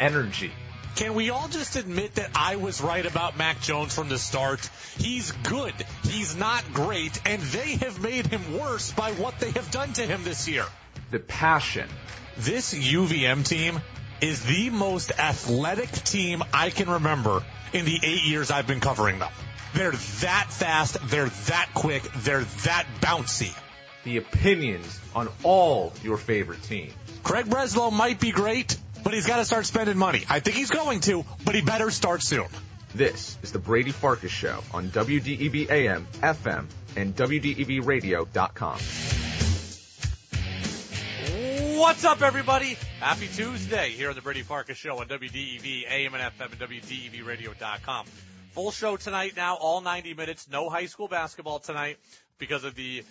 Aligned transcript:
energy. 0.00 0.52
Can 0.96 1.12
we 1.12 1.28
all 1.28 1.46
just 1.48 1.76
admit 1.76 2.14
that 2.14 2.30
I 2.34 2.56
was 2.56 2.80
right 2.80 3.04
about 3.04 3.36
Mac 3.36 3.60
Jones 3.60 3.94
from 3.94 4.08
the 4.08 4.18
start? 4.18 4.68
He's 4.96 5.30
good. 5.30 5.74
He's 6.04 6.34
not 6.36 6.64
great. 6.72 7.20
And 7.26 7.42
they 7.42 7.76
have 7.76 8.00
made 8.02 8.26
him 8.26 8.58
worse 8.58 8.92
by 8.92 9.12
what 9.12 9.38
they 9.38 9.50
have 9.50 9.70
done 9.70 9.92
to 9.94 10.02
him 10.06 10.24
this 10.24 10.48
year. 10.48 10.64
The 11.10 11.18
passion. 11.18 11.86
This 12.38 12.72
UVM 12.72 13.46
team 13.46 13.80
is 14.22 14.42
the 14.44 14.70
most 14.70 15.10
athletic 15.18 15.90
team 15.90 16.42
I 16.54 16.70
can 16.70 16.88
remember 16.88 17.44
in 17.74 17.84
the 17.84 17.98
eight 18.02 18.24
years 18.24 18.50
I've 18.50 18.66
been 18.66 18.80
covering 18.80 19.18
them. 19.18 19.32
They're 19.74 19.92
that 19.92 20.46
fast. 20.48 20.96
They're 21.10 21.28
that 21.28 21.68
quick. 21.74 22.02
They're 22.16 22.44
that 22.44 22.86
bouncy. 23.00 23.54
The 24.04 24.16
opinions 24.16 24.98
on 25.14 25.28
all 25.42 25.92
your 26.02 26.16
favorite 26.16 26.62
teams. 26.62 26.94
Craig 27.22 27.46
Breslow 27.46 27.92
might 27.92 28.20
be 28.20 28.30
great, 28.30 28.78
but 29.06 29.14
he's 29.14 29.28
got 29.28 29.36
to 29.36 29.44
start 29.44 29.64
spending 29.64 29.96
money. 29.96 30.24
I 30.28 30.40
think 30.40 30.56
he's 30.56 30.72
going 30.72 30.98
to, 31.02 31.24
but 31.44 31.54
he 31.54 31.60
better 31.60 31.92
start 31.92 32.24
soon. 32.24 32.48
This 32.92 33.38
is 33.40 33.52
the 33.52 33.60
Brady 33.60 33.92
Farkas 33.92 34.32
Show 34.32 34.64
on 34.74 34.88
WDEV 34.88 35.70
AM, 35.70 36.08
FM, 36.14 36.66
and 36.96 37.14
WDEVradio.com. 37.14 38.78
What's 41.78 42.04
up, 42.04 42.20
everybody? 42.20 42.76
Happy 42.98 43.28
Tuesday 43.28 43.90
here 43.90 44.08
on 44.08 44.16
the 44.16 44.22
Brady 44.22 44.42
Farkas 44.42 44.76
Show 44.76 44.98
on 44.98 45.06
WDEV 45.06 45.88
AM 45.88 46.14
and 46.14 46.34
FM 46.36 46.50
and 46.50 46.60
WDEVradio.com. 46.60 48.06
Full 48.54 48.72
show 48.72 48.96
tonight 48.96 49.34
now, 49.36 49.54
all 49.54 49.82
90 49.82 50.14
minutes. 50.14 50.48
No 50.50 50.68
high 50.68 50.86
school 50.86 51.06
basketball 51.06 51.60
tonight 51.60 51.98
because 52.38 52.64
of 52.64 52.74
the 52.74 53.04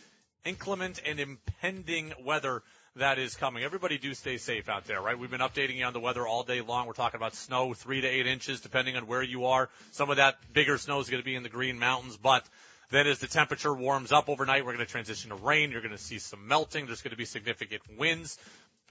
inclement 0.43 1.01
and 1.05 1.21
impending 1.21 2.11
weather 2.21 2.63
that 2.95 3.19
is 3.19 3.35
coming. 3.35 3.63
Everybody 3.63 3.97
do 3.97 4.13
stay 4.13 4.37
safe 4.37 4.69
out 4.69 4.85
there, 4.85 5.01
right? 5.01 5.19
We've 5.19 5.29
been 5.29 5.41
updating 5.41 5.75
you 5.75 5.85
on 5.85 5.93
the 5.93 5.99
weather 5.99 6.25
all 6.25 6.43
day 6.43 6.61
long. 6.61 6.87
We're 6.87 6.93
talking 6.93 7.17
about 7.17 7.35
snow, 7.35 7.73
three 7.73 8.01
to 8.01 8.07
eight 8.07 8.25
inches, 8.25 8.61
depending 8.61 8.95
on 8.95 9.05
where 9.05 9.21
you 9.21 9.47
are. 9.47 9.69
Some 9.91 10.09
of 10.09 10.17
that 10.17 10.37
bigger 10.53 10.77
snow 10.77 10.99
is 11.01 11.09
going 11.09 11.21
to 11.21 11.25
be 11.25 11.35
in 11.35 11.43
the 11.43 11.49
Green 11.49 11.77
Mountains, 11.77 12.17
but 12.17 12.45
then 12.91 13.07
as 13.07 13.19
the 13.19 13.27
temperature 13.27 13.73
warms 13.73 14.11
up 14.11 14.29
overnight, 14.29 14.65
we're 14.65 14.73
going 14.73 14.85
to 14.85 14.91
transition 14.91 15.31
to 15.31 15.35
rain. 15.35 15.71
You're 15.71 15.81
going 15.81 15.91
to 15.91 15.97
see 15.97 16.19
some 16.19 16.47
melting. 16.47 16.85
There's 16.85 17.01
going 17.01 17.11
to 17.11 17.17
be 17.17 17.25
significant 17.25 17.81
winds 17.97 18.37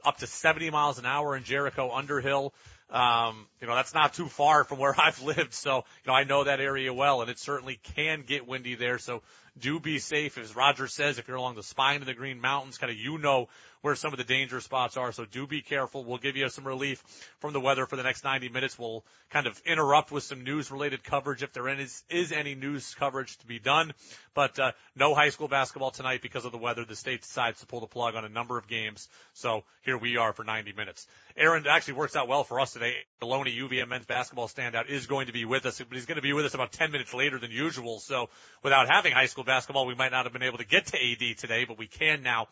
up 0.04 0.18
to 0.18 0.26
70 0.26 0.70
miles 0.70 0.98
an 0.98 1.06
hour 1.06 1.36
in 1.36 1.44
Jericho 1.44 1.90
Underhill. 1.90 2.52
Um, 2.90 3.46
you 3.60 3.66
know, 3.66 3.74
that's 3.74 3.94
not 3.94 4.14
too 4.14 4.26
far 4.26 4.64
from 4.64 4.78
where 4.78 4.94
I've 5.00 5.22
lived. 5.22 5.54
So, 5.54 5.76
you 5.76 6.08
know, 6.08 6.12
I 6.12 6.24
know 6.24 6.44
that 6.44 6.60
area 6.60 6.92
well 6.92 7.22
and 7.22 7.30
it 7.30 7.38
certainly 7.38 7.80
can 7.94 8.22
get 8.26 8.46
windy 8.46 8.74
there. 8.74 8.98
So 8.98 9.22
do 9.58 9.80
be 9.80 9.98
safe. 9.98 10.36
As 10.36 10.54
Roger 10.54 10.88
says, 10.88 11.18
if 11.18 11.26
you're 11.26 11.36
along 11.36 11.54
the 11.54 11.62
spine 11.62 12.00
of 12.00 12.06
the 12.06 12.14
Green 12.14 12.40
Mountains, 12.40 12.78
kind 12.78 12.92
of, 12.92 12.98
you 12.98 13.18
know 13.18 13.48
where 13.84 13.94
some 13.94 14.14
of 14.14 14.16
the 14.16 14.24
danger 14.24 14.62
spots 14.62 14.96
are. 14.96 15.12
So 15.12 15.26
do 15.26 15.46
be 15.46 15.60
careful. 15.60 16.04
We'll 16.04 16.16
give 16.16 16.38
you 16.38 16.48
some 16.48 16.66
relief 16.66 17.04
from 17.40 17.52
the 17.52 17.60
weather 17.60 17.84
for 17.84 17.96
the 17.96 18.02
next 18.02 18.24
90 18.24 18.48
minutes. 18.48 18.78
We'll 18.78 19.04
kind 19.28 19.46
of 19.46 19.60
interrupt 19.66 20.10
with 20.10 20.22
some 20.22 20.42
news 20.42 20.70
related 20.70 21.04
coverage 21.04 21.42
if 21.42 21.52
there 21.52 21.68
is, 21.68 22.02
is 22.08 22.32
any 22.32 22.54
news 22.54 22.94
coverage 22.94 23.36
to 23.36 23.46
be 23.46 23.58
done. 23.58 23.92
But, 24.32 24.58
uh, 24.58 24.72
no 24.96 25.14
high 25.14 25.28
school 25.28 25.48
basketball 25.48 25.90
tonight 25.90 26.22
because 26.22 26.46
of 26.46 26.52
the 26.52 26.56
weather. 26.56 26.86
The 26.86 26.96
state 26.96 27.20
decides 27.20 27.60
to 27.60 27.66
pull 27.66 27.80
the 27.80 27.86
plug 27.86 28.14
on 28.14 28.24
a 28.24 28.28
number 28.30 28.56
of 28.56 28.66
games. 28.68 29.06
So 29.34 29.64
here 29.82 29.98
we 29.98 30.16
are 30.16 30.32
for 30.32 30.44
90 30.44 30.72
minutes. 30.72 31.06
Aaron 31.36 31.66
actually 31.68 31.94
works 31.94 32.16
out 32.16 32.26
well 32.26 32.42
for 32.42 32.60
us 32.60 32.72
today. 32.72 32.94
Deloney 33.20 33.54
UVM 33.54 33.88
men's 33.90 34.06
basketball 34.06 34.48
standout 34.48 34.88
is 34.88 35.06
going 35.06 35.26
to 35.26 35.34
be 35.34 35.44
with 35.44 35.66
us, 35.66 35.78
but 35.78 35.94
he's 35.94 36.06
going 36.06 36.16
to 36.16 36.22
be 36.22 36.32
with 36.32 36.46
us 36.46 36.54
about 36.54 36.72
10 36.72 36.90
minutes 36.90 37.12
later 37.12 37.38
than 37.38 37.50
usual. 37.50 37.98
So 37.98 38.30
without 38.62 38.88
having 38.88 39.12
high 39.12 39.26
school 39.26 39.44
basketball, 39.44 39.84
we 39.84 39.94
might 39.94 40.10
not 40.10 40.24
have 40.24 40.32
been 40.32 40.42
able 40.42 40.56
to 40.56 40.66
get 40.66 40.86
to 40.86 40.96
AD 40.96 41.36
today, 41.36 41.66
but 41.66 41.76
we 41.76 41.86
can 41.86 42.22
now. 42.22 42.48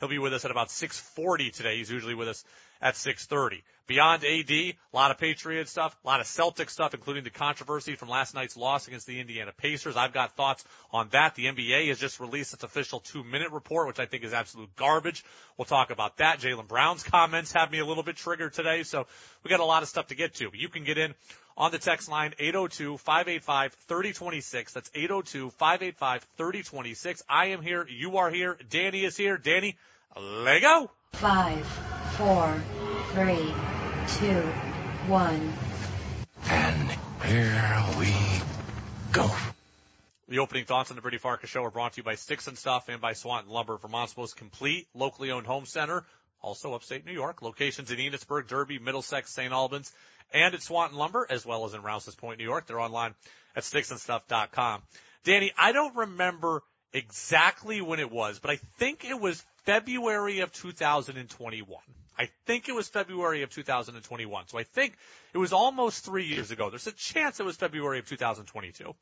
He'll 0.00 0.08
be 0.08 0.18
with 0.18 0.34
us 0.34 0.44
at 0.44 0.50
about 0.50 0.68
6:40 0.68 1.50
today. 1.52 1.78
He's 1.78 1.90
usually 1.90 2.14
with 2.14 2.28
us 2.28 2.44
at 2.80 2.96
6:30. 2.96 3.62
Beyond 3.86 4.24
AD, 4.24 4.50
a 4.50 4.74
lot 4.92 5.12
of 5.12 5.18
Patriot 5.18 5.68
stuff, 5.68 5.96
a 6.02 6.06
lot 6.06 6.20
of 6.20 6.26
Celtic 6.26 6.70
stuff, 6.70 6.92
including 6.92 7.22
the 7.22 7.30
controversy 7.30 7.94
from 7.94 8.08
last 8.08 8.34
night's 8.34 8.56
loss 8.56 8.88
against 8.88 9.06
the 9.06 9.20
Indiana 9.20 9.52
Pacers. 9.56 9.96
I've 9.96 10.12
got 10.12 10.34
thoughts 10.34 10.64
on 10.90 11.08
that. 11.10 11.36
The 11.36 11.46
NBA 11.46 11.86
has 11.88 12.00
just 12.00 12.18
released 12.18 12.52
its 12.52 12.64
official 12.64 12.98
two-minute 12.98 13.52
report, 13.52 13.86
which 13.86 14.00
I 14.00 14.06
think 14.06 14.24
is 14.24 14.32
absolute 14.32 14.74
garbage. 14.74 15.24
We'll 15.56 15.66
talk 15.66 15.90
about 15.90 16.16
that. 16.16 16.40
Jaylen 16.40 16.66
Brown's 16.66 17.04
comments 17.04 17.52
have 17.52 17.70
me 17.70 17.78
a 17.78 17.86
little 17.86 18.02
bit 18.02 18.16
triggered 18.16 18.54
today, 18.54 18.82
so 18.82 19.06
we 19.44 19.50
got 19.50 19.60
a 19.60 19.64
lot 19.64 19.84
of 19.84 19.88
stuff 19.88 20.08
to 20.08 20.16
get 20.16 20.34
to. 20.34 20.50
But 20.50 20.58
you 20.58 20.68
can 20.68 20.82
get 20.82 20.98
in 20.98 21.14
on 21.56 21.70
the 21.70 21.78
text 21.78 22.08
line 22.08 22.34
802-585-3026. 22.40 24.72
That's 24.72 24.90
802-585-3026. 24.90 27.22
I 27.28 27.46
am 27.46 27.62
here. 27.62 27.86
You 27.88 28.16
are 28.18 28.30
here. 28.30 28.58
Danny 28.68 29.04
is 29.04 29.16
here. 29.16 29.38
Danny, 29.38 29.76
Lego. 30.20 30.90
Five, 31.12 31.64
four, 32.16 32.62
three, 33.12 33.54
two, 34.18 34.40
one. 35.06 35.52
And 36.48 36.90
here 37.24 37.84
we 37.98 38.14
go. 39.12 39.30
The 40.28 40.38
opening 40.38 40.64
thoughts 40.64 40.90
on 40.90 40.96
the 40.96 41.02
Brady 41.02 41.18
Farkas 41.18 41.50
Show 41.50 41.62
are 41.64 41.70
brought 41.70 41.92
to 41.92 41.96
you 41.98 42.02
by 42.02 42.14
Sticks 42.14 42.48
and 42.48 42.56
Stuff 42.56 42.88
and 42.88 43.02
by 43.02 43.12
Swanton 43.12 43.52
Lumber, 43.52 43.76
Vermont's 43.76 44.16
most 44.16 44.36
complete 44.36 44.88
locally 44.94 45.30
owned 45.30 45.46
home 45.46 45.66
center, 45.66 46.04
also 46.40 46.74
upstate 46.74 47.04
New 47.04 47.12
York. 47.12 47.42
Locations 47.42 47.90
in 47.90 47.98
Enosburg, 47.98 48.48
Derby, 48.48 48.78
Middlesex, 48.78 49.32
St. 49.32 49.52
Albans, 49.52 49.92
and 50.32 50.54
at 50.54 50.62
Swanton 50.62 50.98
Lumber, 50.98 51.26
as 51.28 51.44
well 51.44 51.66
as 51.66 51.74
in 51.74 51.82
Rouse's 51.82 52.14
Point, 52.14 52.38
New 52.38 52.44
York. 52.44 52.66
They're 52.66 52.80
online 52.80 53.14
at 53.54 53.62
sticksandstuff.com. 53.62 54.82
Danny, 55.24 55.52
I 55.58 55.72
don't 55.72 55.94
remember 55.96 56.62
exactly 56.94 57.82
when 57.82 58.00
it 58.00 58.10
was, 58.10 58.38
but 58.38 58.50
I 58.50 58.56
think 58.78 59.04
it 59.04 59.20
was 59.20 59.44
February 59.64 60.40
of 60.40 60.52
2021. 60.52 61.78
I 62.18 62.28
think 62.46 62.68
it 62.68 62.74
was 62.74 62.88
February 62.88 63.42
of 63.42 63.50
2021. 63.50 64.48
So 64.48 64.58
I 64.58 64.62
think 64.62 64.96
it 65.34 65.38
was 65.38 65.52
almost 65.52 66.04
three 66.04 66.24
years 66.24 66.50
ago. 66.50 66.70
There's 66.70 66.86
a 66.86 66.92
chance 66.92 67.40
it 67.40 67.46
was 67.46 67.56
February 67.56 67.98
of 67.98 68.08
2022, 68.08 68.94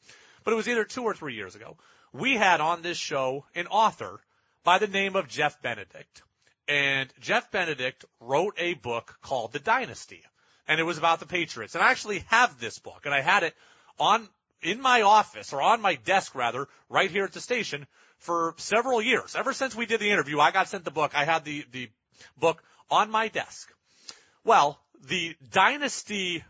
but 0.42 0.52
it 0.52 0.56
was 0.56 0.68
either 0.68 0.84
two 0.84 1.04
or 1.04 1.14
three 1.14 1.34
years 1.34 1.54
ago. 1.54 1.76
We 2.12 2.34
had 2.34 2.60
on 2.60 2.82
this 2.82 2.98
show 2.98 3.44
an 3.54 3.66
author 3.68 4.20
by 4.64 4.78
the 4.78 4.88
name 4.88 5.16
of 5.16 5.28
Jeff 5.28 5.60
Benedict. 5.62 6.22
And 6.66 7.12
Jeff 7.20 7.50
Benedict 7.50 8.04
wrote 8.20 8.54
a 8.58 8.74
book 8.74 9.18
called 9.22 9.52
The 9.52 9.58
Dynasty 9.58 10.22
and 10.66 10.80
it 10.80 10.84
was 10.84 10.98
about 10.98 11.20
the 11.20 11.26
Patriots. 11.26 11.74
And 11.74 11.84
I 11.84 11.90
actually 11.90 12.24
have 12.28 12.58
this 12.58 12.78
book, 12.78 13.02
and 13.04 13.14
I 13.14 13.20
had 13.20 13.42
it 13.42 13.54
on 13.98 14.28
in 14.62 14.80
my 14.80 15.02
office 15.02 15.52
or 15.52 15.60
on 15.60 15.82
my 15.82 15.96
desk 15.96 16.34
rather, 16.34 16.68
right 16.88 17.10
here 17.10 17.24
at 17.24 17.32
the 17.32 17.40
station 17.40 17.86
for 18.18 18.54
several 18.56 19.02
years. 19.02 19.36
Ever 19.36 19.52
since 19.52 19.74
we 19.74 19.86
did 19.86 20.00
the 20.00 20.10
interview, 20.10 20.40
I 20.40 20.52
got 20.52 20.68
sent 20.68 20.84
the 20.84 20.90
book. 20.90 21.12
I 21.14 21.24
had 21.24 21.44
the 21.44 21.66
the 21.72 21.90
book 22.38 22.62
on 22.90 23.10
my 23.10 23.28
desk. 23.28 23.72
Well, 24.44 24.78
the 25.08 25.36
Dynasty 25.50 26.44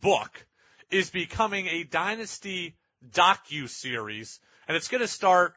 book 0.00 0.46
is 0.90 1.10
becoming 1.10 1.66
a 1.68 1.84
Dynasty 1.84 2.76
docu 3.12 3.68
series, 3.68 4.40
and 4.68 4.76
it's 4.76 4.88
going 4.88 5.00
to 5.00 5.08
start 5.08 5.54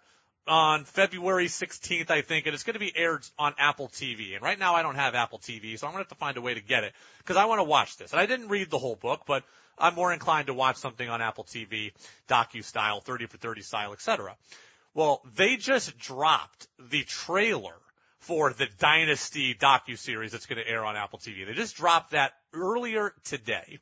on 0.48 0.86
February 0.86 1.48
16th, 1.48 2.10
I 2.10 2.22
think, 2.22 2.46
and 2.46 2.54
it's 2.54 2.64
going 2.64 2.76
to 2.76 2.80
be 2.80 2.94
aired 2.96 3.26
on 3.38 3.54
Apple 3.58 3.90
TV. 3.90 4.34
And 4.34 4.42
right 4.42 4.58
now 4.58 4.76
I 4.76 4.82
don't 4.82 4.96
have 4.96 5.14
Apple 5.14 5.40
TV, 5.40 5.78
so 5.78 5.88
I'm 5.88 5.94
going 5.94 6.04
to 6.04 6.10
have 6.10 6.18
to 6.18 6.20
find 6.20 6.38
a 6.38 6.42
way 6.42 6.54
to 6.54 6.62
get 6.62 6.84
it 6.84 6.94
because 7.20 7.38
I 7.38 7.46
want 7.46 7.60
to 7.60 7.64
watch 7.64 7.98
this. 7.98 8.12
And 8.12 8.20
I 8.20 8.26
didn't 8.26 8.48
read 8.48 8.70
the 8.70 8.78
whole 8.78 8.96
book, 8.96 9.24
but 9.28 9.44
I'm 9.78 9.96
more 9.96 10.14
inclined 10.14 10.48
to 10.48 10.54
watch 10.54 10.78
something 10.78 11.08
on 11.08 11.22
Apple 11.22 11.44
TV, 11.44 11.92
docu 12.30 12.64
style, 12.64 13.02
30 13.02 13.28
for 13.28 13.38
30 13.38 13.62
style, 13.62 13.94
etc. 13.94 14.36
Well, 14.94 15.22
they 15.36 15.58
just 15.58 15.98
dropped 15.98 16.68
the 16.80 17.04
trailer 17.04 17.76
for 18.28 18.52
the 18.52 18.68
Dynasty 18.78 19.56
docu 19.56 19.98
series 19.98 20.34
that's 20.34 20.48
going 20.48 20.62
to 20.62 20.70
air 20.70 20.84
on 20.84 20.98
Apple 20.98 21.18
TV. 21.18 21.46
They 21.46 21.54
just 21.54 21.78
dropped 21.78 22.12
that 22.12 22.34
earlier 22.54 23.14
today. 23.24 23.80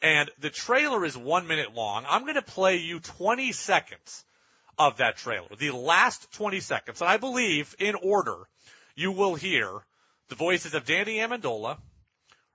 And 0.00 0.30
the 0.40 0.48
trailer 0.48 1.04
is 1.04 1.18
one 1.18 1.46
minute 1.46 1.74
long. 1.74 2.06
I'm 2.08 2.22
going 2.22 2.36
to 2.36 2.42
play 2.42 2.76
you 2.78 2.98
20 2.98 3.52
seconds 3.52 4.24
of 4.78 4.96
that 4.96 5.18
trailer. 5.18 5.48
The 5.58 5.72
last 5.72 6.32
20 6.32 6.60
seconds, 6.60 7.02
and 7.02 7.10
I 7.10 7.18
believe 7.18 7.76
in 7.78 7.94
order, 7.94 8.36
you 8.94 9.12
will 9.12 9.34
hear 9.34 9.70
the 10.30 10.34
voices 10.34 10.72
of 10.72 10.86
Danny 10.86 11.18
Amendola, 11.18 11.76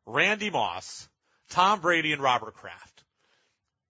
Randy 0.07 0.50
Moss, 0.50 1.07
Tom 1.51 1.80
Brady, 1.80 2.12
and 2.13 2.24
Robert 2.24 2.56
Kraft. 2.56 3.04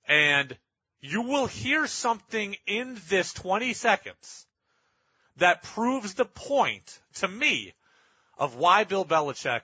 And 0.09 0.57
you 0.99 1.21
will 1.21 1.47
hear 1.47 1.87
something 1.87 2.57
in 2.67 2.99
this 3.07 3.31
20 3.31 3.73
seconds 3.73 4.45
that 5.37 5.63
proves 5.63 6.13
the 6.13 6.25
point 6.25 6.99
to 7.15 7.27
me 7.27 7.73
of 8.37 8.55
why 8.55 8.83
Bill 8.83 9.05
Belichick 9.05 9.61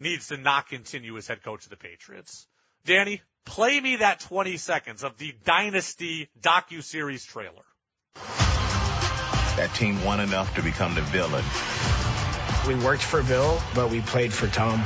needs 0.00 0.28
to 0.28 0.36
not 0.36 0.68
continue 0.68 1.16
as 1.16 1.26
head 1.26 1.42
coach 1.42 1.64
of 1.64 1.70
the 1.70 1.76
Patriots. 1.76 2.46
Danny, 2.84 3.22
play 3.44 3.80
me 3.80 3.96
that 3.96 4.20
20 4.20 4.56
seconds 4.56 5.02
of 5.02 5.16
the 5.18 5.34
Dynasty 5.44 6.28
docu-series 6.40 7.24
trailer. 7.24 7.64
That 9.56 9.70
team 9.74 10.04
won 10.04 10.20
enough 10.20 10.54
to 10.56 10.62
become 10.62 10.94
the 10.94 11.00
villain. 11.02 11.44
We 12.66 12.74
worked 12.84 13.02
for 13.02 13.22
Bill, 13.22 13.60
but 13.74 13.90
we 13.90 14.00
played 14.02 14.32
for 14.32 14.48
Tom. 14.48 14.82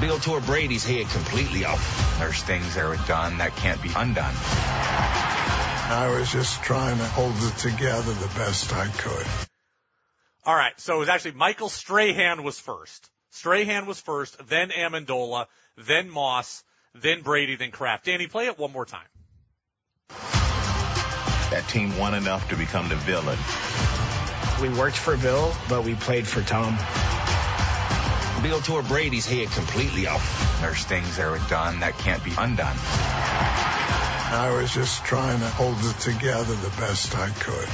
Bill 0.00 0.18
tore 0.18 0.40
Brady's 0.40 0.84
head 0.84 1.08
completely 1.08 1.64
off. 1.64 2.18
There's 2.18 2.42
things 2.42 2.74
that 2.74 2.84
are 2.84 2.96
done 3.08 3.38
that 3.38 3.56
can't 3.56 3.82
be 3.82 3.90
undone. 3.96 4.34
I 5.90 6.18
was 6.18 6.30
just 6.30 6.62
trying 6.62 6.98
to 6.98 7.04
hold 7.04 7.34
it 7.34 7.56
together 7.56 8.12
the 8.12 8.30
best 8.36 8.74
I 8.74 8.88
could. 8.88 9.26
All 10.44 10.54
right, 10.54 10.78
so 10.78 10.96
it 10.96 10.98
was 10.98 11.08
actually 11.08 11.32
Michael 11.32 11.70
Strahan 11.70 12.42
was 12.42 12.60
first. 12.60 13.08
Strahan 13.30 13.86
was 13.86 13.98
first, 13.98 14.36
then 14.48 14.68
Amendola, 14.68 15.46
then 15.78 16.10
Moss, 16.10 16.62
then 16.94 17.22
Brady, 17.22 17.56
then 17.56 17.70
Kraft. 17.70 18.04
Danny, 18.04 18.26
play 18.26 18.46
it 18.46 18.58
one 18.58 18.70
more 18.70 18.84
time. 18.84 19.06
That 21.50 21.64
team 21.68 21.96
won 21.98 22.12
enough 22.12 22.46
to 22.50 22.56
become 22.56 22.90
the 22.90 22.96
villain. 22.96 23.38
We 24.60 24.68
worked 24.78 24.98
for 24.98 25.16
Bill, 25.16 25.54
but 25.70 25.84
we 25.84 25.94
played 25.94 26.26
for 26.26 26.42
Tom. 26.42 26.76
Bill 28.42 28.60
tore 28.60 28.82
Brady's 28.82 29.26
head 29.26 29.48
completely 29.52 30.06
off. 30.06 30.60
There's 30.60 30.84
things 30.84 31.16
that 31.16 31.26
are 31.26 31.48
done 31.48 31.80
that 31.80 31.96
can't 31.96 32.22
be 32.22 32.32
undone. 32.36 32.76
I 34.30 34.50
was 34.52 34.70
just 34.72 35.04
trying 35.06 35.40
to 35.40 35.48
hold 35.48 35.76
it 35.78 35.98
together 36.00 36.54
the 36.54 36.74
best 36.78 37.16
I 37.16 37.30
could. 37.30 37.68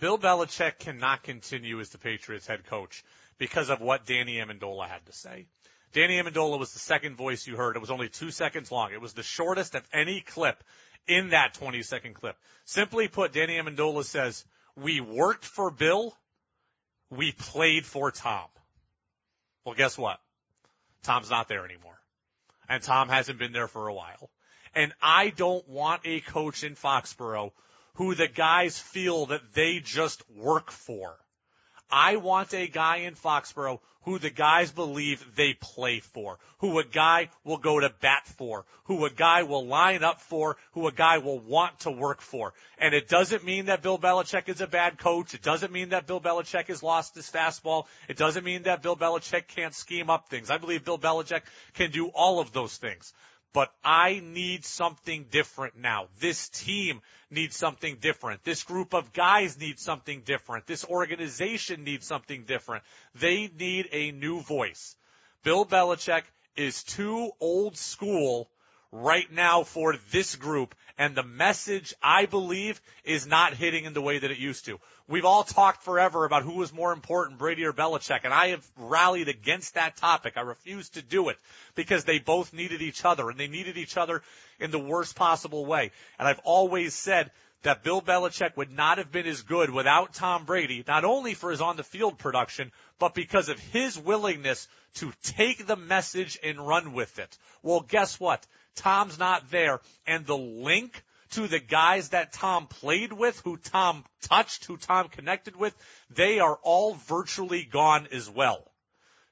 Bill 0.00 0.18
Belichick 0.18 0.78
cannot 0.78 1.22
continue 1.22 1.80
as 1.80 1.90
the 1.90 1.98
Patriots 1.98 2.46
head 2.46 2.64
coach 2.64 3.04
because 3.36 3.68
of 3.68 3.82
what 3.82 4.06
Danny 4.06 4.36
Amendola 4.36 4.88
had 4.88 5.04
to 5.04 5.12
say. 5.12 5.46
Danny 5.92 6.20
Amendola 6.20 6.58
was 6.58 6.72
the 6.72 6.78
second 6.78 7.16
voice 7.16 7.46
you 7.46 7.56
heard. 7.56 7.76
It 7.76 7.80
was 7.80 7.90
only 7.90 8.08
two 8.08 8.30
seconds 8.30 8.72
long. 8.72 8.92
It 8.92 9.02
was 9.02 9.12
the 9.12 9.22
shortest 9.22 9.74
of 9.74 9.86
any 9.92 10.22
clip 10.22 10.64
in 11.06 11.30
that 11.30 11.54
20 11.54 11.82
second 11.82 12.14
clip. 12.14 12.36
Simply 12.64 13.06
put, 13.08 13.34
Danny 13.34 13.58
Amendola 13.58 14.02
says, 14.02 14.46
we 14.76 15.00
worked 15.00 15.44
for 15.44 15.70
Bill. 15.70 16.16
We 17.10 17.32
played 17.32 17.84
for 17.84 18.10
Tom. 18.10 18.46
Well, 19.64 19.74
guess 19.74 19.98
what? 19.98 20.20
Tom's 21.02 21.28
not 21.28 21.48
there 21.48 21.66
anymore. 21.66 21.98
And 22.68 22.82
Tom 22.82 23.10
hasn't 23.10 23.38
been 23.38 23.52
there 23.52 23.68
for 23.68 23.88
a 23.88 23.94
while. 23.94 24.30
And 24.74 24.92
I 25.00 25.30
don't 25.30 25.68
want 25.68 26.02
a 26.04 26.20
coach 26.20 26.64
in 26.64 26.74
Foxborough 26.74 27.52
who 27.94 28.14
the 28.14 28.28
guys 28.28 28.78
feel 28.78 29.26
that 29.26 29.54
they 29.54 29.78
just 29.78 30.22
work 30.30 30.70
for. 30.70 31.16
I 31.90 32.16
want 32.16 32.52
a 32.54 32.66
guy 32.66 32.98
in 32.98 33.14
Foxborough 33.14 33.78
who 34.02 34.18
the 34.18 34.30
guys 34.30 34.70
believe 34.70 35.24
they 35.34 35.54
play 35.54 36.00
for, 36.00 36.38
who 36.58 36.78
a 36.78 36.84
guy 36.84 37.30
will 37.42 37.56
go 37.56 37.80
to 37.80 37.88
bat 37.88 38.26
for, 38.26 38.66
who 38.84 39.04
a 39.06 39.10
guy 39.10 39.44
will 39.44 39.66
line 39.66 40.04
up 40.04 40.20
for, 40.20 40.56
who 40.72 40.86
a 40.86 40.92
guy 40.92 41.18
will 41.18 41.38
want 41.38 41.80
to 41.80 41.90
work 41.90 42.20
for. 42.20 42.52
And 42.78 42.94
it 42.94 43.08
doesn't 43.08 43.44
mean 43.44 43.66
that 43.66 43.82
Bill 43.82 43.98
Belichick 43.98 44.48
is 44.48 44.60
a 44.60 44.66
bad 44.66 44.98
coach. 44.98 45.32
It 45.32 45.42
doesn't 45.42 45.72
mean 45.72 45.90
that 45.90 46.06
Bill 46.06 46.20
Belichick 46.20 46.66
has 46.66 46.82
lost 46.82 47.14
his 47.14 47.30
fastball. 47.30 47.84
It 48.08 48.18
doesn't 48.18 48.44
mean 48.44 48.64
that 48.64 48.82
Bill 48.82 48.96
Belichick 48.96 49.46
can't 49.48 49.74
scheme 49.74 50.10
up 50.10 50.28
things. 50.28 50.50
I 50.50 50.58
believe 50.58 50.84
Bill 50.84 50.98
Belichick 50.98 51.42
can 51.72 51.90
do 51.90 52.08
all 52.08 52.40
of 52.40 52.52
those 52.52 52.76
things 52.76 53.14
but 53.54 53.72
I 53.84 54.20
need 54.22 54.64
something 54.64 55.26
different 55.30 55.78
now. 55.78 56.08
This 56.18 56.48
team 56.48 57.00
needs 57.30 57.56
something 57.56 57.96
different. 58.00 58.42
This 58.44 58.64
group 58.64 58.92
of 58.92 59.12
guys 59.12 59.58
needs 59.58 59.80
something 59.80 60.22
different. 60.26 60.66
This 60.66 60.84
organization 60.84 61.84
needs 61.84 62.06
something 62.06 62.44
different. 62.44 62.82
They 63.14 63.48
need 63.56 63.88
a 63.92 64.10
new 64.10 64.40
voice. 64.40 64.96
Bill 65.44 65.64
Belichick 65.64 66.24
is 66.56 66.82
too 66.82 67.30
old 67.40 67.76
school 67.76 68.50
right 68.90 69.30
now 69.32 69.62
for 69.62 69.96
this 70.10 70.34
group 70.34 70.74
and 70.96 71.14
the 71.14 71.22
message 71.22 71.94
I 72.02 72.26
believe 72.26 72.80
is 73.04 73.26
not 73.26 73.54
hitting 73.54 73.84
in 73.84 73.94
the 73.94 74.02
way 74.02 74.18
that 74.18 74.30
it 74.30 74.38
used 74.38 74.66
to. 74.66 74.78
We've 75.08 75.24
all 75.24 75.42
talked 75.42 75.82
forever 75.82 76.24
about 76.24 76.44
who 76.44 76.54
was 76.54 76.72
more 76.72 76.92
important, 76.92 77.38
Brady 77.38 77.64
or 77.64 77.72
Belichick, 77.72 78.20
and 78.24 78.32
I 78.32 78.48
have 78.48 78.66
rallied 78.76 79.28
against 79.28 79.74
that 79.74 79.96
topic. 79.96 80.34
I 80.36 80.42
refuse 80.42 80.88
to 80.90 81.02
do 81.02 81.28
it 81.28 81.36
because 81.74 82.04
they 82.04 82.18
both 82.18 82.52
needed 82.52 82.80
each 82.80 83.04
other 83.04 83.28
and 83.28 83.38
they 83.38 83.48
needed 83.48 83.76
each 83.76 83.96
other 83.96 84.22
in 84.60 84.70
the 84.70 84.78
worst 84.78 85.16
possible 85.16 85.66
way. 85.66 85.90
And 86.18 86.28
I've 86.28 86.40
always 86.44 86.94
said 86.94 87.30
that 87.64 87.82
Bill 87.82 88.00
Belichick 88.00 88.56
would 88.56 88.70
not 88.70 88.98
have 88.98 89.10
been 89.10 89.26
as 89.26 89.42
good 89.42 89.70
without 89.70 90.14
Tom 90.14 90.44
Brady, 90.44 90.84
not 90.86 91.04
only 91.04 91.34
for 91.34 91.50
his 91.50 91.60
on 91.60 91.76
the 91.76 91.82
field 91.82 92.18
production, 92.18 92.70
but 92.98 93.14
because 93.14 93.48
of 93.48 93.58
his 93.58 93.98
willingness 93.98 94.68
to 94.94 95.12
take 95.22 95.66
the 95.66 95.76
message 95.76 96.38
and 96.42 96.66
run 96.66 96.92
with 96.92 97.18
it. 97.18 97.36
Well, 97.62 97.80
guess 97.80 98.20
what? 98.20 98.46
Tom's 98.76 99.18
not 99.18 99.50
there. 99.50 99.80
And 100.06 100.26
the 100.26 100.36
link 100.36 101.02
to 101.32 101.48
the 101.48 101.60
guys 101.60 102.10
that 102.10 102.32
Tom 102.32 102.66
played 102.66 103.12
with, 103.12 103.40
who 103.40 103.56
Tom 103.56 104.04
touched, 104.22 104.64
who 104.66 104.76
Tom 104.76 105.08
connected 105.08 105.56
with, 105.56 105.74
they 106.10 106.38
are 106.38 106.58
all 106.62 106.94
virtually 106.94 107.64
gone 107.64 108.08
as 108.12 108.30
well. 108.30 108.70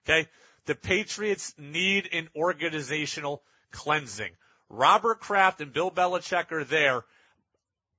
Okay? 0.05 0.29
The 0.67 0.75
Patriots 0.75 1.55
need 1.59 2.09
an 2.12 2.29
organizational 2.35 3.43
cleansing. 3.71 4.31
Robert 4.69 5.21
Kraft 5.21 5.61
and 5.61 5.73
Bill 5.73 5.91
Belichick 5.91 6.50
are 6.50 6.65
there, 6.65 7.05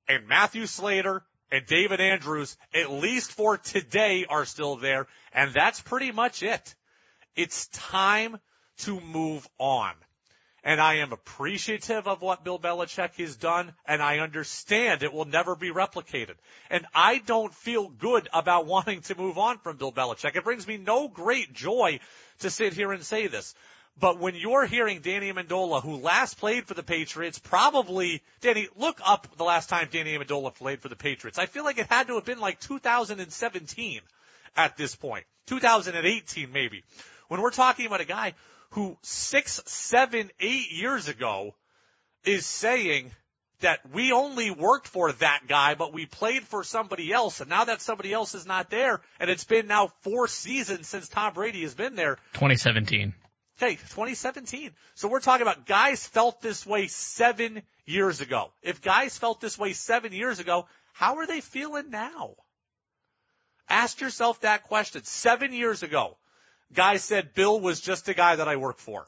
and 0.07 0.27
Matthew 0.27 0.65
Slater 0.65 1.23
and 1.51 1.65
David 1.65 2.01
Andrews, 2.01 2.57
at 2.73 2.91
least 2.91 3.31
for 3.31 3.57
today, 3.57 4.25
are 4.27 4.45
still 4.45 4.75
there, 4.75 5.07
and 5.33 5.53
that's 5.53 5.79
pretty 5.81 6.11
much 6.11 6.41
it. 6.41 6.75
It's 7.35 7.67
time 7.67 8.37
to 8.79 8.99
move 8.99 9.47
on 9.59 9.93
and 10.63 10.79
I 10.79 10.95
am 10.95 11.11
appreciative 11.11 12.07
of 12.07 12.21
what 12.21 12.43
Bill 12.43 12.57
Belichick 12.57 13.15
has 13.19 13.35
done, 13.35 13.73
and 13.85 14.01
I 14.01 14.19
understand 14.19 15.03
it 15.03 15.13
will 15.13 15.25
never 15.25 15.55
be 15.55 15.71
replicated. 15.71 16.35
And 16.69 16.85
I 16.95 17.17
don't 17.17 17.53
feel 17.53 17.89
good 17.89 18.29
about 18.33 18.65
wanting 18.65 19.01
to 19.01 19.17
move 19.17 19.37
on 19.37 19.57
from 19.57 19.77
Bill 19.77 19.91
Belichick. 19.91 20.35
It 20.35 20.45
brings 20.45 20.65
me 20.65 20.77
no 20.77 21.09
great 21.09 21.53
joy 21.53 21.99
to 22.39 22.49
sit 22.49 22.73
here 22.73 22.93
and 22.93 23.03
say 23.03 23.27
this. 23.27 23.53
But 23.99 24.19
when 24.19 24.35
you're 24.35 24.65
hearing 24.65 25.01
Danny 25.01 25.31
Amendola, 25.31 25.83
who 25.83 25.97
last 25.97 26.39
played 26.39 26.65
for 26.65 26.73
the 26.73 26.81
Patriots, 26.81 27.37
probably, 27.37 28.23
Danny, 28.41 28.67
look 28.75 28.99
up 29.05 29.27
the 29.37 29.43
last 29.43 29.69
time 29.69 29.89
Danny 29.91 30.17
Amendola 30.17 30.55
played 30.55 30.81
for 30.81 30.89
the 30.89 30.95
Patriots. 30.95 31.37
I 31.37 31.45
feel 31.45 31.63
like 31.63 31.77
it 31.77 31.87
had 31.87 32.07
to 32.07 32.15
have 32.15 32.25
been 32.25 32.39
like 32.39 32.59
2017 32.59 34.01
at 34.55 34.77
this 34.77 34.95
point. 34.95 35.25
2018 35.47 36.51
maybe. 36.51 36.83
When 37.27 37.41
we're 37.41 37.51
talking 37.51 37.85
about 37.85 38.01
a 38.01 38.05
guy 38.05 38.33
who 38.73 38.97
six, 39.03 39.61
seven, 39.65 40.31
eight 40.39 40.71
years 40.71 41.07
ago 41.07 41.55
is 42.25 42.45
saying 42.45 43.11
that 43.59 43.79
we 43.93 44.11
only 44.11 44.49
worked 44.49 44.87
for 44.87 45.11
that 45.13 45.41
guy, 45.47 45.75
but 45.75 45.93
we 45.93 46.05
played 46.05 46.43
for 46.43 46.63
somebody 46.63 47.13
else. 47.13 47.39
And 47.39 47.49
now 47.49 47.65
that 47.65 47.81
somebody 47.81 48.11
else 48.11 48.33
is 48.33 48.45
not 48.45 48.69
there, 48.69 49.01
and 49.19 49.29
it's 49.29 49.43
been 49.43 49.67
now 49.67 49.91
four 50.01 50.27
seasons 50.27 50.87
since 50.87 51.07
Tom 51.07 51.33
Brady 51.33 51.61
has 51.61 51.75
been 51.75 51.95
there. 51.95 52.15
2017. 52.33 53.13
Okay, 53.61 53.75
2017. 53.75 54.71
So 54.95 55.07
we're 55.07 55.19
talking 55.19 55.43
about 55.43 55.67
guys 55.67 56.05
felt 56.07 56.41
this 56.41 56.65
way 56.65 56.87
seven 56.87 57.61
years 57.85 58.21
ago. 58.21 58.51
If 58.63 58.81
guys 58.81 59.17
felt 59.17 59.39
this 59.39 59.57
way 59.57 59.73
seven 59.73 60.13
years 60.13 60.39
ago, 60.39 60.65
how 60.93 61.17
are 61.17 61.27
they 61.27 61.41
feeling 61.41 61.91
now? 61.91 62.35
Ask 63.69 64.01
yourself 64.01 64.41
that 64.41 64.63
question. 64.63 65.03
Seven 65.03 65.53
years 65.53 65.83
ago, 65.83 66.17
Guy 66.73 66.97
said 66.97 67.33
Bill 67.33 67.59
was 67.59 67.79
just 67.79 68.09
a 68.09 68.13
guy 68.13 68.35
that 68.35 68.47
I 68.47 68.55
work 68.55 68.79
for. 68.79 69.07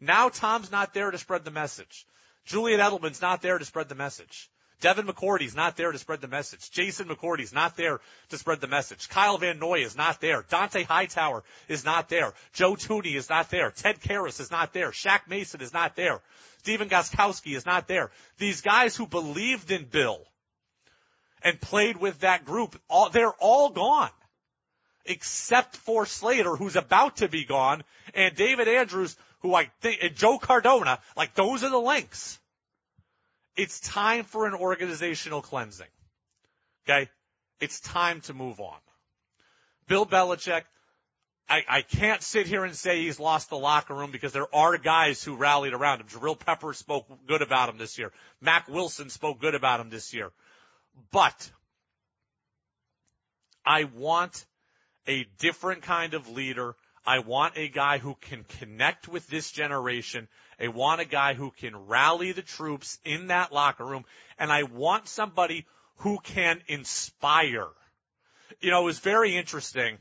Now 0.00 0.28
Tom's 0.28 0.70
not 0.70 0.94
there 0.94 1.10
to 1.10 1.18
spread 1.18 1.44
the 1.44 1.50
message. 1.50 2.06
Julian 2.44 2.80
Edelman's 2.80 3.20
not 3.20 3.42
there 3.42 3.58
to 3.58 3.64
spread 3.64 3.88
the 3.88 3.94
message. 3.94 4.50
Devin 4.80 5.06
McCourty's 5.06 5.54
not 5.54 5.76
there 5.76 5.92
to 5.92 5.98
spread 5.98 6.22
the 6.22 6.28
message. 6.28 6.70
Jason 6.70 7.06
McCourty's 7.06 7.52
not 7.52 7.76
there 7.76 8.00
to 8.30 8.38
spread 8.38 8.62
the 8.62 8.66
message. 8.66 9.10
Kyle 9.10 9.36
Van 9.36 9.58
Noy 9.58 9.80
is 9.80 9.94
not 9.94 10.22
there. 10.22 10.42
Dont'a 10.42 10.84
Hightower 10.84 11.44
is 11.68 11.84
not 11.84 12.08
there. 12.08 12.32
Joe 12.54 12.76
Thuney 12.76 13.14
is 13.14 13.28
not 13.28 13.50
there. 13.50 13.70
Ted 13.70 14.00
Karras 14.00 14.40
is 14.40 14.50
not 14.50 14.72
there. 14.72 14.90
Shaq 14.90 15.28
Mason 15.28 15.60
is 15.60 15.74
not 15.74 15.96
there. 15.96 16.22
Stephen 16.58 16.88
Gostkowski 16.88 17.54
is 17.54 17.66
not 17.66 17.88
there. 17.88 18.10
These 18.38 18.62
guys 18.62 18.96
who 18.96 19.06
believed 19.06 19.70
in 19.70 19.84
Bill 19.84 20.20
and 21.42 21.60
played 21.60 21.98
with 21.98 22.20
that 22.20 22.46
group, 22.46 22.80
all, 22.88 23.10
they're 23.10 23.34
all 23.38 23.68
gone 23.68 24.10
except 25.04 25.76
for 25.76 26.06
Slater, 26.06 26.56
who's 26.56 26.76
about 26.76 27.18
to 27.18 27.28
be 27.28 27.44
gone, 27.44 27.82
and 28.14 28.34
David 28.34 28.68
Andrews, 28.68 29.16
who 29.40 29.54
I 29.54 29.70
think, 29.80 29.98
and 30.02 30.14
Joe 30.14 30.38
Cardona, 30.38 30.98
like 31.16 31.34
those 31.34 31.64
are 31.64 31.70
the 31.70 31.78
links. 31.78 32.38
It's 33.56 33.80
time 33.80 34.24
for 34.24 34.46
an 34.46 34.54
organizational 34.54 35.42
cleansing. 35.42 35.86
Okay? 36.88 37.08
It's 37.60 37.80
time 37.80 38.20
to 38.22 38.34
move 38.34 38.60
on. 38.60 38.78
Bill 39.86 40.06
Belichick, 40.06 40.62
I, 41.48 41.64
I 41.68 41.82
can't 41.82 42.22
sit 42.22 42.46
here 42.46 42.64
and 42.64 42.74
say 42.76 43.02
he's 43.02 43.18
lost 43.18 43.50
the 43.50 43.58
locker 43.58 43.94
room 43.94 44.12
because 44.12 44.32
there 44.32 44.54
are 44.54 44.78
guys 44.78 45.22
who 45.24 45.34
rallied 45.34 45.72
around 45.72 46.00
him. 46.00 46.06
Jabrill 46.06 46.38
Pepper 46.38 46.72
spoke 46.72 47.06
good 47.26 47.42
about 47.42 47.68
him 47.68 47.76
this 47.76 47.98
year. 47.98 48.12
Mack 48.40 48.68
Wilson 48.68 49.10
spoke 49.10 49.40
good 49.40 49.56
about 49.56 49.80
him 49.80 49.90
this 49.90 50.14
year. 50.14 50.30
But 51.10 51.50
I 53.66 53.84
want 53.84 54.46
a 55.06 55.24
different 55.38 55.82
kind 55.82 56.14
of 56.14 56.28
leader. 56.28 56.74
I 57.06 57.20
want 57.20 57.56
a 57.56 57.68
guy 57.68 57.98
who 57.98 58.16
can 58.20 58.44
connect 58.44 59.08
with 59.08 59.26
this 59.26 59.50
generation. 59.50 60.28
I 60.60 60.68
want 60.68 61.00
a 61.00 61.06
guy 61.06 61.34
who 61.34 61.50
can 61.50 61.86
rally 61.86 62.32
the 62.32 62.42
troops 62.42 62.98
in 63.04 63.28
that 63.28 63.52
locker 63.52 63.84
room. 63.84 64.04
And 64.38 64.52
I 64.52 64.64
want 64.64 65.08
somebody 65.08 65.66
who 65.96 66.18
can 66.22 66.60
inspire. 66.66 67.68
You 68.60 68.70
know, 68.70 68.82
it 68.82 68.84
was 68.84 68.98
very 68.98 69.36
interesting. 69.36 69.98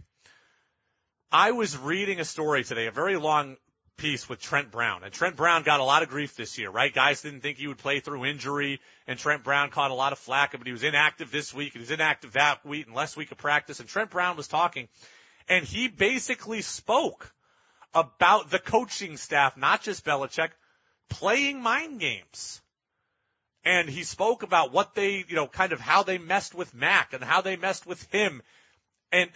I 1.32 1.52
was 1.52 1.78
reading 1.78 2.20
a 2.20 2.26
story 2.26 2.64
today, 2.64 2.88
a 2.88 2.92
very 2.92 3.16
long 3.16 3.58
piece 4.00 4.28
with 4.28 4.40
Trent 4.40 4.72
Brown. 4.72 5.04
And 5.04 5.14
Trent 5.14 5.36
Brown 5.36 5.64
got 5.64 5.80
a 5.80 5.84
lot 5.84 6.02
of 6.02 6.10
grief 6.10 6.36
this 6.36 6.58
year, 6.58 6.70
right? 6.70 6.94
Guys 6.94 7.22
didn't 7.22 7.42
think 7.42 7.58
he 7.58 7.68
would 7.68 7.78
play 7.78 8.00
through 8.00 8.26
injury, 8.26 8.80
and 9.06 9.20
Trent 9.20 9.44
Brown 9.44 9.70
caught 9.70 9.92
a 9.92 9.94
lot 9.94 10.14
of 10.14 10.20
flack, 10.20 10.58
but 10.58 10.66
he 10.66 10.72
was 10.72 10.84
inactive 10.84 11.32
this 11.32 11.54
week, 11.54 11.76
and 11.76 11.82
he 11.82 11.92
was 11.92 11.92
inactive 11.92 12.34
that 12.34 12.66
week, 12.66 12.88
and 12.88 12.96
last 12.96 13.18
week 13.18 13.32
of 13.32 13.38
practice. 13.38 13.80
And 13.80 13.88
Trent 13.88 14.10
Brown 14.10 14.38
was 14.38 14.48
talking, 14.48 14.88
And 15.48 15.66
he 15.66 15.88
basically 15.88 16.62
spoke 16.62 17.34
about 17.94 18.50
the 18.50 18.60
coaching 18.60 19.18
staff, 19.18 19.58
not 19.58 19.82
just 19.82 20.06
Belichick, 20.06 20.50
playing 21.10 21.62
mind 21.62 22.00
games. 22.00 22.62
And 23.66 23.90
he 23.90 24.04
spoke 24.04 24.44
about 24.44 24.72
what 24.72 24.96
they, 24.96 25.26
you 25.28 25.36
know, 25.36 25.48
kind 25.48 25.74
of 25.74 25.80
how 25.82 26.04
they 26.04 26.18
messed 26.18 26.56
with 26.56 26.74
Mac 26.74 27.14
and 27.14 27.24
how 27.24 27.42
they 27.42 27.58
messed 27.58 27.86
with 27.86 28.02
him. 28.12 28.42
And 29.12 29.30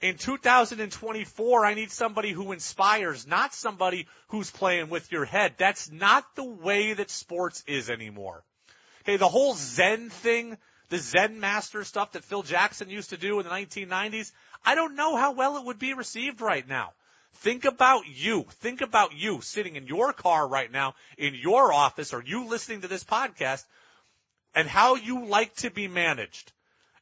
in 0.00 0.16
2024, 0.16 1.66
I 1.66 1.74
need 1.74 1.90
somebody 1.90 2.30
who 2.30 2.52
inspires, 2.52 3.26
not 3.26 3.52
somebody 3.52 4.06
who's 4.28 4.50
playing 4.50 4.90
with 4.90 5.10
your 5.10 5.24
head. 5.24 5.54
That's 5.58 5.90
not 5.90 6.24
the 6.36 6.44
way 6.44 6.92
that 6.92 7.10
sports 7.10 7.64
is 7.66 7.90
anymore. 7.90 8.44
Okay, 9.02 9.16
the 9.16 9.28
whole 9.28 9.54
Zen 9.54 10.10
thing, 10.10 10.56
the 10.88 10.98
Zen 10.98 11.40
master 11.40 11.82
stuff 11.82 12.12
that 12.12 12.24
Phil 12.24 12.42
Jackson 12.42 12.90
used 12.90 13.10
to 13.10 13.16
do 13.16 13.40
in 13.40 13.44
the 13.44 13.50
1990s, 13.50 14.30
I 14.64 14.76
don't 14.76 14.94
know 14.94 15.16
how 15.16 15.32
well 15.32 15.56
it 15.56 15.64
would 15.64 15.78
be 15.78 15.94
received 15.94 16.40
right 16.40 16.66
now. 16.66 16.92
Think 17.34 17.64
about 17.64 18.04
you. 18.06 18.44
Think 18.60 18.80
about 18.80 19.14
you 19.14 19.40
sitting 19.40 19.76
in 19.76 19.86
your 19.86 20.12
car 20.12 20.46
right 20.46 20.70
now, 20.70 20.94
in 21.16 21.34
your 21.34 21.72
office, 21.72 22.12
or 22.12 22.22
you 22.24 22.46
listening 22.46 22.82
to 22.82 22.88
this 22.88 23.04
podcast, 23.04 23.64
and 24.54 24.68
how 24.68 24.94
you 24.94 25.26
like 25.26 25.54
to 25.56 25.70
be 25.70 25.88
managed. 25.88 26.52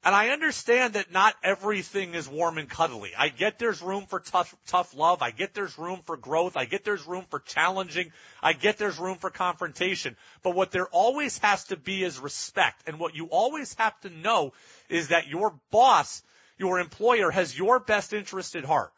And 0.04 0.14
I 0.14 0.28
understand 0.28 0.94
that 0.94 1.10
not 1.10 1.34
everything 1.42 2.14
is 2.14 2.28
warm 2.28 2.58
and 2.58 2.68
cuddly. 2.68 3.12
I 3.16 3.28
get 3.28 3.58
there's 3.58 3.82
room 3.82 4.06
for 4.06 4.20
tough, 4.20 4.54
tough 4.66 4.94
love. 4.94 5.22
I 5.22 5.30
get 5.30 5.54
there's 5.54 5.78
room 5.78 6.00
for 6.04 6.16
growth. 6.16 6.56
I 6.56 6.64
get 6.64 6.84
there's 6.84 7.06
room 7.06 7.24
for 7.28 7.40
challenging. 7.40 8.12
I 8.42 8.52
get 8.52 8.78
there's 8.78 8.98
room 8.98 9.18
for 9.18 9.30
confrontation. 9.30 10.16
But 10.42 10.54
what 10.54 10.70
there 10.70 10.86
always 10.86 11.38
has 11.38 11.64
to 11.64 11.76
be 11.76 12.04
is 12.04 12.18
respect. 12.18 12.82
And 12.86 13.00
what 13.00 13.16
you 13.16 13.26
always 13.26 13.74
have 13.74 13.98
to 14.02 14.10
know 14.10 14.52
is 14.88 15.08
that 15.08 15.26
your 15.26 15.54
boss, 15.70 16.22
your 16.58 16.78
employer 16.78 17.30
has 17.30 17.58
your 17.58 17.80
best 17.80 18.12
interest 18.12 18.54
at 18.54 18.64
heart. 18.64 18.92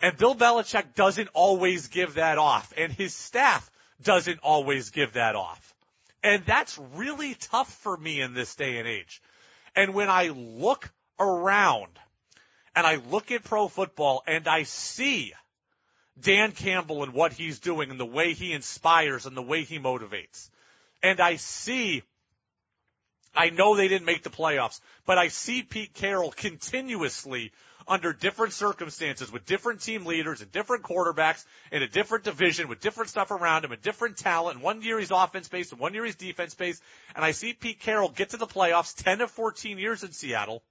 And 0.00 0.16
Bill 0.16 0.34
Belichick 0.34 0.94
doesn't 0.94 1.28
always 1.34 1.88
give 1.88 2.14
that 2.14 2.38
off. 2.38 2.72
And 2.76 2.92
his 2.92 3.14
staff 3.14 3.70
doesn't 4.02 4.38
always 4.42 4.90
give 4.90 5.14
that 5.14 5.34
off. 5.34 5.74
And 6.22 6.44
that's 6.44 6.78
really 6.94 7.34
tough 7.34 7.72
for 7.72 7.96
me 7.96 8.20
in 8.20 8.34
this 8.34 8.54
day 8.54 8.78
and 8.78 8.88
age. 8.88 9.20
And 9.78 9.94
when 9.94 10.10
I 10.10 10.30
look 10.30 10.90
around 11.20 12.00
and 12.74 12.84
I 12.84 12.96
look 12.96 13.30
at 13.30 13.44
pro 13.44 13.68
football 13.68 14.24
and 14.26 14.48
I 14.48 14.64
see 14.64 15.32
Dan 16.20 16.50
Campbell 16.50 17.04
and 17.04 17.14
what 17.14 17.32
he's 17.32 17.60
doing 17.60 17.92
and 17.92 18.00
the 18.00 18.04
way 18.04 18.32
he 18.32 18.52
inspires 18.52 19.24
and 19.24 19.36
the 19.36 19.42
way 19.42 19.62
he 19.62 19.78
motivates, 19.78 20.50
and 21.00 21.20
I 21.20 21.36
see 21.36 22.02
I 23.36 23.50
know 23.50 23.76
they 23.76 23.86
didn't 23.86 24.06
make 24.06 24.24
the 24.24 24.30
playoffs, 24.30 24.80
but 25.06 25.16
I 25.16 25.28
see 25.28 25.62
Pete 25.62 25.94
Carroll 25.94 26.32
continuously 26.32 27.52
under 27.88 28.12
different 28.12 28.52
circumstances 28.52 29.32
with 29.32 29.44
different 29.46 29.80
team 29.80 30.04
leaders 30.04 30.40
and 30.42 30.52
different 30.52 30.82
quarterbacks 30.84 31.44
in 31.72 31.82
a 31.82 31.88
different 31.88 32.24
division 32.24 32.68
with 32.68 32.80
different 32.80 33.10
stuff 33.10 33.30
around 33.30 33.64
him 33.64 33.72
and 33.72 33.80
different 33.82 34.16
talent. 34.16 34.56
And 34.56 34.62
one 34.64 34.82
year 34.82 34.98
he's 34.98 35.10
offense 35.10 35.48
based 35.48 35.72
and 35.72 35.80
one 35.80 35.94
year 35.94 36.04
he's 36.04 36.16
defense 36.16 36.54
based. 36.54 36.82
And 37.16 37.24
I 37.24 37.32
see 37.32 37.52
Pete 37.54 37.80
Carroll 37.80 38.10
get 38.10 38.30
to 38.30 38.36
the 38.36 38.46
playoffs 38.46 38.94
10 39.02 39.20
of 39.22 39.30
14 39.30 39.78
years 39.78 40.04
in 40.04 40.12
Seattle 40.12 40.62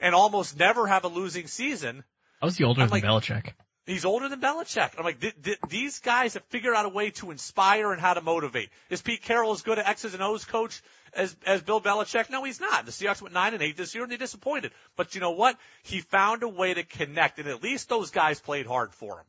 and 0.00 0.14
almost 0.14 0.58
never 0.58 0.86
have 0.86 1.04
a 1.04 1.08
losing 1.08 1.46
season. 1.46 2.04
I 2.42 2.46
was 2.46 2.56
the 2.56 2.64
older 2.64 2.82
I'm 2.82 2.88
than 2.88 3.00
like- 3.00 3.04
Belichick. 3.04 3.52
He's 3.88 4.04
older 4.04 4.28
than 4.28 4.42
Belichick. 4.42 4.90
I'm 4.98 5.04
like, 5.04 5.18
th- 5.18 5.42
th- 5.42 5.58
these 5.70 6.00
guys 6.00 6.34
have 6.34 6.44
figured 6.50 6.74
out 6.74 6.84
a 6.84 6.90
way 6.90 7.08
to 7.12 7.30
inspire 7.30 7.90
and 7.90 7.98
how 7.98 8.12
to 8.12 8.20
motivate. 8.20 8.68
Is 8.90 9.00
Pete 9.00 9.22
Carroll 9.22 9.52
as 9.52 9.62
good 9.62 9.78
at 9.78 9.88
X's 9.88 10.12
and 10.12 10.22
O's 10.22 10.44
coach 10.44 10.82
as, 11.14 11.34
as 11.46 11.62
Bill 11.62 11.80
Belichick? 11.80 12.28
No, 12.28 12.44
he's 12.44 12.60
not. 12.60 12.84
The 12.84 12.92
Seahawks 12.92 13.22
went 13.22 13.32
nine 13.32 13.54
and 13.54 13.62
eight 13.62 13.78
this 13.78 13.94
year 13.94 14.04
and 14.04 14.12
they 14.12 14.18
disappointed. 14.18 14.72
But 14.94 15.14
you 15.14 15.22
know 15.22 15.30
what? 15.30 15.56
He 15.82 16.02
found 16.02 16.42
a 16.42 16.48
way 16.48 16.74
to 16.74 16.82
connect 16.82 17.38
and 17.38 17.48
at 17.48 17.62
least 17.62 17.88
those 17.88 18.10
guys 18.10 18.38
played 18.40 18.66
hard 18.66 18.92
for 18.92 19.20
him. 19.20 19.26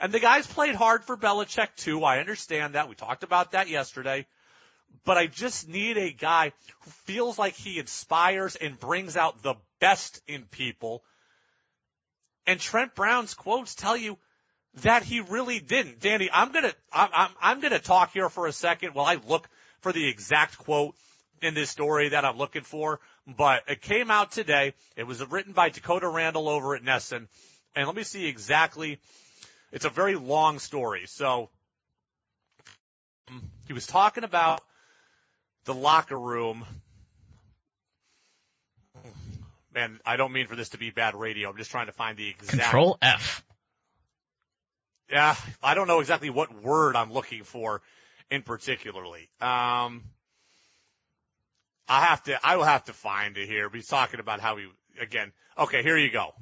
And 0.00 0.12
the 0.12 0.18
guys 0.18 0.44
played 0.44 0.74
hard 0.74 1.04
for 1.04 1.16
Belichick 1.16 1.76
too. 1.76 2.02
I 2.02 2.18
understand 2.18 2.74
that. 2.74 2.88
We 2.88 2.96
talked 2.96 3.22
about 3.22 3.52
that 3.52 3.68
yesterday. 3.68 4.26
But 5.04 5.18
I 5.18 5.28
just 5.28 5.68
need 5.68 5.98
a 5.98 6.10
guy 6.10 6.50
who 6.80 6.90
feels 7.04 7.38
like 7.38 7.54
he 7.54 7.78
inspires 7.78 8.56
and 8.56 8.80
brings 8.80 9.16
out 9.16 9.40
the 9.44 9.54
best 9.78 10.20
in 10.26 10.46
people 10.46 11.04
and 12.46 12.58
Trent 12.60 12.94
Brown's 12.94 13.34
quotes 13.34 13.74
tell 13.74 13.96
you 13.96 14.18
that 14.82 15.02
he 15.02 15.20
really 15.20 15.58
didn't. 15.58 16.00
Danny, 16.00 16.30
I'm 16.32 16.52
gonna, 16.52 16.72
I'm, 16.92 17.30
I'm, 17.40 17.60
gonna 17.60 17.78
talk 17.78 18.12
here 18.12 18.28
for 18.28 18.46
a 18.46 18.52
second 18.52 18.94
while 18.94 19.06
I 19.06 19.18
look 19.26 19.48
for 19.80 19.92
the 19.92 20.08
exact 20.08 20.58
quote 20.58 20.94
in 21.42 21.54
this 21.54 21.70
story 21.70 22.10
that 22.10 22.24
I'm 22.24 22.36
looking 22.36 22.62
for, 22.62 23.00
but 23.26 23.64
it 23.68 23.80
came 23.80 24.10
out 24.10 24.32
today. 24.32 24.74
It 24.96 25.06
was 25.06 25.24
written 25.28 25.52
by 25.52 25.70
Dakota 25.70 26.08
Randall 26.08 26.48
over 26.48 26.76
at 26.76 26.82
NESN. 26.82 27.26
And 27.74 27.86
let 27.86 27.96
me 27.96 28.02
see 28.02 28.26
exactly, 28.26 29.00
it's 29.72 29.84
a 29.84 29.90
very 29.90 30.16
long 30.16 30.58
story. 30.58 31.04
So 31.06 31.50
he 33.66 33.72
was 33.72 33.86
talking 33.86 34.24
about 34.24 34.60
the 35.64 35.74
locker 35.74 36.18
room 36.18 36.64
man, 39.74 40.00
I 40.04 40.16
don't 40.16 40.32
mean 40.32 40.46
for 40.46 40.56
this 40.56 40.70
to 40.70 40.78
be 40.78 40.90
bad 40.90 41.14
radio. 41.14 41.50
I'm 41.50 41.56
just 41.56 41.70
trying 41.70 41.86
to 41.86 41.92
find 41.92 42.16
the 42.16 42.28
exact. 42.28 42.62
Control 42.62 42.98
F. 43.00 43.44
Yeah, 45.10 45.34
I 45.62 45.74
don't 45.74 45.88
know 45.88 46.00
exactly 46.00 46.30
what 46.30 46.62
word 46.62 46.94
I'm 46.94 47.12
looking 47.12 47.42
for 47.42 47.82
in 48.30 48.42
particularly. 48.42 49.28
Um, 49.40 50.04
I 51.88 52.04
have 52.06 52.22
to, 52.24 52.38
I 52.44 52.56
will 52.56 52.64
have 52.64 52.84
to 52.84 52.92
find 52.92 53.36
it 53.36 53.48
here. 53.48 53.68
He's 53.72 53.88
talking 53.88 54.20
about 54.20 54.40
how 54.40 54.56
he, 54.56 54.66
again, 55.00 55.32
okay, 55.58 55.82
here 55.82 55.96
you 55.96 56.10
go. 56.10 56.32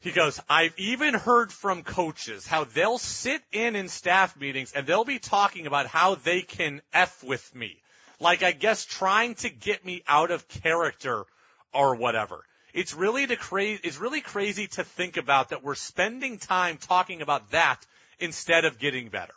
He 0.00 0.10
goes, 0.10 0.40
I've 0.48 0.76
even 0.78 1.14
heard 1.14 1.52
from 1.52 1.82
coaches 1.82 2.46
how 2.46 2.64
they'll 2.64 2.98
sit 2.98 3.42
in 3.52 3.76
in 3.76 3.88
staff 3.88 4.36
meetings 4.36 4.72
and 4.72 4.86
they'll 4.86 5.04
be 5.04 5.18
talking 5.18 5.66
about 5.66 5.86
how 5.86 6.16
they 6.16 6.42
can 6.42 6.82
F 6.92 7.22
with 7.24 7.54
me. 7.54 7.80
Like, 8.18 8.42
I 8.42 8.52
guess 8.52 8.84
trying 8.84 9.36
to 9.36 9.50
get 9.50 9.84
me 9.84 10.02
out 10.08 10.30
of 10.30 10.48
character 10.48 11.24
or 11.72 11.96
whatever. 11.96 12.44
It's 12.72 12.94
really 12.94 13.26
the 13.26 13.36
cra- 13.36 13.78
it's 13.82 13.98
really 13.98 14.20
crazy 14.20 14.66
to 14.68 14.84
think 14.84 15.16
about 15.16 15.50
that 15.50 15.62
we're 15.62 15.74
spending 15.74 16.38
time 16.38 16.76
talking 16.76 17.22
about 17.22 17.50
that 17.52 17.86
instead 18.18 18.64
of 18.64 18.78
getting 18.78 19.08
better. 19.08 19.34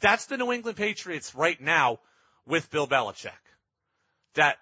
That's 0.00 0.26
the 0.26 0.36
New 0.36 0.52
England 0.52 0.76
Patriots 0.76 1.34
right 1.34 1.60
now 1.60 1.98
with 2.46 2.70
Bill 2.70 2.86
Belichick. 2.86 3.30
That 4.34 4.58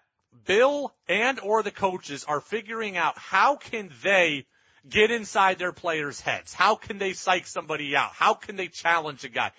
Bill 0.47 0.95
and 1.09 1.41
or 1.41 1.62
the 1.62 1.71
coaches 1.71 2.25
are 2.25 2.41
figuring 2.41 2.97
out 2.97 3.19
how 3.19 3.57
can 3.57 3.91
they 4.03 4.47
get 4.88 5.11
inside 5.11 5.59
their 5.59 5.73
players' 5.73 6.21
heads? 6.21 6.53
How 6.53 6.75
can 6.75 6.99
they 6.99 7.12
psych 7.12 7.47
somebody 7.47 7.97
out? 7.97 8.12
How 8.12 8.35
can 8.35 8.57
they 8.57 8.69
challenge 8.69 9.25
a 9.25 9.29
guy? 9.29 9.53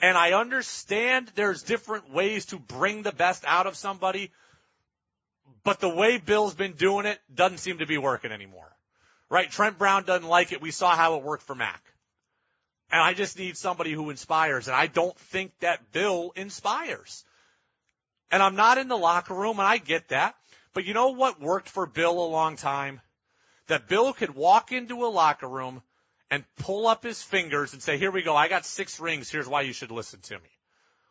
And 0.00 0.16
I 0.16 0.32
understand 0.32 1.30
there's 1.34 1.62
different 1.62 2.10
ways 2.10 2.46
to 2.46 2.58
bring 2.58 3.02
the 3.02 3.12
best 3.12 3.44
out 3.46 3.66
of 3.66 3.76
somebody, 3.76 4.32
but 5.64 5.80
the 5.80 5.88
way 5.88 6.18
Bill's 6.18 6.54
been 6.54 6.72
doing 6.72 7.06
it 7.06 7.18
doesn't 7.32 7.58
seem 7.58 7.78
to 7.78 7.86
be 7.86 7.98
working 7.98 8.32
anymore. 8.32 8.70
Right? 9.28 9.50
Trent 9.50 9.78
Brown 9.78 10.04
doesn't 10.04 10.28
like 10.28 10.52
it. 10.52 10.60
We 10.60 10.70
saw 10.70 10.96
how 10.96 11.16
it 11.16 11.22
worked 11.22 11.44
for 11.44 11.54
Mac. 11.54 11.82
And 12.90 13.00
I 13.00 13.14
just 13.14 13.38
need 13.38 13.56
somebody 13.56 13.92
who 13.92 14.10
inspires. 14.10 14.66
And 14.66 14.76
I 14.76 14.88
don't 14.88 15.16
think 15.16 15.52
that 15.60 15.92
Bill 15.92 16.32
inspires. 16.34 17.24
And 18.32 18.42
I'm 18.42 18.56
not 18.56 18.78
in 18.78 18.88
the 18.88 18.96
locker 18.96 19.34
room 19.34 19.58
and 19.58 19.68
I 19.68 19.78
get 19.78 20.08
that. 20.08 20.34
But 20.72 20.84
you 20.84 20.94
know 20.94 21.10
what 21.10 21.40
worked 21.40 21.68
for 21.68 21.86
Bill 21.86 22.24
a 22.24 22.26
long 22.26 22.56
time? 22.56 23.00
That 23.68 23.86
Bill 23.86 24.12
could 24.12 24.34
walk 24.34 24.72
into 24.72 25.04
a 25.04 25.06
locker 25.06 25.48
room 25.48 25.82
and 26.30 26.44
pull 26.58 26.88
up 26.88 27.04
his 27.04 27.22
fingers 27.22 27.72
and 27.72 27.82
say, 27.82 27.98
here 27.98 28.10
we 28.10 28.22
go. 28.22 28.34
I 28.34 28.48
got 28.48 28.66
six 28.66 28.98
rings. 28.98 29.30
Here's 29.30 29.48
why 29.48 29.62
you 29.62 29.72
should 29.72 29.90
listen 29.92 30.20
to 30.22 30.34
me. 30.34 30.50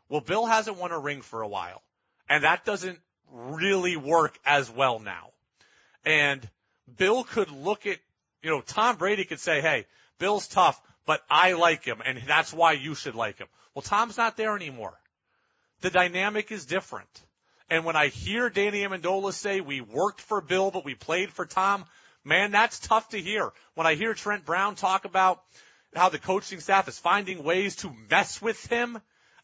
Well, 0.10 0.22
Bill 0.22 0.46
hasn't 0.46 0.78
won 0.78 0.92
a 0.92 1.00
ring 1.00 1.22
for 1.22 1.42
a 1.42 1.48
while 1.48 1.82
and 2.30 2.44
that 2.44 2.64
doesn't 2.64 3.00
really 3.32 3.96
work 3.96 4.38
as 4.46 4.70
well 4.70 5.00
now. 5.00 5.30
And 6.06 6.48
Bill 6.98 7.24
could 7.24 7.52
look 7.52 7.86
at, 7.86 7.98
you 8.42 8.50
know, 8.50 8.62
Tom 8.62 8.98
Brady 8.98 9.26
could 9.26 9.40
say, 9.40 9.62
hey, 9.62 9.86
Bill's 10.18 10.48
tough, 10.48 10.82
but 11.06 11.22
I 11.30 11.54
like 11.54 11.84
him 11.84 12.02
and 12.06 12.22
that's 12.26 12.54
why 12.54 12.74
you 12.74 12.96
should 12.96 13.16
like 13.16 13.38
him. 13.38 13.48
Well, 13.74 13.82
Tom's 13.82 14.18
not 14.18 14.38
there 14.38 14.56
anymore. 14.56 14.94
The 15.82 15.90
dynamic 15.90 16.52
is 16.52 16.66
different. 16.66 17.10
And 17.70 17.86
when 17.86 17.96
I 17.96 18.08
hear 18.08 18.50
Danny 18.50 18.82
Amendola 18.82 19.32
say 19.32 19.62
we 19.62 19.80
worked 19.80 20.22
for 20.22 20.42
Bill, 20.42 20.72
but 20.72 20.86
we 20.86 20.96
played 20.96 21.32
for 21.32 21.46
Tom, 21.46 21.86
man, 22.24 22.52
that's 22.52 22.80
tough 22.80 23.10
to 23.10 23.22
hear. 23.22 23.52
When 23.76 23.86
I 23.88 23.96
hear 23.96 24.14
Trent 24.14 24.46
Brown 24.46 24.76
talk 24.76 25.06
about 25.06 25.42
how 25.96 26.10
the 26.10 26.20
coaching 26.20 26.60
staff 26.60 26.88
is 26.88 26.98
finding 26.98 27.44
ways 27.44 27.78
to 27.78 27.92
mess 28.10 28.42
with 28.42 28.66
him, 28.68 29.00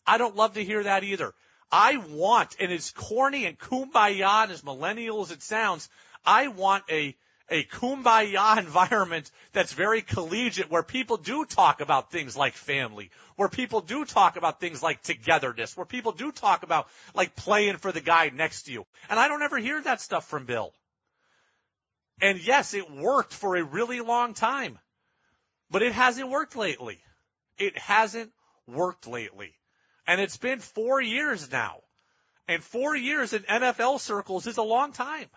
I 0.05 0.17
don't 0.17 0.35
love 0.35 0.53
to 0.53 0.63
hear 0.63 0.83
that 0.83 1.03
either. 1.03 1.33
I 1.77 1.97
want, 1.97 2.55
and 2.61 2.71
as 2.71 2.91
corny 2.91 3.45
and 3.45 3.59
kumbaya 3.59 4.43
and 4.43 4.51
as 4.53 4.63
millennial 4.63 5.21
as 5.23 5.31
it 5.31 5.43
sounds, 5.43 5.89
I 6.25 6.47
want 6.47 6.85
a, 6.89 7.17
a 7.49 7.65
kumbaya 7.65 8.57
environment 8.65 9.29
that's 9.51 9.73
very 9.73 10.01
collegiate 10.01 10.71
where 10.71 10.83
people 10.83 11.17
do 11.17 11.43
talk 11.43 11.81
about 11.81 12.13
things 12.13 12.37
like 12.37 12.53
family, 12.53 13.11
where 13.35 13.49
people 13.49 13.81
do 13.81 14.05
talk 14.05 14.37
about 14.37 14.61
things 14.61 14.81
like 14.81 15.01
togetherness, 15.01 15.75
where 15.75 15.85
people 15.85 16.13
do 16.13 16.31
talk 16.31 16.63
about 16.63 16.87
like 17.13 17.35
playing 17.35 17.75
for 17.75 17.91
the 17.91 17.99
guy 17.99 18.31
next 18.33 18.63
to 18.63 18.71
you. 18.71 18.85
And 19.09 19.19
I 19.19 19.27
don't 19.27 19.41
ever 19.41 19.57
hear 19.57 19.81
that 19.81 19.99
stuff 19.99 20.25
from 20.29 20.45
Bill. 20.45 20.71
And 22.21 22.39
yes, 22.39 22.73
it 22.73 22.89
worked 22.89 23.33
for 23.33 23.57
a 23.57 23.63
really 23.65 23.99
long 23.99 24.33
time, 24.33 24.79
but 25.69 25.81
it 25.81 25.91
hasn't 25.91 26.29
worked 26.29 26.55
lately. 26.55 27.01
It 27.57 27.77
hasn't 27.77 28.31
worked 28.65 29.07
lately. 29.07 29.57
And 30.07 30.21
it's 30.21 30.37
been 30.37 30.59
four 30.59 31.01
years 31.01 31.51
now. 31.51 31.81
And 32.47 32.63
four 32.63 32.95
years 32.95 33.33
in 33.33 33.41
NFL 33.43 33.99
circles 33.99 34.45
is 34.45 34.57
a 34.57 34.63
long 34.63 34.91
time. 34.91 35.27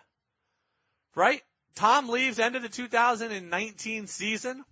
Right? 1.15 1.41
Tom 1.75 2.09
leaves 2.09 2.39
end 2.39 2.55
of 2.55 2.61
the 2.61 2.69
2019 2.69 4.07
season. 4.07 4.63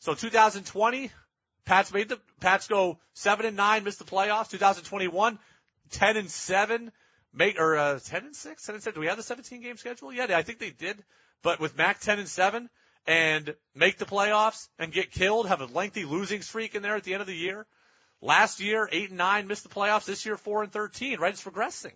So 0.00 0.14
2020, 0.14 1.10
Pats 1.64 1.92
made 1.92 2.08
the 2.08 2.18
Pats 2.40 2.66
go 2.66 2.98
seven 3.14 3.46
and 3.46 3.56
nine, 3.56 3.84
missed 3.84 3.98
the 3.98 4.04
playoffs. 4.04 4.50
2021, 4.50 5.38
10 5.90 6.16
and 6.16 6.30
seven, 6.30 6.92
make 7.32 7.58
or 7.58 7.76
uh, 7.76 7.98
10 8.02 8.24
and 8.26 8.36
six, 8.36 8.64
10 8.64 8.76
and 8.76 8.84
seven. 8.84 8.94
Do 8.94 9.00
we 9.00 9.06
have 9.08 9.16
the 9.16 9.22
17 9.22 9.60
game 9.60 9.76
schedule? 9.76 10.12
Yeah, 10.12 10.26
I 10.30 10.42
think 10.42 10.58
they 10.58 10.70
did. 10.70 11.04
But 11.42 11.60
with 11.60 11.76
Mac 11.76 12.00
10 12.00 12.18
and 12.18 12.28
seven 12.28 12.68
and 13.06 13.54
make 13.74 13.98
the 13.98 14.06
playoffs 14.06 14.68
and 14.78 14.92
get 14.92 15.10
killed, 15.10 15.48
have 15.48 15.60
a 15.60 15.66
lengthy 15.66 16.04
losing 16.04 16.42
streak 16.42 16.74
in 16.74 16.82
there 16.82 16.96
at 16.96 17.04
the 17.04 17.12
end 17.12 17.20
of 17.20 17.26
the 17.26 17.36
year. 17.36 17.66
Last 18.20 18.60
year, 18.60 18.88
eight 18.90 19.10
and 19.10 19.18
nine, 19.18 19.46
missed 19.46 19.62
the 19.62 19.68
playoffs. 19.68 20.04
This 20.04 20.26
year, 20.26 20.36
four 20.36 20.62
and 20.62 20.72
13, 20.72 21.20
right? 21.20 21.32
It's 21.32 21.44
regressing. 21.44 21.92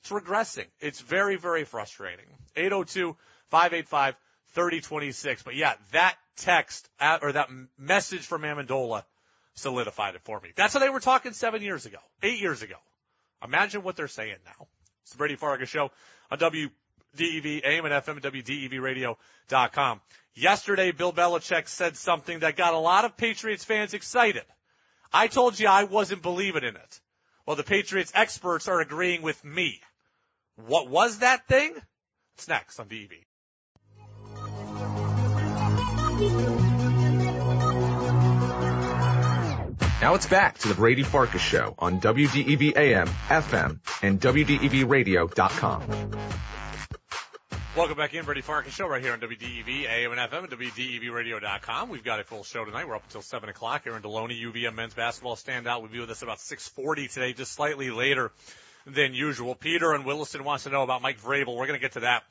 It's 0.00 0.10
regressing. 0.10 0.66
It's 0.80 1.00
very, 1.00 1.36
very 1.36 1.64
frustrating. 1.64 2.26
802 2.56 3.16
585 3.50 4.16
3026. 4.54 5.42
But 5.42 5.54
yeah, 5.54 5.74
that 5.92 6.16
text 6.36 6.88
uh, 6.98 7.18
or 7.22 7.32
that 7.32 7.48
message 7.78 8.22
from 8.22 8.42
Amendola 8.42 9.04
solidified 9.54 10.14
it 10.14 10.22
for 10.24 10.40
me. 10.40 10.50
That's 10.56 10.74
how 10.74 10.80
they 10.80 10.88
were 10.88 11.00
talking 11.00 11.32
seven 11.32 11.62
years 11.62 11.86
ago, 11.86 11.98
eight 12.22 12.40
years 12.40 12.62
ago. 12.62 12.76
Imagine 13.44 13.82
what 13.82 13.96
they're 13.96 14.08
saying 14.08 14.36
now. 14.44 14.66
It's 15.02 15.12
the 15.12 15.18
Brady 15.18 15.36
Farkas 15.36 15.68
show 15.68 15.90
on 16.30 16.38
WDEV, 16.38 17.64
AM 17.64 17.84
and 17.84 17.94
FM 17.94 18.20
WDEVradio.com. 18.20 20.00
Yesterday, 20.34 20.92
Bill 20.92 21.12
Belichick 21.12 21.68
said 21.68 21.96
something 21.96 22.40
that 22.40 22.56
got 22.56 22.74
a 22.74 22.78
lot 22.78 23.04
of 23.04 23.16
Patriots 23.16 23.64
fans 23.64 23.94
excited. 23.94 24.44
I 25.12 25.26
told 25.26 25.58
you 25.58 25.66
I 25.66 25.84
wasn't 25.84 26.22
believing 26.22 26.62
in 26.62 26.76
it. 26.76 27.00
Well, 27.46 27.56
the 27.56 27.64
Patriots 27.64 28.12
experts 28.14 28.68
are 28.68 28.80
agreeing 28.80 29.22
with 29.22 29.44
me. 29.44 29.80
What 30.66 30.88
was 30.88 31.18
that 31.18 31.48
thing? 31.48 31.74
It's 32.36 32.48
next 32.48 32.78
on 32.78 32.88
DEV. 32.88 33.10
Now 40.00 40.14
it's 40.14 40.26
back 40.26 40.58
to 40.58 40.68
the 40.68 40.74
Brady 40.74 41.02
Farkas 41.02 41.42
Show 41.42 41.74
on 41.78 42.00
WDEV 42.00 42.76
AM, 42.76 43.06
FM, 43.06 43.80
and 44.02 44.20
WDEVradio.com. 44.20 45.82
Welcome 47.80 47.96
back 47.96 48.12
in, 48.12 48.26
Brady 48.26 48.42
Farkas 48.42 48.74
Show 48.74 48.86
right 48.86 49.00
here 49.00 49.14
on 49.14 49.20
WDEV, 49.20 49.88
AM 49.88 50.12
and 50.12 50.20
FM, 50.20 50.44
and 50.44 50.52
WDEVradio.com. 50.52 51.88
We've 51.88 52.04
got 52.04 52.20
a 52.20 52.24
full 52.24 52.44
show 52.44 52.62
tonight. 52.66 52.86
We're 52.86 52.94
up 52.94 53.04
until 53.04 53.22
7 53.22 53.48
o'clock. 53.48 53.84
Aaron 53.86 54.02
Deloney, 54.02 54.38
UVM 54.38 54.74
men's 54.74 54.92
basketball 54.92 55.34
standout. 55.34 55.80
We'll 55.80 55.90
be 55.90 55.98
with 55.98 56.10
us 56.10 56.20
about 56.20 56.36
6.40 56.36 57.10
today, 57.10 57.32
just 57.32 57.52
slightly 57.52 57.90
later 57.90 58.32
than 58.84 59.14
usual. 59.14 59.54
Peter 59.54 59.94
and 59.94 60.04
Williston 60.04 60.44
wants 60.44 60.64
to 60.64 60.70
know 60.70 60.82
about 60.82 61.00
Mike 61.00 61.22
Vrabel. 61.22 61.56
We're 61.56 61.66
going 61.66 61.78
to 61.78 61.82
get 61.82 61.92
to 61.92 62.00
that 62.00 62.24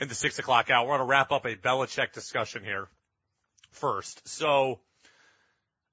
in 0.00 0.08
the 0.08 0.14
6 0.14 0.38
o'clock 0.38 0.68
hour. 0.68 0.86
We're 0.86 0.98
going 0.98 1.06
to 1.06 1.10
wrap 1.10 1.32
up 1.32 1.46
a 1.46 1.56
Belichick 1.56 2.12
discussion 2.12 2.62
here 2.62 2.86
first. 3.70 4.28
So, 4.28 4.80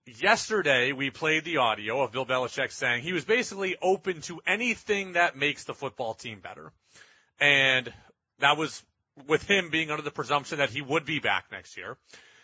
yesterday 0.06 0.92
we 0.92 1.12
played 1.12 1.46
the 1.46 1.58
audio 1.58 2.02
of 2.02 2.12
Bill 2.12 2.26
Belichick 2.26 2.74
saying 2.74 3.04
he 3.04 3.14
was 3.14 3.24
basically 3.24 3.78
open 3.82 4.20
to 4.24 4.42
anything 4.46 5.14
that 5.14 5.38
makes 5.38 5.64
the 5.64 5.74
football 5.74 6.14
team 6.14 6.42
better. 6.42 6.74
And 7.40 7.94
that 8.40 8.58
was 8.58 8.84
with 9.28 9.44
him 9.44 9.70
being 9.70 9.90
under 9.90 10.04
the 10.04 10.12
presumption 10.12 10.60
that 10.60 10.70
he 10.70 10.82
would 10.82 11.06
be 11.06 11.20
back 11.20 11.46
next 11.52 11.78
year. 11.78 11.98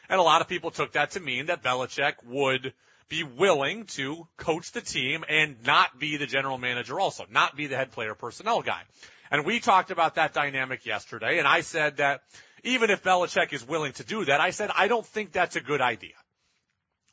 And 0.09 0.19
a 0.19 0.23
lot 0.23 0.41
of 0.41 0.47
people 0.47 0.71
took 0.71 0.93
that 0.93 1.11
to 1.11 1.19
mean 1.19 1.47
that 1.47 1.63
Belichick 1.63 2.15
would 2.25 2.73
be 3.09 3.23
willing 3.23 3.85
to 3.85 4.27
coach 4.37 4.71
the 4.71 4.81
team 4.81 5.23
and 5.29 5.57
not 5.65 5.99
be 5.99 6.17
the 6.17 6.25
general 6.25 6.57
manager 6.57 6.99
also, 6.99 7.25
not 7.29 7.55
be 7.55 7.67
the 7.67 7.75
head 7.75 7.91
player 7.91 8.15
personnel 8.15 8.61
guy. 8.61 8.81
And 9.29 9.45
we 9.45 9.59
talked 9.59 9.91
about 9.91 10.15
that 10.15 10.33
dynamic 10.33 10.85
yesterday, 10.85 11.39
and 11.39 11.47
I 11.47 11.61
said 11.61 11.97
that 11.97 12.21
even 12.63 12.89
if 12.89 13.03
Belichick 13.03 13.51
is 13.53 13.67
willing 13.67 13.93
to 13.93 14.03
do 14.03 14.25
that, 14.25 14.39
I 14.39 14.51
said 14.51 14.71
I 14.75 14.87
don't 14.87 15.05
think 15.05 15.31
that's 15.31 15.55
a 15.55 15.61
good 15.61 15.81
idea. 15.81 16.15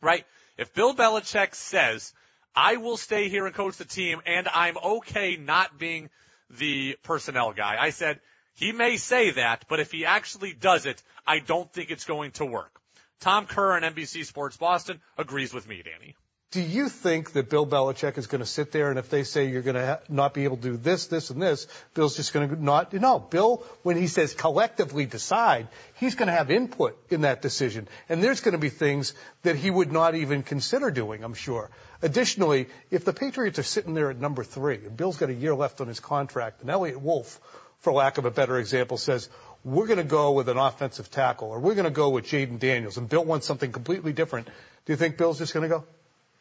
Right? 0.02 0.24
If 0.56 0.74
Bill 0.74 0.94
Belichick 0.94 1.54
says, 1.54 2.12
I 2.54 2.76
will 2.76 2.96
stay 2.96 3.28
here 3.28 3.46
and 3.46 3.54
coach 3.54 3.76
the 3.76 3.84
team 3.84 4.20
and 4.26 4.48
I'm 4.48 4.76
okay 4.76 5.36
not 5.36 5.78
being 5.78 6.10
the 6.50 6.96
personnel 7.02 7.52
guy, 7.52 7.76
I 7.78 7.90
said, 7.90 8.20
he 8.60 8.72
may 8.72 8.98
say 8.98 9.30
that, 9.30 9.64
but 9.68 9.80
if 9.80 9.90
he 9.90 10.04
actually 10.04 10.52
does 10.52 10.84
it, 10.84 11.02
I 11.26 11.38
don't 11.38 11.72
think 11.72 11.90
it's 11.90 12.04
going 12.04 12.32
to 12.32 12.44
work. 12.44 12.78
Tom 13.20 13.46
Kerr 13.46 13.72
on 13.72 13.82
NBC 13.82 14.26
Sports 14.26 14.58
Boston 14.58 15.00
agrees 15.16 15.54
with 15.54 15.66
me, 15.66 15.82
Danny. 15.82 16.14
Do 16.52 16.60
you 16.60 16.88
think 16.88 17.32
that 17.34 17.48
Bill 17.48 17.64
Belichick 17.64 18.18
is 18.18 18.26
going 18.26 18.40
to 18.40 18.46
sit 18.46 18.72
there 18.72 18.90
and 18.90 18.98
if 18.98 19.08
they 19.08 19.22
say 19.22 19.48
you're 19.48 19.62
going 19.62 19.76
to 19.76 19.86
ha- 19.86 19.98
not 20.08 20.34
be 20.34 20.44
able 20.44 20.56
to 20.56 20.62
do 20.62 20.76
this, 20.76 21.06
this, 21.06 21.30
and 21.30 21.40
this, 21.40 21.68
Bill's 21.94 22.16
just 22.16 22.32
going 22.32 22.48
to 22.50 22.62
not? 22.62 22.92
No, 22.92 23.20
Bill, 23.20 23.64
when 23.84 23.96
he 23.96 24.08
says 24.08 24.34
collectively 24.34 25.06
decide, 25.06 25.68
he's 25.94 26.16
going 26.16 26.26
to 26.26 26.32
have 26.32 26.50
input 26.50 26.98
in 27.08 27.20
that 27.20 27.40
decision, 27.40 27.86
and 28.08 28.20
there's 28.20 28.40
going 28.40 28.52
to 28.52 28.58
be 28.58 28.68
things 28.68 29.14
that 29.42 29.54
he 29.54 29.70
would 29.70 29.92
not 29.92 30.16
even 30.16 30.42
consider 30.42 30.90
doing. 30.90 31.22
I'm 31.22 31.34
sure. 31.34 31.70
Additionally, 32.02 32.66
if 32.90 33.04
the 33.04 33.12
Patriots 33.12 33.60
are 33.60 33.62
sitting 33.62 33.94
there 33.94 34.10
at 34.10 34.18
number 34.18 34.42
three 34.42 34.76
and 34.84 34.96
Bill's 34.96 35.18
got 35.18 35.30
a 35.30 35.34
year 35.34 35.54
left 35.54 35.80
on 35.80 35.86
his 35.86 36.00
contract, 36.00 36.62
and 36.62 36.70
Eliot 36.70 37.00
Wolf, 37.00 37.40
for 37.80 37.92
lack 37.92 38.18
of 38.18 38.24
a 38.24 38.30
better 38.30 38.58
example, 38.58 38.96
says 38.96 39.28
we're 39.64 39.86
going 39.86 39.98
to 39.98 40.04
go 40.04 40.32
with 40.32 40.48
an 40.48 40.56
offensive 40.56 41.10
tackle 41.10 41.48
or 41.50 41.58
we're 41.58 41.74
going 41.74 41.84
to 41.84 41.90
go 41.90 42.10
with 42.10 42.26
Jayden 42.26 42.58
Daniels, 42.58 42.96
and 42.96 43.08
Bill 43.08 43.24
wants 43.24 43.46
something 43.46 43.72
completely 43.72 44.12
different. 44.12 44.46
Do 44.46 44.92
you 44.92 44.96
think 44.96 45.16
Bill's 45.16 45.38
just 45.38 45.52
going 45.52 45.68
to 45.68 45.68
go? 45.68 45.84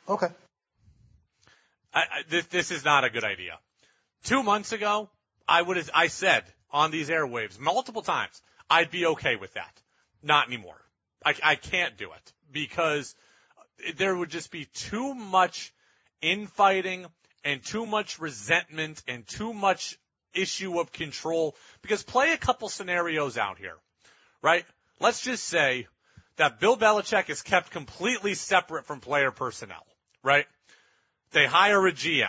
Okay. 0.07 0.27
This, 2.29 2.45
this 2.47 2.71
is 2.71 2.85
not 2.85 3.03
a 3.03 3.09
good 3.09 3.23
idea. 3.23 3.57
Two 4.23 4.43
months 4.43 4.71
ago, 4.71 5.09
I 5.47 5.61
would 5.61 5.77
have, 5.77 5.89
I 5.93 6.07
said 6.07 6.43
on 6.71 6.91
these 6.91 7.09
airwaves 7.09 7.59
multiple 7.59 8.01
times, 8.01 8.41
I'd 8.69 8.91
be 8.91 9.05
okay 9.07 9.35
with 9.35 9.53
that. 9.53 9.81
Not 10.21 10.47
anymore. 10.47 10.79
I, 11.25 11.33
I 11.43 11.55
can't 11.55 11.97
do 11.97 12.11
it 12.11 12.33
because 12.51 13.15
there 13.97 14.15
would 14.15 14.29
just 14.29 14.51
be 14.51 14.65
too 14.65 15.13
much 15.13 15.73
infighting 16.21 17.05
and 17.43 17.63
too 17.63 17.85
much 17.85 18.19
resentment 18.19 19.01
and 19.07 19.25
too 19.25 19.53
much 19.53 19.97
issue 20.33 20.79
of 20.79 20.91
control 20.91 21.55
because 21.81 22.03
play 22.03 22.33
a 22.33 22.37
couple 22.37 22.69
scenarios 22.69 23.37
out 23.37 23.57
here, 23.57 23.75
right? 24.41 24.65
Let's 24.99 25.21
just 25.21 25.45
say 25.45 25.87
that 26.37 26.59
Bill 26.59 26.77
Belichick 26.77 27.29
is 27.29 27.41
kept 27.41 27.71
completely 27.71 28.33
separate 28.33 28.85
from 28.85 28.99
player 28.99 29.31
personnel 29.31 29.85
right? 30.23 30.45
They 31.31 31.45
hire 31.45 31.85
a 31.87 31.91
GM 31.91 32.27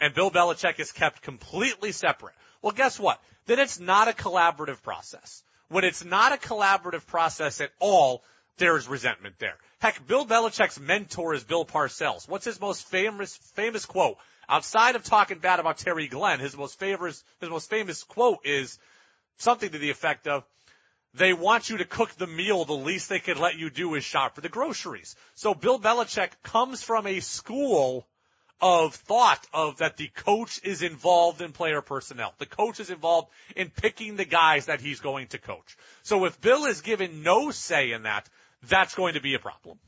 and 0.00 0.14
Bill 0.14 0.30
Belichick 0.30 0.80
is 0.80 0.92
kept 0.92 1.22
completely 1.22 1.92
separate. 1.92 2.34
Well, 2.60 2.72
guess 2.72 2.98
what? 2.98 3.20
Then 3.46 3.58
it's 3.58 3.80
not 3.80 4.08
a 4.08 4.12
collaborative 4.12 4.82
process. 4.82 5.42
When 5.68 5.84
it's 5.84 6.04
not 6.04 6.32
a 6.32 6.36
collaborative 6.36 7.06
process 7.06 7.60
at 7.60 7.70
all, 7.78 8.22
there's 8.58 8.86
resentment 8.88 9.36
there. 9.38 9.56
Heck, 9.80 10.06
Bill 10.06 10.26
Belichick's 10.26 10.78
mentor 10.78 11.34
is 11.34 11.44
Bill 11.44 11.64
Parcells. 11.64 12.28
What's 12.28 12.44
his 12.44 12.60
most 12.60 12.86
famous, 12.86 13.36
famous 13.54 13.86
quote? 13.86 14.18
Outside 14.48 14.96
of 14.96 15.04
talking 15.04 15.38
bad 15.38 15.60
about 15.60 15.78
Terry 15.78 16.08
Glenn, 16.08 16.40
his 16.40 16.56
most 16.56 16.80
his 16.80 17.24
most 17.42 17.70
famous 17.70 18.02
quote 18.02 18.40
is 18.44 18.78
something 19.38 19.70
to 19.70 19.78
the 19.78 19.90
effect 19.90 20.26
of, 20.26 20.44
they 21.14 21.32
want 21.32 21.68
you 21.68 21.78
to 21.78 21.84
cook 21.84 22.10
the 22.12 22.26
meal. 22.26 22.64
The 22.64 22.72
least 22.72 23.08
they 23.08 23.18
could 23.18 23.38
let 23.38 23.58
you 23.58 23.70
do 23.70 23.94
is 23.94 24.04
shop 24.04 24.34
for 24.34 24.40
the 24.40 24.48
groceries. 24.48 25.14
So 25.34 25.54
Bill 25.54 25.78
Belichick 25.78 26.30
comes 26.42 26.82
from 26.82 27.06
a 27.06 27.20
school 27.20 28.06
of 28.60 28.94
thought 28.94 29.44
of 29.52 29.78
that 29.78 29.96
the 29.96 30.08
coach 30.08 30.60
is 30.62 30.82
involved 30.82 31.42
in 31.42 31.52
player 31.52 31.82
personnel. 31.82 32.32
The 32.38 32.46
coach 32.46 32.80
is 32.80 32.90
involved 32.90 33.28
in 33.56 33.70
picking 33.70 34.16
the 34.16 34.24
guys 34.24 34.66
that 34.66 34.80
he's 34.80 35.00
going 35.00 35.26
to 35.28 35.38
coach. 35.38 35.76
So 36.02 36.24
if 36.24 36.40
Bill 36.40 36.64
is 36.64 36.80
given 36.80 37.22
no 37.22 37.50
say 37.50 37.92
in 37.92 38.04
that, 38.04 38.28
that's 38.62 38.94
going 38.94 39.14
to 39.14 39.20
be 39.20 39.34
a 39.34 39.40
problem 39.40 39.78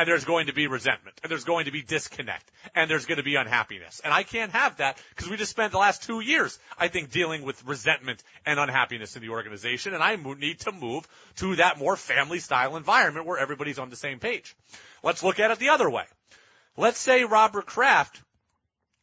and 0.00 0.08
there's 0.08 0.24
going 0.24 0.46
to 0.46 0.54
be 0.54 0.66
resentment, 0.66 1.14
and 1.22 1.30
there's 1.30 1.44
going 1.44 1.66
to 1.66 1.70
be 1.70 1.82
disconnect, 1.82 2.50
and 2.74 2.90
there's 2.90 3.04
going 3.04 3.18
to 3.18 3.22
be 3.22 3.34
unhappiness. 3.34 4.00
And 4.02 4.14
I 4.14 4.22
can't 4.22 4.50
have 4.50 4.78
that 4.78 4.96
because 5.10 5.28
we 5.28 5.36
just 5.36 5.50
spent 5.50 5.72
the 5.72 5.78
last 5.78 6.04
two 6.04 6.20
years, 6.20 6.58
I 6.78 6.88
think, 6.88 7.10
dealing 7.10 7.42
with 7.42 7.62
resentment 7.66 8.22
and 8.46 8.58
unhappiness 8.58 9.14
in 9.14 9.20
the 9.20 9.28
organization, 9.28 9.92
and 9.92 10.02
I 10.02 10.16
need 10.16 10.60
to 10.60 10.72
move 10.72 11.06
to 11.36 11.56
that 11.56 11.78
more 11.78 11.96
family 11.96 12.38
style 12.38 12.78
environment 12.78 13.26
where 13.26 13.36
everybody's 13.36 13.78
on 13.78 13.90
the 13.90 13.96
same 13.96 14.20
page. 14.20 14.56
Let's 15.02 15.22
look 15.22 15.38
at 15.38 15.50
it 15.50 15.58
the 15.58 15.68
other 15.68 15.90
way. 15.90 16.04
Let's 16.78 16.98
say 16.98 17.24
Robert 17.24 17.66
Kraft 17.66 18.22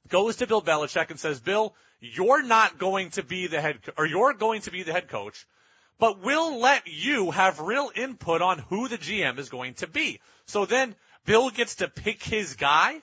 goes 0.07 0.37
to 0.37 0.47
Bill 0.47 0.63
Belichick 0.63 1.11
and 1.11 1.19
says, 1.19 1.39
Bill, 1.39 1.75
you're 1.99 2.41
not 2.41 2.79
going 2.79 3.11
to 3.11 3.23
be 3.23 3.45
the 3.45 3.61
head, 3.61 3.83
co- 3.83 3.91
or 3.99 4.07
you're 4.07 4.33
going 4.33 4.61
to 4.61 4.71
be 4.71 4.81
the 4.81 4.93
head 4.93 5.09
coach 5.09 5.45
but 5.99 6.23
we'll 6.23 6.59
let 6.59 6.87
you 6.87 7.31
have 7.31 7.59
real 7.59 7.91
input 7.95 8.41
on 8.41 8.59
who 8.59 8.87
the 8.87 8.97
GM 8.97 9.39
is 9.39 9.49
going 9.49 9.75
to 9.75 9.87
be. 9.87 10.19
So 10.45 10.65
then 10.65 10.95
Bill 11.25 11.49
gets 11.49 11.75
to 11.75 11.87
pick 11.87 12.23
his 12.23 12.55
guy 12.55 13.01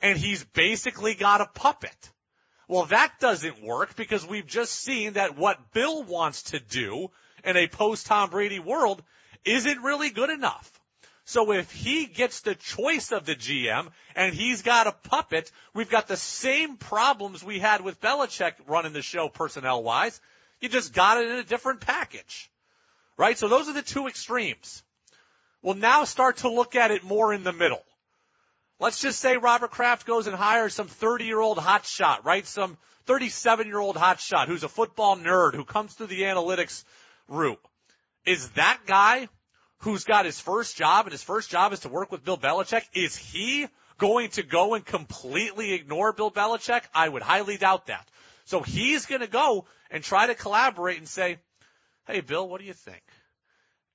and 0.00 0.18
he's 0.18 0.44
basically 0.44 1.14
got 1.14 1.40
a 1.40 1.46
puppet. 1.46 2.10
Well, 2.68 2.86
that 2.86 3.14
doesn't 3.20 3.62
work 3.62 3.96
because 3.96 4.26
we've 4.26 4.46
just 4.46 4.72
seen 4.72 5.14
that 5.14 5.36
what 5.36 5.72
Bill 5.72 6.02
wants 6.02 6.44
to 6.44 6.60
do 6.60 7.10
in 7.44 7.56
a 7.56 7.68
post 7.68 8.06
Tom 8.06 8.30
Brady 8.30 8.58
world 8.58 9.02
isn't 9.44 9.82
really 9.82 10.10
good 10.10 10.30
enough. 10.30 10.70
So 11.26 11.52
if 11.52 11.70
he 11.72 12.06
gets 12.06 12.42
the 12.42 12.54
choice 12.54 13.10
of 13.10 13.24
the 13.24 13.34
GM 13.34 13.88
and 14.14 14.34
he's 14.34 14.62
got 14.62 14.86
a 14.86 14.92
puppet, 14.92 15.50
we've 15.72 15.88
got 15.88 16.06
the 16.06 16.18
same 16.18 16.76
problems 16.76 17.42
we 17.42 17.58
had 17.58 17.80
with 17.80 18.00
Belichick 18.00 18.54
running 18.66 18.92
the 18.92 19.02
show 19.02 19.28
personnel 19.28 19.82
wise. 19.82 20.20
You 20.60 20.68
just 20.68 20.92
got 20.92 21.18
it 21.18 21.28
in 21.28 21.36
a 21.36 21.44
different 21.44 21.80
package. 21.80 22.50
Right? 23.16 23.38
So 23.38 23.48
those 23.48 23.68
are 23.68 23.72
the 23.72 23.82
two 23.82 24.08
extremes. 24.08 24.82
We'll 25.62 25.74
now 25.74 26.04
start 26.04 26.38
to 26.38 26.50
look 26.50 26.74
at 26.74 26.90
it 26.90 27.04
more 27.04 27.32
in 27.32 27.44
the 27.44 27.52
middle. 27.52 27.82
Let's 28.80 29.00
just 29.00 29.20
say 29.20 29.36
Robert 29.36 29.70
Kraft 29.70 30.06
goes 30.06 30.26
and 30.26 30.36
hires 30.36 30.74
some 30.74 30.88
30 30.88 31.24
year 31.24 31.40
old 31.40 31.58
hotshot, 31.58 32.24
right? 32.24 32.46
Some 32.46 32.76
37 33.06 33.66
year 33.66 33.78
old 33.78 33.96
hotshot 33.96 34.48
who's 34.48 34.64
a 34.64 34.68
football 34.68 35.16
nerd 35.16 35.54
who 35.54 35.64
comes 35.64 35.94
through 35.94 36.08
the 36.08 36.22
analytics 36.22 36.84
route. 37.28 37.60
Is 38.26 38.50
that 38.50 38.80
guy 38.86 39.28
who's 39.78 40.04
got 40.04 40.24
his 40.24 40.40
first 40.40 40.76
job 40.76 41.06
and 41.06 41.12
his 41.12 41.22
first 41.22 41.50
job 41.50 41.72
is 41.72 41.80
to 41.80 41.88
work 41.88 42.10
with 42.10 42.24
Bill 42.24 42.38
Belichick, 42.38 42.82
is 42.94 43.16
he 43.16 43.66
going 43.98 44.30
to 44.30 44.42
go 44.42 44.74
and 44.74 44.84
completely 44.84 45.72
ignore 45.72 46.12
Bill 46.12 46.30
Belichick? 46.30 46.82
I 46.94 47.08
would 47.08 47.22
highly 47.22 47.56
doubt 47.56 47.86
that. 47.86 48.08
So 48.44 48.60
he's 48.60 49.06
going 49.06 49.20
to 49.20 49.26
go 49.26 49.66
and 49.90 50.02
try 50.02 50.26
to 50.26 50.34
collaborate 50.34 50.98
and 50.98 51.08
say, 51.08 51.38
Hey, 52.06 52.20
Bill, 52.20 52.48
what 52.48 52.60
do 52.60 52.66
you 52.66 52.74
think? 52.74 53.02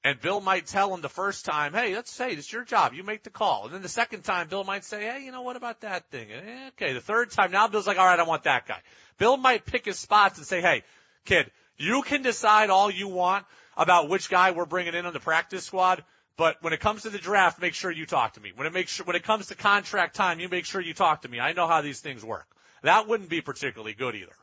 And 0.04 0.20
Bill 0.22 0.40
might 0.40 0.66
tell 0.66 0.94
him 0.94 1.02
the 1.02 1.10
first 1.10 1.44
time, 1.44 1.74
hey, 1.74 1.94
let's 1.94 2.12
say 2.12 2.32
it's 2.32 2.52
your 2.52 2.64
job. 2.64 2.94
You 2.94 3.04
make 3.04 3.24
the 3.24 3.30
call. 3.30 3.66
And 3.66 3.74
then 3.74 3.82
the 3.82 3.90
second 3.90 4.24
time, 4.24 4.48
Bill 4.48 4.64
might 4.64 4.86
say, 4.86 5.02
hey, 5.02 5.26
you 5.26 5.32
know, 5.32 5.42
what 5.42 5.58
about 5.58 5.82
that 5.82 6.10
thing? 6.10 6.32
Eh, 6.32 6.68
okay. 6.70 6.94
The 6.94 7.02
third 7.02 7.32
time, 7.32 7.52
now 7.52 7.68
Bill's 7.68 7.86
like, 7.86 8.00
all 8.00 8.06
right, 8.06 8.20
I 8.20 8.24
want 8.24 8.44
that 8.44 8.66
guy. 8.66 8.80
Bill 9.18 9.36
might 9.36 9.66
pick 9.66 9.86
his 9.86 10.00
spots 10.00 10.38
and 10.38 10.48
say, 10.48 10.62
hey, 10.62 10.84
kid, 11.26 11.52
you 11.76 12.02
can 12.02 12.22
decide 12.22 12.70
all 12.70 12.90
you 12.90 13.10
want 13.10 13.46
about 13.76 14.08
which 14.08 14.30
guy 14.30 14.52
we're 14.52 14.66
bringing 14.66 14.94
in 14.94 15.06
on 15.06 15.12
the 15.12 15.20
practice 15.20 15.66
squad. 15.66 16.04
But 16.38 16.64
when 16.64 16.72
it 16.72 16.80
comes 16.80 17.02
to 17.02 17.10
the 17.10 17.18
draft, 17.18 17.62
make 17.62 17.74
sure 17.74 17.92
you 17.92 18.06
talk 18.06 18.36
to 18.36 18.42
me. 18.42 18.54
When 18.56 18.68
it 18.68 18.74
makes 18.74 18.94
sure, 18.94 19.06
when 19.06 19.18
it 19.18 19.24
comes 19.24 19.48
to 19.48 19.56
contract 19.56 20.16
time, 20.16 20.40
you 20.40 20.48
make 20.48 20.64
sure 20.64 20.80
you 20.80 20.94
talk 20.94 21.24
to 21.24 21.30
me. 21.30 21.42
I 21.42 21.52
know 21.52 21.68
how 21.68 21.82
these 21.82 22.00
things 22.00 22.24
work. 22.24 22.48
That 22.82 23.08
wouldn't 23.08 23.30
be 23.30 23.42
particularly 23.42 23.94
good 23.94 24.16
either. 24.16 24.36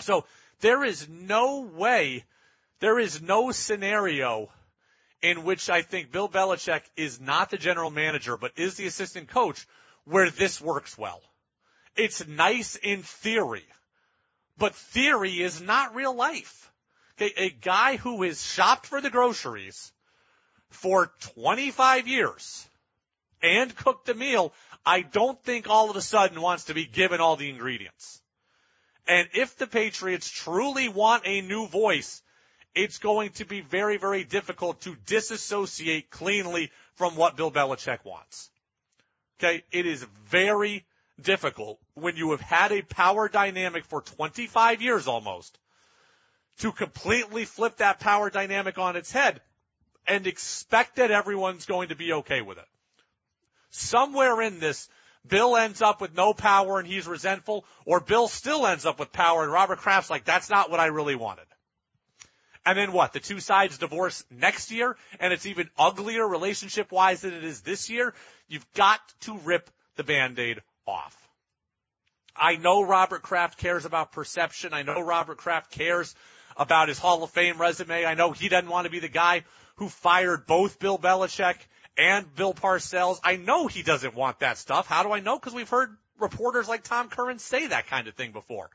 So 0.00 0.24
there 0.60 0.84
is 0.84 1.08
no 1.08 1.60
way, 1.60 2.24
there 2.80 2.98
is 2.98 3.22
no 3.22 3.52
scenario 3.52 4.50
in 5.22 5.44
which 5.44 5.70
I 5.70 5.82
think 5.82 6.12
Bill 6.12 6.28
Belichick 6.28 6.82
is 6.96 7.20
not 7.20 7.50
the 7.50 7.56
general 7.56 7.90
manager, 7.90 8.36
but 8.36 8.52
is 8.56 8.76
the 8.76 8.86
assistant 8.86 9.28
coach 9.28 9.66
where 10.04 10.30
this 10.30 10.60
works 10.60 10.98
well. 10.98 11.22
It's 11.96 12.26
nice 12.26 12.76
in 12.76 13.02
theory, 13.02 13.64
but 14.58 14.74
theory 14.74 15.40
is 15.40 15.60
not 15.60 15.94
real 15.94 16.14
life. 16.14 16.70
Okay, 17.16 17.32
a 17.36 17.50
guy 17.50 17.96
who 17.96 18.22
has 18.24 18.44
shopped 18.44 18.86
for 18.86 19.00
the 19.00 19.10
groceries 19.10 19.92
for 20.70 21.12
25 21.20 22.08
years 22.08 22.68
and 23.44 23.76
cooked 23.76 24.08
a 24.08 24.14
meal, 24.14 24.52
I 24.86 25.02
don't 25.02 25.40
think 25.44 25.68
all 25.68 25.90
of 25.90 25.96
a 25.96 26.00
sudden 26.00 26.40
wants 26.40 26.64
to 26.64 26.74
be 26.74 26.86
given 26.86 27.20
all 27.20 27.36
the 27.36 27.50
ingredients. 27.50 28.22
And 29.06 29.28
if 29.34 29.56
the 29.56 29.66
Patriots 29.66 30.30
truly 30.30 30.88
want 30.88 31.24
a 31.26 31.42
new 31.42 31.66
voice, 31.66 32.22
it's 32.74 32.98
going 32.98 33.30
to 33.32 33.44
be 33.44 33.60
very, 33.60 33.98
very 33.98 34.24
difficult 34.24 34.80
to 34.82 34.96
disassociate 35.06 36.10
cleanly 36.10 36.70
from 36.94 37.16
what 37.16 37.36
Bill 37.36 37.52
Belichick 37.52 38.04
wants. 38.04 38.50
Okay. 39.38 39.62
It 39.70 39.84
is 39.86 40.04
very 40.26 40.86
difficult 41.20 41.78
when 41.94 42.16
you 42.16 42.30
have 42.30 42.40
had 42.40 42.72
a 42.72 42.82
power 42.82 43.28
dynamic 43.28 43.84
for 43.84 44.00
25 44.00 44.80
years 44.80 45.06
almost 45.06 45.58
to 46.58 46.72
completely 46.72 47.44
flip 47.44 47.76
that 47.76 48.00
power 48.00 48.30
dynamic 48.30 48.78
on 48.78 48.96
its 48.96 49.12
head 49.12 49.40
and 50.06 50.26
expect 50.26 50.96
that 50.96 51.10
everyone's 51.10 51.66
going 51.66 51.88
to 51.88 51.96
be 51.96 52.12
okay 52.12 52.40
with 52.40 52.58
it. 52.58 52.66
Somewhere 53.76 54.40
in 54.40 54.60
this, 54.60 54.88
Bill 55.26 55.56
ends 55.56 55.82
up 55.82 56.00
with 56.00 56.14
no 56.14 56.32
power 56.32 56.78
and 56.78 56.86
he's 56.86 57.08
resentful, 57.08 57.64
or 57.84 57.98
Bill 57.98 58.28
still 58.28 58.68
ends 58.68 58.86
up 58.86 59.00
with 59.00 59.10
power 59.10 59.42
and 59.42 59.50
Robert 59.50 59.78
Kraft's 59.78 60.10
like, 60.10 60.24
that's 60.24 60.48
not 60.48 60.70
what 60.70 60.78
I 60.78 60.86
really 60.86 61.16
wanted. 61.16 61.46
And 62.64 62.78
then 62.78 62.92
what? 62.92 63.12
The 63.12 63.18
two 63.18 63.40
sides 63.40 63.76
divorce 63.78 64.24
next 64.30 64.70
year 64.70 64.96
and 65.18 65.32
it's 65.32 65.44
even 65.44 65.70
uglier 65.76 66.24
relationship 66.24 66.92
wise 66.92 67.22
than 67.22 67.34
it 67.34 67.42
is 67.42 67.62
this 67.62 67.90
year. 67.90 68.14
You've 68.46 68.72
got 68.74 69.00
to 69.22 69.36
rip 69.38 69.68
the 69.96 70.04
band-aid 70.04 70.60
off. 70.86 71.16
I 72.36 72.54
know 72.54 72.82
Robert 72.82 73.22
Kraft 73.22 73.58
cares 73.58 73.84
about 73.84 74.12
perception. 74.12 74.72
I 74.72 74.82
know 74.82 75.00
Robert 75.00 75.38
Kraft 75.38 75.72
cares 75.72 76.14
about 76.56 76.86
his 76.86 77.00
Hall 77.00 77.24
of 77.24 77.30
Fame 77.30 77.60
resume. 77.60 78.04
I 78.04 78.14
know 78.14 78.30
he 78.30 78.48
doesn't 78.48 78.70
want 78.70 78.84
to 78.84 78.90
be 78.90 79.00
the 79.00 79.08
guy 79.08 79.42
who 79.76 79.88
fired 79.88 80.46
both 80.46 80.78
Bill 80.78 80.96
Belichick 80.96 81.56
and 81.96 82.32
Bill 82.34 82.54
Parcells. 82.54 83.20
I 83.22 83.36
know 83.36 83.66
he 83.66 83.82
doesn't 83.82 84.14
want 84.14 84.40
that 84.40 84.58
stuff. 84.58 84.86
How 84.86 85.02
do 85.02 85.12
I 85.12 85.20
know? 85.20 85.38
Because 85.38 85.54
we've 85.54 85.68
heard 85.68 85.96
reporters 86.18 86.68
like 86.68 86.82
Tom 86.82 87.08
Curran 87.08 87.38
say 87.38 87.68
that 87.68 87.86
kind 87.86 88.08
of 88.08 88.14
thing 88.14 88.32
before. 88.32 88.70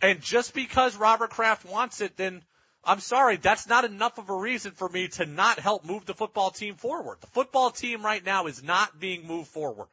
And 0.00 0.20
just 0.20 0.54
because 0.54 0.96
Robert 0.96 1.30
Kraft 1.30 1.64
wants 1.64 2.00
it, 2.00 2.16
then 2.16 2.42
I'm 2.84 3.00
sorry, 3.00 3.36
that's 3.36 3.68
not 3.68 3.84
enough 3.84 4.18
of 4.18 4.30
a 4.30 4.36
reason 4.36 4.72
for 4.72 4.88
me 4.88 5.08
to 5.08 5.26
not 5.26 5.58
help 5.58 5.84
move 5.84 6.06
the 6.06 6.14
football 6.14 6.50
team 6.50 6.76
forward. 6.76 7.18
The 7.20 7.26
football 7.28 7.70
team 7.70 8.04
right 8.04 8.24
now 8.24 8.46
is 8.46 8.62
not 8.62 8.98
being 9.00 9.26
moved 9.26 9.48
forward. 9.48 9.88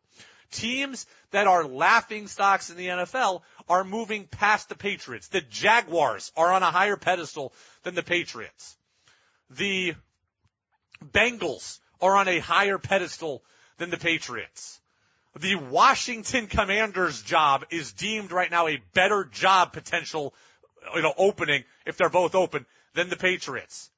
Teams 0.51 1.05
that 1.31 1.47
are 1.47 1.65
laughing 1.65 2.27
stocks 2.27 2.69
in 2.69 2.77
the 2.77 2.87
NFL 2.87 3.41
are 3.67 3.83
moving 3.83 4.25
past 4.25 4.69
the 4.69 4.75
Patriots. 4.75 5.27
The 5.27 5.41
Jaguars 5.41 6.31
are 6.37 6.53
on 6.53 6.63
a 6.63 6.71
higher 6.71 6.95
pedestal 6.95 7.51
than 7.83 7.95
the 7.95 8.03
Patriots. 8.03 8.77
The 9.49 9.95
Bengals 11.03 11.79
are 12.01 12.15
on 12.15 12.27
a 12.27 12.39
higher 12.39 12.77
pedestal 12.77 13.43
than 13.77 13.89
the 13.89 13.97
Patriots. 13.97 14.79
The 15.37 15.55
Washington 15.55 16.47
Commanders 16.47 17.21
job 17.21 17.65
is 17.69 17.91
deemed 17.91 18.31
right 18.31 18.49
now 18.49 18.67
a 18.67 18.81
better 18.93 19.25
job 19.25 19.73
potential, 19.73 20.33
you 20.95 21.01
know, 21.01 21.13
opening 21.17 21.65
if 21.85 21.97
they're 21.97 22.09
both 22.09 22.35
open 22.35 22.65
than 22.93 23.09
the 23.09 23.17
Patriots. 23.17 23.89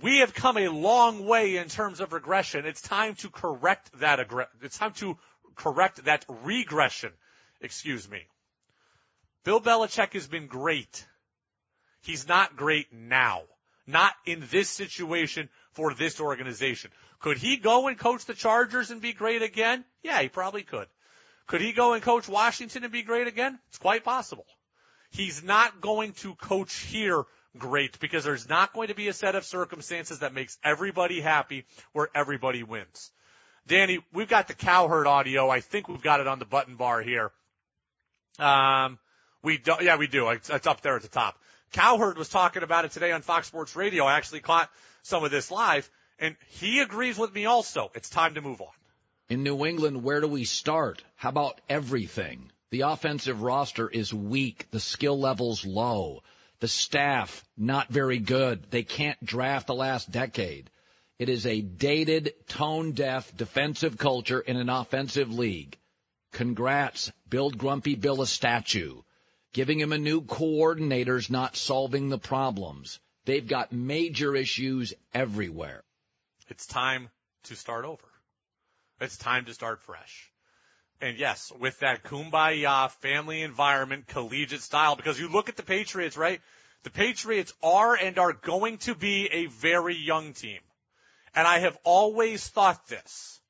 We 0.00 0.18
have 0.18 0.34
come 0.34 0.56
a 0.56 0.68
long 0.68 1.26
way 1.26 1.56
in 1.56 1.68
terms 1.68 2.00
of 2.00 2.12
regression. 2.12 2.66
It's 2.66 2.82
time 2.82 3.14
to 3.16 3.30
correct 3.30 3.98
that 4.00 4.20
it's 4.62 4.78
time 4.78 4.92
to 4.94 5.18
correct 5.56 6.04
that 6.04 6.24
regression. 6.28 7.12
Excuse 7.60 8.08
me. 8.08 8.22
Bill 9.44 9.60
Belichick 9.60 10.12
has 10.14 10.26
been 10.26 10.46
great. 10.46 11.06
He's 12.02 12.28
not 12.28 12.56
great 12.56 12.92
now. 12.92 13.42
Not 13.86 14.12
in 14.24 14.44
this 14.50 14.68
situation 14.68 15.48
for 15.72 15.94
this 15.94 16.20
organization. 16.20 16.90
Could 17.20 17.38
he 17.38 17.56
go 17.56 17.88
and 17.88 17.98
coach 17.98 18.24
the 18.24 18.34
Chargers 18.34 18.90
and 18.90 19.00
be 19.00 19.12
great 19.12 19.42
again? 19.42 19.84
Yeah, 20.02 20.20
he 20.20 20.28
probably 20.28 20.62
could. 20.62 20.86
Could 21.46 21.60
he 21.60 21.72
go 21.72 21.92
and 21.94 22.02
coach 22.02 22.28
Washington 22.28 22.84
and 22.84 22.92
be 22.92 23.02
great 23.02 23.26
again? 23.26 23.58
It's 23.68 23.78
quite 23.78 24.04
possible. 24.04 24.46
He's 25.10 25.42
not 25.42 25.80
going 25.80 26.12
to 26.14 26.34
coach 26.34 26.74
here 26.74 27.24
great 27.56 28.00
because 28.00 28.24
there's 28.24 28.48
not 28.48 28.72
going 28.72 28.88
to 28.88 28.94
be 28.94 29.08
a 29.08 29.12
set 29.12 29.34
of 29.34 29.44
circumstances 29.44 30.20
that 30.20 30.34
makes 30.34 30.58
everybody 30.64 31.20
happy 31.20 31.64
where 31.92 32.08
everybody 32.14 32.62
wins. 32.62 33.10
Danny, 33.66 34.04
we've 34.12 34.28
got 34.28 34.48
the 34.48 34.54
Cowherd 34.54 35.06
audio. 35.06 35.48
I 35.48 35.60
think 35.60 35.88
we've 35.88 36.02
got 36.02 36.20
it 36.20 36.26
on 36.26 36.38
the 36.38 36.44
button 36.44 36.76
bar 36.76 37.00
here. 37.00 37.30
Um, 38.38 38.98
we 39.42 39.58
do, 39.58 39.74
yeah, 39.80 39.96
we 39.96 40.06
do. 40.06 40.28
It's, 40.30 40.50
it's 40.50 40.66
up 40.66 40.80
there 40.80 40.96
at 40.96 41.02
the 41.02 41.08
top. 41.08 41.38
Cowherd 41.72 42.18
was 42.18 42.28
talking 42.28 42.62
about 42.62 42.84
it 42.84 42.92
today 42.92 43.12
on 43.12 43.22
Fox 43.22 43.46
Sports 43.46 43.74
Radio. 43.74 44.04
I 44.04 44.16
actually 44.16 44.40
caught 44.40 44.70
some 45.02 45.24
of 45.24 45.30
this 45.30 45.50
live, 45.50 45.88
and 46.18 46.36
he 46.48 46.80
agrees 46.80 47.18
with 47.18 47.34
me 47.34 47.46
also. 47.46 47.90
It's 47.94 48.10
time 48.10 48.34
to 48.34 48.40
move 48.40 48.60
on. 48.60 48.68
In 49.28 49.42
New 49.42 49.64
England, 49.64 50.02
where 50.02 50.20
do 50.20 50.28
we 50.28 50.44
start? 50.44 51.02
How 51.16 51.30
about 51.30 51.60
everything? 51.68 52.50
The 52.70 52.82
offensive 52.82 53.42
roster 53.42 53.88
is 53.88 54.12
weak. 54.12 54.66
The 54.70 54.80
skill 54.80 55.18
level's 55.18 55.64
low. 55.64 56.22
The 56.60 56.68
staff, 56.68 57.44
not 57.56 57.88
very 57.88 58.18
good. 58.18 58.70
They 58.70 58.82
can't 58.82 59.22
draft 59.24 59.66
the 59.66 59.74
last 59.74 60.10
decade. 60.10 60.70
It 61.18 61.28
is 61.28 61.46
a 61.46 61.60
dated, 61.60 62.34
tone 62.48 62.92
deaf 62.92 63.34
defensive 63.36 63.98
culture 63.98 64.40
in 64.40 64.56
an 64.56 64.68
offensive 64.68 65.32
league. 65.32 65.78
Congrats. 66.32 67.12
Build 67.28 67.56
Grumpy 67.58 67.94
Bill 67.94 68.22
a 68.22 68.26
statue. 68.26 69.02
Giving 69.52 69.78
him 69.78 69.92
a 69.92 69.98
new 69.98 70.22
coordinator's 70.22 71.30
not 71.30 71.56
solving 71.56 72.08
the 72.08 72.18
problems. 72.18 72.98
They've 73.24 73.46
got 73.46 73.72
major 73.72 74.34
issues 74.34 74.92
everywhere. 75.12 75.84
It's 76.48 76.66
time 76.66 77.08
to 77.44 77.56
start 77.56 77.84
over. 77.84 78.04
It's 79.00 79.16
time 79.16 79.46
to 79.46 79.54
start 79.54 79.82
fresh. 79.82 80.30
And 81.00 81.18
yes, 81.18 81.52
with 81.58 81.80
that 81.80 82.04
kumbaya 82.04 82.90
family 82.90 83.42
environment, 83.42 84.06
collegiate 84.06 84.62
style, 84.62 84.96
because 84.96 85.18
you 85.18 85.28
look 85.28 85.48
at 85.48 85.56
the 85.56 85.62
Patriots, 85.62 86.16
right? 86.16 86.40
The 86.84 86.90
Patriots 86.90 87.52
are 87.62 87.94
and 87.94 88.18
are 88.18 88.32
going 88.32 88.78
to 88.78 88.94
be 88.94 89.26
a 89.26 89.46
very 89.46 89.96
young 89.96 90.32
team. 90.32 90.60
And 91.34 91.46
I 91.46 91.58
have 91.58 91.76
always 91.82 92.46
thought 92.46 92.86
this. 92.86 93.40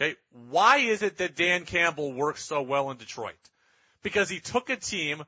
Okay. 0.00 0.16
Why 0.50 0.78
is 0.78 1.02
it 1.02 1.18
that 1.18 1.36
Dan 1.36 1.64
Campbell 1.64 2.12
works 2.12 2.42
so 2.42 2.62
well 2.62 2.90
in 2.90 2.98
Detroit? 2.98 3.34
because 4.02 4.28
he 4.28 4.40
took 4.40 4.70
a 4.70 4.76
team, 4.76 5.22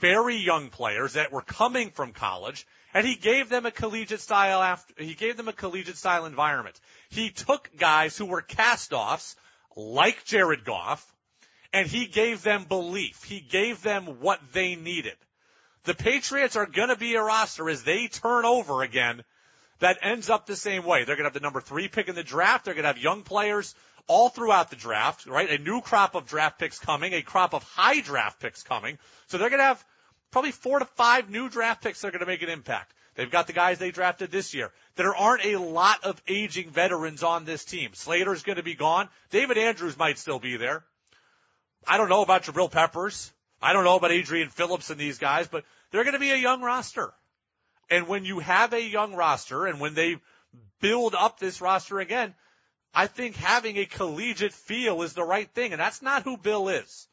very 0.00 0.36
young 0.36 0.68
players 0.68 1.14
that 1.14 1.32
were 1.32 1.42
coming 1.42 1.90
from 1.90 2.12
college, 2.12 2.66
and 2.96 3.06
he 3.06 3.14
gave 3.14 3.50
them 3.50 3.66
a 3.66 3.70
collegiate 3.70 4.22
style 4.22 4.62
after, 4.62 4.94
he 4.96 5.12
gave 5.12 5.36
them 5.36 5.48
a 5.48 5.52
collegiate 5.52 5.98
style 5.98 6.24
environment. 6.24 6.80
He 7.10 7.28
took 7.28 7.68
guys 7.76 8.16
who 8.16 8.24
were 8.24 8.40
cast-offs, 8.40 9.36
like 9.76 10.24
Jared 10.24 10.64
Goff, 10.64 11.06
and 11.74 11.86
he 11.86 12.06
gave 12.06 12.42
them 12.42 12.64
belief. 12.64 13.22
He 13.22 13.40
gave 13.40 13.82
them 13.82 14.20
what 14.20 14.40
they 14.54 14.76
needed. 14.76 15.12
The 15.84 15.92
Patriots 15.92 16.56
are 16.56 16.64
to 16.64 16.96
be 16.96 17.16
a 17.16 17.22
roster 17.22 17.68
as 17.68 17.82
they 17.82 18.08
turn 18.08 18.46
over 18.46 18.82
again 18.82 19.24
that 19.80 19.98
ends 20.00 20.30
up 20.30 20.46
the 20.46 20.56
same 20.56 20.86
way. 20.86 21.04
They're 21.04 21.16
to 21.16 21.24
have 21.24 21.34
the 21.34 21.40
number 21.40 21.60
three 21.60 21.88
pick 21.88 22.08
in 22.08 22.14
the 22.14 22.24
draft. 22.24 22.64
They're 22.64 22.72
to 22.84 22.94
have 22.94 22.96
young 22.96 23.24
players 23.24 23.74
all 24.06 24.30
throughout 24.30 24.70
the 24.70 24.76
draft, 24.76 25.26
right? 25.26 25.50
A 25.50 25.58
new 25.58 25.82
crop 25.82 26.14
of 26.14 26.26
draft 26.26 26.58
picks 26.58 26.78
coming, 26.78 27.12
a 27.12 27.20
crop 27.20 27.52
of 27.52 27.62
high 27.62 28.00
draft 28.00 28.40
picks 28.40 28.62
coming. 28.62 28.96
So 29.26 29.36
they're 29.36 29.50
going 29.50 29.60
to 29.60 29.66
have 29.66 29.84
probably 30.36 30.52
four 30.52 30.78
to 30.78 30.84
five 30.84 31.30
new 31.30 31.48
draft 31.48 31.82
picks 31.82 32.02
that 32.02 32.08
are 32.08 32.10
going 32.10 32.20
to 32.20 32.26
make 32.26 32.42
an 32.42 32.50
impact. 32.50 32.92
They've 33.14 33.30
got 33.30 33.46
the 33.46 33.54
guys 33.54 33.78
they 33.78 33.90
drafted 33.90 34.30
this 34.30 34.52
year. 34.52 34.70
There 34.96 35.16
aren't 35.16 35.46
a 35.46 35.56
lot 35.56 36.04
of 36.04 36.20
aging 36.28 36.68
veterans 36.68 37.22
on 37.22 37.46
this 37.46 37.64
team. 37.64 37.92
Slater's 37.94 38.42
going 38.42 38.58
to 38.58 38.62
be 38.62 38.74
gone. 38.74 39.08
David 39.30 39.56
Andrews 39.56 39.96
might 39.96 40.18
still 40.18 40.38
be 40.38 40.58
there. 40.58 40.84
I 41.88 41.96
don't 41.96 42.10
know 42.10 42.20
about 42.20 42.42
Jabrill 42.42 42.70
Peppers. 42.70 43.32
I 43.62 43.72
don't 43.72 43.84
know 43.84 43.96
about 43.96 44.12
Adrian 44.12 44.50
Phillips 44.50 44.90
and 44.90 45.00
these 45.00 45.16
guys, 45.16 45.48
but 45.48 45.64
they're 45.90 46.04
going 46.04 46.12
to 46.12 46.20
be 46.20 46.32
a 46.32 46.36
young 46.36 46.60
roster. 46.60 47.14
And 47.88 48.06
when 48.06 48.26
you 48.26 48.40
have 48.40 48.74
a 48.74 48.82
young 48.82 49.14
roster 49.14 49.64
and 49.64 49.80
when 49.80 49.94
they 49.94 50.16
build 50.82 51.14
up 51.14 51.40
this 51.40 51.62
roster 51.62 51.98
again, 51.98 52.34
I 52.92 53.06
think 53.06 53.36
having 53.36 53.78
a 53.78 53.86
collegiate 53.86 54.52
feel 54.52 55.00
is 55.00 55.14
the 55.14 55.24
right 55.24 55.48
thing. 55.48 55.72
And 55.72 55.80
that's 55.80 56.02
not 56.02 56.24
who 56.24 56.36
Bill 56.36 56.68
is, 56.68 57.08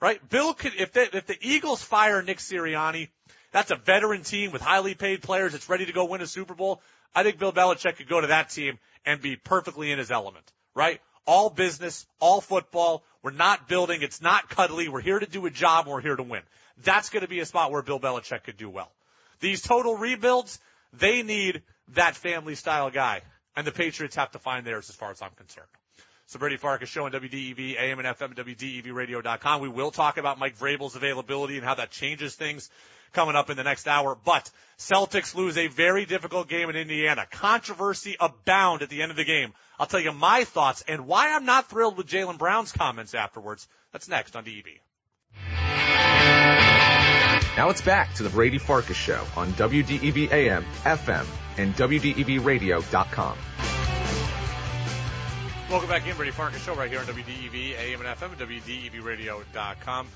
right? 0.00 0.26
Bill 0.28 0.54
could, 0.54 0.72
if 0.76 0.92
they, 0.92 1.08
if 1.12 1.26
the 1.26 1.36
Eagles 1.40 1.82
fire 1.82 2.22
Nick 2.22 2.38
Sirianni, 2.38 3.08
that's 3.52 3.70
a 3.70 3.76
veteran 3.76 4.22
team 4.22 4.52
with 4.52 4.62
highly 4.62 4.94
paid 4.94 5.22
players 5.22 5.52
that's 5.52 5.68
ready 5.68 5.86
to 5.86 5.92
go 5.92 6.04
win 6.04 6.20
a 6.20 6.26
Super 6.26 6.54
Bowl. 6.54 6.82
I 7.14 7.22
think 7.22 7.38
Bill 7.38 7.52
Belichick 7.52 7.96
could 7.96 8.08
go 8.08 8.20
to 8.20 8.28
that 8.28 8.50
team 8.50 8.78
and 9.06 9.20
be 9.20 9.36
perfectly 9.36 9.90
in 9.90 9.98
his 9.98 10.10
element, 10.10 10.52
right? 10.74 11.00
All 11.26 11.50
business, 11.50 12.06
all 12.20 12.40
football. 12.40 13.02
We're 13.22 13.30
not 13.32 13.68
building. 13.68 14.02
It's 14.02 14.20
not 14.20 14.48
cuddly. 14.48 14.88
We're 14.88 15.00
here 15.00 15.18
to 15.18 15.26
do 15.26 15.46
a 15.46 15.50
job. 15.50 15.86
We're 15.86 16.00
here 16.00 16.16
to 16.16 16.22
win. 16.22 16.42
That's 16.84 17.10
going 17.10 17.22
to 17.22 17.28
be 17.28 17.40
a 17.40 17.46
spot 17.46 17.72
where 17.72 17.82
Bill 17.82 18.00
Belichick 18.00 18.44
could 18.44 18.56
do 18.56 18.70
well. 18.70 18.90
These 19.40 19.62
total 19.62 19.96
rebuilds, 19.96 20.60
they 20.92 21.22
need 21.22 21.62
that 21.94 22.16
family 22.16 22.54
style 22.54 22.90
guy. 22.90 23.22
And 23.56 23.66
the 23.66 23.72
Patriots 23.72 24.16
have 24.16 24.30
to 24.32 24.38
find 24.38 24.64
theirs 24.64 24.88
as 24.88 24.96
far 24.96 25.10
as 25.10 25.20
I'm 25.20 25.32
concerned. 25.36 25.66
So 26.28 26.38
Brady 26.38 26.58
Farkas 26.58 26.90
show 26.90 27.06
on 27.06 27.12
WDEV, 27.12 27.80
AM 27.80 27.98
and 28.00 28.08
FM, 28.08 28.34
WDEVradio.com. 28.34 29.62
We 29.62 29.70
will 29.70 29.90
talk 29.90 30.18
about 30.18 30.38
Mike 30.38 30.58
Vrabel's 30.58 30.94
availability 30.94 31.56
and 31.56 31.64
how 31.64 31.76
that 31.76 31.90
changes 31.90 32.34
things 32.34 32.68
coming 33.14 33.34
up 33.34 33.48
in 33.48 33.56
the 33.56 33.64
next 33.64 33.88
hour. 33.88 34.14
But 34.14 34.50
Celtics 34.78 35.34
lose 35.34 35.56
a 35.56 35.68
very 35.68 36.04
difficult 36.04 36.50
game 36.50 36.68
in 36.68 36.76
Indiana. 36.76 37.24
Controversy 37.30 38.16
abound 38.20 38.82
at 38.82 38.90
the 38.90 39.00
end 39.00 39.10
of 39.10 39.16
the 39.16 39.24
game. 39.24 39.54
I'll 39.80 39.86
tell 39.86 40.00
you 40.00 40.12
my 40.12 40.44
thoughts 40.44 40.84
and 40.86 41.06
why 41.06 41.34
I'm 41.34 41.46
not 41.46 41.70
thrilled 41.70 41.96
with 41.96 42.06
Jaylen 42.06 42.36
Brown's 42.36 42.72
comments 42.72 43.14
afterwards. 43.14 43.66
That's 43.94 44.06
next 44.06 44.36
on 44.36 44.44
DEV. 44.44 44.64
Now 47.56 47.70
it's 47.70 47.80
back 47.80 48.12
to 48.16 48.22
the 48.22 48.28
Brady 48.28 48.58
Farkas 48.58 48.98
Show 48.98 49.24
on 49.34 49.48
WDEV 49.52 50.30
AM, 50.30 50.66
FM, 50.84 51.26
and 51.56 51.74
WDEVradio.com. 51.74 53.38
Welcome 55.70 55.90
back 55.90 56.06
in, 56.06 56.16
Brady 56.16 56.32
Farkas 56.32 56.64
Show 56.64 56.74
right 56.74 56.88
here 56.88 56.98
on 56.98 57.04
WDEV 57.04 57.78
AM 57.78 58.00
and 58.00 58.18
FM 58.18 58.34
WDEVradio.com. 58.36 60.08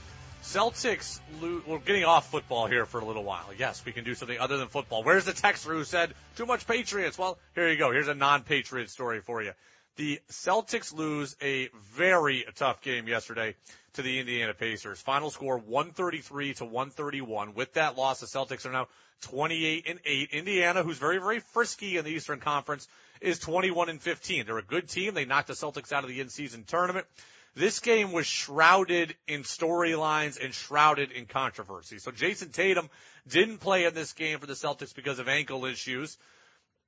Celtics, 0.43 1.21
we're 1.67 1.79
getting 1.79 2.05
off 2.05 2.31
football 2.31 2.67
here 2.67 2.87
for 2.87 3.01
a 3.01 3.05
little 3.05 3.23
while. 3.23 3.51
Yes, 3.59 3.85
we 3.85 3.93
can 3.93 4.03
do 4.03 4.15
something 4.15 4.39
other 4.39 4.57
than 4.57 4.69
football. 4.69 5.03
Where's 5.03 5.27
the 5.27 5.33
texter 5.33 5.73
who 5.73 5.85
said, 5.85 6.15
too 6.37 6.47
much 6.47 6.67
Patriots? 6.67 7.19
Well, 7.19 7.37
here 7.55 7.69
you 7.69 7.77
go. 7.77 7.93
Here's 7.93 8.09
a 8.09 8.15
non-Patriot 8.15 8.89
story 8.89 9.21
for 9.21 9.43
you. 9.43 9.53
The 9.97 10.21
Celtics 10.31 10.95
lose 10.95 11.37
a 11.43 11.69
very 11.97 12.47
tough 12.55 12.81
game 12.81 13.07
yesterday 13.07 13.55
to 13.93 14.01
the 14.01 14.21
Indiana 14.21 14.55
Pacers. 14.55 15.03
Final 15.03 15.29
score 15.29 15.59
133 15.59 16.55
to 16.55 16.65
131. 16.65 17.53
With 17.53 17.75
that 17.75 17.99
loss, 17.99 18.21
the 18.21 18.27
Celtics 18.27 18.65
are 18.65 18.73
now 18.73 18.89
28 19.21 19.85
and 19.87 20.01
8. 20.03 20.31
Indiana, 20.33 20.83
who's 20.83 20.97
very, 20.97 21.19
very 21.19 21.41
frisky 21.41 21.99
in 21.99 22.07
the 22.07 22.11
Eastern 22.11 22.41
Conference, 22.41 22.89
is 23.23 23.39
21 23.39 23.89
and 23.89 24.01
15. 24.01 24.47
They're 24.47 24.59
a 24.59 24.63
good 24.63 24.89
team. 24.89 25.15
They 25.15 25.25
knocked 25.25 25.49
the 25.49 25.55
Celtics 25.55 25.93
out 25.93 26.05
of 26.05 26.11
the 26.11 26.21
in-season 26.21 26.65
tournament. 26.65 27.07
This 27.55 27.81
game 27.81 28.13
was 28.13 28.27
shrouded 28.27 29.15
in 29.29 29.43
storylines 29.43 30.43
and 30.43 30.55
shrouded 30.55 31.13
in 31.13 31.27
controversy. 31.27 31.99
So 31.99 32.11
Jayson 32.11 32.51
Tatum 32.51 32.89
didn't 33.29 33.59
play 33.59 33.85
in 33.85 33.95
this 33.95 34.15
game 34.15 34.39
for 34.39 34.47
the 34.47 34.55
Celtics 34.55 34.95
because 34.95 35.19
of 35.19 35.29
ankle 35.29 35.67
issues. 35.67 36.17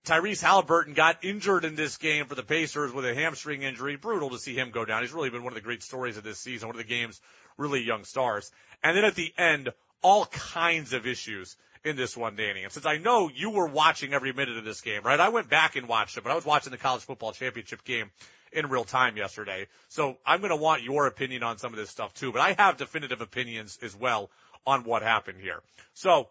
Tyrese 0.06 0.42
Halliburton 0.42 0.94
got 0.94 1.24
injured 1.24 1.64
in 1.64 1.76
this 1.76 1.96
game 1.96 2.26
for 2.26 2.34
the 2.34 2.42
Pacers 2.42 2.92
with 2.92 3.06
a 3.06 3.14
hamstring 3.14 3.62
injury. 3.62 3.96
Brutal 3.96 4.30
to 4.30 4.38
see 4.38 4.54
him 4.54 4.70
go 4.70 4.84
down. 4.84 5.02
He's 5.02 5.12
really 5.12 5.30
been 5.30 5.44
one 5.44 5.52
of 5.52 5.54
the 5.54 5.62
great 5.62 5.82
stories 5.82 6.16
of 6.16 6.24
this 6.24 6.38
season, 6.38 6.68
one 6.68 6.76
of 6.76 6.82
the 6.82 6.88
game's 6.88 7.20
really 7.56 7.82
young 7.82 8.04
stars. 8.04 8.50
And 8.82 8.96
then 8.96 9.04
at 9.04 9.14
the 9.14 9.32
end, 9.38 9.70
all 10.02 10.26
kinds 10.26 10.92
of 10.92 11.06
issues 11.06 11.56
in 11.84 11.96
this 11.96 12.16
one, 12.16 12.34
Danny. 12.36 12.62
And 12.62 12.72
since 12.72 12.86
I 12.86 12.96
know 12.96 13.30
you 13.32 13.50
were 13.50 13.66
watching 13.66 14.14
every 14.14 14.32
minute 14.32 14.56
of 14.56 14.64
this 14.64 14.80
game, 14.80 15.02
right? 15.02 15.20
I 15.20 15.28
went 15.28 15.50
back 15.50 15.76
and 15.76 15.86
watched 15.86 16.16
it, 16.16 16.24
but 16.24 16.32
I 16.32 16.34
was 16.34 16.44
watching 16.44 16.70
the 16.70 16.78
college 16.78 17.02
football 17.02 17.32
championship 17.32 17.84
game 17.84 18.10
in 18.52 18.68
real 18.68 18.84
time 18.84 19.16
yesterday. 19.16 19.66
So 19.88 20.16
I'm 20.24 20.40
going 20.40 20.50
to 20.50 20.56
want 20.56 20.82
your 20.82 21.06
opinion 21.06 21.42
on 21.42 21.58
some 21.58 21.72
of 21.72 21.78
this 21.78 21.90
stuff 21.90 22.14
too, 22.14 22.32
but 22.32 22.40
I 22.40 22.54
have 22.56 22.78
definitive 22.78 23.20
opinions 23.20 23.78
as 23.82 23.94
well 23.94 24.30
on 24.66 24.84
what 24.84 25.02
happened 25.02 25.40
here. 25.40 25.60
So 25.92 26.28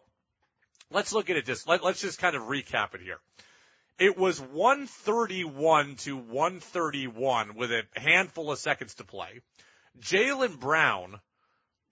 let's 0.89 1.13
look 1.13 1.29
at 1.29 1.37
it 1.37 1.45
just, 1.45 1.67
let, 1.67 1.83
let's 1.83 2.01
just 2.01 2.19
kind 2.19 2.35
of 2.35 2.43
recap 2.43 2.95
it 2.95 3.01
here. 3.01 3.19
It 3.99 4.17
was 4.17 4.41
131 4.41 5.95
to 5.97 6.17
131 6.17 7.55
with 7.55 7.71
a 7.71 7.83
handful 7.95 8.51
of 8.51 8.57
seconds 8.57 8.95
to 8.95 9.03
play. 9.03 9.41
Jaylen 10.01 10.59
Brown 10.59 11.19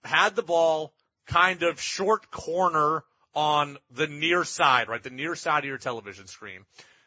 had 0.02 0.34
the 0.34 0.42
ball 0.42 0.92
kind 1.26 1.62
of 1.62 1.80
short 1.80 2.30
corner 2.32 3.04
on 3.34 3.78
the 3.90 4.06
near 4.06 4.44
side, 4.44 4.88
right? 4.88 5.02
The 5.02 5.10
near 5.10 5.34
side 5.34 5.64
of 5.64 5.68
your 5.68 5.78
television 5.78 6.26
screen. 6.26 6.64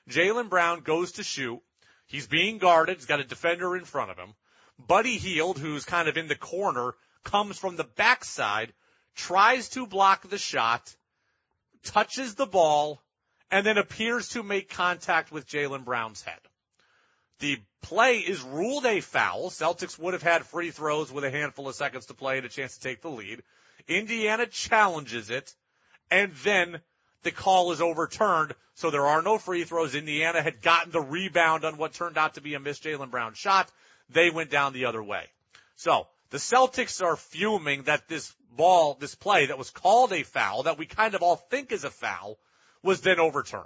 Jaylen 0.10 0.50
Brown 0.50 0.82
goes 0.82 1.14
to 1.14 1.24
shoot. 1.24 1.62
He's 2.08 2.28
being 2.28 2.58
guarded. 2.58 2.98
He's 2.98 3.06
got 3.06 3.20
a 3.20 3.24
defender 3.24 3.76
in 3.76 3.86
front 3.86 4.12
of 4.12 4.18
him. 4.18 4.34
Buddy 4.78 5.18
Hield, 5.18 5.58
who's 5.58 5.86
kind 5.86 6.08
of 6.08 6.18
in 6.18 6.28
the 6.28 6.36
corner, 6.36 6.94
comes 7.24 7.58
from 7.58 7.76
the 7.76 7.84
backside, 7.84 8.74
tries 9.16 9.70
to 9.70 9.88
block 9.88 10.30
the 10.30 10.38
shot, 10.38 10.96
touches 11.84 12.36
the 12.36 12.46
ball, 12.46 13.02
and 13.50 13.66
then 13.66 13.78
appears 13.78 14.30
to 14.30 14.44
make 14.44 14.70
contact 14.70 15.32
with 15.32 15.48
Jaylen 15.48 15.86
Brown's 15.86 16.22
head. 16.22 16.40
The 17.40 17.62
play 17.82 18.20
is 18.20 18.42
ruled 18.42 18.86
a 18.86 19.02
foul. 19.02 19.50
Celtics 19.50 20.00
would 20.00 20.14
have 20.14 20.24
had 20.24 20.46
free 20.46 20.72
throws 20.72 21.12
with 21.12 21.24
a 21.24 21.32
handful 21.32 21.68
of 21.68 21.76
seconds 21.76 22.08
to 22.08 22.14
play 22.14 22.38
and 22.38 22.46
a 22.46 22.50
chance 22.50 22.76
to 22.76 22.82
take 22.82 23.02
the 23.02 23.10
lead. 23.10 23.44
Indiana 23.88 24.46
challenges 24.46 25.30
it, 25.30 25.54
and 26.12 26.34
then 26.44 26.80
the 27.24 27.32
call 27.32 27.72
is 27.72 27.82
overturned, 27.82 28.54
so 28.76 28.92
there 28.92 29.06
are 29.06 29.22
no 29.22 29.38
free 29.38 29.64
throws. 29.64 29.96
Indiana 29.96 30.42
had 30.42 30.62
gotten 30.62 30.92
the 30.92 31.02
rebound 31.02 31.66
on 31.66 31.78
what 31.78 31.94
turned 31.94 32.18
out 32.18 32.36
to 32.36 32.42
be 32.42 32.54
a 32.54 32.60
missed 32.60 32.84
Jaylen 32.84 33.12
Brown 33.12 33.34
shot. 33.34 33.72
They 34.10 34.30
went 34.30 34.52
down 34.52 34.74
the 34.74 34.86
other 34.86 35.02
way. 35.02 35.26
So 35.76 36.08
the 36.30 36.38
Celtics 36.38 37.04
are 37.04 37.16
fuming 37.16 37.84
that 37.84 38.08
this 38.08 38.34
ball, 38.52 38.96
this 39.00 39.16
play 39.16 39.48
that 39.48 39.58
was 39.58 39.70
called 39.70 40.14
a 40.14 40.24
foul, 40.24 40.64
that 40.64 40.78
we 40.78 40.86
kind 40.86 41.16
of 41.16 41.22
all 41.22 41.36
think 41.36 41.72
is 41.72 41.84
a 41.84 41.90
foul, 41.90 42.38
was 42.84 43.02
then 43.02 43.20
overturned. 43.20 43.66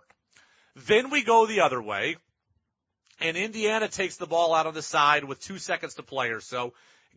Then 0.75 1.10
we 1.10 1.23
go 1.23 1.45
the 1.45 1.62
other 1.62 1.82
way, 1.82 2.17
and 3.19 3.36
Indiana 3.36 3.88
takes 3.88 4.17
the 4.17 4.28
ball 4.28 4.54
out 4.54 4.65
on 4.65 4.73
the 4.73 4.82
side 4.82 5.23
with 5.25 5.41
two 5.41 5.58
seconds 5.58 5.95
to 5.95 6.04
play 6.04 6.30
or 6.30 6.39
so, 6.39 6.73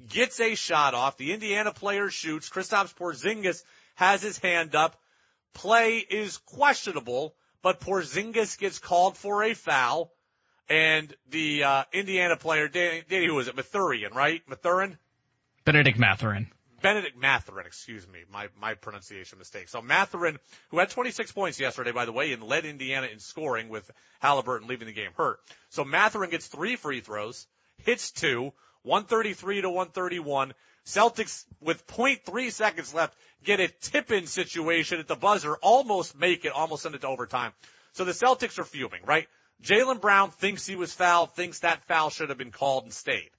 gets 0.09 0.41
a 0.41 0.55
shot 0.55 0.95
off. 0.95 1.17
The 1.17 1.33
Indiana 1.33 1.73
player 1.73 2.11
shoots. 2.11 2.51
Kristaps 2.51 2.95
Porzingis 2.95 3.63
has 3.95 4.23
his 4.23 4.39
hand 4.39 4.75
up. 4.75 5.01
Play 5.55 5.99
is 5.99 6.39
questionable, 6.39 7.35
but 7.63 7.81
Porzingis 7.81 8.59
gets 8.59 8.79
called 8.79 9.17
for 9.17 9.43
a 9.45 9.55
foul, 9.55 10.13
and 10.69 11.15
the 11.29 11.65
uh, 11.65 11.85
Indiana 11.93 12.37
player, 12.37 12.69
Danny, 12.69 13.03
Danny, 13.09 13.27
who 13.27 13.35
was 13.35 13.49
it? 13.49 13.57
Mathurin, 13.57 14.13
right? 14.15 14.43
Mathurin? 14.49 14.99
Bennedict 15.65 15.99
Mathurin. 15.99 16.49
Bennedict 16.81 17.17
Mathurin, 17.17 17.67
excuse 17.67 18.09
me, 18.09 18.21
my, 18.33 18.49
my 18.61 18.75
pronunciation 18.75 19.39
mistake. 19.39 19.69
So 19.69 19.81
Mathurin, 19.81 20.39
who 20.71 20.79
had 20.79 20.91
26 20.91 21.31
points 21.31 21.61
yesterday, 21.61 21.93
by 21.93 22.07
the 22.07 22.13
way, 22.13 22.33
and 22.33 22.43
led 22.43 22.65
Indiana 22.65 23.07
in 23.07 23.21
scoring 23.21 23.69
with 23.69 23.89
Halliburton 24.19 24.67
leaving 24.67 24.89
the 24.89 24.93
game 24.93 25.13
hurt. 25.17 25.39
So 25.71 25.85
Mathurin 25.85 26.31
gets 26.31 26.49
three 26.49 26.75
free 26.75 27.01
throws, 27.01 27.47
hits 27.85 28.11
two, 28.11 28.53
133 28.83 29.63
to 29.63 29.69
131. 29.69 30.55
Celtics 30.87 31.45
with 31.61 31.87
0.3 31.87 32.51
seconds 32.51 32.93
left 32.93 33.17
get 33.45 33.61
a 33.61 33.69
tip-in 33.69 34.27
situation 34.27 34.99
at 34.99 35.09
the 35.09 35.17
buzzer, 35.17 35.57
almost 35.57 36.19
make 36.19 36.45
it, 36.45 36.53
almost 36.53 36.83
send 36.83 36.95
it 36.95 37.01
to 37.03 37.09
overtime. 37.09 37.53
So 37.93 38.05
the 38.05 38.13
Celtics 38.13 38.59
are 38.59 38.65
fuming, 38.65 39.03
right? 39.05 39.29
Jaylen 39.63 40.01
Brown 40.01 40.31
thinks 40.31 40.67
he 40.67 40.77
was 40.77 40.93
fouled, 40.93 41.35
thinks 41.35 41.61
that 41.61 41.85
foul 41.85 42.11
should 42.11 42.31
have 42.31 42.39
been 42.39 42.51
called 42.51 42.85
and 42.85 42.93
stayed. 42.93 43.31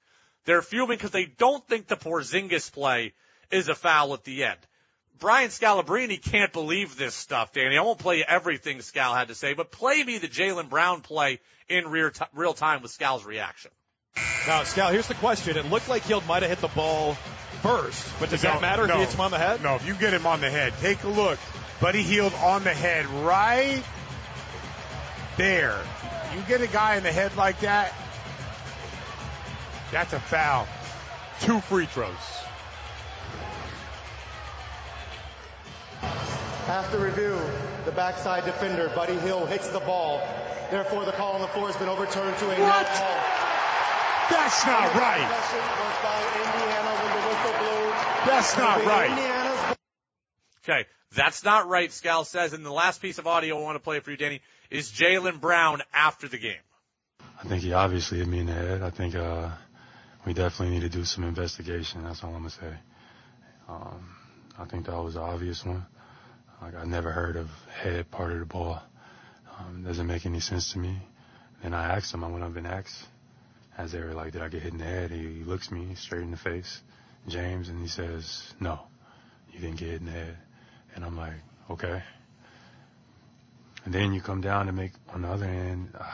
They're 0.45 0.61
fuming 0.61 0.97
because 0.97 1.11
they 1.11 1.25
don't 1.25 1.65
think 1.67 1.87
the 1.87 1.95
Porzingis 1.95 2.71
play 2.71 3.13
is 3.51 3.69
a 3.69 3.75
foul 3.75 4.13
at 4.13 4.23
the 4.23 4.43
end. 4.43 4.59
Brian 5.19 5.49
Scalabrine 5.49 6.21
can't 6.21 6.51
believe 6.51 6.97
this 6.97 7.15
stuff, 7.15 7.53
Danny. 7.53 7.77
I 7.77 7.81
won't 7.81 7.99
play 7.99 8.25
everything 8.27 8.79
Scal 8.79 9.15
had 9.15 9.29
to 9.29 9.35
say, 9.35 9.53
but 9.53 9.71
play 9.71 10.03
me 10.03 10.17
the 10.17 10.27
Jaylen 10.27 10.69
Brown 10.69 11.01
play 11.01 11.39
in 11.69 11.87
real, 11.87 12.09
t- 12.09 12.25
real 12.33 12.53
time 12.53 12.81
with 12.81 12.91
Scal's 12.91 13.23
reaction. 13.23 13.71
Now, 14.47 14.61
Scal, 14.63 14.91
here's 14.91 15.07
the 15.07 15.13
question. 15.15 15.55
It 15.55 15.65
looked 15.69 15.87
like 15.87 16.03
he 16.03 16.19
might 16.27 16.41
have 16.43 16.49
hit 16.49 16.59
the 16.59 16.67
ball 16.67 17.13
first, 17.61 18.13
but 18.19 18.29
does 18.29 18.43
no, 18.43 18.51
that 18.51 18.61
matter 18.61 18.85
no, 18.85 18.93
if 18.95 18.99
he 18.99 19.01
hits 19.03 19.13
him 19.13 19.21
on 19.21 19.31
the 19.31 19.37
head? 19.37 19.63
No, 19.63 19.75
if 19.75 19.87
you 19.87 19.93
get 19.93 20.13
him 20.13 20.25
on 20.25 20.41
the 20.41 20.49
head, 20.49 20.73
take 20.81 21.01
a 21.03 21.07
look. 21.07 21.39
Buddy 21.79 22.03
Hield 22.03 22.33
on 22.43 22.63
the 22.63 22.73
head 22.73 23.05
right 23.05 23.81
there. 25.37 25.79
You 26.35 26.41
get 26.47 26.59
a 26.61 26.67
guy 26.67 26.97
in 26.97 27.03
the 27.03 27.11
head 27.11 27.35
like 27.37 27.61
that, 27.61 27.93
that's 29.91 30.11
a 30.11 30.19
foul. 30.19 30.67
Two 31.41 31.61
free 31.61 31.85
throws. 31.85 32.09
After 36.67 36.97
review, 36.99 37.37
the 37.85 37.91
backside 37.91 38.45
defender, 38.45 38.91
Buddy 38.95 39.17
Hield, 39.19 39.49
hits 39.49 39.69
the 39.69 39.79
ball. 39.81 40.21
Therefore, 40.71 41.05
the 41.05 41.11
call 41.11 41.33
on 41.33 41.41
the 41.41 41.47
floor 41.47 41.67
has 41.67 41.77
been 41.77 41.89
overturned 41.89 42.37
to 42.37 42.49
a 42.49 42.57
no 42.57 42.63
What? 42.63 42.87
call. 42.87 43.42
That's 44.33 44.65
not 44.65 44.95
right. 44.95 45.27
Possession 45.29 45.65
was 45.79 45.97
by 46.03 46.17
Indiana 46.41 46.91
when 46.99 47.11
the 47.13 47.21
whistle 47.27 47.53
blew. 47.59 47.83
That's 48.25 48.57
not 48.57 48.85
right. 48.85 49.75
Okay, 50.63 50.85
that's 51.15 51.43
not 51.43 51.67
right, 51.67 51.89
Scal 51.89 52.25
says. 52.25 52.53
And 52.53 52.65
the 52.65 52.71
last 52.71 53.01
piece 53.01 53.19
of 53.19 53.27
audio 53.27 53.59
I 53.59 53.61
want 53.61 53.75
to 53.75 53.83
play 53.83 53.99
for 53.99 54.11
you, 54.11 54.17
Danny, 54.17 54.41
is 54.71 54.91
Jaylen 54.91 55.39
Brown 55.39 55.81
after 55.93 56.27
the 56.27 56.37
game. 56.37 56.63
I 57.43 57.47
think 57.47 57.61
he 57.61 57.73
obviously 57.73 58.19
hit 58.19 58.27
me 58.27 58.39
in 58.39 58.45
the 58.45 58.53
head. 58.53 58.81
I 58.81 58.89
think 58.89 59.15
uh, 59.15 59.49
we 60.25 60.33
definitely 60.33 60.75
need 60.75 60.81
to 60.81 60.89
do 60.89 61.03
some 61.03 61.25
investigation. 61.25 62.03
That's 62.03 62.23
all 62.23 62.29
I'm 62.29 62.37
gonna 62.37 62.49
say. 62.49 62.73
Um, 63.67 64.15
I 64.57 64.65
think 64.65 64.85
that 64.85 64.95
was 64.95 65.15
an 65.15 65.23
obvious 65.23 65.65
one. 65.65 65.85
Like 66.61 66.75
I 66.75 66.85
never 66.85 67.11
heard 67.11 67.35
of 67.35 67.49
head 67.69 68.09
part 68.09 68.31
of 68.31 68.39
the 68.39 68.45
ball. 68.45 68.81
Um, 69.59 69.83
doesn't 69.83 70.07
make 70.07 70.25
any 70.25 70.39
sense 70.39 70.71
to 70.73 70.79
me. 70.79 70.97
Then 71.61 71.73
I 71.73 71.95
asked 71.95 72.13
him. 72.13 72.23
I 72.23 72.27
went 72.27 72.43
up 72.43 72.55
and 72.55 72.65
asked, 72.65 73.05
as 73.77 73.91
they 73.91 73.99
were 73.99 74.13
like, 74.13 74.33
"Did 74.33 74.41
I 74.41 74.49
get 74.49 74.61
hit 74.61 74.73
in 74.73 74.79
the 74.79 74.85
head?" 74.85 75.11
He, 75.11 75.43
looks 75.43 75.71
me 75.71 75.95
straight 75.95 76.21
in 76.21 76.31
the 76.31 76.37
face, 76.37 76.81
James, 77.27 77.69
and 77.69 77.79
he 77.79 77.87
says, 77.87 78.53
"No, 78.59 78.79
you 79.51 79.59
didn't 79.59 79.77
get 79.77 79.89
hit 79.89 79.99
in 80.01 80.05
the 80.05 80.11
head." 80.11 80.37
And 80.95 81.05
I'm 81.05 81.17
like, 81.17 81.41
"Okay." 81.69 82.01
And 83.85 83.93
then 83.93 84.13
you 84.13 84.21
come 84.21 84.41
down 84.41 84.67
and 84.67 84.77
make 84.77 84.91
on 85.09 85.23
the 85.23 85.27
other 85.27 85.45
end. 85.45 85.89
Uh, 85.97 86.11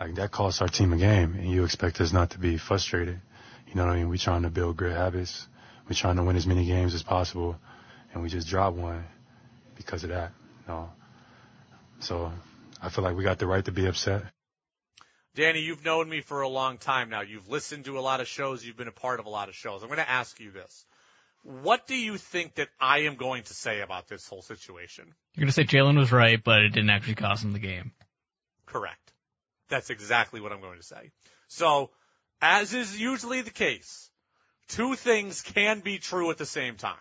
like 0.00 0.14
that 0.14 0.30
costs 0.30 0.62
our 0.62 0.68
team 0.68 0.92
a 0.92 0.96
game, 0.96 1.34
and 1.34 1.50
you 1.50 1.64
expect 1.64 2.00
us 2.00 2.12
not 2.12 2.30
to 2.30 2.38
be 2.38 2.56
frustrated. 2.56 3.20
You 3.66 3.74
know 3.74 3.84
what 3.84 3.92
I 3.92 3.96
mean? 3.96 4.08
We're 4.08 4.16
trying 4.16 4.42
to 4.42 4.50
build 4.50 4.76
good 4.76 4.92
habits. 4.92 5.46
We're 5.88 5.96
trying 5.96 6.16
to 6.16 6.22
win 6.22 6.36
as 6.36 6.46
many 6.46 6.64
games 6.66 6.94
as 6.94 7.02
possible, 7.02 7.56
and 8.12 8.22
we 8.22 8.28
just 8.28 8.48
dropped 8.48 8.76
one 8.76 9.04
because 9.76 10.04
of 10.04 10.10
that. 10.10 10.32
You 10.66 10.74
know? 10.74 10.90
So 12.00 12.32
I 12.80 12.88
feel 12.90 13.04
like 13.04 13.16
we 13.16 13.24
got 13.24 13.38
the 13.38 13.46
right 13.46 13.64
to 13.64 13.72
be 13.72 13.86
upset. 13.86 14.22
Danny, 15.38 15.60
you've 15.60 15.84
known 15.84 16.08
me 16.08 16.20
for 16.20 16.40
a 16.40 16.48
long 16.48 16.78
time 16.78 17.10
now. 17.10 17.20
You've 17.20 17.48
listened 17.48 17.84
to 17.84 17.96
a 17.96 18.00
lot 18.00 18.20
of 18.20 18.26
shows. 18.26 18.64
You've 18.64 18.76
been 18.76 18.88
a 18.88 18.92
part 18.92 19.20
of 19.20 19.26
a 19.26 19.28
lot 19.28 19.48
of 19.48 19.54
shows. 19.54 19.84
I'm 19.84 19.88
going 19.88 20.00
to 20.00 20.10
ask 20.10 20.40
you 20.40 20.50
this. 20.50 20.84
What 21.44 21.86
do 21.86 21.94
you 21.94 22.16
think 22.16 22.56
that 22.56 22.66
I 22.80 23.02
am 23.02 23.14
going 23.14 23.44
to 23.44 23.54
say 23.54 23.80
about 23.80 24.08
this 24.08 24.26
whole 24.26 24.42
situation? 24.42 25.04
You're 25.36 25.42
going 25.42 25.46
to 25.46 25.52
say 25.52 25.62
Jaylen 25.62 25.96
was 25.96 26.10
right, 26.10 26.42
but 26.42 26.64
it 26.64 26.70
didn't 26.70 26.90
actually 26.90 27.14
cost 27.14 27.44
him 27.44 27.52
the 27.52 27.60
game. 27.60 27.92
Correct. 28.66 29.12
That's 29.68 29.90
exactly 29.90 30.40
what 30.40 30.50
I'm 30.50 30.60
going 30.60 30.78
to 30.78 30.84
say. 30.84 31.12
So, 31.46 31.90
as 32.42 32.74
is 32.74 33.00
usually 33.00 33.42
the 33.42 33.52
case, 33.52 34.10
two 34.66 34.96
things 34.96 35.42
can 35.42 35.78
be 35.78 35.98
true 35.98 36.32
at 36.32 36.38
the 36.38 36.46
same 36.46 36.74
time. 36.74 36.96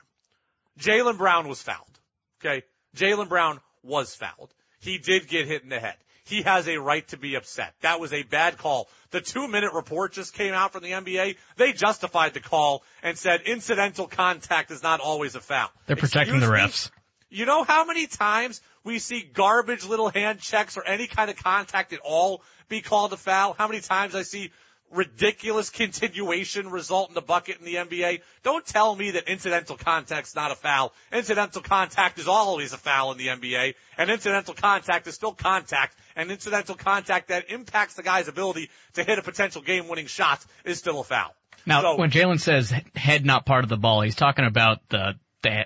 Jaylen 0.80 1.18
Brown 1.18 1.48
was 1.48 1.60
fouled. 1.60 2.00
Okay? 2.40 2.62
Jaylen 2.96 3.30
Brown 3.30 3.60
was 3.82 4.14
fouled. 4.14 4.54
He 4.80 5.00
did 5.00 5.28
get 5.28 5.48
hit 5.48 5.64
in 5.64 5.70
the 5.70 5.80
head. 5.80 5.98
He 6.28 6.42
has 6.42 6.68
a 6.68 6.78
right 6.78 7.08
to 7.10 7.18
be 7.18 7.36
upset. 7.36 7.74
That 7.82 8.00
was 8.00 8.12
a 8.12 8.24
bad 8.24 8.58
call. 8.58 8.90
The 9.12 9.22
two 9.22 9.48
minute 9.48 9.74
report 9.74 10.12
just 10.12 10.34
came 10.34 10.54
out 10.54 10.74
from 10.74 10.84
the 10.84 10.92
NBA. 10.92 11.38
They 11.56 11.72
justified 11.72 12.34
the 12.34 12.42
call 12.42 12.84
and 13.02 13.18
said 13.18 13.42
incidental 13.46 14.08
contact 14.08 14.70
is 14.72 14.84
not 14.84 15.00
always 15.00 15.36
a 15.36 15.40
foul. 15.40 15.70
They're 15.86 15.96
protecting 15.96 16.40
the 16.40 16.52
Excuse 16.54 16.62
me? 16.64 16.68
refs. 16.68 16.92
You 17.30 17.46
know 17.46 17.64
how 17.64 17.86
many 17.86 18.08
times 18.08 18.62
we 18.84 19.00
see 19.00 19.22
garbage 19.22 19.86
little 19.86 20.10
hand 20.10 20.40
checks 20.40 20.78
or 20.78 20.86
any 20.86 21.08
kind 21.08 21.30
of 21.30 21.38
contact 21.38 21.94
at 21.94 22.00
all 22.04 22.42
be 22.68 22.82
called 22.82 23.14
a 23.14 23.18
foul? 23.18 23.56
How 23.58 23.68
many 23.68 23.80
times 23.82 24.14
I 24.14 24.24
see 24.24 24.52
ridiculous 24.92 25.70
continuation 25.70 26.70
result 26.70 27.10
in 27.10 27.16
the 27.16 27.22
bucket 27.22 27.58
in 27.60 27.66
the 27.66 27.76
NBA? 27.76 28.22
Don't 28.44 28.66
tell 28.66 28.96
me 28.96 29.12
that 29.12 29.28
incidental 29.30 29.78
contact's 29.78 30.36
not 30.36 30.52
a 30.52 30.56
foul. 30.56 30.94
Incidental 31.12 31.62
contact 31.62 32.20
is 32.20 32.28
always 32.28 32.74
a 32.74 32.78
foul 32.78 33.12
in 33.12 33.18
the 33.18 33.28
NBA, 33.28 33.76
and 33.98 34.10
incidental 34.10 34.54
contact 34.54 35.08
is 35.08 35.16
still 35.16 35.34
contact, 35.34 35.96
and 36.16 36.32
incidental 36.32 36.76
contact 36.76 37.30
that 37.30 37.50
impacts 37.50 37.96
the 37.96 38.04
guy's 38.04 38.28
ability 38.28 38.70
to 38.94 39.04
hit 39.04 39.20
a 39.20 39.22
potential 39.22 39.62
game-winning 39.62 40.08
shot 40.08 40.46
is 40.66 40.78
still 40.78 41.00
a 41.00 41.04
foul. 41.04 41.34
Now, 41.66 41.82
So- 41.82 41.96
when 41.98 42.12
Jaylen 42.12 42.40
says 42.40 42.74
head 42.96 43.26
not 43.26 43.46
part 43.46 43.64
of 43.64 43.70
the 43.70 43.78
ball, 43.78 44.02
he's 44.02 44.16
talking 44.16 44.46
about 44.46 44.80
the 44.90 45.16
the 45.44 45.66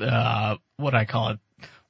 uh, 0.00 0.56
what 0.76 0.94
I 0.94 1.04
call 1.04 1.30
it. 1.30 1.38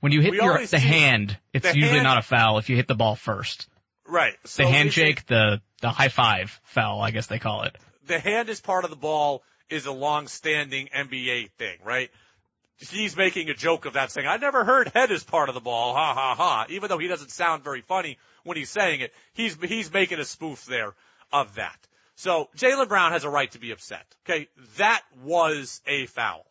When 0.00 0.12
you 0.12 0.20
hit 0.20 0.34
your 0.34 0.64
the 0.66 0.78
hand, 0.78 1.38
it's 1.52 1.66
the 1.70 1.74
usually 1.74 1.94
hand- 1.98 2.04
not 2.04 2.18
a 2.18 2.22
foul 2.22 2.58
if 2.58 2.68
you 2.68 2.76
hit 2.76 2.88
the 2.88 2.94
ball 2.94 3.14
first. 3.16 3.68
Right. 4.06 4.34
So 4.44 4.64
the 4.64 4.70
handshake, 4.70 5.26
the 5.26 5.60
the 5.80 5.88
high 5.90 6.08
five 6.08 6.60
foul, 6.64 7.00
I 7.00 7.10
guess 7.10 7.26
they 7.26 7.38
call 7.38 7.62
it. 7.62 7.76
the 8.06 8.18
hand 8.18 8.48
is 8.48 8.60
part 8.60 8.84
of 8.84 8.90
the 8.90 8.96
ball 8.96 9.42
is 9.70 9.86
a 9.86 9.92
long-standing 9.92 10.88
NBA 10.94 11.50
thing, 11.52 11.78
right? 11.84 12.10
He's 12.76 13.16
making 13.16 13.48
a 13.48 13.54
joke 13.54 13.86
of 13.86 13.94
that 13.94 14.10
saying, 14.10 14.26
I 14.26 14.36
never 14.36 14.64
heard 14.64 14.88
head 14.88 15.10
is 15.10 15.24
part 15.24 15.48
of 15.48 15.54
the 15.54 15.60
ball, 15.60 15.94
ha 15.94 16.12
ha 16.12 16.34
ha. 16.34 16.66
Even 16.68 16.88
though 16.88 16.98
he 16.98 17.08
doesn't 17.08 17.30
sound 17.30 17.64
very 17.64 17.80
funny 17.80 18.18
when 18.42 18.56
he's 18.56 18.68
saying 18.68 19.00
it, 19.00 19.12
he's, 19.32 19.56
he's 19.62 19.92
making 19.92 20.18
a 20.18 20.24
spoof 20.24 20.66
there 20.66 20.92
of 21.32 21.54
that. 21.54 21.78
So 22.16 22.50
Jaylen 22.56 22.88
Brown 22.88 23.12
has 23.12 23.24
a 23.24 23.30
right 23.30 23.50
to 23.52 23.58
be 23.58 23.70
upset. 23.70 24.04
Okay. 24.28 24.48
That 24.76 25.02
was 25.22 25.80
a 25.86 26.06
foul. 26.06 26.44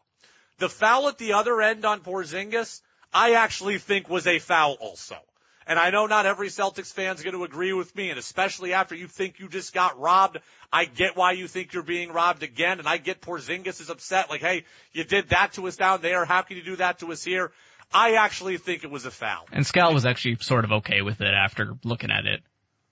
The 0.58 0.70
foul 0.70 1.08
at 1.08 1.18
the 1.18 1.34
other 1.34 1.62
end 1.62 1.86
on 1.86 2.02
Porzingis, 2.02 2.82
I 3.14 3.34
actually 3.34 3.78
think 3.78 4.10
was 4.10 4.26
a 4.26 4.40
foul 4.40 4.74
also. 4.80 5.18
And 5.68 5.80
I 5.80 5.90
know 5.90 6.06
not 6.08 6.26
every 6.26 6.50
Celtics 6.50 6.92
fan 6.92 7.16
is 7.16 7.24
going 7.24 7.36
to 7.36 7.44
agree 7.44 7.74
with 7.74 7.96
me, 7.96 8.10
and 8.10 8.20
especially 8.20 8.74
after 8.74 8.96
you 8.96 9.08
think 9.08 9.40
you 9.40 9.48
just 9.48 9.74
got 9.74 10.00
robbed. 10.00 10.40
I 10.72 10.86
get 10.86 11.16
why 11.16 11.34
you 11.34 11.48
think 11.48 11.74
you're 11.74 11.84
being 11.84 12.12
robbed 12.12 12.44
again, 12.44 12.80
and 12.80 12.88
I 12.88 12.98
get 12.98 13.22
Porzingis 13.22 13.80
is 13.80 13.90
upset, 13.90 14.30
like, 14.30 14.42
hey, 14.42 14.66
you 14.92 15.04
did 15.04 15.30
that 15.30 15.54
to 15.54 15.68
us 15.68 15.78
down 15.78 16.02
there. 16.02 16.26
How 16.26 16.42
can 16.42 16.58
you 16.58 16.64
do 16.64 16.76
that 16.78 17.00
to 17.00 17.12
us 17.12 17.24
here? 17.24 17.52
I 17.94 18.16
actually 18.16 18.58
think 18.58 18.84
it 18.84 18.90
was 18.90 19.06
a 19.06 19.12
foul. 19.12 19.46
And 19.52 19.66
Scal 19.66 19.94
was 19.94 20.06
actually 20.06 20.38
sort 20.42 20.66
of 20.66 20.72
okay 20.72 21.02
with 21.02 21.22
it 21.22 21.34
after 21.34 21.76
looking 21.84 22.10
at 22.10 22.26
it. 22.26 22.42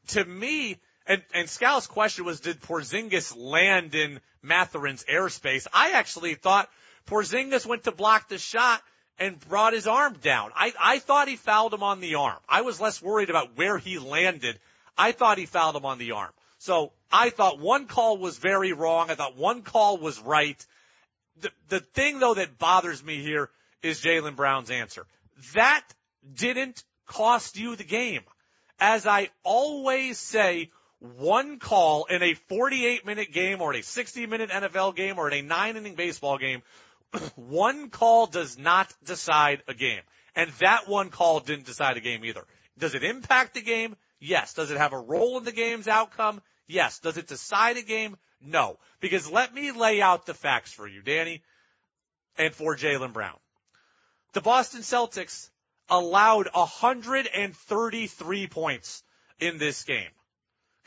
To 0.10 0.24
me, 0.24 0.78
and, 1.08 1.24
and 1.34 1.48
Scal's 1.48 1.88
question 1.88 2.26
was, 2.26 2.40
did 2.40 2.62
Porzingis 2.62 3.36
land 3.36 3.96
in 3.96 4.20
Mathurin's 4.44 5.04
airspace? 5.06 5.66
I 5.74 5.92
actually 5.92 6.36
thought 6.36 6.70
Porzingis 7.08 7.66
went 7.66 7.86
to 7.86 7.92
block 7.92 8.30
the 8.30 8.38
shot 8.38 8.82
and 9.22 9.40
brought 9.40 9.74
his 9.74 9.86
arm 9.86 10.16
down. 10.24 10.52
I, 10.56 10.74
I 10.82 10.98
thought 10.98 11.28
he 11.28 11.36
fouled 11.36 11.76
him 11.76 11.84
on 11.84 12.00
the 12.00 12.16
arm. 12.16 12.40
I 12.50 12.62
was 12.62 12.82
less 12.82 13.02
worried 13.04 13.30
about 13.30 13.56
where 13.56 13.78
he 13.78 14.00
landed. 14.00 14.60
I 14.98 15.12
thought 15.12 15.38
he 15.38 15.46
fouled 15.46 15.76
him 15.76 15.86
on 15.86 16.00
the 16.00 16.14
arm. 16.14 16.32
So 16.58 16.92
I 17.12 17.30
thought 17.30 17.60
one 17.60 17.86
call 17.86 18.18
was 18.18 18.40
very 18.40 18.74
wrong. 18.74 19.12
I 19.12 19.16
thought 19.16 19.38
one 19.38 19.62
call 19.62 20.00
was 20.00 20.20
right. 20.20 20.66
The, 21.40 21.52
the 21.70 21.80
thing 21.82 22.20
though 22.20 22.34
that 22.34 22.58
bothers 22.58 23.04
me 23.04 23.22
here 23.22 23.52
is 23.84 24.02
Jaylen 24.02 24.36
Brown's 24.36 24.72
answer. 24.72 25.06
That 25.54 25.86
didn't 26.36 26.84
cost 27.06 27.58
you 27.58 27.76
the 27.76 27.84
game. 27.84 28.24
As 28.80 29.06
I 29.06 29.30
always 29.44 30.18
say, 30.18 30.72
one 31.00 31.60
call 31.60 32.06
in 32.06 32.24
a 32.24 32.34
48 32.34 33.06
minute 33.06 33.32
game 33.32 33.62
or 33.62 33.76
a 33.76 33.84
60 33.84 34.26
minute 34.26 34.50
NFL 34.50 34.96
game 34.96 35.20
or 35.20 35.30
in 35.30 35.46
a 35.46 35.48
nine 35.48 35.78
inning 35.78 35.94
baseball 35.94 36.40
game, 36.40 36.64
one 37.36 37.90
call 37.90 38.28
does 38.28 38.58
not 38.58 38.94
decide 39.04 39.64
a 39.68 39.74
game. 39.74 40.02
And 40.36 40.52
that 40.60 40.88
one 40.88 41.10
call 41.10 41.40
didn't 41.40 41.66
decide 41.66 41.98
a 41.98 42.02
game 42.02 42.24
either. 42.24 42.46
Does 42.78 42.96
it 42.96 43.04
impact 43.04 43.56
the 43.56 43.62
game? 43.62 43.98
Yes. 44.20 44.54
Does 44.54 44.72
it 44.72 44.78
have 44.78 44.94
a 44.94 45.00
role 45.00 45.38
in 45.38 45.44
the 45.44 45.52
game's 45.52 45.88
outcome? 45.88 46.42
Yes. 46.68 47.00
Does 47.00 47.18
it 47.18 47.28
decide 47.28 47.78
a 47.78 47.82
game? 47.82 48.16
No. 48.42 48.78
Because 49.00 49.30
let 49.30 49.54
me 49.54 49.72
lay 49.72 50.02
out 50.02 50.26
the 50.26 50.34
facts 50.34 50.72
for 50.72 50.88
you, 50.88 51.02
Danny, 51.02 51.44
and 52.38 52.54
for 52.54 52.78
Jaylen 52.78 53.14
Brown. 53.14 53.38
The 54.34 54.42
Boston 54.42 54.82
Celtics 54.82 55.50
allowed 55.90 56.48
133 56.54 58.48
points 58.48 59.04
in 59.40 59.58
this 59.58 59.84
game. 59.84 60.10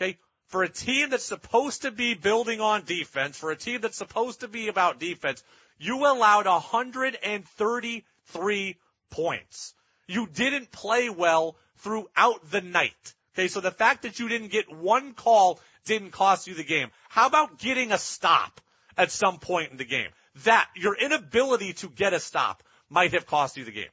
Okay. 0.01 0.19
For 0.49 0.63
a 0.63 0.69
team 0.69 1.11
that's 1.11 1.25
supposed 1.25 1.83
to 1.83 1.91
be 1.91 2.15
building 2.15 2.61
on 2.61 2.85
defense, 2.85 3.37
for 3.37 3.51
a 3.51 3.57
team 3.57 3.81
that's 3.81 3.99
supposed 3.99 4.41
to 4.41 4.49
be 4.49 4.69
about 4.69 5.01
defense, 5.01 5.43
you 5.79 5.99
allowed 5.99 6.47
133 6.47 8.77
points. 9.11 9.75
You 10.07 10.27
didn't 10.27 10.71
play 10.71 11.11
well 11.11 11.57
throughout 11.79 12.51
the 12.51 12.61
night. 12.61 13.15
Okay, 13.35 13.49
so 13.49 13.61
the 13.61 13.71
fact 13.71 14.03
that 14.03 14.19
you 14.19 14.29
didn't 14.29 14.49
get 14.49 14.71
one 14.73 15.15
call 15.15 15.61
didn't 15.85 16.13
cost 16.13 16.47
you 16.47 16.55
the 16.55 16.65
game. 16.65 16.91
How 17.09 17.27
about 17.27 17.59
getting 17.59 17.93
a 17.93 17.99
stop 17.99 18.61
at 18.97 19.11
some 19.11 19.39
point 19.39 19.73
in 19.73 19.77
the 19.77 19.85
game? 19.85 20.11
that 20.43 20.69
your 20.75 20.97
inability 20.97 21.75
to 21.75 21.89
get 21.89 22.13
a 22.13 22.21
stop 22.21 22.63
might 22.91 23.13
have 23.13 23.27
cost 23.27 23.57
you 23.57 23.65
the 23.65 23.71
game. 23.71 23.89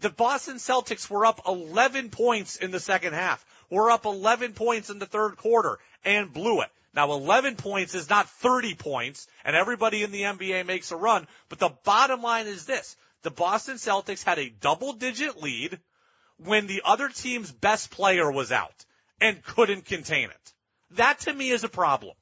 The 0.00 0.10
Boston 0.10 0.56
Celtics 0.56 1.10
were 1.10 1.26
up 1.26 1.42
11 1.46 2.10
points 2.10 2.56
in 2.56 2.70
the 2.70 2.80
second 2.80 3.12
half. 3.12 3.44
Were 3.70 3.90
up 3.90 4.04
11 4.04 4.54
points 4.54 4.90
in 4.90 4.98
the 4.98 5.06
third 5.06 5.36
quarter 5.36 5.78
and 6.04 6.32
blew 6.32 6.62
it. 6.62 6.70
Now 6.92 7.12
11 7.12 7.56
points 7.56 7.94
is 7.94 8.10
not 8.10 8.28
30 8.28 8.74
points 8.74 9.28
and 9.44 9.54
everybody 9.54 10.02
in 10.02 10.10
the 10.10 10.22
NBA 10.22 10.66
makes 10.66 10.90
a 10.90 10.96
run, 10.96 11.26
but 11.48 11.58
the 11.58 11.70
bottom 11.84 12.22
line 12.22 12.46
is 12.46 12.66
this. 12.66 12.96
The 13.22 13.30
Boston 13.30 13.76
Celtics 13.76 14.24
had 14.24 14.38
a 14.38 14.48
double 14.48 14.94
digit 14.94 15.40
lead 15.40 15.78
when 16.38 16.66
the 16.66 16.82
other 16.84 17.08
team's 17.08 17.52
best 17.52 17.90
player 17.90 18.30
was 18.30 18.50
out 18.50 18.84
and 19.20 19.44
couldn't 19.44 19.84
contain 19.84 20.30
it. 20.30 20.52
That 20.92 21.20
to 21.20 21.32
me 21.32 21.50
is 21.50 21.64
a 21.64 21.68
problem. 21.68 22.14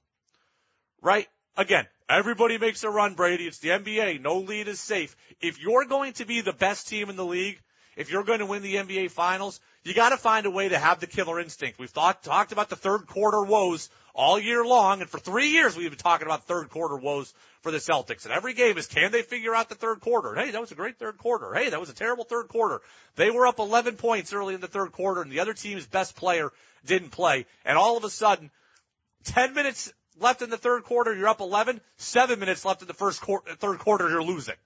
Right? 1.01 1.29
Again, 1.57 1.87
everybody 2.09 2.59
makes 2.59 2.85
a 2.85 2.91
run, 2.91 3.15
Brady. 3.15 3.47
It's 3.47 3.59
the 3.59 3.71
NBA. 3.71 4.21
No 4.21 4.39
lead 4.39 4.69
is 4.69 4.81
safe. 4.81 5.17
If 5.41 5.61
you're 5.61 5.85
going 5.85 6.13
to 6.15 6.27
be 6.27 6.41
the 6.41 6.53
best 6.53 6.89
team 6.89 7.09
in 7.09 7.17
the 7.17 7.25
league, 7.25 7.61
if 7.97 8.11
you're 8.11 8.25
going 8.25 8.41
to 8.41 8.47
win 8.47 8.63
the 8.63 8.77
NBA 8.77 9.11
finals, 9.11 9.61
you 9.83 9.95
got 9.95 10.11
to 10.11 10.17
find 10.17 10.47
a 10.47 10.51
way 10.51 10.69
to 10.69 10.79
have 10.79 11.01
the 11.01 11.07
killer 11.07 11.41
instinct. 11.41 11.79
We've 11.79 11.91
thought, 11.91 12.23
talked 12.23 12.53
about 12.53 12.69
the 12.69 12.77
third 12.77 13.07
quarter 13.07 13.43
woes 13.43 13.91
all 14.19 14.37
year 14.37 14.65
long, 14.65 15.01
and 15.01 15.09
for 15.09 15.21
three 15.21 15.51
years 15.51 15.77
we've 15.77 15.91
been 15.91 15.99
talking 15.99 16.27
about 16.27 16.45
third 16.45 16.71
quarter 16.71 16.97
woes 16.97 17.33
for 17.63 17.71
the 17.71 17.79
Celtics. 17.79 18.25
And 18.25 18.35
every 18.35 18.53
game 18.53 18.77
is 18.77 18.89
can 18.89 19.13
they 19.13 19.23
figure 19.23 19.55
out 19.55 19.69
the 19.69 19.77
third 19.77 20.01
quarter? 20.01 20.35
Hey, 20.35 20.51
that 20.51 20.61
was 20.61 20.73
a 20.73 20.75
great 20.75 20.99
third 20.99 21.19
quarter. 21.19 21.55
Hey, 21.55 21.71
that 21.71 21.79
was 21.79 21.89
a 21.89 21.95
terrible 21.95 22.25
third 22.25 22.49
quarter. 22.49 22.81
They 23.15 23.31
were 23.31 23.47
up 23.47 23.61
11 23.61 23.95
points 23.95 24.33
early 24.33 24.55
in 24.55 24.61
the 24.61 24.67
third 24.67 24.91
quarter, 24.91 25.23
and 25.23 25.31
the 25.31 25.39
other 25.39 25.55
team's 25.55 25.87
best 25.87 26.17
player 26.17 26.51
didn't 26.85 27.11
play. 27.11 27.47
And 27.65 27.79
all 27.79 27.97
of 27.97 28.03
a 28.03 28.11
sudden, 28.11 28.51
10 29.23 29.55
minutes 29.55 29.93
left 30.19 30.43
in 30.43 30.51
the 30.51 30.59
third 30.59 30.83
quarter, 30.83 31.15
you're 31.15 31.29
up 31.29 31.41
11. 31.41 31.81
Seven 31.97 32.41
minutes 32.41 32.65
left 32.65 32.83
in 32.83 32.89
the 32.89 32.95
first 32.95 33.21
quarter, 33.21 33.55
third 33.55 33.79
quarter, 33.79 34.11
you're 34.11 34.21
losing. 34.21 34.57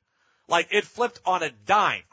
Like 0.48 0.68
it 0.70 0.86
flipped 0.86 1.20
on 1.26 1.42
a 1.42 1.50
dime. 1.66 2.04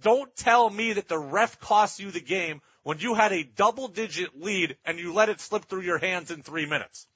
Don't 0.00 0.34
tell 0.34 0.70
me 0.70 0.94
that 0.94 1.08
the 1.08 1.18
ref 1.18 1.60
cost 1.60 2.00
you 2.00 2.10
the 2.10 2.20
game 2.20 2.62
when 2.88 3.00
you 3.00 3.12
had 3.12 3.32
a 3.32 3.42
double 3.42 3.88
digit 3.88 4.40
lead 4.40 4.74
and 4.86 4.98
you 4.98 5.12
let 5.12 5.28
it 5.28 5.42
slip 5.42 5.66
through 5.66 5.82
your 5.82 5.98
hands 5.98 6.30
in 6.30 6.42
three 6.42 6.64
minutes. 6.64 7.06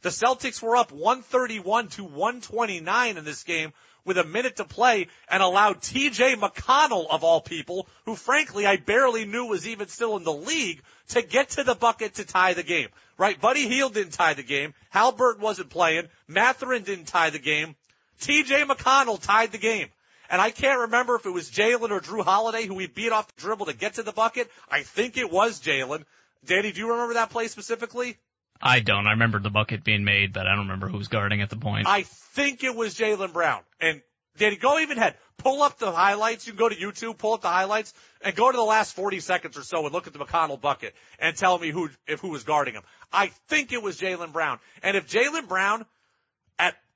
The 0.00 0.08
Celtics 0.08 0.62
were 0.62 0.74
up 0.74 0.90
131 0.90 1.88
to 1.88 2.04
129 2.04 3.16
in 3.18 3.24
this 3.26 3.42
game 3.42 3.74
with 4.06 4.16
a 4.16 4.24
minute 4.24 4.56
to 4.56 4.64
play 4.64 5.08
and 5.30 5.42
allowed 5.42 5.82
TJ 5.82 6.36
McConnell 6.36 7.10
of 7.10 7.24
all 7.24 7.42
people, 7.42 7.86
who 8.06 8.16
frankly 8.16 8.64
I 8.64 8.76
barely 8.76 9.26
knew 9.26 9.44
was 9.44 9.68
even 9.68 9.88
still 9.88 10.16
in 10.16 10.24
the 10.24 10.32
league, 10.32 10.80
to 11.08 11.20
get 11.20 11.50
to 11.50 11.62
the 11.62 11.74
bucket 11.74 12.14
to 12.14 12.24
tie 12.24 12.54
the 12.54 12.62
game. 12.62 12.88
Right? 13.18 13.38
Buddy 13.38 13.68
Hield 13.68 13.92
didn't 13.92 14.14
tie 14.14 14.32
the 14.32 14.42
game. 14.42 14.72
Halbert 14.88 15.40
wasn't 15.40 15.68
playing. 15.68 16.08
Mathurin 16.26 16.84
didn't 16.84 17.08
tie 17.08 17.28
the 17.28 17.38
game. 17.38 17.76
TJ 18.22 18.64
McConnell 18.64 19.20
tied 19.20 19.52
the 19.52 19.58
game. 19.58 19.88
And 20.30 20.40
I 20.40 20.50
can't 20.50 20.80
remember 20.80 21.14
if 21.16 21.26
it 21.26 21.30
was 21.30 21.50
Jaylen 21.50 21.90
or 21.90 22.00
Jrue 22.00 22.24
Holiday 22.24 22.66
who 22.66 22.78
he 22.78 22.86
beat 22.86 23.12
off 23.12 23.34
the 23.34 23.40
dribble 23.40 23.66
to 23.66 23.72
get 23.72 23.94
to 23.94 24.02
the 24.02 24.12
bucket. 24.12 24.50
I 24.70 24.82
think 24.82 25.16
it 25.16 25.30
was 25.30 25.60
Jaylen. 25.60 26.04
Danny, 26.44 26.72
do 26.72 26.80
you 26.80 26.90
remember 26.90 27.14
that 27.14 27.30
play 27.30 27.48
specifically? 27.48 28.16
I 28.60 28.80
don't. 28.80 29.06
I 29.06 29.12
remember 29.12 29.38
the 29.38 29.50
bucket 29.50 29.84
being 29.84 30.04
made, 30.04 30.32
but 30.32 30.46
I 30.46 30.50
don't 30.50 30.66
remember 30.66 30.88
who 30.88 30.98
was 30.98 31.08
guarding 31.08 31.42
at 31.42 31.50
the 31.50 31.56
point. 31.56 31.86
I 31.86 32.02
think 32.02 32.64
it 32.64 32.74
was 32.74 32.94
Jaylen 32.94 33.32
Brown. 33.32 33.62
And 33.80 34.02
Danny, 34.36 34.56
go 34.56 34.78
even 34.78 34.98
ahead. 34.98 35.14
Pull 35.38 35.62
up 35.62 35.78
the 35.78 35.92
highlights. 35.92 36.46
You 36.46 36.52
can 36.52 36.58
go 36.58 36.68
to 36.68 36.74
YouTube, 36.74 37.18
pull 37.18 37.34
up 37.34 37.42
the 37.42 37.48
highlights, 37.48 37.94
and 38.20 38.34
go 38.34 38.50
to 38.50 38.56
the 38.56 38.64
last 38.64 38.94
40 38.94 39.20
seconds 39.20 39.56
or 39.56 39.62
so 39.62 39.84
and 39.84 39.92
look 39.92 40.06
at 40.06 40.12
the 40.12 40.18
McConnell 40.18 40.60
bucket 40.60 40.94
and 41.18 41.36
tell 41.36 41.58
me 41.58 41.70
who, 41.70 41.90
if 42.06 42.20
who 42.20 42.30
was 42.30 42.44
guarding 42.44 42.74
him. 42.74 42.82
I 43.12 43.28
think 43.48 43.72
it 43.72 43.82
was 43.82 44.00
Jaylen 44.00 44.32
Brown. 44.32 44.58
And 44.82 44.96
if 44.96 45.08
Jaylen 45.08 45.48
Brown 45.48 45.86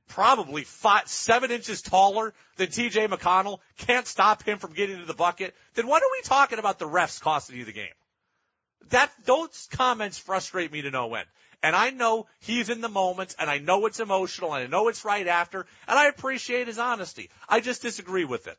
probably 0.08 0.64
five, 0.64 1.08
seven 1.08 1.50
inches 1.50 1.82
taller 1.82 2.34
than 2.56 2.68
TJ 2.68 3.08
McConnell 3.08 3.58
can't 3.78 4.06
stop 4.06 4.42
him 4.42 4.58
from 4.58 4.72
getting 4.72 4.98
to 4.98 5.04
the 5.04 5.14
bucket, 5.14 5.54
then 5.74 5.86
what 5.86 6.02
are 6.02 6.10
we 6.12 6.22
talking 6.22 6.58
about 6.58 6.78
the 6.78 6.88
refs 6.88 7.20
costing 7.20 7.56
you 7.56 7.64
the 7.64 7.72
game? 7.72 7.86
That, 8.90 9.10
those 9.24 9.68
comments 9.72 10.18
frustrate 10.18 10.72
me 10.72 10.82
to 10.82 10.90
no 10.90 11.14
end. 11.14 11.26
And 11.62 11.76
I 11.76 11.90
know 11.90 12.26
he's 12.40 12.70
in 12.70 12.80
the 12.80 12.88
moment 12.88 13.36
and 13.38 13.48
I 13.48 13.58
know 13.58 13.86
it's 13.86 14.00
emotional 14.00 14.52
and 14.52 14.64
I 14.64 14.66
know 14.66 14.88
it's 14.88 15.04
right 15.04 15.26
after 15.26 15.60
and 15.86 15.98
I 15.98 16.08
appreciate 16.08 16.66
his 16.66 16.78
honesty. 16.78 17.30
I 17.48 17.60
just 17.60 17.82
disagree 17.82 18.24
with 18.24 18.48
it. 18.48 18.58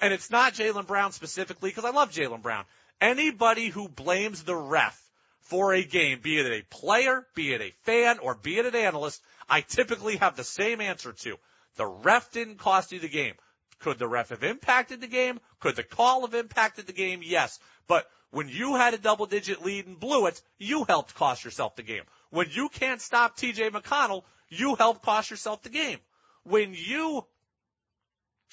And 0.00 0.12
it's 0.12 0.30
not 0.30 0.54
Jaylen 0.54 0.86
Brown 0.86 1.12
specifically 1.12 1.70
because 1.70 1.84
I 1.84 1.90
love 1.90 2.10
Jaylen 2.10 2.42
Brown. 2.42 2.64
Anybody 3.00 3.68
who 3.68 3.88
blames 3.88 4.42
the 4.42 4.54
ref 4.54 5.00
for 5.40 5.72
a 5.74 5.82
game, 5.82 6.20
be 6.22 6.38
it 6.38 6.46
a 6.46 6.64
player, 6.74 7.26
be 7.34 7.52
it 7.52 7.60
a 7.60 7.72
fan, 7.82 8.18
or 8.18 8.34
be 8.34 8.58
it 8.58 8.66
an 8.66 8.74
analyst, 8.74 9.22
I 9.48 9.60
typically 9.60 10.16
have 10.16 10.36
the 10.36 10.44
same 10.44 10.80
answer 10.80 11.12
to. 11.12 11.36
The 11.76 11.86
ref 11.86 12.32
didn't 12.32 12.58
cost 12.58 12.92
you 12.92 12.98
the 12.98 13.08
game. 13.08 13.34
Could 13.80 13.98
the 13.98 14.08
ref 14.08 14.28
have 14.28 14.44
impacted 14.44 15.00
the 15.00 15.06
game? 15.08 15.40
Could 15.60 15.76
the 15.76 15.82
call 15.82 16.22
have 16.22 16.34
impacted 16.34 16.86
the 16.86 16.92
game? 16.92 17.20
Yes. 17.22 17.58
But 17.88 18.08
when 18.30 18.48
you 18.48 18.76
had 18.76 18.94
a 18.94 18.98
double 18.98 19.26
digit 19.26 19.64
lead 19.64 19.86
and 19.86 19.98
blew 19.98 20.26
it, 20.26 20.40
you 20.58 20.84
helped 20.84 21.14
cost 21.14 21.44
yourself 21.44 21.76
the 21.76 21.82
game. 21.82 22.04
When 22.30 22.48
you 22.50 22.68
can't 22.68 23.00
stop 23.00 23.36
TJ 23.36 23.70
McConnell, 23.70 24.22
you 24.48 24.74
helped 24.74 25.02
cost 25.02 25.30
yourself 25.30 25.62
the 25.62 25.68
game. 25.68 25.98
When 26.44 26.74
you 26.74 27.26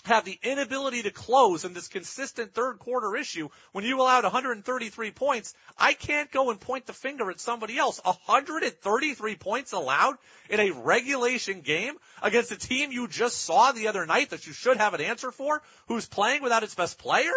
have 0.05 0.25
the 0.25 0.39
inability 0.43 1.03
to 1.03 1.11
close 1.11 1.65
in 1.65 1.73
this 1.73 1.87
consistent 1.87 2.53
third 2.53 2.79
quarter 2.79 3.15
issue 3.15 3.49
when 3.73 3.83
you 3.83 3.99
allowed 3.99 4.23
133 4.23 5.11
points, 5.11 5.53
I 5.77 5.93
can't 5.93 6.31
go 6.31 6.51
and 6.51 6.59
point 6.59 6.85
the 6.85 6.93
finger 6.93 7.29
at 7.29 7.39
somebody 7.39 7.77
else. 7.77 7.99
133 8.03 9.35
points 9.35 9.73
allowed 9.73 10.15
in 10.49 10.59
a 10.59 10.71
regulation 10.71 11.61
game 11.61 11.95
against 12.21 12.51
a 12.51 12.57
team 12.57 12.91
you 12.91 13.07
just 13.07 13.41
saw 13.41 13.71
the 13.71 13.87
other 13.87 14.05
night 14.05 14.29
that 14.29 14.47
you 14.47 14.53
should 14.53 14.77
have 14.77 14.93
an 14.93 15.01
answer 15.01 15.31
for, 15.31 15.61
who's 15.87 16.07
playing 16.07 16.41
without 16.43 16.63
its 16.63 16.75
best 16.75 16.97
player? 16.97 17.31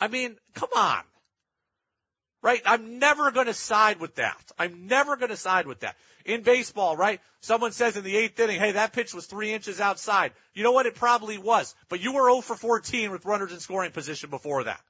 I 0.00 0.08
mean, 0.08 0.36
come 0.54 0.70
on. 0.76 1.02
Right? 2.40 2.62
I'm 2.64 2.98
never 2.98 3.32
going 3.32 3.46
to 3.46 3.54
side 3.54 3.98
with 4.00 4.14
that. 4.16 4.40
I'm 4.58 4.86
never 4.86 5.16
going 5.16 5.30
to 5.30 5.36
side 5.36 5.66
with 5.66 5.80
that. 5.80 5.96
In 6.24 6.42
baseball, 6.42 6.96
right? 6.96 7.20
Someone 7.40 7.72
says 7.72 7.96
in 7.96 8.04
the 8.04 8.16
eighth 8.16 8.38
inning, 8.38 8.60
hey, 8.60 8.72
that 8.72 8.92
pitch 8.92 9.12
was 9.12 9.26
three 9.26 9.52
inches 9.52 9.80
outside. 9.80 10.32
You 10.54 10.62
know 10.62 10.72
what? 10.72 10.86
It 10.86 10.94
probably 10.94 11.38
was. 11.38 11.74
But 11.88 12.00
you 12.00 12.12
were 12.12 12.30
0 12.30 12.42
for 12.42 12.54
14 12.54 13.10
with 13.10 13.24
runners 13.24 13.52
in 13.52 13.58
scoring 13.58 13.90
position 13.90 14.30
before 14.30 14.64
that. 14.64 14.80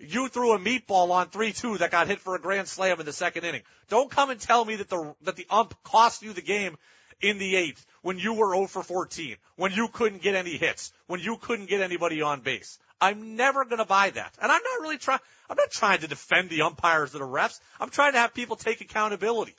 You 0.00 0.28
threw 0.28 0.54
a 0.54 0.58
meatball 0.58 1.10
on 1.10 1.28
3-2 1.28 1.78
that 1.78 1.92
got 1.92 2.08
hit 2.08 2.18
for 2.18 2.34
a 2.34 2.40
grand 2.40 2.66
slam 2.66 2.98
in 2.98 3.06
the 3.06 3.12
second 3.12 3.44
inning. 3.44 3.62
Don't 3.88 4.10
come 4.10 4.30
and 4.30 4.40
tell 4.40 4.64
me 4.64 4.76
that 4.76 4.88
the, 4.88 5.14
that 5.22 5.36
the 5.36 5.46
ump 5.48 5.80
cost 5.84 6.22
you 6.22 6.32
the 6.32 6.42
game 6.42 6.76
in 7.22 7.38
the 7.38 7.56
eighth 7.56 7.86
when 8.02 8.18
you 8.18 8.34
were 8.34 8.54
0 8.54 8.66
for 8.66 8.82
14, 8.82 9.36
when 9.56 9.72
you 9.72 9.88
couldn't 9.88 10.22
get 10.22 10.34
any 10.34 10.56
hits, 10.56 10.92
when 11.06 11.20
you 11.20 11.36
couldn't 11.36 11.68
get 11.68 11.80
anybody 11.80 12.20
on 12.20 12.40
base. 12.40 12.78
I'm 13.00 13.36
never 13.36 13.64
going 13.64 13.78
to 13.78 13.84
buy 13.84 14.10
that. 14.10 14.34
And 14.40 14.52
I'm 14.52 14.62
not 14.62 14.80
really 14.80 14.98
trying, 14.98 15.20
I'm 15.48 15.56
not 15.56 15.70
trying 15.70 16.00
to 16.00 16.08
defend 16.08 16.50
the 16.50 16.62
umpires 16.62 17.14
or 17.14 17.18
the 17.18 17.24
refs. 17.24 17.58
I'm 17.80 17.90
trying 17.90 18.12
to 18.12 18.18
have 18.18 18.34
people 18.34 18.56
take 18.56 18.80
accountability. 18.80 19.54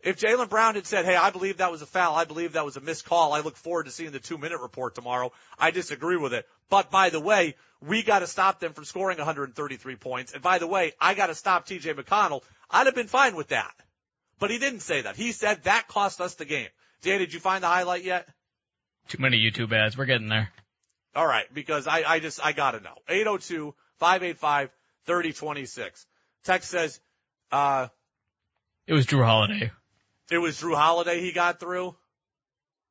If 0.00 0.20
Jaylen 0.20 0.48
Brown 0.48 0.76
had 0.76 0.86
said, 0.86 1.04
hey, 1.04 1.16
I 1.16 1.30
believe 1.30 1.56
that 1.56 1.72
was 1.72 1.82
a 1.82 1.86
foul, 1.86 2.14
I 2.14 2.24
believe 2.24 2.52
that 2.52 2.64
was 2.64 2.76
a 2.76 2.80
missed 2.80 3.04
call, 3.04 3.32
I 3.32 3.40
look 3.40 3.56
forward 3.56 3.86
to 3.86 3.90
seeing 3.90 4.12
the 4.12 4.20
two 4.20 4.38
minute 4.38 4.60
report 4.60 4.94
tomorrow, 4.94 5.32
I 5.58 5.72
disagree 5.72 6.16
with 6.16 6.32
it. 6.34 6.46
But 6.70 6.90
by 6.90 7.10
the 7.10 7.20
way, 7.20 7.56
we 7.80 8.02
got 8.02 8.20
to 8.20 8.26
stop 8.26 8.60
them 8.60 8.74
from 8.74 8.84
scoring 8.84 9.18
133 9.18 9.96
points. 9.96 10.32
And 10.32 10.42
by 10.42 10.58
the 10.58 10.66
way, 10.66 10.92
I 11.00 11.14
got 11.14 11.28
to 11.28 11.34
stop 11.34 11.66
TJ 11.66 11.94
McConnell. 11.94 12.42
I'd 12.70 12.86
have 12.86 12.94
been 12.94 13.08
fine 13.08 13.34
with 13.34 13.48
that. 13.48 13.74
But 14.38 14.50
he 14.50 14.58
didn't 14.58 14.80
say 14.80 15.02
that. 15.02 15.16
He 15.16 15.32
said 15.32 15.64
that 15.64 15.88
cost 15.88 16.20
us 16.20 16.34
the 16.34 16.44
game. 16.44 16.68
Dan, 17.02 17.20
did 17.20 17.32
you 17.32 17.40
find 17.40 17.62
the 17.62 17.68
highlight 17.68 18.04
yet? 18.04 18.28
Too 19.08 19.18
many 19.20 19.38
YouTube 19.38 19.72
ads. 19.72 19.96
We're 19.96 20.06
getting 20.06 20.28
there. 20.28 20.50
All 21.14 21.26
right, 21.26 21.46
because 21.52 21.86
I, 21.86 22.02
I 22.06 22.20
just, 22.20 22.44
I 22.44 22.52
gotta 22.52 22.80
know. 22.80 22.94
802 23.08 23.74
585 23.98 24.70
3026. 25.06 26.06
Text 26.44 26.70
says, 26.70 27.00
uh, 27.50 27.88
it 28.86 28.92
was 28.92 29.06
Jrue 29.06 29.24
Holiday. 29.24 29.70
It 30.30 30.38
was 30.38 30.60
Jrue 30.60 30.76
Holiday 30.76 31.20
he 31.20 31.32
got 31.32 31.60
through? 31.60 31.96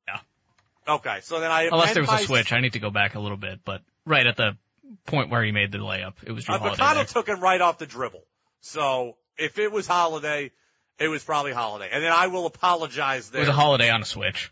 Yeah. 0.06 0.94
Okay, 0.94 1.18
so 1.22 1.40
then 1.40 1.50
I, 1.50 1.64
unless 1.64 1.94
there 1.94 2.02
was 2.02 2.10
my, 2.10 2.20
a 2.20 2.24
switch, 2.24 2.52
I 2.52 2.60
need 2.60 2.72
to 2.72 2.80
go 2.80 2.90
back 2.90 3.14
a 3.14 3.20
little 3.20 3.36
bit, 3.36 3.60
but 3.64 3.82
right 4.04 4.26
at 4.26 4.36
the 4.36 4.56
point 5.06 5.30
where 5.30 5.42
he 5.44 5.52
made 5.52 5.72
the 5.72 5.78
layup, 5.78 6.14
it 6.24 6.32
was 6.32 6.44
Jrue 6.44 6.54
uh, 6.54 6.58
Holiday. 6.58 6.82
McConnell 6.82 7.12
took 7.12 7.28
him 7.28 7.40
right 7.40 7.60
off 7.60 7.78
the 7.78 7.86
dribble. 7.86 8.24
So 8.60 9.16
if 9.38 9.58
it 9.58 9.70
was 9.70 9.86
Holiday, 9.86 10.50
it 10.98 11.08
was 11.08 11.22
probably 11.24 11.52
Holiday. 11.52 11.88
And 11.92 12.02
then 12.02 12.12
I 12.12 12.26
will 12.26 12.46
apologize 12.46 13.30
there. 13.30 13.42
It 13.42 13.46
was 13.46 13.48
a 13.48 13.52
Holiday 13.52 13.90
on 13.90 14.02
a 14.02 14.04
switch. 14.04 14.50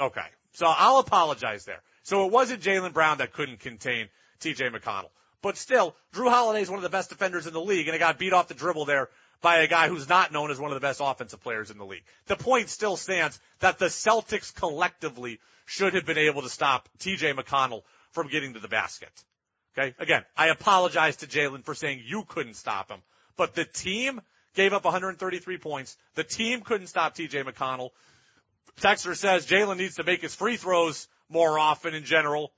Okay. 0.00 0.26
So 0.52 0.66
I'll 0.66 0.98
apologize 0.98 1.64
there. 1.64 1.82
So 2.02 2.26
it 2.26 2.32
wasn't 2.32 2.62
Jaylen 2.62 2.92
Brown 2.92 3.18
that 3.18 3.32
couldn't 3.32 3.60
contain 3.60 4.08
TJ 4.40 4.74
McConnell. 4.74 5.10
But 5.42 5.56
still, 5.56 5.94
Jrue 6.14 6.30
Holiday 6.30 6.62
is 6.62 6.70
one 6.70 6.78
of 6.78 6.82
the 6.82 6.88
best 6.88 7.10
defenders 7.10 7.46
in 7.46 7.52
the 7.52 7.60
league, 7.60 7.88
and 7.88 7.94
it 7.94 7.98
got 7.98 8.18
beat 8.18 8.32
off 8.32 8.48
the 8.48 8.54
dribble 8.54 8.84
there 8.84 9.10
by 9.42 9.58
a 9.58 9.68
guy 9.68 9.88
who's 9.88 10.08
not 10.08 10.32
known 10.32 10.50
as 10.50 10.58
one 10.58 10.70
of 10.70 10.74
the 10.74 10.80
best 10.80 11.00
offensive 11.02 11.42
players 11.42 11.70
in 11.70 11.78
the 11.78 11.84
league. 11.84 12.04
The 12.26 12.36
point 12.36 12.68
still 12.68 12.96
stands 12.96 13.38
that 13.60 13.78
the 13.78 13.86
Celtics 13.86 14.54
collectively 14.54 15.40
should 15.66 15.94
have 15.94 16.06
been 16.06 16.18
able 16.18 16.42
to 16.42 16.48
stop 16.48 16.88
TJ 16.98 17.34
McConnell 17.34 17.82
from 18.12 18.28
getting 18.28 18.54
to 18.54 18.60
the 18.60 18.68
basket. 18.68 19.10
Okay. 19.78 19.94
Again, 19.98 20.24
I 20.36 20.48
apologize 20.48 21.16
to 21.16 21.26
Jaylen 21.26 21.64
for 21.64 21.74
saying 21.74 22.02
you 22.06 22.24
couldn't 22.26 22.54
stop 22.54 22.90
him, 22.90 23.00
but 23.36 23.54
the 23.54 23.64
team 23.64 24.20
gave 24.56 24.72
up 24.72 24.84
133 24.84 25.58
points. 25.58 25.96
The 26.16 26.24
team 26.24 26.62
couldn't 26.62 26.88
stop 26.88 27.14
TJ 27.14 27.44
McConnell. 27.44 27.90
Texter 28.80 29.14
says 29.16 29.46
Jaylen 29.46 29.76
needs 29.76 29.94
to 29.96 30.02
make 30.04 30.20
his 30.22 30.34
free 30.34 30.56
throws 30.56 31.06
more 31.30 31.58
often 31.58 31.94
in 31.94 32.04
general. 32.04 32.52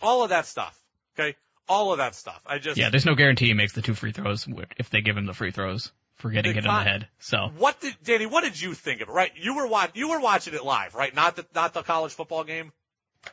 All 0.00 0.22
of 0.22 0.30
that 0.30 0.46
stuff. 0.46 0.78
Okay. 1.18 1.36
All 1.68 1.92
of 1.92 1.98
that 1.98 2.14
stuff. 2.14 2.40
I 2.46 2.58
just 2.58 2.76
Yeah, 2.78 2.90
there's 2.90 3.06
no 3.06 3.14
guarantee 3.14 3.46
he 3.46 3.54
makes 3.54 3.72
the 3.72 3.82
two 3.82 3.94
free 3.94 4.12
throws 4.12 4.46
if 4.78 4.90
they 4.90 5.00
give 5.00 5.16
him 5.16 5.26
the 5.26 5.34
free 5.34 5.50
throws 5.50 5.92
for 6.16 6.30
getting 6.30 6.52
They 6.52 6.58
it 6.58 6.64
in 6.64 6.72
the 6.72 6.80
head. 6.80 7.08
So 7.18 7.50
What 7.56 7.80
did 7.80 7.96
Danny? 8.04 8.26
What 8.26 8.44
did 8.44 8.60
you 8.60 8.74
think 8.74 9.00
of 9.00 9.08
it? 9.08 9.12
Right, 9.12 9.32
you 9.36 9.54
were 9.56 9.66
watch, 9.66 9.90
you 9.94 10.10
were 10.10 10.20
watching 10.20 10.54
it 10.54 10.64
live, 10.64 10.94
right? 10.94 11.14
Not 11.14 11.36
the 11.36 11.46
not 11.54 11.74
the 11.74 11.82
college 11.82 12.12
football 12.14 12.44
game, 12.44 12.72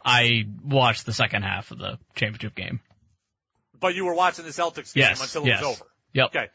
I 0.06 0.46
watched 0.64 1.06
the 1.06 1.14
second 1.14 1.44
half 1.44 1.72
of 1.72 1.80
the 1.80 1.98
championship 2.16 2.56
game. 2.56 2.80
but 3.80 3.96
you 3.96 4.06
were 4.06 4.14
watching 4.14 4.46
the 4.46 4.52
Celtics 4.52 4.94
game 4.94 5.04
Yes, 5.04 5.22
until 5.22 5.44
it 5.44 5.48
yes. 5.50 5.62
was 5.62 5.78
over. 5.78 5.90
Yep. 6.14 6.26
Okay. 6.28 6.48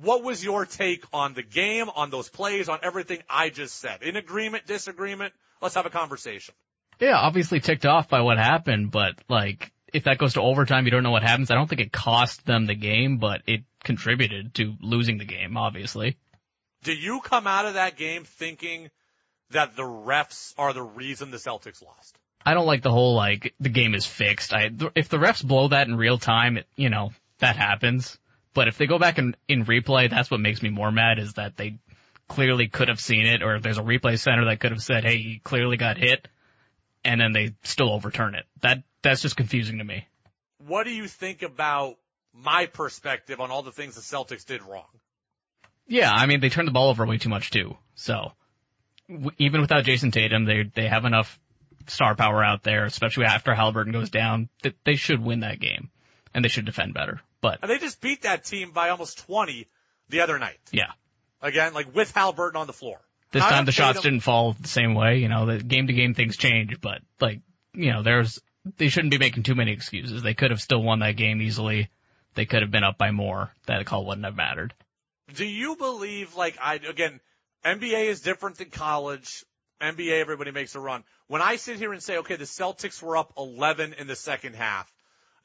What 0.00 0.22
was 0.22 0.44
your 0.44 0.66
take 0.66 1.04
on 1.12 1.34
the 1.34 1.42
game, 1.42 1.88
on 1.88 2.10
those 2.10 2.28
plays, 2.28 2.68
on 2.68 2.80
everything 2.82 3.22
I 3.30 3.48
just 3.48 3.76
said? 3.76 4.02
In 4.02 4.16
agreement, 4.16 4.66
disagreement? 4.66 5.32
Let's 5.60 5.74
have 5.74 5.86
a 5.86 5.90
conversation. 5.90 6.54
Yeah, 7.00 7.16
obviously 7.16 7.60
ticked 7.60 7.86
off 7.86 8.08
by 8.08 8.20
what 8.20 8.38
happened, 8.38 8.90
but 8.90 9.14
like 9.28 9.72
if 9.92 10.04
that 10.04 10.18
goes 10.18 10.34
to 10.34 10.42
overtime, 10.42 10.84
you 10.84 10.90
don't 10.90 11.02
know 11.02 11.10
what 11.10 11.22
happens. 11.22 11.50
I 11.50 11.54
don't 11.54 11.68
think 11.68 11.80
it 11.80 11.92
cost 11.92 12.44
them 12.44 12.66
the 12.66 12.74
game, 12.74 13.18
but 13.18 13.42
it 13.46 13.62
contributed 13.84 14.54
to 14.54 14.74
losing 14.80 15.18
the 15.18 15.24
game, 15.24 15.56
obviously. 15.56 16.18
Do 16.82 16.92
you 16.92 17.20
come 17.20 17.46
out 17.46 17.66
of 17.66 17.74
that 17.74 17.96
game 17.96 18.24
thinking 18.24 18.90
that 19.50 19.76
the 19.76 19.82
refs 19.82 20.54
are 20.58 20.72
the 20.72 20.82
reason 20.82 21.30
the 21.30 21.38
Celtics 21.38 21.82
lost? 21.82 22.18
I 22.44 22.54
don't 22.54 22.66
like 22.66 22.82
the 22.82 22.92
whole 22.92 23.14
like 23.14 23.54
the 23.58 23.68
game 23.68 23.94
is 23.94 24.06
fixed. 24.06 24.52
I 24.52 24.70
if 24.94 25.08
the 25.08 25.16
refs 25.16 25.44
blow 25.44 25.68
that 25.68 25.88
in 25.88 25.96
real 25.96 26.18
time, 26.18 26.58
it, 26.58 26.66
you 26.76 26.90
know 26.90 27.12
that 27.38 27.56
happens. 27.56 28.18
But 28.56 28.68
if 28.68 28.78
they 28.78 28.86
go 28.86 28.98
back 28.98 29.18
and 29.18 29.36
in 29.48 29.66
replay, 29.66 30.08
that's 30.08 30.30
what 30.30 30.40
makes 30.40 30.62
me 30.62 30.70
more 30.70 30.90
mad 30.90 31.18
is 31.18 31.34
that 31.34 31.58
they 31.58 31.76
clearly 32.26 32.68
could 32.68 32.88
have 32.88 32.98
seen 32.98 33.26
it, 33.26 33.42
or 33.42 33.54
if 33.56 33.62
there's 33.62 33.76
a 33.76 33.82
replay 33.82 34.18
center 34.18 34.46
that 34.46 34.60
could 34.60 34.70
have 34.70 34.82
said, 34.82 35.04
"Hey, 35.04 35.18
he 35.18 35.40
clearly 35.44 35.76
got 35.76 35.98
hit," 35.98 36.26
and 37.04 37.20
then 37.20 37.32
they 37.32 37.54
still 37.64 37.92
overturn 37.92 38.34
it. 38.34 38.46
That 38.62 38.82
that's 39.02 39.20
just 39.20 39.36
confusing 39.36 39.76
to 39.76 39.84
me. 39.84 40.08
What 40.56 40.84
do 40.84 40.90
you 40.90 41.06
think 41.06 41.42
about 41.42 41.98
my 42.32 42.64
perspective 42.64 43.42
on 43.42 43.50
all 43.50 43.62
the 43.62 43.72
things 43.72 43.94
the 43.94 44.00
Celtics 44.00 44.46
did 44.46 44.62
wrong? 44.62 44.88
Yeah, 45.86 46.10
I 46.10 46.24
mean 46.24 46.40
they 46.40 46.48
turned 46.48 46.66
the 46.66 46.72
ball 46.72 46.88
over 46.88 47.04
way 47.04 47.18
too 47.18 47.28
much 47.28 47.50
too. 47.50 47.76
So 47.94 48.32
w- 49.06 49.32
even 49.36 49.60
without 49.60 49.84
Jayson 49.84 50.12
Tatum, 50.12 50.46
they 50.46 50.62
they 50.62 50.88
have 50.88 51.04
enough 51.04 51.38
star 51.88 52.14
power 52.14 52.42
out 52.42 52.62
there, 52.62 52.86
especially 52.86 53.26
after 53.26 53.54
Halliburton 53.54 53.92
goes 53.92 54.08
down. 54.08 54.48
That 54.62 54.76
they 54.84 54.94
should 54.94 55.22
win 55.22 55.40
that 55.40 55.60
game, 55.60 55.90
and 56.32 56.42
they 56.42 56.48
should 56.48 56.64
defend 56.64 56.94
better. 56.94 57.20
But 57.40 57.58
And 57.62 57.70
they 57.70 57.78
just 57.78 58.00
beat 58.00 58.22
that 58.22 58.44
team 58.44 58.70
by 58.72 58.90
almost 58.90 59.18
20 59.26 59.66
the 60.08 60.20
other 60.20 60.38
night. 60.38 60.58
yeah, 60.72 60.92
Again, 61.40 61.74
like 61.74 61.94
with 61.94 62.12
Halliburton 62.12 62.60
on 62.60 62.66
the 62.66 62.72
floor. 62.72 63.00
this 63.32 63.42
time 63.42 63.64
the 63.66 63.72
shots 63.72 64.00
didn't 64.00 64.20
fall 64.20 64.54
the 64.60 64.68
same 64.68 64.94
way. 64.94 65.18
You 65.18 65.28
know, 65.28 65.46
the 65.46 65.58
game 65.62 65.86
to 65.86 65.92
game 65.92 66.14
things 66.14 66.36
change, 66.36 66.80
but 66.80 67.02
like 67.20 67.40
you 67.74 67.92
know, 67.92 68.02
there's 68.02 68.40
they 68.78 68.88
shouldn't 68.88 69.10
be 69.10 69.18
making 69.18 69.42
too 69.42 69.54
many 69.54 69.72
excuses. 69.72 70.22
They 70.22 70.34
could 70.34 70.50
have 70.50 70.60
still 70.60 70.82
won 70.82 71.00
that 71.00 71.16
game 71.16 71.40
easily. 71.40 71.88
They 72.34 72.46
could 72.46 72.62
have 72.62 72.70
been 72.70 72.84
up 72.84 72.98
by 72.98 73.10
more. 73.10 73.50
That 73.66 73.84
call 73.86 74.04
wouldn't 74.06 74.24
have 74.24 74.36
mattered. 74.36 74.74
Do 75.34 75.44
you 75.44 75.76
believe, 75.76 76.36
like, 76.36 76.56
I, 76.60 76.74
again, 76.74 77.20
NBA 77.64 78.06
is 78.06 78.20
different 78.20 78.58
than 78.58 78.70
college. 78.70 79.44
NBA, 79.80 80.20
everybody 80.20 80.50
makes 80.52 80.74
a 80.74 80.80
run. 80.80 81.02
When 81.26 81.42
I 81.42 81.56
sit 81.56 81.78
here 81.78 81.92
and 81.92 82.02
say, 82.02 82.18
okay, 82.18 82.36
the 82.36 82.44
Celtics 82.44 83.02
were 83.02 83.16
up 83.16 83.32
11 83.36 83.94
in 83.94 84.06
the 84.06 84.16
second 84.16 84.54
half, 84.54 84.92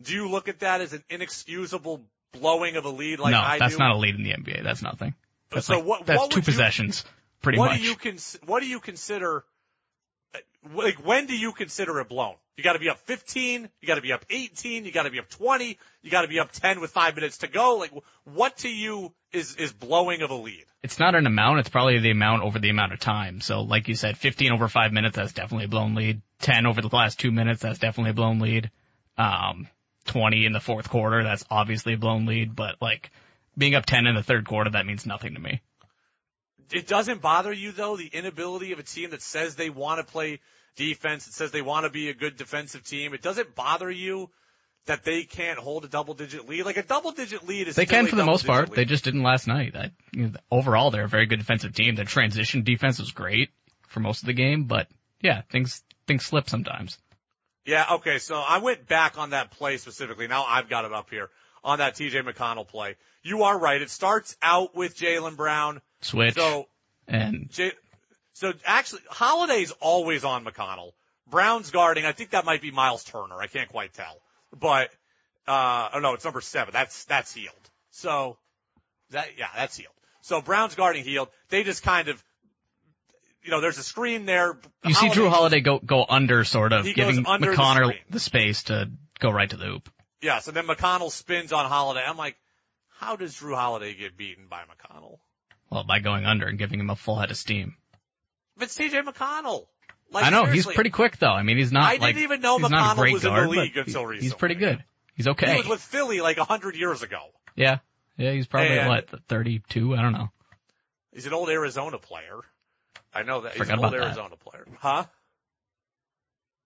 do 0.04 0.14
you 0.14 0.30
look 0.30 0.48
at 0.48 0.60
that 0.60 0.82
as 0.82 0.94
an 0.94 1.04
inexcusable 1.10 2.02
blowing 2.34 2.76
of 2.78 2.86
a 2.86 2.90
lead 2.90 3.20
like 3.20 3.32
no, 3.34 3.40
I 3.40 3.60
that's 3.60 3.74
do? 3.74 3.80
not 3.80 3.92
a 3.96 3.98
lead 3.98 4.16
in 4.16 4.24
the 4.24 4.32
NBA. 4.32 4.64
That's 4.64 4.82
nothing. 4.82 5.14
That's 5.50 5.66
So 5.68 5.76
like, 5.78 5.86
what- 5.86 6.06
that's 6.06 6.20
what 6.20 6.32
two 6.32 6.36
would 6.38 6.48
you- 6.48 6.52
possessions, 6.54 7.04
pretty 7.42 7.60
what 7.60 7.72
much. 7.72 7.80
do 7.82 7.86
you 7.86 7.96
cons- 7.96 8.38
what 8.46 8.62
do 8.62 8.68
you 8.68 8.80
consider 8.80 9.44
like 10.74 10.96
when 11.06 11.26
do 11.26 11.38
you 11.38 11.52
consider 11.52 12.00
it 12.00 12.08
blown? 12.10 12.36
You 12.58 12.64
got 12.64 12.74
to 12.74 12.80
be 12.80 12.90
up 12.90 13.00
15, 13.00 13.70
you 13.82 13.88
got 13.88 13.96
to 13.96 14.02
be 14.02 14.12
up 14.14 14.24
18, 14.30 14.86
you 14.86 14.92
got 14.92 15.04
to 15.04 15.10
be 15.10 15.20
up 15.20 15.30
20, 15.30 15.78
you 16.04 16.12
got 16.12 16.22
to 16.22 16.28
be 16.28 16.40
up 16.40 16.52
10 16.52 16.80
with 16.80 16.92
5 16.92 17.16
minutes 17.16 17.40
to 17.40 17.48
go. 17.48 17.78
Like 17.78 17.92
what 18.26 18.58
to 18.60 18.70
you 18.70 19.14
is 19.34 19.56
is 19.56 19.72
blowing 19.74 20.22
of 20.22 20.30
a 20.30 20.36
lead? 20.36 20.66
It's 20.84 21.00
not 21.00 21.16
an 21.16 21.26
amount. 21.28 21.60
It's 21.60 21.70
probably 21.70 22.00
the 22.00 22.12
amount 22.12 22.44
over 22.44 22.60
the 22.60 22.70
amount 22.70 22.94
of 22.94 23.00
time. 23.00 23.40
So, 23.42 23.62
like 23.62 23.88
you 23.88 23.96
said, 23.96 24.18
15 24.18 24.52
over 24.52 24.68
five 24.68 24.92
minutes, 24.92 25.16
that's 25.16 25.34
definitely 25.34 25.66
a 25.66 25.70
blown 25.70 25.96
lead. 25.96 26.22
10 26.40 26.66
over 26.66 26.82
the 26.82 26.90
last 26.92 27.20
two 27.20 27.32
minutes, 27.32 27.62
that's 27.62 27.78
definitely 27.80 28.12
a 28.12 28.16
blown 28.16 28.40
lead. 28.40 28.72
Um, 29.18 29.68
20 30.06 30.46
in 30.46 30.54
the 30.54 30.60
fourth 30.60 30.90
quarter, 30.90 31.24
that's 31.24 31.46
obviously 31.50 31.94
a 31.94 31.98
blown 31.98 32.26
lead. 32.26 32.56
But 32.56 32.82
like 32.82 33.12
being 33.58 33.76
up 33.76 33.86
10 33.86 34.08
in 34.08 34.16
the 34.16 34.24
third 34.24 34.48
quarter, 34.48 34.72
that 34.72 34.86
means 34.86 35.06
nothing 35.06 35.36
to 35.36 35.40
me. 35.40 35.62
It 36.72 36.88
doesn't 36.88 37.22
bother 37.22 37.52
you 37.52 37.72
though 37.72 37.98
the 37.98 38.08
inability 38.08 38.72
of 38.72 38.80
a 38.80 38.84
team 38.84 39.12
that 39.12 39.22
says 39.22 39.56
they 39.56 39.70
want 39.70 40.06
to 40.06 40.12
play 40.12 40.40
defense, 40.76 41.26
that 41.26 41.34
says 41.34 41.52
they 41.52 41.62
want 41.62 41.86
to 41.86 41.90
be 41.90 42.10
a 42.10 42.14
good 42.14 42.38
defensive 42.38 42.84
team. 42.84 43.14
It 43.14 43.22
doesn't 43.22 43.56
bother 43.56 43.92
you 43.92 44.30
that 44.86 45.04
they 45.04 45.24
can't 45.24 45.60
hold 45.60 45.86
a 45.86 45.88
double 45.88 46.14
digit 46.14 46.48
lead. 46.48 46.66
Like 46.66 46.78
a 46.78 46.84
double 46.84 47.12
digit 47.12 47.48
lead 47.48 47.68
is 47.68 47.76
They 47.76 47.86
can 47.86 48.08
for 48.08 48.16
the 48.16 48.26
most 48.26 48.48
part. 48.48 48.72
They 48.72 48.86
just 48.86 49.04
didn't 49.04 49.24
last 49.24 49.48
night. 49.48 49.76
I, 49.76 49.92
you 50.12 50.30
know, 50.30 50.34
overall, 50.50 50.92
they're 50.92 51.04
a 51.04 51.10
very 51.10 51.28
good 51.28 51.40
defensive 51.40 51.74
team. 51.74 51.96
The 51.96 52.06
transition 52.06 52.64
defense 52.64 53.00
was 53.00 53.12
great 53.12 53.50
for 53.88 54.00
most 54.00 54.24
of 54.24 54.28
the 54.28 54.34
game, 54.34 54.64
but 54.64 54.88
yeah, 55.22 55.42
things 55.52 55.84
things 56.08 56.26
slip 56.26 56.50
sometimes. 56.50 56.98
Yeah, 57.66 57.86
okay, 57.94 58.18
so 58.18 58.36
I 58.36 58.58
went 58.58 58.88
back 58.88 59.18
on 59.18 59.32
that 59.32 59.52
play 59.52 59.78
specifically. 59.78 60.28
Now 60.28 60.44
I've 60.44 60.70
got 60.70 60.86
it 60.86 60.94
up 60.94 61.10
here 61.10 61.30
on 61.64 61.78
that 61.80 61.96
TJ 61.96 62.24
McConnell 62.24 62.68
play. 62.68 62.96
You 63.24 63.44
are 63.44 63.58
right. 63.58 63.82
It 63.82 63.90
starts 63.90 64.36
out 64.42 64.76
with 64.76 64.98
Jaylen 64.98 65.36
Brown. 65.38 65.82
Switch 66.02 66.34
So, 66.34 66.68
and 67.08 67.50
J- 67.52 67.74
so 68.34 68.54
actually, 68.66 69.02
Holiday's 69.10 69.72
always 69.80 70.24
on 70.24 70.44
McConnell. 70.44 70.94
Brown's 71.30 71.70
guarding. 71.70 72.06
I 72.06 72.12
think 72.14 72.32
that 72.32 72.46
might 72.46 72.62
be 72.62 72.72
Miles 72.72 73.04
Turner. 73.04 73.36
I 73.40 73.48
can't 73.48 73.70
quite 73.70 73.94
tell, 73.94 74.22
but 74.60 74.90
uh, 75.48 75.90
oh 75.94 76.00
no, 76.00 76.14
it's 76.14 76.26
number 76.26 76.42
seven. 76.42 76.74
That's 76.74 77.06
that's 77.06 77.34
Hield. 77.34 77.54
So 77.92 78.38
that 79.12 79.38
yeah, 79.38 79.48
that's 79.56 79.78
Hield. 79.78 79.94
So 80.22 80.42
Brown's 80.42 80.76
guarding 80.76 81.04
Hield. 81.04 81.30
They 81.50 81.64
just 81.64 81.84
kind 81.84 82.08
of, 82.08 82.24
you 83.44 83.52
know, 83.52 83.62
there's 83.62 83.78
a 83.78 83.84
screen 83.84 84.26
there. 84.26 84.58
you 84.86 84.94
see 84.94 85.08
Jrue 85.10 85.30
Holiday 85.30 85.62
go 85.62 85.80
go 85.80 86.06
under, 86.08 86.44
sort 86.44 86.74
of 86.74 86.86
He 86.86 86.94
giving 86.94 87.26
under 87.26 87.52
the 87.52 87.58
McConnell 87.58 87.94
the 88.10 88.20
space 88.20 88.64
to 88.64 88.90
go 89.20 89.30
right 89.32 89.50
to 89.50 89.58
the 89.58 89.66
hoop. 89.66 89.90
Yeah, 90.22 90.40
so 90.40 90.52
then 90.52 90.68
McConnell 90.68 91.12
spins 91.12 91.52
on 91.52 91.66
Holiday. 91.68 92.04
I'm 92.06 92.18
like, 92.18 92.36
how 93.00 93.16
does 93.16 93.36
Jrue 93.36 93.56
Holiday 93.56 93.96
get 93.96 94.16
beaten 94.16 94.46
by 94.48 94.62
McConnell? 94.62 95.18
Well, 95.72 95.84
by 95.84 96.00
going 96.00 96.26
under 96.26 96.48
and 96.48 96.60
giving 96.60 96.80
him 96.80 96.90
a 96.90 96.96
full 96.96 97.16
head 97.18 97.32
of 97.32 97.38
steam. 97.38 97.76
But 98.58 98.66
it's 98.66 98.78
TJ 98.78 99.04
McConnell. 99.04 99.66
Like, 100.12 100.26
I 100.26 100.30
know 100.30 100.46
he's 100.46 100.68
pretty 100.68 100.90
quick 100.90 101.18
though. 101.18 101.32
I 101.32 101.42
mean, 101.44 101.58
he's 101.58 101.72
not 101.72 101.86
I 101.86 101.98
didn't 101.98 102.22
even 102.22 102.42
know 102.42 102.60
McConnell 102.60 102.92
a 102.92 102.96
great 102.96 103.14
was 103.14 103.26
in 103.26 103.34
the 103.34 103.48
league 103.48 103.78
until 103.78 104.06
recently. 104.06 104.24
He's 104.26 104.34
pretty 104.34 104.56
good. 104.56 104.84
He's 105.16 105.28
okay. 105.28 105.52
He 105.54 105.58
was 105.58 105.68
with 105.68 105.82
Philly 105.82 106.20
like 106.22 106.38
a 106.38 106.44
hundred 106.44 106.76
years 106.76 107.02
ago. 107.02 107.20
yeah, 107.56 107.80
yeah, 108.18 108.32
he's 108.34 108.48
probably 108.48 108.78
And- 108.78 108.90
what 108.90 109.10
32. 109.30 109.96
I 109.96 110.02
don't 110.02 110.14
know. 110.14 110.30
He's 111.14 111.26
an 111.26 111.34
old 111.34 111.50
Arizona 111.50 111.98
player. 111.98 112.40
I 113.14 113.24
know 113.24 113.42
that. 113.42 113.54
He's 113.54 113.60
Forgot 113.60 113.74
an 113.74 113.80
old 113.80 113.94
about 113.94 114.00
that. 114.00 114.06
Arizona 114.08 114.36
player. 114.38 114.66
Huh? 114.80 115.06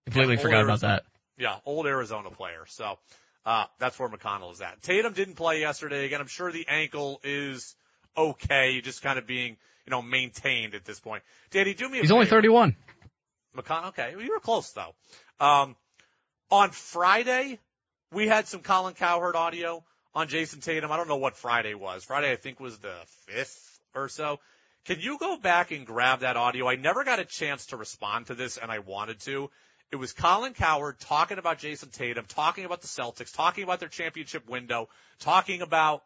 Completely 0.05 0.35
Yeah, 0.35 0.41
forgot 0.41 0.57
old 0.57 0.65
about 0.65 0.81
that. 0.81 1.03
Yeah, 1.37 1.55
old 1.65 1.87
Arizona 1.87 2.29
player. 2.29 2.65
So, 2.67 2.97
uh, 3.45 3.65
that's 3.79 3.99
where 3.99 4.09
McConnell 4.09 4.53
is 4.53 4.61
at. 4.61 4.81
Tatum 4.81 5.13
didn't 5.13 5.35
play 5.35 5.59
yesterday. 5.59 6.05
Again, 6.05 6.21
I'm 6.21 6.27
sure 6.27 6.51
the 6.51 6.67
ankle 6.67 7.19
is 7.23 7.75
okay, 8.17 8.81
just 8.81 9.01
kind 9.01 9.19
of 9.19 9.27
being, 9.27 9.57
you 9.85 9.91
know, 9.91 10.01
maintained 10.01 10.75
at 10.75 10.85
this 10.85 10.99
point. 10.99 11.23
Danny, 11.51 11.73
do 11.73 11.89
me 11.89 11.99
a 11.99 12.01
He's 12.01 12.11
only 12.11 12.25
31. 12.25 12.75
McConnell, 13.55 13.89
okay. 13.89 14.13
Well, 14.15 14.23
you 14.23 14.31
were 14.31 14.39
close 14.39 14.71
though. 14.71 14.93
Um, 15.39 15.75
on 16.49 16.71
Friday, 16.71 17.59
we 18.11 18.27
had 18.27 18.47
some 18.47 18.61
Colin 18.61 18.93
Cowherd 18.93 19.35
audio 19.35 19.83
on 20.13 20.27
Jayson 20.27 20.61
Tatum. 20.61 20.91
I 20.91 20.97
don't 20.97 21.07
know 21.07 21.17
what 21.17 21.35
Friday 21.35 21.73
was. 21.73 22.03
Friday, 22.03 22.31
I 22.31 22.35
think 22.35 22.59
was 22.59 22.77
the 22.79 22.95
fifth 23.27 23.79
or 23.93 24.09
so. 24.09 24.39
Can 24.86 24.99
you 24.99 25.17
go 25.17 25.38
back 25.38 25.71
and 25.71 25.86
grab 25.86 26.19
that 26.19 26.38
audio? 26.38 26.69
I 26.69 26.75
never 26.75 27.03
got 27.03 27.19
a 27.19 27.25
chance 27.25 27.67
to 27.67 27.77
respond 27.77 28.27
to 28.27 28.36
this 28.36 28.57
and 28.57 28.71
I 28.71 28.79
wanted 28.79 29.19
to. 29.21 29.49
It 29.91 29.95
was 29.95 30.13
Colin 30.13 30.53
Cowherd 30.53 30.99
talking 30.99 31.38
about 31.38 31.59
Jayson 31.59 31.91
Tatum, 31.91 32.25
talking 32.27 32.65
about 32.65 32.81
the 32.81 32.88
Celtics, 32.88 33.36
talking 33.36 33.63
about 33.63 33.79
their 33.79 33.89
championship 33.89 34.47
window, 34.47 34.89
talking 35.19 35.61
about 35.61 36.03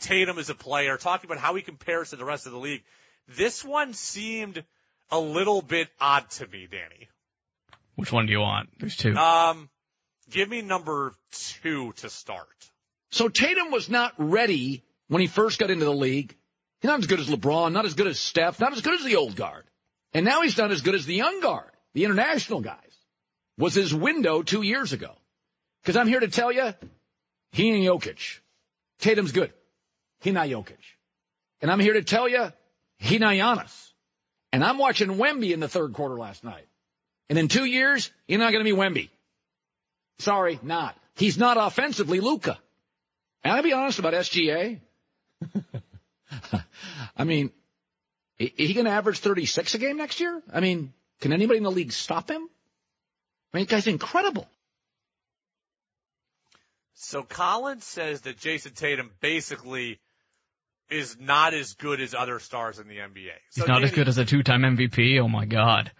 Tatum 0.00 0.38
as 0.38 0.50
a 0.50 0.54
player, 0.54 0.96
talking 0.96 1.30
about 1.30 1.40
how 1.40 1.54
he 1.54 1.62
compares 1.62 2.10
to 2.10 2.16
the 2.16 2.24
rest 2.24 2.46
of 2.46 2.52
the 2.52 2.58
league. 2.58 2.82
This 3.28 3.64
one 3.64 3.94
seemed 3.94 4.62
a 5.10 5.18
little 5.18 5.62
bit 5.62 5.88
odd 6.00 6.28
to 6.30 6.46
me, 6.46 6.68
Danny. 6.70 7.08
Which 7.96 8.12
one 8.12 8.26
do 8.26 8.32
you 8.32 8.40
want? 8.40 8.68
There's 8.78 8.96
two. 8.96 9.14
Um, 9.16 9.68
give 10.30 10.48
me 10.48 10.62
number 10.62 11.14
two 11.32 11.92
to 11.96 12.10
start. 12.10 12.46
So 13.10 13.28
Tatum 13.28 13.70
was 13.70 13.88
not 13.88 14.12
ready 14.18 14.84
when 15.08 15.20
he 15.20 15.26
first 15.26 15.58
got 15.58 15.70
into 15.70 15.84
the 15.84 15.94
league. 15.94 16.36
He's 16.80 16.88
not 16.88 17.00
as 17.00 17.06
good 17.06 17.20
as 17.20 17.28
LeBron, 17.28 17.72
not 17.72 17.84
as 17.84 17.94
good 17.94 18.06
as 18.06 18.18
Steph, 18.18 18.60
not 18.60 18.72
as 18.72 18.80
good 18.80 18.94
as 18.94 19.04
the 19.04 19.16
old 19.16 19.34
guard. 19.34 19.64
And 20.12 20.24
now 20.24 20.42
he's 20.42 20.56
not 20.56 20.70
as 20.70 20.82
good 20.82 20.94
as 20.94 21.06
the 21.06 21.14
young 21.14 21.40
guard, 21.40 21.70
the 21.94 22.04
international 22.04 22.60
guys. 22.60 22.76
Was 23.58 23.74
his 23.74 23.92
window 23.92 24.42
two 24.42 24.62
years 24.62 24.92
ago. 24.92 25.12
Because 25.82 25.96
I'm 25.96 26.06
here 26.06 26.20
to 26.20 26.28
tell 26.28 26.52
you, 26.52 26.74
he 27.50 27.72
ain't 27.72 27.84
Jokic. 27.84 28.38
Tatum's 29.00 29.32
good. 29.32 29.52
He 30.20 30.30
not 30.30 30.48
Jokic. 30.48 30.78
And 31.60 31.70
I'm 31.70 31.80
here 31.80 31.94
to 31.94 32.02
tell 32.02 32.28
you, 32.28 32.52
he 32.98 33.18
not 33.18 33.34
Giannis. 33.34 33.92
And 34.52 34.62
I'm 34.62 34.78
watching 34.78 35.08
Wemby 35.08 35.52
in 35.52 35.60
the 35.60 35.68
third 35.68 35.92
quarter 35.92 36.16
last 36.16 36.44
night. 36.44 36.66
And 37.28 37.38
in 37.38 37.48
two 37.48 37.64
years, 37.64 38.10
you're 38.26 38.38
not 38.38 38.52
going 38.52 38.64
to 38.64 38.70
be 38.70 38.76
Wemby. 38.76 39.10
Sorry, 40.20 40.58
not. 40.62 40.96
He's 41.16 41.36
not 41.36 41.56
offensively 41.58 42.20
Luka. 42.20 42.58
And 43.44 43.52
I'll 43.54 43.62
be 43.62 43.72
honest 43.72 43.98
about 43.98 44.14
SGA. 44.14 44.80
I 47.16 47.24
mean, 47.24 47.50
is 48.38 48.68
he 48.68 48.74
going 48.74 48.86
to 48.86 48.92
average 48.92 49.18
36 49.18 49.74
a 49.74 49.78
game 49.78 49.96
next 49.96 50.20
year? 50.20 50.42
I 50.52 50.60
mean, 50.60 50.92
can 51.20 51.32
anybody 51.32 51.58
in 51.58 51.64
the 51.64 51.70
league 51.70 51.92
stop 51.92 52.30
him? 52.30 52.48
I 53.52 53.56
mean, 53.56 53.66
the 53.66 53.70
guy's 53.70 53.86
incredible. 53.86 54.48
So 56.94 57.22
Collins 57.22 57.84
says 57.84 58.22
that 58.22 58.38
Jayson 58.38 58.74
Tatum 58.74 59.10
basically 59.20 60.00
is 60.90 61.16
not 61.18 61.54
as 61.54 61.74
good 61.74 62.00
as 62.00 62.14
other 62.14 62.38
stars 62.40 62.78
in 62.78 62.88
the 62.88 62.96
NBA. 62.96 63.30
So 63.50 63.62
He's 63.62 63.68
not 63.68 63.74
Danny, 63.74 63.84
as 63.84 63.92
good 63.92 64.08
as 64.08 64.18
a 64.18 64.24
two-time 64.24 64.62
MVP. 64.62 65.20
Oh 65.20 65.28
my 65.28 65.44
God. 65.44 65.90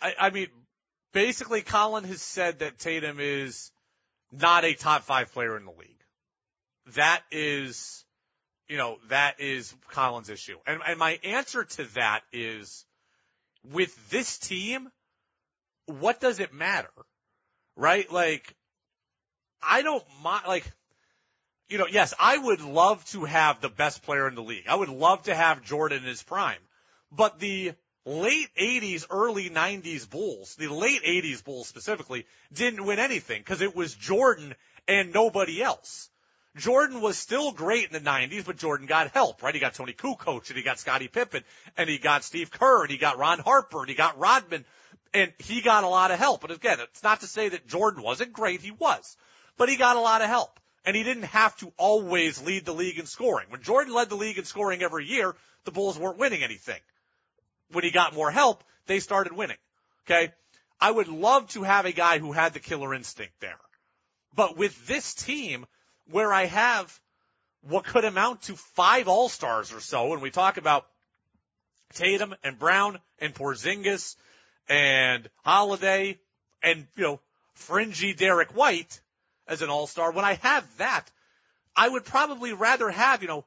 I, 0.00 0.14
I 0.18 0.30
mean, 0.30 0.48
basically 1.12 1.62
Colin 1.62 2.04
has 2.04 2.22
said 2.22 2.60
that 2.60 2.78
Tatum 2.78 3.18
is 3.20 3.70
not 4.30 4.64
a 4.64 4.74
top 4.74 5.02
five 5.02 5.32
player 5.32 5.56
in 5.56 5.64
the 5.64 5.72
league. 5.72 5.90
That 6.94 7.22
is, 7.30 8.04
you 8.68 8.76
know, 8.76 8.98
that 9.08 9.40
is 9.40 9.74
Colin's 9.90 10.30
issue. 10.30 10.56
And, 10.66 10.80
and 10.86 10.98
my 10.98 11.18
answer 11.22 11.64
to 11.64 11.84
that 11.94 12.22
is 12.32 12.84
with 13.72 14.10
this 14.10 14.38
team, 14.38 14.90
what 15.86 16.20
does 16.20 16.40
it 16.40 16.52
matter? 16.52 16.90
Right? 17.76 18.10
Like, 18.10 18.54
I 19.62 19.82
don't 19.82 20.04
mind, 20.22 20.44
like, 20.46 20.64
you 21.68 21.78
know, 21.78 21.86
yes, 21.86 22.14
I 22.18 22.36
would 22.38 22.60
love 22.60 23.04
to 23.06 23.24
have 23.24 23.60
the 23.60 23.68
best 23.68 24.02
player 24.02 24.28
in 24.28 24.34
the 24.34 24.42
league. 24.42 24.66
I 24.68 24.74
would 24.74 24.88
love 24.88 25.24
to 25.24 25.34
have 25.34 25.62
Jordan 25.62 26.02
in 26.02 26.04
his 26.04 26.22
prime. 26.22 26.60
But 27.10 27.38
the 27.38 27.72
late 28.04 28.48
80s, 28.60 29.06
early 29.10 29.50
90s 29.50 30.08
Bulls, 30.08 30.54
the 30.56 30.68
late 30.68 31.02
80s 31.02 31.42
Bulls 31.42 31.68
specifically, 31.68 32.26
didn't 32.52 32.84
win 32.84 32.98
anything 32.98 33.40
because 33.40 33.62
it 33.62 33.74
was 33.74 33.94
Jordan 33.94 34.54
and 34.86 35.12
nobody 35.12 35.62
else. 35.62 36.10
Jordan 36.56 37.00
was 37.00 37.18
still 37.18 37.50
great 37.50 37.86
in 37.86 37.92
the 37.92 38.10
90s, 38.10 38.44
but 38.44 38.56
Jordan 38.56 38.86
got 38.86 39.10
help, 39.10 39.42
right? 39.42 39.54
He 39.54 39.60
got 39.60 39.74
Toni 39.74 39.92
Kukoc 39.92 40.48
and 40.48 40.56
he 40.56 40.62
got 40.62 40.78
Scottie 40.78 41.08
Pippen 41.08 41.42
and 41.76 41.90
he 41.90 41.98
got 41.98 42.22
Steve 42.22 42.50
Kerr 42.50 42.82
and 42.82 42.90
he 42.90 42.96
got 42.96 43.18
Ron 43.18 43.40
Harper 43.40 43.80
and 43.80 43.88
he 43.88 43.94
got 43.96 44.18
Rodman 44.18 44.64
and 45.12 45.32
he 45.38 45.62
got 45.62 45.82
a 45.82 45.88
lot 45.88 46.12
of 46.12 46.18
help. 46.18 46.40
But 46.42 46.52
again, 46.52 46.78
it's 46.80 47.02
not 47.02 47.20
to 47.20 47.26
say 47.26 47.48
that 47.48 47.66
Jordan 47.66 48.02
wasn't 48.02 48.32
great. 48.32 48.60
He 48.60 48.70
was, 48.70 49.16
but 49.56 49.68
he 49.68 49.76
got 49.76 49.96
a 49.96 50.00
lot 50.00 50.22
of 50.22 50.28
help 50.28 50.60
and 50.84 50.94
he 50.94 51.02
didn't 51.02 51.24
have 51.24 51.56
to 51.56 51.72
always 51.76 52.40
lead 52.40 52.64
the 52.64 52.74
league 52.74 52.98
in 52.98 53.06
scoring. 53.06 53.46
When 53.48 53.62
Jordan 53.62 53.92
led 53.92 54.08
the 54.08 54.16
league 54.16 54.38
in 54.38 54.44
scoring 54.44 54.82
every 54.82 55.06
year, 55.06 55.34
the 55.64 55.72
Bulls 55.72 55.98
weren't 55.98 56.18
winning 56.18 56.44
anything. 56.44 56.80
When 57.72 57.82
he 57.82 57.90
got 57.90 58.14
more 58.14 58.30
help, 58.30 58.62
they 58.86 59.00
started 59.00 59.32
winning. 59.32 59.56
Okay. 60.06 60.32
I 60.80 60.90
would 60.90 61.08
love 61.08 61.48
to 61.50 61.62
have 61.62 61.86
a 61.86 61.92
guy 61.92 62.18
who 62.18 62.32
had 62.32 62.52
the 62.52 62.60
killer 62.60 62.94
instinct 62.94 63.40
there. 63.40 63.58
But 64.34 64.56
with 64.56 64.86
this 64.86 65.14
team, 65.14 65.66
where 66.10 66.32
I 66.32 66.46
have 66.46 67.00
what 67.62 67.84
could 67.84 68.04
amount 68.04 68.42
to 68.42 68.56
five 68.56 69.08
all-stars 69.08 69.72
or 69.72 69.80
so, 69.80 70.12
and 70.12 70.20
we 70.20 70.30
talk 70.30 70.56
about 70.56 70.86
Tatum 71.94 72.34
and 72.42 72.58
Brown 72.58 72.98
and 73.18 73.34
Porzingis 73.34 74.16
and 74.68 75.28
Holiday 75.44 76.18
and, 76.62 76.86
you 76.96 77.04
know, 77.04 77.20
fringy 77.54 78.14
Derrick 78.14 78.54
White 78.54 79.00
as 79.46 79.62
an 79.62 79.68
all-star, 79.68 80.12
when 80.12 80.24
I 80.24 80.34
have 80.34 80.64
that, 80.78 81.10
I 81.76 81.88
would 81.88 82.04
probably 82.04 82.52
rather 82.52 82.90
have, 82.90 83.22
you 83.22 83.28
know, 83.28 83.44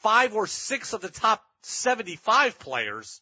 five 0.00 0.34
or 0.34 0.46
six 0.46 0.92
of 0.92 1.00
the 1.00 1.08
top 1.08 1.44
75 1.62 2.58
players 2.58 3.20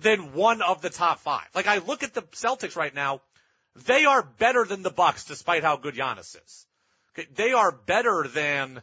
than 0.00 0.32
one 0.32 0.62
of 0.62 0.82
the 0.82 0.90
top 0.90 1.20
five. 1.20 1.46
Like 1.54 1.66
I 1.66 1.78
look 1.78 2.02
at 2.02 2.14
the 2.14 2.22
Celtics 2.22 2.76
right 2.76 2.94
now, 2.94 3.20
they 3.86 4.04
are 4.04 4.22
better 4.22 4.64
than 4.64 4.82
the 4.82 4.90
Bucks 4.90 5.24
despite 5.24 5.62
how 5.62 5.76
good 5.76 5.94
Giannis 5.94 6.36
is. 6.44 6.66
They 7.34 7.52
are 7.52 7.72
better 7.72 8.26
than, 8.28 8.82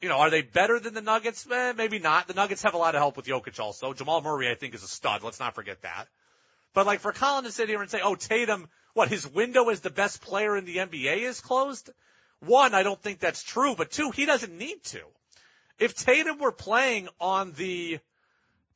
you 0.00 0.08
know, 0.08 0.18
are 0.18 0.30
they 0.30 0.42
better 0.42 0.78
than 0.80 0.94
the 0.94 1.00
Nuggets? 1.00 1.46
Eh, 1.50 1.72
maybe 1.76 1.98
not. 1.98 2.28
The 2.28 2.34
Nuggets 2.34 2.62
have 2.62 2.74
a 2.74 2.78
lot 2.78 2.94
of 2.94 3.00
help 3.00 3.16
with 3.16 3.26
Jokic 3.26 3.58
also. 3.60 3.92
Jamal 3.92 4.20
Murray, 4.20 4.50
I 4.50 4.54
think, 4.54 4.74
is 4.74 4.82
a 4.82 4.88
stud. 4.88 5.22
Let's 5.22 5.40
not 5.40 5.54
forget 5.54 5.82
that. 5.82 6.06
But 6.74 6.86
like 6.86 7.00
for 7.00 7.12
Colin 7.12 7.44
to 7.44 7.52
sit 7.52 7.68
here 7.68 7.80
and 7.80 7.90
say, 7.90 8.00
oh, 8.02 8.14
Tatum, 8.14 8.68
what, 8.94 9.08
his 9.08 9.26
window 9.26 9.68
as 9.68 9.80
the 9.80 9.90
best 9.90 10.20
player 10.20 10.56
in 10.56 10.64
the 10.64 10.76
NBA 10.76 11.18
is 11.18 11.40
closed? 11.40 11.90
One, 12.40 12.74
I 12.74 12.82
don't 12.82 13.00
think 13.00 13.18
that's 13.18 13.42
true, 13.42 13.74
but 13.76 13.90
two, 13.90 14.10
he 14.10 14.26
doesn't 14.26 14.56
need 14.56 14.82
to. 14.84 15.00
If 15.78 15.94
Tatum 15.94 16.38
were 16.38 16.52
playing 16.52 17.08
on 17.20 17.52
the, 17.52 17.98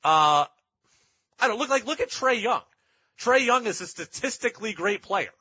uh, 0.03 0.47
I 1.41 1.49
don't 1.49 1.59
look 1.59 1.71
like, 1.71 1.87
look 1.87 2.01
at 2.01 2.11
Trae 2.11 2.41
Young. 2.41 2.63
Trae 3.19 3.45
Young 3.45 3.67
is 3.67 3.81
a 3.81 3.87
statistically 3.87 4.73
great 4.73 5.03
player. 5.03 5.33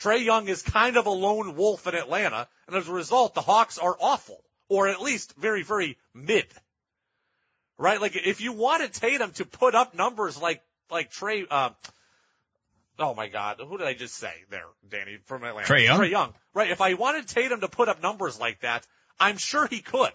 Trae 0.00 0.24
Young 0.24 0.48
is 0.48 0.62
kind 0.62 0.96
of 0.96 1.06
a 1.06 1.10
lone 1.10 1.56
wolf 1.56 1.86
in 1.86 1.94
Atlanta, 1.94 2.48
and 2.66 2.76
as 2.76 2.88
a 2.88 2.92
result, 2.92 3.34
the 3.34 3.40
Hawks 3.40 3.78
are 3.78 3.96
awful, 4.00 4.42
or 4.68 4.88
at 4.88 5.00
least 5.00 5.34
very, 5.36 5.62
very 5.62 5.98
mid. 6.12 6.46
Right? 7.78 8.00
Like, 8.00 8.16
if 8.16 8.40
you 8.40 8.52
wanted 8.52 8.92
Tatum 8.92 9.32
to 9.32 9.44
put 9.44 9.74
up 9.74 9.94
numbers 9.94 10.40
like, 10.40 10.62
like 10.90 11.12
Trae, 11.12 11.46
uh, 11.50 11.70
oh 12.98 13.14
my 13.14 13.28
God, 13.28 13.60
who 13.66 13.78
did 13.78 13.86
I 13.86 13.94
just 13.94 14.14
say 14.14 14.32
there, 14.50 14.66
Danny, 14.88 15.18
from 15.24 15.44
Atlanta? 15.44 15.68
Trae 15.68 15.84
Young? 15.84 16.00
Trae 16.00 16.10
Young. 16.10 16.34
Right. 16.52 16.70
If 16.70 16.80
I 16.80 16.94
wanted 16.94 17.26
Tatum 17.26 17.60
to 17.60 17.68
put 17.68 17.88
up 17.88 18.02
numbers 18.02 18.38
like 18.38 18.60
that, 18.60 18.86
I'm 19.18 19.38
sure 19.38 19.66
he 19.66 19.80
could, 19.80 20.12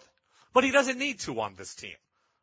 but 0.53 0.63
he 0.63 0.71
doesn't 0.71 0.97
need 0.97 1.19
to 1.21 1.39
on 1.39 1.55
this 1.55 1.75
team. 1.75 1.95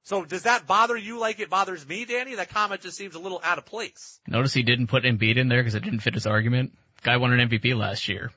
So 0.04 0.24
does 0.24 0.44
that 0.44 0.66
bother 0.66 0.96
you 0.96 1.18
like 1.18 1.40
it 1.40 1.50
bothers 1.50 1.86
me, 1.86 2.04
Danny? 2.04 2.36
That 2.36 2.50
comment 2.50 2.80
just 2.80 2.96
seems 2.96 3.16
a 3.16 3.18
little 3.18 3.40
out 3.42 3.58
of 3.58 3.66
place. 3.66 4.20
Notice 4.28 4.54
he 4.54 4.62
didn't 4.62 4.86
put 4.86 5.02
Embiid 5.02 5.36
in 5.36 5.48
there 5.48 5.60
because 5.60 5.74
it 5.74 5.82
didn't 5.82 5.98
fit 5.98 6.14
his 6.14 6.26
argument. 6.26 6.72
Guy 7.06 7.18
won 7.18 7.32
an 7.32 7.48
MVP 7.48 7.78
last 7.78 8.08
year. 8.08 8.32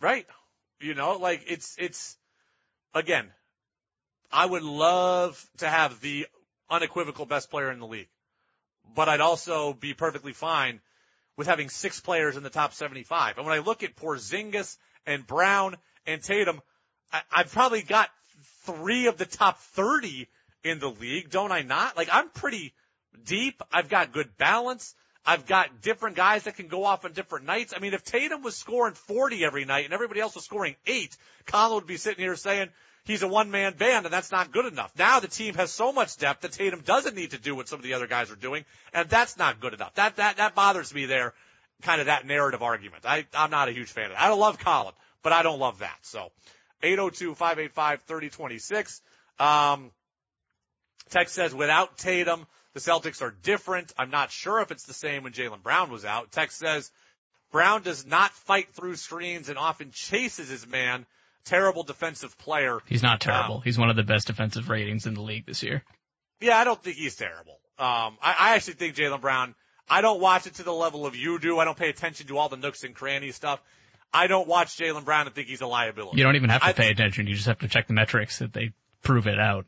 Right. 0.00 0.24
You 0.80 0.94
know, 0.94 1.16
like 1.16 1.42
it's, 1.48 1.74
it's, 1.76 2.16
again, 2.94 3.26
I 4.30 4.46
would 4.46 4.62
love 4.62 5.44
to 5.56 5.68
have 5.68 6.00
the 6.00 6.28
unequivocal 6.70 7.26
best 7.26 7.50
player 7.50 7.72
in 7.72 7.80
the 7.80 7.86
league, 7.88 8.06
but 8.94 9.08
I'd 9.08 9.20
also 9.20 9.72
be 9.72 9.92
perfectly 9.92 10.32
fine 10.32 10.80
with 11.36 11.48
having 11.48 11.68
six 11.68 11.98
players 11.98 12.36
in 12.36 12.44
the 12.44 12.50
top 12.50 12.74
75. 12.74 13.38
And 13.38 13.44
when 13.44 13.56
I 13.56 13.58
look 13.58 13.82
at 13.82 13.96
Porzingis 13.96 14.76
and 15.04 15.26
Brown 15.26 15.74
and 16.06 16.22
Tatum, 16.22 16.60
I, 17.12 17.22
I've 17.32 17.50
probably 17.50 17.82
got 17.82 18.08
three 18.66 19.08
of 19.08 19.16
the 19.16 19.26
top 19.26 19.58
30 19.58 20.28
in 20.62 20.78
the 20.78 20.90
league, 20.90 21.30
don't 21.30 21.50
I 21.50 21.62
not? 21.62 21.96
Like 21.96 22.08
I'm 22.12 22.28
pretty 22.28 22.72
deep. 23.24 23.60
I've 23.72 23.88
got 23.88 24.12
good 24.12 24.36
balance. 24.36 24.94
I've 25.28 25.44
got 25.44 25.82
different 25.82 26.16
guys 26.16 26.44
that 26.44 26.56
can 26.56 26.68
go 26.68 26.84
off 26.84 27.04
on 27.04 27.12
different 27.12 27.44
nights. 27.44 27.74
I 27.76 27.80
mean, 27.80 27.92
if 27.92 28.02
Tatum 28.02 28.40
was 28.40 28.56
scoring 28.56 28.94
40 28.94 29.44
every 29.44 29.66
night 29.66 29.84
and 29.84 29.92
everybody 29.92 30.20
else 30.20 30.34
was 30.34 30.46
scoring 30.46 30.74
eight, 30.86 31.14
Colin 31.44 31.74
would 31.74 31.86
be 31.86 31.98
sitting 31.98 32.24
here 32.24 32.34
saying 32.34 32.70
he's 33.04 33.22
a 33.22 33.28
one 33.28 33.50
man 33.50 33.74
band 33.74 34.06
and 34.06 34.12
that's 34.12 34.32
not 34.32 34.52
good 34.52 34.64
enough. 34.64 34.90
Now 34.96 35.20
the 35.20 35.28
team 35.28 35.52
has 35.56 35.70
so 35.70 35.92
much 35.92 36.16
depth 36.16 36.40
that 36.40 36.52
Tatum 36.52 36.80
doesn't 36.80 37.14
need 37.14 37.32
to 37.32 37.38
do 37.38 37.54
what 37.54 37.68
some 37.68 37.78
of 37.78 37.82
the 37.82 37.92
other 37.92 38.06
guys 38.06 38.30
are 38.30 38.36
doing 38.36 38.64
and 38.94 39.06
that's 39.10 39.36
not 39.36 39.60
good 39.60 39.74
enough. 39.74 39.92
That, 39.96 40.16
that, 40.16 40.38
that 40.38 40.54
bothers 40.54 40.94
me 40.94 41.04
there. 41.04 41.34
Kind 41.82 42.00
of 42.00 42.06
that 42.06 42.26
narrative 42.26 42.62
argument. 42.62 43.04
I, 43.04 43.26
I'm 43.34 43.50
not 43.50 43.68
a 43.68 43.72
huge 43.72 43.90
fan 43.90 44.06
of 44.06 44.12
it. 44.12 44.18
I 44.18 44.32
love 44.32 44.58
Colin, 44.58 44.94
but 45.22 45.34
I 45.34 45.42
don't 45.42 45.58
love 45.58 45.80
that. 45.80 45.98
So 46.00 46.32
802-585-3026. 46.82 49.02
Um, 49.38 49.90
Text 51.10 51.34
says 51.34 51.54
without 51.54 51.98
Tatum, 51.98 52.46
the 52.78 52.90
Celtics 52.90 53.22
are 53.22 53.34
different. 53.42 53.92
I'm 53.98 54.10
not 54.10 54.30
sure 54.30 54.60
if 54.60 54.70
it's 54.70 54.84
the 54.84 54.94
same 54.94 55.24
when 55.24 55.32
Jaylen 55.32 55.62
Brown 55.62 55.90
was 55.90 56.04
out. 56.04 56.30
Text 56.30 56.58
says 56.58 56.90
Brown 57.50 57.82
does 57.82 58.06
not 58.06 58.30
fight 58.30 58.68
through 58.70 58.96
screens 58.96 59.48
and 59.48 59.58
often 59.58 59.90
chases 59.90 60.48
his 60.48 60.66
man. 60.66 61.06
Terrible 61.44 61.82
defensive 61.82 62.36
player. 62.38 62.78
He's 62.86 63.02
not 63.02 63.20
terrible. 63.20 63.56
Um, 63.56 63.62
he's 63.62 63.78
one 63.78 63.90
of 63.90 63.96
the 63.96 64.02
best 64.02 64.26
defensive 64.26 64.68
ratings 64.68 65.06
in 65.06 65.14
the 65.14 65.22
league 65.22 65.46
this 65.46 65.62
year. 65.62 65.82
Yeah, 66.40 66.58
I 66.58 66.64
don't 66.64 66.82
think 66.82 66.96
he's 66.96 67.16
terrible. 67.16 67.58
Um, 67.78 68.18
I, 68.22 68.36
I 68.38 68.54
actually 68.54 68.74
think 68.74 68.96
Jaylen 68.96 69.20
Brown, 69.20 69.54
I 69.88 70.00
don't 70.00 70.20
watch 70.20 70.46
it 70.46 70.54
to 70.54 70.62
the 70.62 70.72
level 70.72 71.06
of 71.06 71.16
you 71.16 71.38
do. 71.38 71.58
I 71.58 71.64
don't 71.64 71.78
pay 71.78 71.88
attention 71.88 72.26
to 72.28 72.38
all 72.38 72.48
the 72.48 72.56
nooks 72.56 72.84
and 72.84 72.94
crannies 72.94 73.34
stuff. 73.34 73.62
I 74.12 74.26
don't 74.26 74.46
watch 74.46 74.76
Jaylen 74.76 75.04
Brown 75.04 75.26
and 75.26 75.34
think 75.34 75.48
he's 75.48 75.60
a 75.62 75.66
liability. 75.66 76.18
You 76.18 76.24
don't 76.24 76.36
even 76.36 76.50
have 76.50 76.62
to 76.62 76.68
I, 76.68 76.72
pay 76.72 76.90
attention. 76.90 77.26
You 77.26 77.34
just 77.34 77.46
have 77.46 77.60
to 77.60 77.68
check 77.68 77.86
the 77.86 77.94
metrics 77.94 78.38
that 78.38 78.52
they 78.52 78.72
prove 79.02 79.26
it 79.26 79.38
out. 79.40 79.66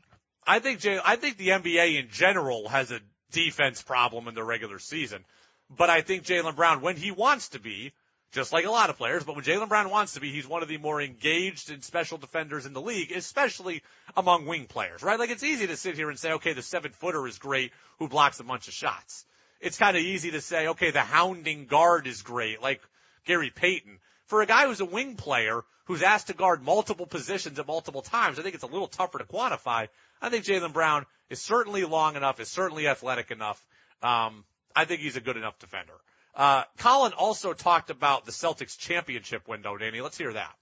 I 0.51 0.59
think 0.59 0.81
Jay, 0.81 0.99
I 1.01 1.15
think 1.15 1.37
the 1.37 1.47
NBA 1.47 1.97
in 1.97 2.09
general 2.09 2.67
has 2.67 2.91
a 2.91 2.99
defense 3.31 3.81
problem 3.81 4.27
in 4.27 4.35
the 4.35 4.43
regular 4.43 4.79
season, 4.79 5.23
but 5.69 5.89
I 5.89 6.01
think 6.01 6.25
Jaylen 6.25 6.57
Brown, 6.57 6.81
when 6.81 6.97
he 6.97 7.09
wants 7.09 7.47
to 7.49 7.59
be, 7.61 7.93
just 8.33 8.51
like 8.51 8.65
a 8.65 8.69
lot 8.69 8.89
of 8.89 8.97
players, 8.97 9.23
but 9.23 9.37
when 9.37 9.45
Jaylen 9.45 9.69
Brown 9.69 9.89
wants 9.89 10.15
to 10.15 10.19
be, 10.19 10.29
he's 10.29 10.45
one 10.45 10.61
of 10.61 10.67
the 10.67 10.77
more 10.77 11.01
engaged 11.01 11.71
and 11.71 11.81
special 11.81 12.17
defenders 12.17 12.65
in 12.65 12.73
the 12.73 12.81
league, 12.81 13.13
especially 13.13 13.81
among 14.17 14.45
wing 14.45 14.65
players, 14.65 15.01
right? 15.03 15.17
Like 15.17 15.29
it's 15.29 15.41
easy 15.41 15.67
to 15.67 15.77
sit 15.77 15.95
here 15.95 16.09
and 16.09 16.19
say, 16.19 16.33
okay, 16.33 16.51
the 16.51 16.61
seven 16.61 16.91
footer 16.91 17.25
is 17.27 17.37
great 17.37 17.71
who 17.99 18.09
blocks 18.09 18.41
a 18.41 18.43
bunch 18.43 18.67
of 18.67 18.73
shots. 18.73 19.23
It's 19.61 19.77
kind 19.77 19.95
of 19.95 20.03
easy 20.03 20.31
to 20.31 20.41
say, 20.41 20.67
okay, 20.67 20.91
the 20.91 20.99
hounding 20.99 21.65
guard 21.65 22.07
is 22.07 22.23
great, 22.23 22.61
like 22.61 22.81
Gary 23.23 23.51
Payton. 23.55 23.99
For 24.31 24.41
a 24.41 24.45
guy 24.45 24.65
who's 24.65 24.79
a 24.79 24.85
wing 24.85 25.17
player 25.17 25.61
who's 25.87 26.01
asked 26.01 26.27
to 26.27 26.33
guard 26.33 26.63
multiple 26.63 27.05
positions 27.05 27.59
at 27.59 27.67
multiple 27.67 28.01
times, 28.01 28.39
I 28.39 28.43
think 28.43 28.55
it's 28.55 28.63
a 28.63 28.67
little 28.67 28.87
tougher 28.87 29.17
to 29.17 29.25
quantify. 29.25 29.89
I 30.21 30.29
think 30.29 30.45
Jaylen 30.45 30.71
Brown 30.71 31.05
is 31.29 31.41
certainly 31.41 31.83
long 31.83 32.15
enough, 32.15 32.39
is 32.39 32.47
certainly 32.47 32.87
athletic 32.87 33.29
enough. 33.29 33.61
Um, 34.01 34.45
I 34.73 34.85
think 34.85 35.01
he's 35.01 35.17
a 35.17 35.19
good 35.19 35.35
enough 35.35 35.59
defender. 35.59 35.95
Uh, 36.33 36.63
Colin 36.77 37.11
also 37.11 37.51
talked 37.51 37.89
about 37.89 38.23
the 38.23 38.31
Celtics 38.31 38.77
championship 38.77 39.49
window, 39.49 39.75
Danny. 39.75 39.99
Let's 39.99 40.17
hear 40.17 40.31
that. 40.31 40.55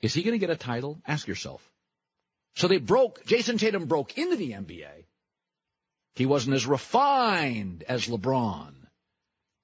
Is 0.00 0.14
he 0.14 0.22
going 0.22 0.32
to 0.32 0.38
get 0.38 0.48
a 0.48 0.56
title? 0.56 1.02
Ask 1.06 1.28
yourself. 1.28 1.62
So 2.54 2.68
they 2.68 2.78
broke, 2.78 3.26
Jayson 3.26 3.58
Tatum 3.58 3.84
broke 3.84 4.16
into 4.16 4.36
the 4.36 4.52
NBA. 4.52 5.04
He 6.14 6.24
wasn't 6.24 6.56
as 6.56 6.64
refined 6.64 7.84
as 7.86 8.06
LeBron 8.06 8.72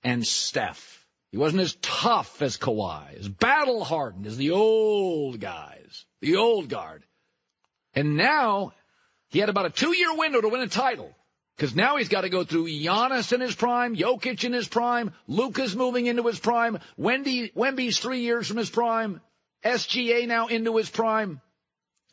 and 0.05 0.27
Steph. 0.27 1.06
He 1.31 1.39
wasn't 1.39 1.63
as 1.63 1.77
tough 1.83 2.41
as 2.41 2.57
Kawhi, 2.57 3.19
as 3.19 3.29
battle 3.29 3.85
hardened 3.85 4.27
as 4.27 4.37
the 4.37 4.53
old 4.53 5.41
guys, 5.41 6.05
the 6.21 6.37
old 6.37 6.69
guard. 6.69 7.05
And 7.95 8.17
now 8.17 8.73
he 9.29 9.39
had 9.39 9.49
about 9.49 9.67
a 9.67 9.71
two 9.71 9.97
year 9.97 10.17
window 10.17 10.41
to 10.41 10.49
win 10.49 10.63
a 10.63 10.69
title. 10.69 11.15
Because 11.57 11.75
now 11.75 11.97
he's 11.97 12.11
got 12.11 12.21
to 12.21 12.29
go 12.29 12.45
through 12.45 12.67
Giannis 12.67 13.33
in 13.33 13.41
his 13.41 13.55
prime, 13.55 13.97
Jokic 13.97 14.45
in 14.45 14.53
his 14.53 14.69
prime, 14.69 15.15
Luka's 15.27 15.75
moving 15.75 16.05
into 16.05 16.23
his 16.25 16.39
prime, 16.39 16.79
Wendy, 16.99 17.51
Wemby's 17.55 17.99
three 17.99 18.21
years 18.21 18.47
from 18.47 18.59
his 18.59 18.69
prime, 18.69 19.23
SGA 19.65 20.29
now 20.29 20.49
into 20.49 20.77
his 20.77 20.91
prime. 20.91 21.41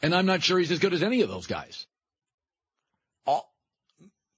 And 0.02 0.16
I'm 0.16 0.26
not 0.26 0.44
sure 0.44 0.60
he's 0.60 0.72
as 0.72 0.80
good 0.80 0.94
as 0.94 1.04
any 1.04 1.22
of 1.22 1.30
those 1.30 1.48
guys. 1.48 1.86
All, 3.26 3.54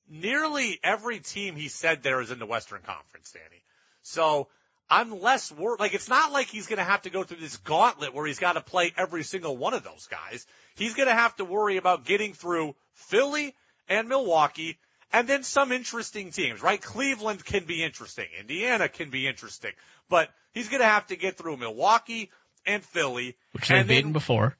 nearly 0.09 0.79
every 0.83 1.19
team 1.19 1.55
he 1.55 1.67
said 1.67 2.01
there 2.01 2.21
is 2.21 2.31
in 2.31 2.39
the 2.39 2.47
Western 2.47 2.81
Conference, 2.81 3.31
Danny. 3.31 3.63
So 4.01 4.47
I'm 4.89 5.19
less 5.21 5.51
worried. 5.51 5.79
Like, 5.79 5.93
it's 5.93 6.09
not 6.09 6.31
like 6.31 6.47
he's 6.47 6.67
going 6.67 6.77
to 6.77 6.83
have 6.83 7.03
to 7.03 7.09
go 7.09 7.23
through 7.23 7.39
this 7.39 7.57
gauntlet 7.57 8.13
where 8.13 8.25
he's 8.25 8.39
got 8.39 8.53
to 8.53 8.61
play 8.61 8.93
every 8.97 9.23
single 9.23 9.57
one 9.57 9.73
of 9.73 9.83
those 9.83 10.07
guys. 10.07 10.45
He's 10.75 10.93
going 10.93 11.07
to 11.09 11.15
have 11.15 11.35
to 11.37 11.45
worry 11.45 11.77
about 11.77 12.05
getting 12.05 12.33
through 12.33 12.75
Philly 12.93 13.55
and 13.89 14.07
Milwaukee 14.07 14.77
and 15.11 15.27
then 15.27 15.43
some 15.43 15.71
interesting 15.71 16.31
teams, 16.31 16.61
right? 16.61 16.81
Cleveland 16.81 17.43
can 17.43 17.65
be 17.65 17.83
interesting. 17.83 18.25
Indiana 18.39 18.89
can 18.89 19.09
be 19.09 19.27
interesting, 19.27 19.71
but 20.09 20.29
he's 20.53 20.69
going 20.69 20.81
to 20.81 20.87
have 20.87 21.07
to 21.07 21.15
get 21.15 21.37
through 21.37 21.57
Milwaukee 21.57 22.31
and 22.65 22.83
Philly. 22.83 23.37
Which 23.53 23.69
they've 23.69 23.87
beaten 23.87 24.11
before. 24.11 24.57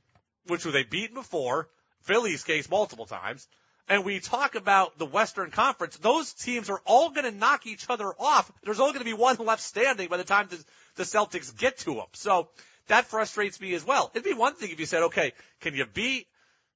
Which 0.48 0.64
they 0.64 0.84
beaten 0.84 1.16
before. 1.16 1.68
Philly's 2.02 2.44
case 2.44 2.70
multiple 2.70 3.06
times 3.06 3.48
and 3.88 4.04
we 4.04 4.20
talk 4.20 4.56
about 4.56 4.98
the 4.98 5.06
Western 5.06 5.52
Conference, 5.52 5.98
those 5.98 6.34
teams 6.34 6.70
are 6.70 6.82
all 6.86 7.12
going 7.12 7.32
to 7.32 7.38
knock 7.38 7.68
each 7.68 7.86
other 7.90 8.14
off. 8.20 8.52
There's 8.64 8.80
only 8.80 8.94
going 8.94 9.06
to 9.06 9.12
be 9.12 9.14
one 9.14 9.38
left 9.38 9.62
standing 9.62 10.10
by 10.10 10.18
the 10.18 10.24
time 10.24 10.48
the, 10.50 10.64
the 10.96 11.04
Celtics 11.04 11.56
get 11.56 11.78
to 11.80 11.96
them. 11.96 12.08
So 12.14 12.48
that 12.88 13.06
frustrates 13.06 13.62
me 13.62 13.74
as 13.76 13.86
well. 13.86 14.10
It'd 14.14 14.24
be 14.24 14.34
one 14.34 14.56
thing 14.56 14.72
if 14.72 14.80
you 14.80 14.86
said, 14.86 15.04
okay, 15.04 15.34
can 15.62 15.76
you 15.76 15.86
beat 15.86 16.28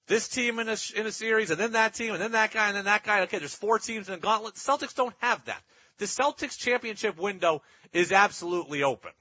this 0.08 0.28
team 0.28 0.60
in 0.60 0.70
a, 0.70 0.78
in 0.96 1.08
a 1.08 1.12
series 1.12 1.50
and 1.50 1.60
then 1.60 1.72
that 1.72 1.96
team 1.96 2.14
and 2.14 2.22
then 2.22 2.34
that 2.34 2.52
guy 2.52 2.68
and 2.68 2.78
then 2.78 2.86
that 2.86 3.04
guy? 3.04 3.22
Okay, 3.22 3.40
there's 3.40 3.56
four 3.56 3.80
teams 3.80 4.08
in 4.08 4.14
a 4.14 4.18
gauntlet. 4.18 4.56
The 4.56 4.60
Celtics 4.60 4.96
don't 4.96 5.16
have 5.20 5.44
that. 5.46 5.62
The 5.98 6.06
Celtics 6.06 6.58
championship 6.58 7.18
window 7.18 7.62
is 7.92 8.12
absolutely 8.12 8.84
open. 8.84 9.12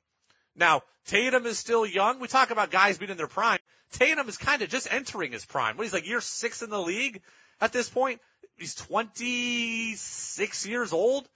Now, 0.54 0.82
Tatum 1.06 1.46
is 1.46 1.58
still 1.58 1.86
young. 1.86 2.20
We 2.20 2.28
talk 2.28 2.50
about 2.50 2.70
guys 2.70 2.98
being 2.98 3.10
in 3.10 3.16
their 3.16 3.28
prime. 3.28 3.58
Tatum 3.92 4.28
is 4.28 4.36
kind 4.36 4.60
of 4.60 4.68
just 4.68 4.92
entering 4.92 5.32
his 5.32 5.46
prime. 5.46 5.76
What, 5.76 5.84
he's 5.84 5.92
like 5.94 6.06
year 6.06 6.20
six 6.20 6.62
in 6.62 6.68
the 6.68 6.80
league? 6.80 7.22
At 7.60 7.72
this 7.72 7.88
point. 7.88 8.20
He's 8.56 8.74
26 8.74 10.66
years 10.66 10.92
old. 10.92 11.28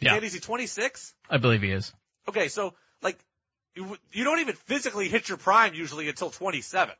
Yeah. 0.00 0.14
And 0.16 0.24
is 0.24 0.34
he 0.34 0.40
26? 0.40 1.14
I 1.30 1.38
believe 1.38 1.62
he 1.62 1.72
is. 1.72 1.92
Okay, 2.28 2.48
so 2.48 2.74
like 3.02 3.18
you, 3.74 3.96
you 4.12 4.24
don't 4.24 4.40
even 4.40 4.54
physically 4.54 5.08
hit 5.08 5.28
your 5.28 5.38
prime 5.38 5.72
usually 5.72 6.08
until 6.08 6.30
27. 6.30 6.94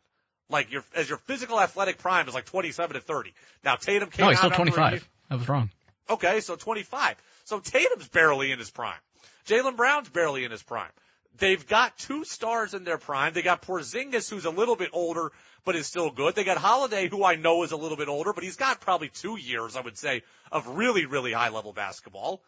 Like 0.48 0.72
your 0.72 0.82
as 0.94 1.08
your 1.08 1.18
physical 1.18 1.60
athletic 1.60 1.98
prime 1.98 2.26
is 2.28 2.34
like 2.34 2.46
27 2.46 2.94
to 2.94 3.00
30. 3.00 3.34
Now 3.62 3.76
Tatum 3.76 4.08
came 4.08 4.24
No, 4.24 4.30
he's 4.30 4.38
still 4.38 4.50
25. 4.50 5.06
I 5.30 5.34
was 5.34 5.48
wrong. 5.48 5.70
Okay, 6.08 6.40
so 6.40 6.56
25. 6.56 7.16
So 7.44 7.60
Tatum's 7.60 8.08
barely 8.08 8.50
in 8.50 8.58
his 8.58 8.70
prime. 8.70 8.98
Jaylen 9.46 9.76
Brown's 9.76 10.08
barely 10.08 10.44
in 10.44 10.50
his 10.50 10.62
prime. 10.62 10.90
They've 11.38 11.66
got 11.66 11.96
two 11.96 12.24
stars 12.24 12.74
in 12.74 12.84
their 12.84 12.98
prime. 12.98 13.32
They 13.32 13.42
got 13.42 13.62
Porzingis, 13.62 14.28
who's 14.28 14.44
a 14.44 14.50
little 14.50 14.74
bit 14.74 14.90
older, 14.92 15.30
but 15.64 15.76
is 15.76 15.86
still 15.86 16.10
good. 16.10 16.34
They 16.34 16.44
got 16.44 16.56
Holiday, 16.56 17.08
who 17.08 17.24
I 17.24 17.36
know 17.36 17.62
is 17.62 17.72
a 17.72 17.76
little 17.76 17.96
bit 17.96 18.08
older, 18.08 18.32
but 18.32 18.42
he's 18.42 18.56
got 18.56 18.80
probably 18.80 19.08
two 19.08 19.36
years, 19.36 19.76
I 19.76 19.80
would 19.80 19.96
say, 19.96 20.22
of 20.50 20.66
really, 20.66 21.06
really 21.06 21.32
high 21.32 21.50
level 21.50 21.72
basketball. 21.72 22.42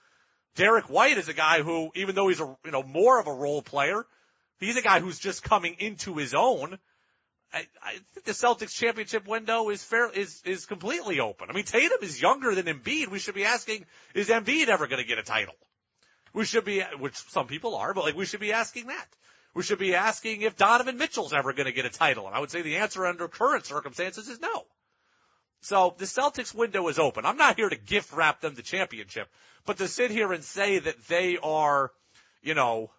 Derrick 0.56 0.90
White 0.90 1.18
is 1.18 1.28
a 1.28 1.34
guy 1.34 1.62
who, 1.62 1.90
even 1.94 2.16
though 2.16 2.28
he's 2.28 2.40
a, 2.40 2.56
you 2.64 2.72
know, 2.72 2.82
more 2.82 3.20
of 3.20 3.28
a 3.28 3.32
role 3.32 3.62
player, 3.62 4.04
he's 4.58 4.76
a 4.76 4.82
guy 4.82 4.98
who's 4.98 5.18
just 5.18 5.44
coming 5.44 5.76
into 5.78 6.16
his 6.16 6.34
own. 6.34 6.76
I, 7.52 7.66
I 7.82 7.92
think 8.14 8.26
the 8.26 8.32
Celtics 8.32 8.74
championship 8.74 9.26
window 9.28 9.70
is 9.70 9.84
fair, 9.84 10.10
is, 10.10 10.42
is 10.44 10.66
completely 10.66 11.20
open. 11.20 11.48
I 11.48 11.52
mean, 11.52 11.64
Tatum 11.64 11.98
is 12.02 12.20
younger 12.20 12.54
than 12.56 12.66
Embiid. 12.66 13.08
We 13.08 13.20
should 13.20 13.34
be 13.34 13.44
asking, 13.44 13.86
is 14.14 14.28
Embiid 14.28 14.68
ever 14.68 14.88
going 14.88 15.02
to 15.02 15.08
get 15.08 15.18
a 15.18 15.22
title? 15.22 15.54
We 16.32 16.44
should 16.44 16.64
be, 16.64 16.80
which 16.98 17.16
some 17.16 17.46
people 17.46 17.74
are, 17.76 17.92
but 17.92 18.04
like 18.04 18.16
we 18.16 18.26
should 18.26 18.40
be 18.40 18.52
asking 18.52 18.86
that. 18.86 19.06
We 19.52 19.62
should 19.64 19.78
be 19.78 19.96
asking 19.96 20.42
if 20.42 20.56
Donovan 20.56 20.96
Mitchell's 20.96 21.32
ever 21.32 21.52
going 21.52 21.66
to 21.66 21.72
get 21.72 21.84
a 21.84 21.90
title. 21.90 22.26
And 22.26 22.36
I 22.36 22.40
would 22.40 22.50
say 22.50 22.62
the 22.62 22.76
answer 22.76 23.04
under 23.06 23.26
current 23.26 23.66
circumstances 23.66 24.28
is 24.28 24.40
no. 24.40 24.64
So 25.62 25.94
the 25.98 26.04
Celtics 26.04 26.54
window 26.54 26.88
is 26.88 26.98
open. 26.98 27.26
I'm 27.26 27.36
not 27.36 27.56
here 27.56 27.68
to 27.68 27.76
gift 27.76 28.12
wrap 28.12 28.40
them 28.40 28.54
the 28.54 28.62
championship, 28.62 29.28
but 29.66 29.78
to 29.78 29.88
sit 29.88 30.10
here 30.10 30.32
and 30.32 30.42
say 30.42 30.78
that 30.78 31.06
they 31.08 31.36
are, 31.42 31.90
you 32.42 32.54
know, 32.54 32.90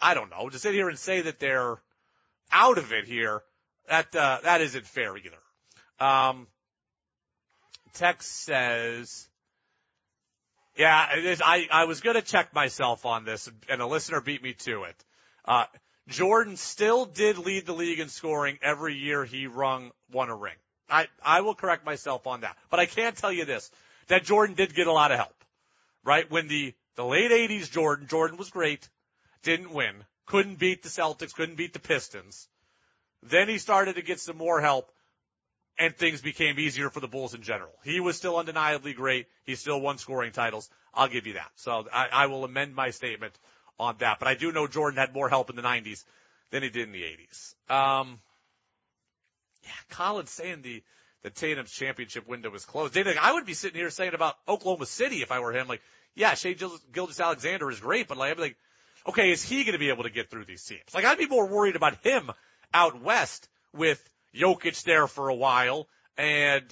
I 0.00 0.14
don't 0.14 0.30
know, 0.30 0.48
to 0.48 0.58
sit 0.58 0.74
here 0.74 0.88
and 0.88 0.98
say 0.98 1.22
that 1.22 1.40
they're 1.40 1.76
out 2.52 2.78
of 2.78 2.92
it 2.92 3.06
here, 3.06 3.42
that, 3.88 4.14
uh, 4.14 4.38
that 4.44 4.60
isn't 4.60 4.86
fair 4.86 5.16
either. 5.16 5.36
Um, 6.00 6.46
text 7.94 8.44
says, 8.44 9.28
yeah, 10.76 11.36
I, 11.44 11.68
I 11.70 11.84
was 11.84 12.00
going 12.00 12.16
to 12.16 12.22
check 12.22 12.52
myself 12.54 13.06
on 13.06 13.24
this, 13.24 13.48
and 13.68 13.80
a 13.80 13.86
listener 13.86 14.20
beat 14.20 14.42
me 14.42 14.54
to 14.60 14.84
it. 14.84 15.04
Uh, 15.44 15.66
Jordan 16.08 16.56
still 16.56 17.04
did 17.04 17.38
lead 17.38 17.66
the 17.66 17.72
league 17.72 18.00
in 18.00 18.08
scoring 18.08 18.58
every 18.60 18.94
year 18.94 19.24
he 19.24 19.46
rung 19.46 19.92
won 20.12 20.30
a 20.30 20.34
ring. 20.34 20.56
I, 20.88 21.06
I 21.22 21.40
will 21.40 21.54
correct 21.54 21.86
myself 21.86 22.26
on 22.26 22.42
that. 22.42 22.56
But 22.70 22.80
I 22.80 22.86
can 22.86 23.14
tell 23.14 23.32
you 23.32 23.44
this, 23.44 23.70
that 24.08 24.24
Jordan 24.24 24.54
did 24.54 24.74
get 24.74 24.86
a 24.86 24.92
lot 24.92 25.12
of 25.12 25.18
help, 25.18 25.44
right? 26.04 26.30
When 26.30 26.48
the, 26.48 26.74
the 26.96 27.04
late 27.04 27.30
80s 27.30 27.70
Jordan, 27.70 28.06
Jordan 28.06 28.36
was 28.36 28.50
great, 28.50 28.88
didn't 29.42 29.72
win, 29.72 29.94
couldn't 30.26 30.58
beat 30.58 30.82
the 30.82 30.88
Celtics, 30.88 31.34
couldn't 31.34 31.56
beat 31.56 31.72
the 31.72 31.78
Pistons. 31.78 32.48
Then 33.22 33.48
he 33.48 33.58
started 33.58 33.96
to 33.96 34.02
get 34.02 34.20
some 34.20 34.36
more 34.36 34.60
help 34.60 34.90
and 35.78 35.94
things 35.96 36.20
became 36.20 36.58
easier 36.58 36.90
for 36.90 37.00
the 37.00 37.08
Bulls 37.08 37.34
in 37.34 37.42
general. 37.42 37.72
He 37.82 38.00
was 38.00 38.16
still 38.16 38.36
undeniably 38.36 38.92
great. 38.92 39.26
He 39.44 39.54
still 39.54 39.80
won 39.80 39.98
scoring 39.98 40.32
titles. 40.32 40.70
I'll 40.94 41.08
give 41.08 41.26
you 41.26 41.34
that. 41.34 41.50
So 41.56 41.86
I, 41.92 42.08
I 42.12 42.26
will 42.26 42.44
amend 42.44 42.74
my 42.74 42.90
statement 42.90 43.38
on 43.78 43.96
that. 43.98 44.18
But 44.18 44.28
I 44.28 44.34
do 44.34 44.52
know 44.52 44.66
Jordan 44.66 44.98
had 44.98 45.12
more 45.12 45.28
help 45.28 45.50
in 45.50 45.56
the 45.56 45.62
90s 45.62 46.04
than 46.50 46.62
he 46.62 46.70
did 46.70 46.86
in 46.86 46.92
the 46.92 47.02
80s. 47.02 47.54
Um, 47.68 48.20
yeah, 49.64 49.70
Colin's 49.90 50.30
saying 50.30 50.62
the, 50.62 50.82
the 51.22 51.30
Tatum's 51.30 51.72
championship 51.72 52.28
window 52.28 52.54
is 52.54 52.64
closed. 52.64 52.94
Dave, 52.94 53.08
I 53.20 53.32
would 53.32 53.46
be 53.46 53.54
sitting 53.54 53.78
here 53.78 53.90
saying 53.90 54.14
about 54.14 54.36
Oklahoma 54.46 54.86
City 54.86 55.22
if 55.22 55.32
I 55.32 55.40
were 55.40 55.52
him, 55.52 55.66
like, 55.66 55.82
yeah, 56.14 56.34
Shai 56.34 56.52
Gilgeous-Alexander 56.92 57.70
is 57.70 57.80
great, 57.80 58.06
but 58.06 58.16
like, 58.16 58.30
I'd 58.30 58.36
be 58.36 58.42
like, 58.42 58.56
okay, 59.08 59.32
is 59.32 59.42
he 59.42 59.64
going 59.64 59.72
to 59.72 59.78
be 59.78 59.88
able 59.88 60.04
to 60.04 60.10
get 60.10 60.30
through 60.30 60.44
these 60.44 60.64
teams? 60.64 60.94
Like, 60.94 61.04
I'd 61.04 61.18
be 61.18 61.26
more 61.26 61.46
worried 61.46 61.74
about 61.74 62.04
him 62.04 62.30
out 62.72 63.02
west 63.02 63.48
with 63.72 64.00
Jokic 64.34 64.82
there 64.84 65.06
for 65.06 65.28
a 65.28 65.34
while 65.34 65.86
and, 66.16 66.64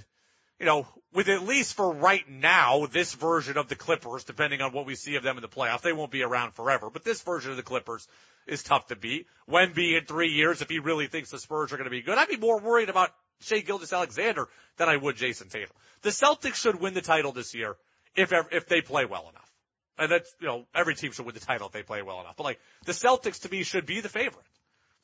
you 0.59 0.67
know, 0.67 0.87
with 1.13 1.29
at 1.29 1.43
least 1.43 1.75
for 1.75 1.93
right 1.93 2.29
now, 2.29 2.87
this 2.87 3.15
version 3.15 3.59
of 3.59 3.69
the 3.69 3.77
Clippers, 3.77 4.25
depending 4.25 4.63
on 4.63 4.73
what 4.73 4.87
we 4.87 4.95
see 4.95 5.17
of 5.17 5.23
them 5.23 5.37
in 5.37 5.43
the 5.43 5.49
playoffs, 5.49 5.83
they 5.83 5.93
won't 5.93 6.11
be 6.11 6.23
around 6.23 6.53
forever, 6.53 6.91
but 6.91 7.05
this 7.05 7.23
version 7.23 7.51
of 7.51 7.57
the 7.57 7.63
Clippers 7.63 8.09
is 8.47 8.63
tough 8.63 8.87
to 8.87 8.97
beat. 8.97 9.27
Wemby 9.49 9.99
in 9.99 10.05
three 10.07 10.31
years, 10.31 10.63
if 10.63 10.69
he 10.69 10.79
really 10.79 11.07
thinks 11.07 11.31
the 11.31 11.39
Spurs 11.39 11.73
are 11.73 11.77
going 11.77 11.85
to 11.85 11.91
be 11.91 12.03
good, 12.03 12.19
I'd 12.19 12.29
be 12.29 12.37
more 12.37 12.61
worried 12.61 12.89
about 12.89 13.11
Shai 13.41 13.61
Gilgeous-Alexander 13.61 14.49
than 14.79 14.89
I 14.89 14.97
would 14.97 15.17
Jayson 15.17 15.51
Tatum. 15.51 15.77
The 16.03 16.11
Celtics 16.11 16.55
should 16.55 16.81
win 16.81 16.95
the 16.95 17.01
title 17.01 17.33
this 17.33 17.55
year 17.55 17.77
if, 18.17 18.33
if 18.51 18.67
they 18.67 18.81
play 18.81 19.05
well 19.05 19.29
enough. 19.29 19.51
And 19.99 20.11
that's, 20.11 20.35
you 20.41 20.47
know, 20.47 20.67
every 20.75 20.95
team 20.95 21.13
should 21.13 21.27
win 21.27 21.35
the 21.35 21.41
title 21.41 21.67
if 21.67 21.73
they 21.73 21.83
play 21.83 22.03
well 22.03 22.21
enough. 22.21 22.37
But 22.37 22.45
like, 22.45 22.61
the 22.87 22.93
Celtics 22.93 23.43
to 23.43 23.51
me 23.51 23.63
should 23.63 23.87
be 23.87 24.01
the 24.01 24.09
favorite. 24.09 24.47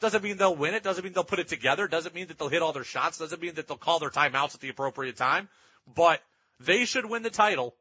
Doesn't 0.01 0.23
mean 0.23 0.37
they'll 0.37 0.55
win 0.55 0.75
it. 0.75 0.83
Doesn't 0.83 1.03
mean 1.03 1.13
they'll 1.13 1.25
put 1.25 1.41
it 1.41 1.49
together. 1.49 1.89
Doesn't 1.89 2.15
mean 2.15 2.29
that 2.29 2.39
they'll 2.39 2.49
hit 2.49 2.63
all 2.63 2.73
their 2.73 2.85
shots. 2.85 3.19
Doesn't 3.19 3.43
mean 3.43 3.55
that 3.55 3.67
they'll 3.67 3.77
call 3.77 3.99
their 3.99 4.11
timeouts 4.11 4.55
at 4.55 4.61
the 4.61 4.69
appropriate 4.69 5.17
time. 5.17 5.49
But 5.93 6.23
they 6.61 6.85
should 6.85 7.07
win 7.07 7.23
the 7.23 7.31
title 7.31 7.75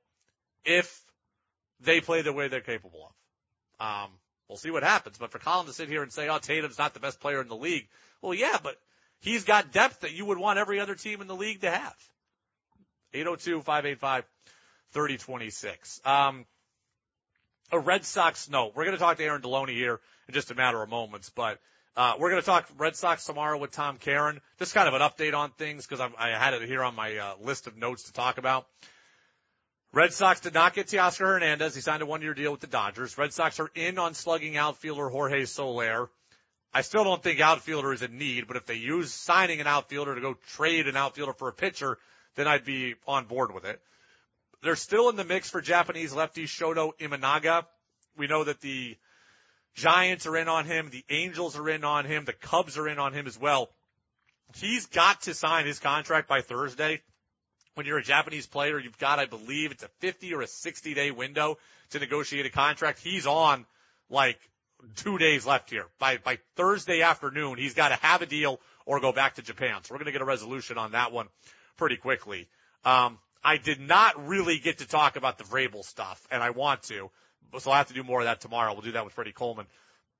if 0.65 0.99
they 1.79 2.01
play 2.01 2.23
the 2.23 2.33
way 2.33 2.47
they're 2.47 2.61
capable 2.61 3.11
of. 3.79 3.85
Um, 3.85 4.09
we'll 4.47 4.57
see 4.57 4.71
what 4.71 4.83
happens. 4.83 5.17
But 5.19 5.31
for 5.31 5.39
Colin 5.39 5.67
to 5.67 5.73
sit 5.73 5.89
here 5.89 6.01
and 6.01 6.11
say, 6.11 6.27
oh, 6.27 6.39
Tatum's 6.39 6.79
not 6.79 6.95
the 6.95 6.99
best 6.99 7.19
player 7.19 7.41
in 7.41 7.47
the 7.47 7.55
league. 7.55 7.87
Well, 8.21 8.33
yeah, 8.33 8.57
but 8.61 8.75
he's 9.19 9.43
got 9.43 9.71
depth 9.71 10.01
that 10.01 10.13
you 10.13 10.25
would 10.25 10.39
want 10.39 10.57
every 10.57 10.79
other 10.79 10.95
team 10.95 11.21
in 11.21 11.27
the 11.27 11.35
league 11.35 11.61
to 11.61 11.69
have. 11.69 11.95
802-585-3026. 13.13 16.05
Um, 16.05 16.45
a 17.71 17.79
Red 17.79 18.03
Sox 18.05 18.49
note. 18.49 18.73
We're 18.75 18.85
going 18.85 18.97
to 18.97 19.01
talk 19.01 19.17
to 19.17 19.23
Aaron 19.23 19.41
Deloney 19.41 19.73
here 19.73 19.99
in 20.27 20.33
just 20.33 20.51
a 20.51 20.55
matter 20.55 20.81
of 20.81 20.89
moments, 20.89 21.29
but 21.29 21.59
Uh, 21.97 22.13
we're 22.19 22.29
going 22.29 22.39
to 22.39 22.45
talk 22.45 22.69
Red 22.77 22.95
Sox 22.95 23.25
tomorrow 23.25 23.57
with 23.57 23.71
Tom 23.71 23.97
Caron. 23.97 24.39
Just 24.59 24.75
kind 24.75 24.87
of 24.87 24.93
an 24.93 25.01
update 25.01 25.33
on 25.33 25.49
things 25.49 25.87
because 25.87 25.99
I 25.99 26.27
had 26.29 26.53
it 26.53 26.61
here 26.61 26.83
on 26.83 26.93
my 26.93 27.17
uh, 27.17 27.33
list 27.41 27.65
of 27.65 27.75
notes 27.75 28.03
to 28.03 28.13
talk 28.13 28.37
about. 28.37 28.67
Red 29.91 30.13
Sox 30.13 30.41
did 30.41 30.53
not 30.53 30.75
get 30.75 30.85
Teoscar 30.85 31.25
Hernandez. 31.25 31.73
He 31.73 31.81
signed 31.81 32.03
a 32.03 32.05
one-year 32.05 32.35
deal 32.35 32.51
with 32.51 32.61
the 32.61 32.67
Dodgers. 32.67 33.17
Red 33.17 33.33
Sox 33.33 33.59
are 33.59 33.71
in 33.73 33.97
on 33.97 34.13
slugging 34.13 34.57
outfielder 34.57 35.09
Jorge 35.09 35.45
Soler. 35.45 36.11
I 36.71 36.81
still 36.83 37.03
don't 37.03 37.23
think 37.23 37.39
outfielder 37.39 37.91
is 37.93 38.03
in 38.03 38.19
need, 38.19 38.47
but 38.47 38.57
if 38.57 38.67
they 38.67 38.75
use 38.75 39.11
signing 39.11 39.59
an 39.59 39.65
outfielder 39.65 40.13
to 40.13 40.21
go 40.21 40.35
trade 40.49 40.87
an 40.87 40.95
outfielder 40.95 41.33
for 41.33 41.47
a 41.47 41.53
pitcher, 41.53 41.97
then 42.35 42.47
I'd 42.47 42.63
be 42.63 42.93
on 43.07 43.25
board 43.25 43.55
with 43.55 43.65
it. 43.65 43.81
They're 44.61 44.75
still 44.75 45.09
in 45.09 45.15
the 45.15 45.23
mix 45.23 45.49
for 45.49 45.61
Japanese 45.61 46.13
lefty 46.13 46.45
Shota 46.45 46.91
Imanaga. 46.99 47.65
We 48.15 48.27
know 48.27 48.43
that 48.43 48.61
the 48.61 48.97
Giants 49.77 50.25
are 50.25 50.35
in 50.35 50.47
on 50.47 50.65
him. 50.65 50.89
The 50.89 51.05
Angels 51.07 51.55
are 51.55 51.69
in 51.69 51.83
on 51.83 52.05
him. 52.05 52.25
The 52.25 52.33
Cubs 52.33 52.79
are 52.79 52.87
in 52.87 52.97
on 52.97 53.13
him 53.13 53.27
as 53.27 53.39
well. 53.39 53.69
He's 54.55 54.87
got 54.87 55.21
to 55.21 55.35
sign 55.35 55.67
his 55.67 55.79
contract 55.79 56.27
by 56.27 56.41
Thursday. 56.41 57.01
When 57.75 57.85
you're 57.85 57.99
a 57.99 58.03
Japanese 58.03 58.47
player, 58.47 58.79
you've 58.79 58.97
got, 58.97 59.19
I 59.19 59.27
believe, 59.27 59.71
it's 59.71 59.83
a 59.83 59.89
50 59.99 60.33
or 60.33 60.41
a 60.41 60.47
60 60.47 60.95
day 60.95 61.11
window 61.11 61.59
to 61.91 61.99
negotiate 61.99 62.47
a 62.47 62.49
contract. 62.49 62.99
He's 62.99 63.27
on 63.27 63.67
like 64.09 64.39
two 64.95 65.19
days 65.19 65.45
left 65.45 65.69
here. 65.69 65.85
By, 65.99 66.17
by 66.17 66.39
Thursday 66.55 67.03
afternoon, 67.03 67.59
he's 67.59 67.75
got 67.75 67.89
to 67.89 67.95
have 67.95 68.23
a 68.23 68.25
deal 68.25 68.59
or 68.87 68.99
go 68.99 69.11
back 69.11 69.35
to 69.35 69.43
Japan. 69.43 69.83
So 69.83 69.93
we're 69.93 69.99
going 69.99 70.07
to 70.07 70.11
get 70.11 70.21
a 70.21 70.25
resolution 70.25 70.79
on 70.79 70.93
that 70.93 71.11
one 71.11 71.27
pretty 71.77 71.97
quickly. 71.97 72.47
Um, 72.83 73.19
I 73.43 73.57
did 73.57 73.79
not 73.79 74.27
really 74.27 74.57
get 74.57 74.79
to 74.79 74.87
talk 74.87 75.17
about 75.17 75.37
the 75.37 75.43
Vrabel 75.43 75.83
stuff, 75.83 76.25
and 76.31 76.41
I 76.41 76.49
want 76.49 76.81
to 76.83 77.11
so 77.59 77.71
I'll 77.71 77.77
have 77.77 77.87
to 77.87 77.93
do 77.93 78.03
more 78.03 78.19
of 78.19 78.25
that 78.25 78.41
tomorrow. 78.41 78.73
We'll 78.73 78.81
do 78.81 78.93
that 78.93 79.05
with 79.05 79.13
Freddie 79.13 79.31
Coleman. 79.31 79.65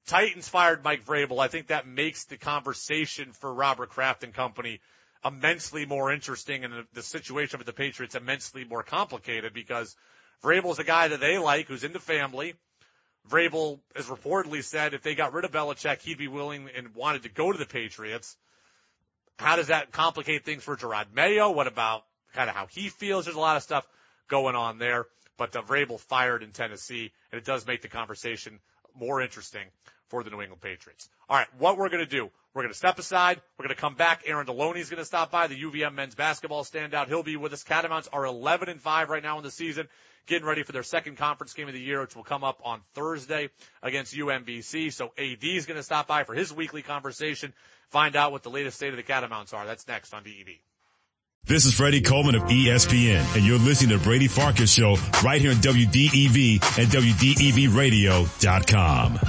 Titans 0.08 0.48
fired 0.48 0.84
Mike 0.84 1.06
Vrabel. 1.06 1.40
I 1.40 1.50
think 1.50 1.68
that 1.68 1.88
makes 1.88 2.26
the 2.26 2.38
conversation 2.38 3.34
for 3.34 3.54
Robert 3.54 3.90
Kraft 3.90 4.24
and 4.24 4.34
company 4.34 4.80
immensely 5.26 5.86
more 5.86 6.12
interesting 6.12 6.64
and 6.64 6.74
the, 6.74 6.88
the 6.94 7.04
situation 7.04 7.60
with 7.60 7.68
the 7.68 7.74
Patriots 7.74 8.16
immensely 8.16 8.64
more 8.64 8.84
complicated 8.84 9.54
because 9.54 9.96
Vrabel's 10.44 10.80
a 10.80 10.84
guy 10.84 11.10
that 11.10 11.20
they 11.20 11.38
like 11.38 11.68
who's 11.68 11.84
in 11.84 11.92
the 11.92 12.00
family. 12.00 12.54
Vrabel 13.30 13.80
has 13.96 14.06
reportedly 14.06 14.64
said 14.64 14.94
if 14.94 15.04
they 15.04 15.16
got 15.16 15.34
rid 15.34 15.44
of 15.44 15.52
Belichick, 15.52 16.02
he'd 16.02 16.18
be 16.18 16.30
willing 16.30 16.70
and 16.76 16.96
wanted 16.96 17.24
to 17.24 17.30
go 17.30 17.52
to 17.52 17.58
the 17.58 17.66
Patriots. 17.66 18.38
How 19.38 19.58
does 19.58 19.68
that 19.68 19.92
complicate 19.92 20.46
things 20.46 20.64
for 20.64 20.78
Jerod 20.78 21.14
Mayo? 21.14 21.52
What 21.52 21.68
about 21.68 22.04
kind 22.34 22.50
of 22.50 22.56
how 22.56 22.68
he 22.68 22.88
feels? 22.88 23.26
There's 23.26 23.36
a 23.36 23.42
lot 23.42 23.58
of 23.58 23.64
stuff 23.64 23.86
going 24.30 24.56
on 24.56 24.78
there 24.78 25.06
but 25.38 25.56
uh, 25.56 25.62
Vrabel 25.62 26.00
fired 26.00 26.44
in 26.44 26.52
Tennessee, 26.52 27.12
and 27.32 27.40
it 27.40 27.46
does 27.46 27.66
make 27.66 27.82
the 27.82 27.88
conversation 27.88 28.60
more 29.00 29.22
interesting 29.22 29.66
for 30.10 30.24
the 30.24 30.30
New 30.30 30.42
England 30.42 30.62
Patriots. 30.62 31.10
All 31.30 31.38
right, 31.38 31.48
what 31.58 31.78
we're 31.78 31.90
going 31.90 32.04
to 32.04 32.10
do, 32.10 32.30
we're 32.54 32.64
going 32.64 32.74
to 32.74 32.78
step 32.78 32.98
aside. 32.98 33.42
We're 33.58 33.64
going 33.64 33.76
to 33.76 33.82
come 33.82 33.96
back. 33.96 34.24
Aaron 34.26 34.48
Deloney 34.48 34.78
is 34.78 34.90
going 34.90 35.02
to 35.02 35.06
stop 35.06 35.32
by, 35.32 35.48
the 35.48 35.62
UVM 35.62 35.94
men's 35.94 36.16
basketball 36.16 36.64
standout. 36.64 37.08
He'll 37.08 37.24
be 37.24 37.38
with 37.38 37.54
us. 37.54 37.64
Catamounts 37.64 38.08
are 38.12 38.26
11 38.26 38.70
and 38.70 38.82
5 38.82 39.10
right 39.10 39.22
now 39.24 39.38
in 39.38 39.44
the 39.44 39.52
season, 39.52 39.88
getting 40.26 40.48
ready 40.48 40.64
for 40.64 40.72
their 40.72 40.84
second 40.84 41.18
conference 41.18 41.54
game 41.54 41.68
of 41.68 41.74
the 41.74 41.82
year, 41.82 42.02
which 42.02 42.16
will 42.16 42.24
come 42.24 42.44
up 42.44 42.62
on 42.64 42.82
Thursday 42.94 43.50
against 43.84 44.16
UMBC. 44.16 44.94
So 44.94 45.12
AD 45.18 45.44
is 45.44 45.66
going 45.66 45.78
to 45.78 45.84
stop 45.84 46.08
by 46.08 46.24
for 46.24 46.34
his 46.34 46.54
weekly 46.54 46.82
conversation, 46.82 47.54
find 47.90 48.16
out 48.16 48.32
what 48.32 48.44
the 48.44 48.50
latest 48.50 48.78
state 48.78 48.90
of 48.90 48.98
the 48.98 49.04
Catamounts 49.04 49.54
are. 49.54 49.66
That's 49.66 49.88
next 49.88 50.14
on 50.14 50.24
DEV. 50.24 50.58
This 51.48 51.66
is 51.66 51.74
Freddie 51.74 52.02
Coleman 52.02 52.36
of 52.36 52.44
ESPN, 52.44 53.38
and 53.38 53.46
you're 53.46 53.58
listening 53.58 53.98
to 53.98 54.04
Brady 54.04 54.28
Farkas 54.28 54.70
Show 54.70 54.98
right 55.24 55.40
here 55.40 55.52
on 55.52 55.58
WDEV 55.58 56.56
and 56.78 56.90
WDEVradio.com. 56.90 59.20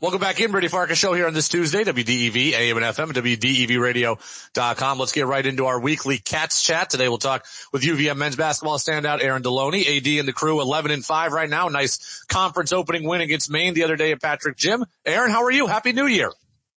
Welcome 0.00 0.20
back 0.20 0.40
in, 0.40 0.52
Brady 0.52 0.68
Farkas 0.68 0.98
Show 0.98 1.14
here 1.14 1.26
on 1.26 1.34
this 1.34 1.48
Tuesday, 1.48 1.82
WDEV, 1.82 2.52
AM 2.52 2.76
and 2.76 2.86
FM, 2.86 3.10
WDEVradio.com. 3.10 4.98
Let's 5.00 5.10
get 5.10 5.26
right 5.26 5.44
into 5.44 5.66
our 5.66 5.80
weekly 5.80 6.18
Cats 6.18 6.62
chat. 6.62 6.88
Today 6.88 7.08
we'll 7.08 7.18
talk 7.18 7.44
with 7.72 7.82
UVM 7.82 8.16
men's 8.16 8.36
basketball 8.36 8.78
standout 8.78 9.20
Aaron 9.20 9.42
Deloney, 9.42 9.96
AD 9.96 10.06
and 10.20 10.28
the 10.28 10.32
crew 10.32 10.60
11 10.60 10.92
and 10.92 11.04
5 11.04 11.32
right 11.32 11.50
now. 11.50 11.66
Nice 11.66 12.22
conference 12.28 12.72
opening 12.72 13.02
win 13.02 13.20
against 13.20 13.50
Maine 13.50 13.74
the 13.74 13.82
other 13.82 13.96
day 13.96 14.12
at 14.12 14.22
Patrick 14.22 14.56
Gym. 14.56 14.84
Aaron, 15.04 15.32
how 15.32 15.42
are 15.42 15.50
you? 15.50 15.66
Happy 15.66 15.92
New 15.92 16.06
Year. 16.06 16.30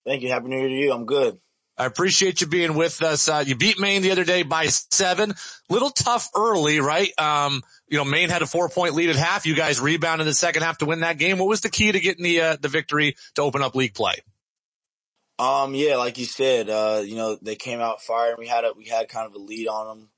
Thank 0.07 0.23
you. 0.23 0.29
Happy 0.29 0.47
New 0.47 0.57
Year 0.57 0.69
to 0.69 0.73
you. 0.73 0.91
I'm 0.91 1.05
good. 1.05 1.37
I 1.77 1.85
appreciate 1.85 2.39
you 2.39 2.47
being 2.47 2.75
with 2.75 3.01
us. 3.01 3.27
Uh, 3.27 3.43
you 3.45 3.55
beat 3.55 3.79
Maine 3.79 4.01
the 4.01 4.11
other 4.11 4.23
day 4.23 4.43
by 4.43 4.67
seven. 4.67 5.33
Little 5.69 5.89
tough 5.89 6.29
early, 6.35 6.79
right? 6.79 7.11
Um, 7.19 7.61
you 7.87 7.97
know, 7.97 8.05
Maine 8.05 8.29
had 8.29 8.41
a 8.41 8.47
four 8.47 8.69
point 8.69 8.95
lead 8.95 9.09
at 9.09 9.17
half. 9.17 9.45
You 9.45 9.55
guys 9.55 9.81
rebounded 9.81 10.25
the 10.25 10.33
second 10.33 10.63
half 10.63 10.77
to 10.77 10.85
win 10.85 11.01
that 11.01 11.17
game. 11.17 11.37
What 11.37 11.49
was 11.49 11.61
the 11.61 11.69
key 11.69 11.91
to 11.91 11.99
getting 11.99 12.23
the, 12.23 12.41
uh, 12.41 12.57
the 12.59 12.69
victory 12.69 13.15
to 13.35 13.41
open 13.41 13.61
up 13.61 13.75
league 13.75 13.93
play? 13.93 14.15
Um, 15.37 15.75
yeah, 15.75 15.97
like 15.97 16.17
you 16.17 16.23
said, 16.23 16.69
uh, 16.69 17.03
you 17.05 17.15
know, 17.15 17.37
they 17.41 17.55
came 17.55 17.81
out 17.81 18.01
firing. 18.01 18.37
We 18.39 18.47
had 18.47 18.63
a, 18.63 18.71
we 18.75 18.85
had 18.85 19.09
kind 19.09 19.27
of 19.27 19.33
a 19.33 19.39
lead 19.43 19.67
on 19.67 19.87
them, 19.87 20.09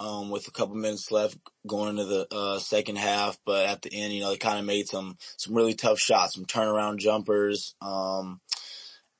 um, 0.00 0.28
with 0.28 0.46
a 0.48 0.50
couple 0.50 0.74
minutes 0.74 1.10
left 1.10 1.38
going 1.66 1.88
into 1.88 2.04
the, 2.04 2.26
uh, 2.30 2.58
second 2.58 2.98
half. 2.98 3.38
But 3.46 3.64
at 3.64 3.80
the 3.80 3.90
end, 3.94 4.12
you 4.12 4.20
know, 4.20 4.30
they 4.30 4.36
kind 4.36 4.58
of 4.58 4.66
made 4.66 4.86
some, 4.86 5.16
some 5.38 5.54
really 5.54 5.72
tough 5.72 5.98
shots, 5.98 6.34
some 6.34 6.44
turnaround 6.44 6.98
jumpers. 6.98 7.74
Um, 7.80 8.42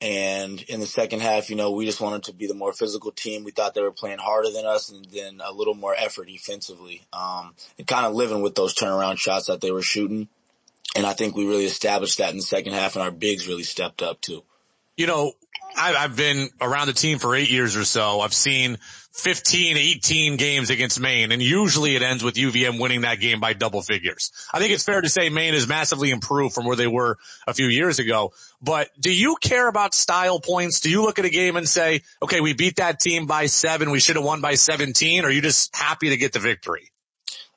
and 0.01 0.61
in 0.63 0.81
the 0.81 0.87
second 0.87 1.21
half, 1.21 1.49
you 1.49 1.57
know, 1.57 1.71
we 1.71 1.87
just 1.87 2.01
wanted 2.01 2.25
to 2.25 2.35
be 2.35 2.47
the 2.47 2.55
more 2.55 2.73
physical 2.75 3.13
team. 3.13 3.45
We 3.45 3.51
thought 3.51 3.75
they 3.75 3.81
were 3.81 3.93
playing 3.93 4.19
harder 4.19 4.51
than 4.51 4.67
us 4.67 4.91
and 4.91 5.07
then 5.07 5.41
a 5.43 5.53
little 5.53 5.75
more 5.75 5.95
effort 5.97 6.29
defensively. 6.29 7.03
Um, 7.13 7.55
and 7.79 7.87
kind 7.87 8.05
of 8.05 8.15
living 8.15 8.43
with 8.43 8.55
those 8.55 8.75
turnaround 8.75 9.19
shots 9.19 9.47
that 9.47 9.63
they 9.63 9.71
were 9.71 9.83
shooting. 9.83 10.29
And 10.95 11.07
I 11.07 11.15
think 11.15 11.35
we 11.35 11.47
really 11.47 11.65
established 11.65 12.19
that 12.19 12.31
in 12.31 12.37
the 12.37 12.43
second 12.43 12.75
half 12.75 12.95
and 12.95 13.03
our 13.03 13.11
bigs 13.11 13.49
really 13.49 13.63
stepped 13.63 14.03
up 14.03 14.21
too. 14.21 14.43
You 14.99 15.07
know, 15.07 15.33
I've 15.77 16.17
been 16.17 16.49
around 16.61 16.87
the 16.87 16.95
team 16.95 17.19
for 17.19 17.35
eight 17.35 17.51
years 17.51 17.77
or 17.77 17.85
so. 17.85 18.21
I've 18.21 18.35
seen 18.35 18.79
15, 19.17 19.79
18 19.79 20.37
games 20.37 20.69
against 20.69 21.01
Maine, 21.01 21.33
and 21.33 21.43
usually 21.43 21.97
it 21.97 22.03
ends 22.03 22.23
with 22.23 22.35
UVM 22.35 22.79
winning 22.79 23.01
that 23.01 23.19
game 23.19 23.41
by 23.41 23.55
double 23.55 23.81
figures. 23.81 24.31
I 24.53 24.59
think 24.59 24.73
it's 24.73 24.85
fair 24.85 25.01
to 25.01 25.09
say 25.09 25.31
Maine 25.31 25.55
has 25.55 25.67
massively 25.67 26.11
improved 26.11 26.55
from 26.55 26.67
where 26.67 26.77
they 26.77 26.87
were 26.87 27.17
a 27.47 27.55
few 27.55 27.67
years 27.67 27.99
ago. 27.99 28.35
But 28.61 28.91
do 29.01 29.11
you 29.11 29.37
care 29.41 29.69
about 29.69 29.95
style 29.95 30.39
points? 30.39 30.81
Do 30.81 30.91
you 30.91 31.03
look 31.03 31.19
at 31.19 31.25
a 31.25 31.31
game 31.31 31.57
and 31.57 31.67
say, 31.67 32.03
okay, 32.23 32.43
we 32.43 32.53
beat 32.53 32.77
that 32.77 33.01
team 33.01 33.27
by 33.27 33.47
seven, 33.47 33.91
we 33.91 34.01
should 34.01 34.17
have 34.17 34.25
won 34.25 34.43
by 34.43 34.55
17, 34.55 35.25
or 35.25 35.29
are 35.29 35.31
you 35.31 35.41
just 35.41 35.75
happy 35.75 36.11
to 36.11 36.19
get 36.19 36.35
the 36.35 36.39
victory? 36.39 36.93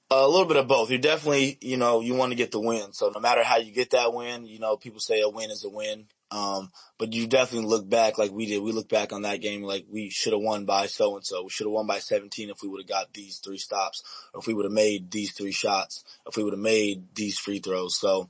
A 0.10 0.28
little 0.28 0.46
bit 0.46 0.58
of 0.58 0.68
both. 0.68 0.90
You 0.90 0.98
definitely, 0.98 1.58
you 1.62 1.78
know, 1.78 2.00
you 2.00 2.16
want 2.16 2.32
to 2.32 2.36
get 2.36 2.52
the 2.52 2.60
win. 2.60 2.94
So 2.94 3.12
no 3.14 3.20
matter 3.20 3.44
how 3.44 3.58
you 3.58 3.72
get 3.72 3.92
that 3.92 4.14
win, 4.14 4.46
you 4.46 4.60
know, 4.60 4.78
people 4.78 5.02
say 5.02 5.22
a 5.22 5.30
win 5.30 5.52
is 5.52 5.66
a 5.66 5.70
win. 5.70 6.06
Um, 6.32 6.72
but 6.98 7.14
you 7.14 7.28
definitely 7.28 7.68
look 7.68 7.90
back 7.90 8.18
like 8.18 8.32
we 8.32 8.46
did. 8.46 8.62
We 8.62 8.72
look 8.72 8.90
back 8.90 9.14
on 9.14 9.24
that 9.24 9.42
game 9.42 9.64
like 9.64 9.86
we 9.90 10.10
should 10.10 10.34
have 10.34 10.42
won 10.42 10.66
by 10.66 10.86
so 10.86 11.16
and 11.16 11.26
so. 11.26 11.44
We 11.44 11.50
should 11.50 11.66
have 11.66 11.74
won 11.74 11.88
by 11.88 12.00
17 12.00 12.50
if 12.50 12.62
we 12.62 12.70
would 12.70 12.82
have 12.82 12.90
got 12.90 13.14
these 13.14 13.40
three 13.40 13.58
stops, 13.58 14.04
or 14.34 14.42
if 14.42 14.48
we 14.48 14.54
would 14.54 14.66
have 14.66 14.72
made 14.72 15.12
these 15.12 15.32
three 15.32 15.52
shots, 15.52 16.04
if 16.28 16.38
we 16.38 16.44
would 16.44 16.54
have 16.54 16.60
made 16.60 17.16
these 17.16 17.40
free 17.40 17.60
throws. 17.60 17.98
So 17.98 18.30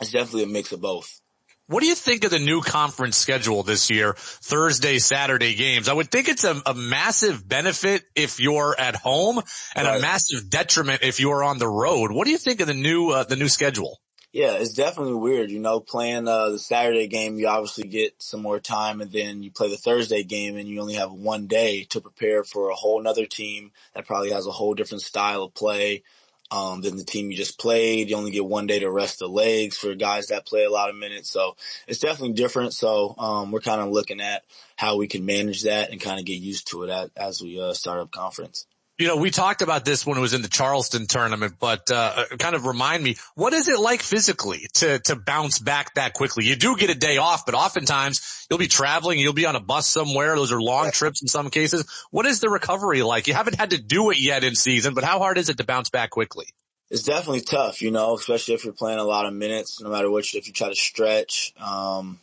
it's 0.00 0.10
definitely 0.10 0.44
a 0.44 0.48
mix 0.48 0.72
of 0.72 0.80
both. 0.80 1.20
What 1.68 1.82
do 1.82 1.86
you 1.86 1.94
think 1.94 2.24
of 2.24 2.30
the 2.30 2.38
new 2.38 2.62
conference 2.62 3.18
schedule 3.18 3.62
this 3.62 3.90
year? 3.90 4.14
Thursday, 4.16 4.98
Saturday 4.98 5.54
games. 5.54 5.90
I 5.90 5.92
would 5.92 6.10
think 6.10 6.28
it's 6.28 6.44
a, 6.44 6.62
a 6.64 6.72
massive 6.72 7.46
benefit 7.46 8.04
if 8.14 8.40
you're 8.40 8.74
at 8.78 8.96
home 8.96 9.42
and 9.76 9.86
right. 9.86 9.98
a 9.98 10.00
massive 10.00 10.48
detriment 10.48 11.02
if 11.02 11.20
you're 11.20 11.44
on 11.44 11.58
the 11.58 11.68
road. 11.68 12.10
What 12.10 12.24
do 12.24 12.30
you 12.30 12.38
think 12.38 12.60
of 12.60 12.68
the 12.68 12.74
new, 12.74 13.10
uh, 13.10 13.24
the 13.24 13.36
new 13.36 13.48
schedule? 13.48 13.98
Yeah, 14.32 14.54
it's 14.54 14.74
definitely 14.74 15.14
weird. 15.14 15.50
You 15.50 15.58
know, 15.58 15.80
playing 15.80 16.28
uh, 16.28 16.50
the 16.50 16.58
Saturday 16.58 17.06
game, 17.06 17.38
you 17.38 17.48
obviously 17.48 17.88
get 17.88 18.22
some 18.22 18.42
more 18.42 18.60
time, 18.60 19.00
and 19.00 19.10
then 19.10 19.42
you 19.42 19.50
play 19.50 19.70
the 19.70 19.78
Thursday 19.78 20.22
game, 20.22 20.56
and 20.56 20.68
you 20.68 20.80
only 20.80 20.94
have 20.94 21.12
one 21.12 21.46
day 21.46 21.84
to 21.90 22.00
prepare 22.00 22.44
for 22.44 22.68
a 22.68 22.74
whole 22.74 23.00
another 23.00 23.24
team 23.24 23.72
that 23.94 24.06
probably 24.06 24.30
has 24.30 24.46
a 24.46 24.50
whole 24.50 24.74
different 24.74 25.02
style 25.02 25.44
of 25.44 25.54
play 25.54 26.02
um, 26.50 26.82
than 26.82 26.96
the 26.96 27.04
team 27.04 27.30
you 27.30 27.38
just 27.38 27.58
played. 27.58 28.10
You 28.10 28.16
only 28.16 28.30
get 28.30 28.44
one 28.44 28.66
day 28.66 28.78
to 28.80 28.90
rest 28.90 29.18
the 29.18 29.28
legs 29.28 29.78
for 29.78 29.94
guys 29.94 30.26
that 30.26 30.46
play 30.46 30.64
a 30.64 30.70
lot 30.70 30.90
of 30.90 30.96
minutes, 30.96 31.30
so 31.30 31.56
it's 31.86 31.98
definitely 31.98 32.34
different. 32.34 32.74
So 32.74 33.14
um, 33.18 33.50
we're 33.50 33.60
kind 33.60 33.80
of 33.80 33.88
looking 33.88 34.20
at 34.20 34.44
how 34.76 34.96
we 34.96 35.06
can 35.08 35.24
manage 35.24 35.62
that 35.62 35.90
and 35.90 36.00
kind 36.00 36.20
of 36.20 36.26
get 36.26 36.40
used 36.40 36.68
to 36.68 36.82
it 36.84 36.90
as, 36.90 37.10
as 37.16 37.42
we 37.42 37.58
uh, 37.60 37.72
start 37.72 38.00
up 38.00 38.10
conference. 38.10 38.66
You 38.98 39.06
know, 39.06 39.16
we 39.16 39.30
talked 39.30 39.62
about 39.62 39.84
this 39.84 40.04
when 40.04 40.18
it 40.18 40.20
was 40.20 40.34
in 40.34 40.42
the 40.42 40.48
Charleston 40.48 41.06
tournament, 41.06 41.54
but 41.60 41.88
uh, 41.88 42.24
kind 42.36 42.56
of 42.56 42.66
remind 42.66 43.00
me, 43.00 43.14
what 43.36 43.52
is 43.52 43.68
it 43.68 43.78
like 43.78 44.02
physically 44.02 44.66
to 44.74 44.98
to 44.98 45.14
bounce 45.14 45.60
back 45.60 45.94
that 45.94 46.14
quickly? 46.14 46.44
You 46.44 46.56
do 46.56 46.76
get 46.76 46.90
a 46.90 46.96
day 46.96 47.16
off, 47.16 47.46
but 47.46 47.54
oftentimes 47.54 48.46
you'll 48.50 48.58
be 48.58 48.66
traveling, 48.66 49.20
you'll 49.20 49.34
be 49.34 49.46
on 49.46 49.54
a 49.54 49.60
bus 49.60 49.86
somewhere. 49.86 50.34
Those 50.34 50.50
are 50.50 50.60
long 50.60 50.90
trips 50.90 51.22
in 51.22 51.28
some 51.28 51.48
cases. 51.48 51.86
What 52.10 52.26
is 52.26 52.40
the 52.40 52.50
recovery 52.50 53.02
like? 53.04 53.28
You 53.28 53.34
haven't 53.34 53.54
had 53.54 53.70
to 53.70 53.78
do 53.80 54.10
it 54.10 54.18
yet 54.18 54.42
in 54.42 54.56
season, 54.56 54.94
but 54.94 55.04
how 55.04 55.20
hard 55.20 55.38
is 55.38 55.48
it 55.48 55.58
to 55.58 55.64
bounce 55.64 55.90
back 55.90 56.10
quickly? 56.10 56.46
It's 56.90 57.04
definitely 57.04 57.42
tough, 57.42 57.82
you 57.82 57.92
know, 57.92 58.16
especially 58.16 58.54
if 58.54 58.64
you're 58.64 58.72
playing 58.72 58.98
a 58.98 59.04
lot 59.04 59.26
of 59.26 59.32
minutes, 59.32 59.80
no 59.80 59.90
matter 59.90 60.10
what, 60.10 60.24
if 60.34 60.48
you 60.48 60.52
try 60.52 60.70
to 60.70 60.74
stretch. 60.74 61.54
Um, 61.60 62.18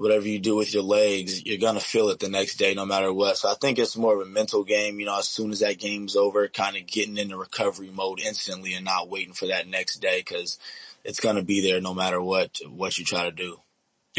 whatever 0.00 0.26
you 0.26 0.38
do 0.38 0.56
with 0.56 0.72
your 0.72 0.82
legs, 0.82 1.44
you're 1.44 1.58
going 1.58 1.74
to 1.74 1.80
feel 1.80 2.08
it 2.08 2.18
the 2.18 2.28
next 2.30 2.56
day 2.56 2.72
no 2.72 2.86
matter 2.86 3.12
what. 3.12 3.36
So 3.36 3.50
I 3.50 3.54
think 3.60 3.78
it's 3.78 3.98
more 3.98 4.14
of 4.14 4.26
a 4.26 4.30
mental 4.30 4.64
game. 4.64 4.98
You 4.98 5.04
know, 5.04 5.18
as 5.18 5.28
soon 5.28 5.50
as 5.50 5.60
that 5.60 5.78
game's 5.78 6.16
over, 6.16 6.48
kind 6.48 6.74
of 6.78 6.86
getting 6.86 7.18
into 7.18 7.36
recovery 7.36 7.90
mode 7.90 8.18
instantly 8.18 8.72
and 8.72 8.86
not 8.86 9.10
waiting 9.10 9.34
for 9.34 9.48
that 9.48 9.68
next 9.68 9.96
day 9.96 10.20
because 10.20 10.58
it's 11.04 11.20
going 11.20 11.36
to 11.36 11.42
be 11.42 11.60
there 11.60 11.82
no 11.82 11.92
matter 11.92 12.20
what, 12.22 12.60
what 12.70 12.96
you 12.96 13.04
try 13.04 13.24
to 13.24 13.30
do. 13.30 13.60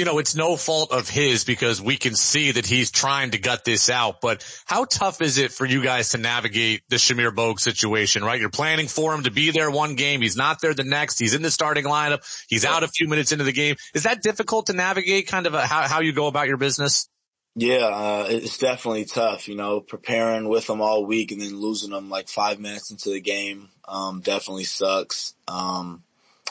You 0.01 0.05
know, 0.05 0.17
it's 0.17 0.35
no 0.35 0.57
fault 0.57 0.91
of 0.91 1.07
his 1.07 1.43
because 1.43 1.79
we 1.79 1.95
can 1.95 2.15
see 2.15 2.53
that 2.53 2.65
he's 2.65 2.89
trying 2.89 3.29
to 3.31 3.37
gut 3.37 3.63
this 3.63 3.87
out. 3.87 4.19
But 4.19 4.43
how 4.65 4.85
tough 4.85 5.21
is 5.21 5.37
it 5.37 5.51
for 5.51 5.63
you 5.63 5.83
guys 5.83 6.09
to 6.09 6.17
navigate 6.17 6.81
the 6.89 6.95
Shamir 6.95 7.35
Bogue 7.35 7.59
situation, 7.59 8.23
right? 8.23 8.39
You're 8.39 8.49
planning 8.49 8.87
for 8.87 9.13
him 9.13 9.25
to 9.25 9.29
be 9.29 9.51
there 9.51 9.69
one 9.69 9.93
game. 9.93 10.23
He's 10.23 10.35
not 10.35 10.59
there 10.59 10.73
the 10.73 10.83
next. 10.83 11.19
He's 11.19 11.35
in 11.35 11.43
the 11.43 11.51
starting 11.51 11.85
lineup. 11.85 12.25
He's 12.49 12.65
out 12.65 12.81
a 12.81 12.87
few 12.87 13.07
minutes 13.07 13.31
into 13.31 13.43
the 13.43 13.51
game. 13.51 13.75
Is 13.93 14.01
that 14.03 14.23
difficult 14.23 14.65
to 14.65 14.73
navigate 14.73 15.27
kind 15.27 15.45
of 15.45 15.53
a, 15.53 15.67
how, 15.67 15.87
how 15.87 16.01
you 16.01 16.13
go 16.13 16.25
about 16.25 16.47
your 16.47 16.57
business? 16.57 17.07
Yeah, 17.53 17.85
uh, 17.85 18.25
it's 18.27 18.57
definitely 18.57 19.05
tough, 19.05 19.47
you 19.47 19.53
know, 19.53 19.81
preparing 19.81 20.49
with 20.49 20.65
them 20.65 20.81
all 20.81 21.05
week 21.05 21.31
and 21.31 21.39
then 21.39 21.61
losing 21.61 21.91
them 21.91 22.09
like 22.09 22.27
five 22.27 22.59
minutes 22.59 22.89
into 22.89 23.11
the 23.11 23.21
game, 23.21 23.69
um, 23.87 24.21
definitely 24.21 24.63
sucks. 24.63 25.35
Um, 25.47 26.01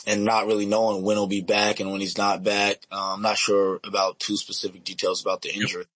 and 0.07 0.25
not 0.25 0.47
really 0.47 0.67
knowing 0.67 1.03
when 1.03 1.17
he'll 1.17 1.27
be 1.27 1.43
back 1.43 1.81
and 1.81 1.91
when 1.91 2.01
he's 2.01 2.19
not 2.19 2.43
back. 2.43 2.79
Uh, 2.91 3.15
I'm 3.15 3.23
not 3.23 3.37
sure 3.37 3.81
about 3.85 4.19
too 4.19 4.37
specific 4.37 4.85
details 4.85 5.23
about 5.23 5.43
the 5.43 5.53
injury. 5.55 5.87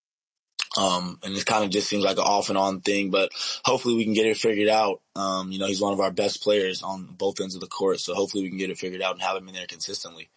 Um, 0.76 1.20
and 1.22 1.36
it 1.36 1.46
kind 1.46 1.64
of 1.64 1.70
just 1.70 1.88
seems 1.88 2.05
like 2.05 2.16
an 2.16 2.24
off 2.24 2.48
and 2.48 2.59
on 2.59 2.80
thing, 2.80 3.11
but 3.11 3.30
hopefully 3.64 3.94
we 3.94 4.05
can 4.05 4.12
get 4.12 4.26
it 4.26 4.36
figured 4.36 4.68
out. 4.68 5.00
Um, 5.14 5.52
you 5.52 5.59
know, 5.59 5.66
he's 5.66 5.80
one 5.80 5.92
of 5.92 6.00
our 6.00 6.11
best 6.11 6.42
players 6.42 6.82
on 6.82 7.07
both 7.16 7.40
ends 7.40 7.55
of 7.55 7.61
the 7.61 7.68
court. 7.68 8.00
So 8.00 8.14
hopefully 8.14 8.42
we 8.42 8.48
can 8.48 8.59
get 8.59 8.70
it 8.70 8.78
figured 8.78 9.02
out 9.02 9.12
and 9.12 9.22
have 9.22 9.36
him 9.36 9.48
in 9.48 9.55
there 9.55 9.66
consistently. 9.66 10.30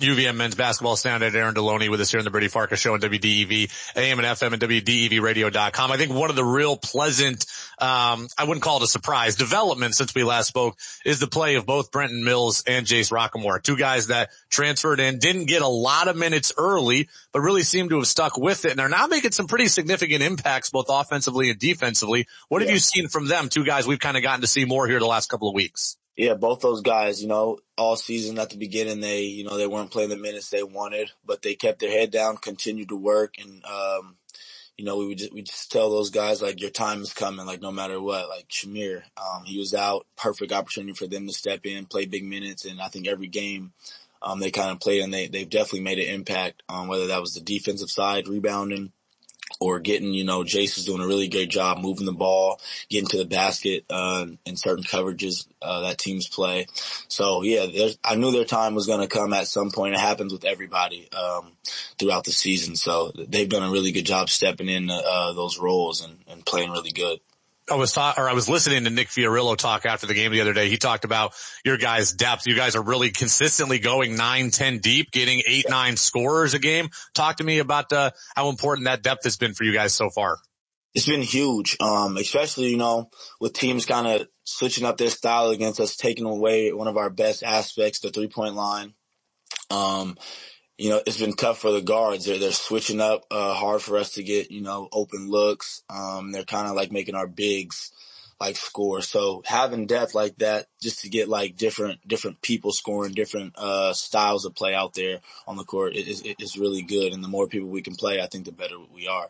UVM 0.00 0.36
men's 0.36 0.54
basketball 0.54 0.96
standard 0.96 1.34
Aaron 1.34 1.54
Deloney 1.54 1.88
with 1.88 2.00
us 2.00 2.10
here 2.10 2.18
on 2.18 2.24
the 2.24 2.30
Brady 2.30 2.48
Farkas 2.48 2.80
show 2.80 2.94
on 2.94 3.00
WDEV, 3.00 3.94
AM 3.96 4.18
and 4.18 4.26
FM 4.26 4.52
and 4.52 4.62
WDEVradio.com. 4.62 5.92
I 5.92 5.96
think 5.96 6.12
one 6.12 6.30
of 6.30 6.36
the 6.36 6.44
real 6.44 6.76
pleasant, 6.76 7.46
um, 7.78 8.26
I 8.36 8.44
wouldn't 8.44 8.62
call 8.62 8.78
it 8.78 8.82
a 8.82 8.88
surprise 8.88 9.36
development 9.36 9.94
since 9.94 10.14
we 10.14 10.24
last 10.24 10.48
spoke 10.48 10.76
is 11.04 11.20
the 11.20 11.26
play 11.26 11.54
of 11.54 11.66
both 11.66 11.92
Brenton 11.92 12.24
Mills 12.24 12.64
and 12.66 12.86
Jace 12.86 13.12
Roquemore, 13.12 13.62
two 13.62 13.76
guys 13.76 14.08
that 14.08 14.30
transferred 14.50 14.98
in, 14.98 15.18
didn't 15.18 15.44
get 15.44 15.62
a 15.62 15.68
lot 15.68 16.08
of 16.08 16.16
minutes 16.16 16.52
early, 16.56 17.08
but 17.32 17.40
really 17.40 17.62
seem 17.62 17.88
to 17.90 17.96
have 17.96 18.06
stuck 18.06 18.36
with 18.36 18.64
it. 18.64 18.72
And 18.72 18.80
they're 18.80 18.88
now 18.88 19.06
making 19.06 19.32
some 19.32 19.46
pretty 19.46 19.68
significant 19.68 20.22
impacts 20.22 20.70
both 20.70 20.86
offensively 20.88 21.50
and 21.50 21.58
defensively. 21.58 22.26
What 22.48 22.60
yeah. 22.60 22.68
have 22.68 22.74
you 22.74 22.80
seen 22.80 23.08
from 23.08 23.28
them? 23.28 23.48
Two 23.48 23.64
guys 23.64 23.86
we've 23.86 24.00
kind 24.00 24.16
of 24.16 24.22
gotten 24.22 24.40
to 24.40 24.46
see 24.46 24.64
more 24.64 24.88
here 24.88 24.98
the 24.98 25.06
last 25.06 25.28
couple 25.28 25.48
of 25.48 25.54
weeks. 25.54 25.96
Yeah, 26.16 26.34
both 26.34 26.60
those 26.60 26.82
guys, 26.82 27.22
you 27.22 27.28
know, 27.28 27.58
all 27.78 27.96
season 27.96 28.38
at 28.38 28.50
the 28.50 28.58
beginning, 28.58 29.00
they, 29.00 29.22
you 29.22 29.44
know, 29.44 29.56
they 29.56 29.66
weren't 29.66 29.90
playing 29.90 30.10
the 30.10 30.16
minutes 30.16 30.50
they 30.50 30.62
wanted, 30.62 31.10
but 31.24 31.42
they 31.42 31.54
kept 31.54 31.80
their 31.80 31.90
head 31.90 32.10
down, 32.10 32.36
continued 32.36 32.90
to 32.90 32.96
work. 32.96 33.36
And, 33.40 33.64
um, 33.64 34.16
you 34.76 34.84
know, 34.84 34.98
we 34.98 35.06
would 35.06 35.18
just, 35.18 35.32
we 35.32 35.42
just 35.42 35.72
tell 35.72 35.90
those 35.90 36.10
guys 36.10 36.42
like 36.42 36.60
your 36.60 36.70
time 36.70 37.00
is 37.00 37.14
coming, 37.14 37.46
like 37.46 37.62
no 37.62 37.72
matter 37.72 38.00
what, 38.00 38.28
like 38.28 38.48
Shamir, 38.48 39.02
um, 39.16 39.44
he 39.46 39.58
was 39.58 39.74
out, 39.74 40.06
perfect 40.16 40.52
opportunity 40.52 40.92
for 40.92 41.06
them 41.06 41.26
to 41.26 41.32
step 41.32 41.64
in, 41.64 41.86
play 41.86 42.04
big 42.04 42.24
minutes. 42.24 42.66
And 42.66 42.80
I 42.80 42.88
think 42.88 43.08
every 43.08 43.28
game, 43.28 43.72
um, 44.20 44.38
they 44.38 44.50
kind 44.50 44.70
of 44.70 44.80
played 44.80 45.02
and 45.02 45.12
they, 45.14 45.28
they've 45.28 45.48
definitely 45.48 45.80
made 45.80 45.98
an 45.98 46.14
impact 46.14 46.62
on 46.68 46.88
whether 46.88 47.06
that 47.08 47.22
was 47.22 47.34
the 47.34 47.40
defensive 47.40 47.90
side 47.90 48.28
rebounding, 48.28 48.92
or 49.62 49.80
getting, 49.80 50.12
you 50.12 50.24
know, 50.24 50.42
Jace 50.42 50.78
is 50.78 50.84
doing 50.84 51.00
a 51.00 51.06
really 51.06 51.28
great 51.28 51.50
job 51.50 51.78
moving 51.78 52.06
the 52.06 52.12
ball, 52.12 52.60
getting 52.88 53.08
to 53.08 53.18
the 53.18 53.24
basket, 53.24 53.84
uh, 53.90 54.26
in 54.44 54.56
certain 54.56 54.84
coverages, 54.84 55.46
uh, 55.60 55.82
that 55.82 55.98
teams 55.98 56.28
play. 56.28 56.66
So 57.08 57.42
yeah, 57.42 57.88
I 58.04 58.16
knew 58.16 58.32
their 58.32 58.44
time 58.44 58.74
was 58.74 58.86
going 58.86 59.00
to 59.00 59.08
come 59.08 59.32
at 59.32 59.46
some 59.46 59.70
point. 59.70 59.94
It 59.94 60.00
happens 60.00 60.32
with 60.32 60.44
everybody, 60.44 61.08
um, 61.12 61.52
throughout 61.98 62.24
the 62.24 62.32
season. 62.32 62.76
So 62.76 63.12
they've 63.14 63.48
done 63.48 63.62
a 63.62 63.70
really 63.70 63.92
good 63.92 64.06
job 64.06 64.28
stepping 64.28 64.68
in, 64.68 64.90
uh, 64.90 65.32
those 65.34 65.58
roles 65.58 66.02
and, 66.04 66.18
and 66.28 66.44
playing 66.44 66.70
really 66.70 66.92
good. 66.92 67.20
I 67.72 67.76
was 67.76 67.92
ta- 67.92 68.12
or 68.18 68.28
I 68.28 68.34
was 68.34 68.50
listening 68.50 68.84
to 68.84 68.90
Nick 68.90 69.08
Fiorillo 69.08 69.56
talk 69.56 69.86
after 69.86 70.06
the 70.06 70.12
game 70.12 70.30
the 70.30 70.42
other 70.42 70.52
day. 70.52 70.68
He 70.68 70.76
talked 70.76 71.06
about 71.06 71.32
your 71.64 71.78
guys' 71.78 72.12
depth. 72.12 72.46
You 72.46 72.54
guys 72.54 72.76
are 72.76 72.82
really 72.82 73.10
consistently 73.10 73.78
going 73.78 74.14
nine, 74.14 74.50
ten 74.50 74.78
deep, 74.78 75.10
getting 75.10 75.42
eight, 75.46 75.64
nine 75.70 75.96
scorers 75.96 76.52
a 76.52 76.58
game. 76.58 76.90
Talk 77.14 77.38
to 77.38 77.44
me 77.44 77.60
about 77.60 77.90
uh, 77.90 78.10
how 78.36 78.50
important 78.50 78.84
that 78.84 79.02
depth 79.02 79.24
has 79.24 79.38
been 79.38 79.54
for 79.54 79.64
you 79.64 79.72
guys 79.72 79.94
so 79.94 80.10
far. 80.10 80.36
It's 80.94 81.06
been 81.06 81.22
huge, 81.22 81.78
um, 81.80 82.18
especially 82.18 82.68
you 82.68 82.76
know 82.76 83.08
with 83.40 83.54
teams 83.54 83.86
kind 83.86 84.06
of 84.06 84.28
switching 84.44 84.84
up 84.84 84.98
their 84.98 85.08
style 85.08 85.48
against 85.48 85.80
us, 85.80 85.96
taking 85.96 86.26
away 86.26 86.74
one 86.74 86.88
of 86.88 86.98
our 86.98 87.08
best 87.08 87.42
aspects, 87.42 88.00
the 88.00 88.10
three 88.10 88.28
point 88.28 88.54
line. 88.54 88.92
Um, 89.70 90.18
you 90.82 90.88
know, 90.88 91.00
it's 91.06 91.20
been 91.20 91.34
tough 91.34 91.58
for 91.58 91.70
the 91.70 91.80
guards. 91.80 92.24
They're, 92.24 92.38
they're 92.38 92.50
switching 92.50 93.00
up, 93.00 93.24
uh, 93.30 93.54
hard 93.54 93.80
for 93.82 93.96
us 93.98 94.14
to 94.14 94.24
get, 94.24 94.50
you 94.50 94.62
know, 94.62 94.88
open 94.90 95.30
looks. 95.30 95.84
Um, 95.88 96.32
they're 96.32 96.42
kind 96.42 96.66
of 96.66 96.74
like 96.74 96.90
making 96.90 97.14
our 97.14 97.28
bigs 97.28 97.92
like 98.40 98.56
score. 98.56 99.00
So 99.00 99.44
having 99.46 99.86
depth 99.86 100.16
like 100.16 100.38
that 100.38 100.66
just 100.80 101.02
to 101.02 101.08
get 101.08 101.28
like 101.28 101.56
different, 101.56 102.00
different 102.08 102.42
people 102.42 102.72
scoring 102.72 103.12
different, 103.12 103.54
uh, 103.56 103.92
styles 103.92 104.44
of 104.44 104.56
play 104.56 104.74
out 104.74 104.94
there 104.94 105.20
on 105.46 105.56
the 105.56 105.62
court 105.62 105.94
is, 105.94 106.20
is 106.40 106.58
really 106.58 106.82
good. 106.82 107.12
And 107.12 107.22
the 107.22 107.28
more 107.28 107.46
people 107.46 107.68
we 107.68 107.82
can 107.82 107.94
play, 107.94 108.20
I 108.20 108.26
think 108.26 108.44
the 108.44 108.50
better 108.50 108.74
we 108.92 109.06
are 109.06 109.28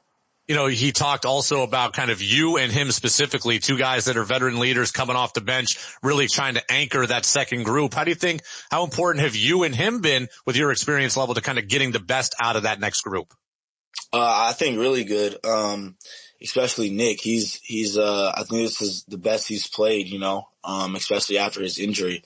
you 0.48 0.56
know, 0.56 0.66
he 0.66 0.92
talked 0.92 1.24
also 1.24 1.62
about 1.62 1.92
kind 1.92 2.10
of 2.10 2.20
you 2.20 2.56
and 2.58 2.72
him 2.72 2.90
specifically, 2.90 3.58
two 3.58 3.78
guys 3.78 4.06
that 4.06 4.16
are 4.16 4.24
veteran 4.24 4.58
leaders 4.58 4.90
coming 4.90 5.16
off 5.16 5.34
the 5.34 5.40
bench, 5.40 5.78
really 6.02 6.26
trying 6.26 6.54
to 6.54 6.72
anchor 6.72 7.06
that 7.06 7.24
second 7.24 7.64
group. 7.64 7.94
How 7.94 8.04
do 8.04 8.10
you 8.10 8.16
think, 8.16 8.42
how 8.70 8.84
important 8.84 9.24
have 9.24 9.36
you 9.36 9.62
and 9.62 9.74
him 9.74 10.00
been 10.00 10.28
with 10.44 10.56
your 10.56 10.72
experience 10.72 11.16
level 11.16 11.34
to 11.34 11.40
kind 11.40 11.58
of 11.58 11.68
getting 11.68 11.92
the 11.92 12.00
best 12.00 12.34
out 12.42 12.56
of 12.56 12.64
that 12.64 12.80
next 12.80 13.02
group? 13.02 13.32
Uh, 14.12 14.48
I 14.48 14.52
think 14.52 14.78
really 14.78 15.04
good. 15.04 15.38
Um, 15.44 15.96
especially 16.42 16.90
Nick. 16.90 17.20
He's, 17.20 17.60
he's, 17.62 17.96
uh, 17.96 18.32
I 18.34 18.44
think 18.44 18.62
this 18.62 18.80
is 18.80 19.04
the 19.04 19.18
best 19.18 19.48
he's 19.48 19.66
played, 19.66 20.08
you 20.08 20.18
know, 20.18 20.48
um, 20.64 20.96
especially 20.96 21.38
after 21.38 21.62
his 21.62 21.78
injury. 21.78 22.22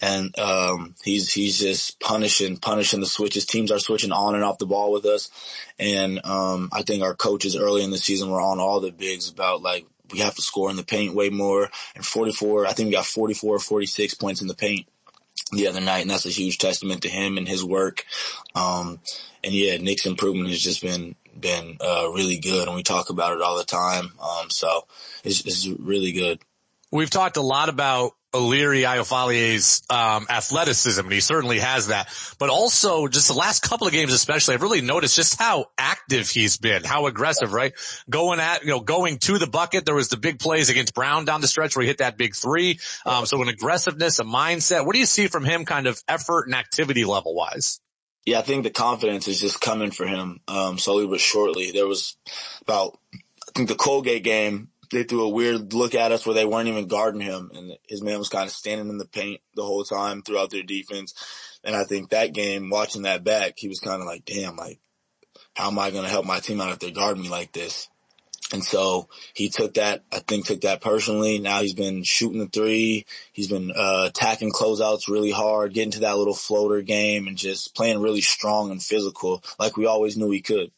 And, 0.00 0.36
um, 0.38 0.94
he's, 1.02 1.32
he's 1.32 1.58
just 1.58 2.00
punishing, 2.00 2.56
punishing 2.56 3.00
the 3.00 3.06
switches. 3.06 3.46
Teams 3.46 3.70
are 3.70 3.78
switching 3.78 4.12
on 4.12 4.34
and 4.34 4.44
off 4.44 4.58
the 4.58 4.66
ball 4.66 4.92
with 4.92 5.06
us. 5.06 5.30
And, 5.78 6.24
um, 6.24 6.70
I 6.72 6.82
think 6.82 7.02
our 7.02 7.14
coaches 7.14 7.56
early 7.56 7.84
in 7.84 7.90
the 7.90 7.98
season 7.98 8.30
were 8.30 8.40
on 8.40 8.60
all 8.60 8.80
the 8.80 8.92
bigs 8.92 9.28
about 9.28 9.62
like, 9.62 9.86
we 10.12 10.18
have 10.20 10.34
to 10.34 10.42
score 10.42 10.70
in 10.70 10.76
the 10.76 10.82
paint 10.82 11.14
way 11.14 11.30
more. 11.30 11.70
And 11.94 12.04
44, 12.04 12.66
I 12.66 12.72
think 12.72 12.88
we 12.88 12.92
got 12.92 13.06
44 13.06 13.56
or 13.56 13.58
46 13.58 14.14
points 14.14 14.42
in 14.42 14.48
the 14.48 14.54
paint 14.54 14.86
the 15.52 15.66
other 15.66 15.80
night, 15.80 16.02
and 16.02 16.10
that's 16.10 16.26
a 16.26 16.30
huge 16.30 16.58
testament 16.58 17.02
to 17.02 17.08
him 17.08 17.36
and 17.36 17.48
his 17.48 17.64
work. 17.64 18.04
Um, 18.54 19.00
and 19.42 19.52
yeah, 19.52 19.76
Nick's 19.78 20.06
improvement 20.06 20.50
has 20.50 20.60
just 20.60 20.82
been 20.82 21.16
been 21.40 21.76
uh, 21.80 22.10
really 22.12 22.38
good, 22.38 22.68
and 22.68 22.76
we 22.76 22.82
talk 22.82 23.10
about 23.10 23.32
it 23.32 23.42
all 23.42 23.56
the 23.58 23.64
time. 23.64 24.12
Um, 24.20 24.50
so 24.50 24.86
it's, 25.24 25.44
it's 25.44 25.66
really 25.66 26.12
good. 26.12 26.40
We've 26.92 27.10
talked 27.10 27.36
a 27.36 27.42
lot 27.42 27.68
about 27.68 28.12
Ileri 28.32 28.82
Ayo-Faleye's 28.82 29.82
um, 29.90 30.26
athleticism, 30.28 31.02
and 31.02 31.12
he 31.12 31.20
certainly 31.20 31.58
has 31.58 31.88
that. 31.88 32.08
But 32.38 32.48
also, 32.48 33.08
just 33.08 33.28
the 33.28 33.34
last 33.34 33.62
couple 33.62 33.86
of 33.86 33.92
games, 33.92 34.12
especially, 34.12 34.54
I've 34.54 34.62
really 34.62 34.80
noticed 34.80 35.16
just 35.16 35.38
how 35.38 35.66
active 35.76 36.28
he's 36.28 36.56
been, 36.56 36.84
how 36.84 37.06
aggressive, 37.06 37.52
right? 37.52 37.72
Going 38.08 38.38
at, 38.38 38.62
you 38.62 38.70
know, 38.70 38.80
going 38.80 39.18
to 39.18 39.38
the 39.38 39.48
bucket. 39.48 39.84
There 39.84 39.94
was 39.94 40.08
the 40.08 40.16
big 40.16 40.38
plays 40.38 40.68
against 40.68 40.94
Brown 40.94 41.24
down 41.24 41.40
the 41.40 41.48
stretch 41.48 41.76
where 41.76 41.82
he 41.82 41.88
hit 41.88 41.98
that 41.98 42.16
big 42.16 42.36
three. 42.36 42.78
Um, 43.04 43.26
so 43.26 43.42
an 43.42 43.48
aggressiveness, 43.48 44.20
a 44.20 44.24
mindset. 44.24 44.86
What 44.86 44.94
do 44.94 45.00
you 45.00 45.06
see 45.06 45.26
from 45.26 45.44
him, 45.44 45.64
kind 45.64 45.86
of 45.86 46.00
effort 46.06 46.46
and 46.46 46.54
activity 46.54 47.04
level 47.04 47.34
wise? 47.34 47.80
Yeah, 48.26 48.38
I 48.38 48.42
think 48.42 48.64
the 48.64 48.70
confidence 48.70 49.28
is 49.28 49.40
just 49.40 49.60
coming 49.60 49.90
for 49.90 50.06
him, 50.06 50.40
um, 50.46 50.78
slowly 50.78 51.06
but 51.06 51.20
shortly. 51.20 51.70
There 51.72 51.86
was 51.86 52.16
about, 52.62 52.98
I 53.14 53.52
think 53.54 53.68
the 53.68 53.74
Colgate 53.74 54.22
game, 54.22 54.68
they 54.90 55.04
threw 55.04 55.24
a 55.24 55.28
weird 55.28 55.72
look 55.72 55.94
at 55.94 56.12
us 56.12 56.26
where 56.26 56.34
they 56.34 56.44
weren't 56.44 56.68
even 56.68 56.88
guarding 56.88 57.20
him 57.20 57.50
and 57.54 57.78
his 57.88 58.02
man 58.02 58.18
was 58.18 58.28
kind 58.28 58.44
of 58.44 58.50
standing 58.50 58.88
in 58.88 58.98
the 58.98 59.06
paint 59.06 59.40
the 59.54 59.64
whole 59.64 59.84
time 59.84 60.22
throughout 60.22 60.50
their 60.50 60.62
defense. 60.62 61.14
And 61.62 61.76
I 61.76 61.84
think 61.84 62.10
that 62.10 62.32
game, 62.32 62.70
watching 62.70 63.02
that 63.02 63.22
back, 63.22 63.54
he 63.56 63.68
was 63.68 63.80
kind 63.80 64.00
of 64.00 64.06
like, 64.06 64.24
damn, 64.24 64.56
like, 64.56 64.80
how 65.54 65.68
am 65.68 65.78
I 65.78 65.90
going 65.90 66.04
to 66.04 66.10
help 66.10 66.24
my 66.24 66.40
team 66.40 66.60
out 66.60 66.72
if 66.72 66.78
they're 66.78 66.90
guarding 66.90 67.22
me 67.22 67.28
like 67.28 67.52
this? 67.52 67.89
And 68.52 68.64
so 68.64 69.08
he 69.34 69.48
took 69.48 69.74
that, 69.74 70.02
I 70.12 70.18
think 70.18 70.46
took 70.46 70.62
that 70.62 70.80
personally. 70.80 71.38
Now 71.38 71.60
he's 71.60 71.74
been 71.74 72.02
shooting 72.02 72.40
the 72.40 72.46
three. 72.46 73.06
He's 73.32 73.48
been, 73.48 73.70
uh, 73.70 74.06
attacking 74.08 74.52
closeouts 74.52 75.08
really 75.08 75.30
hard, 75.30 75.72
getting 75.72 75.92
to 75.92 76.00
that 76.00 76.18
little 76.18 76.34
floater 76.34 76.82
game 76.82 77.28
and 77.28 77.36
just 77.36 77.74
playing 77.74 78.00
really 78.00 78.20
strong 78.20 78.70
and 78.70 78.82
physical 78.82 79.42
like 79.58 79.76
we 79.76 79.86
always 79.86 80.16
knew 80.16 80.30
he 80.30 80.40
could. 80.40 80.70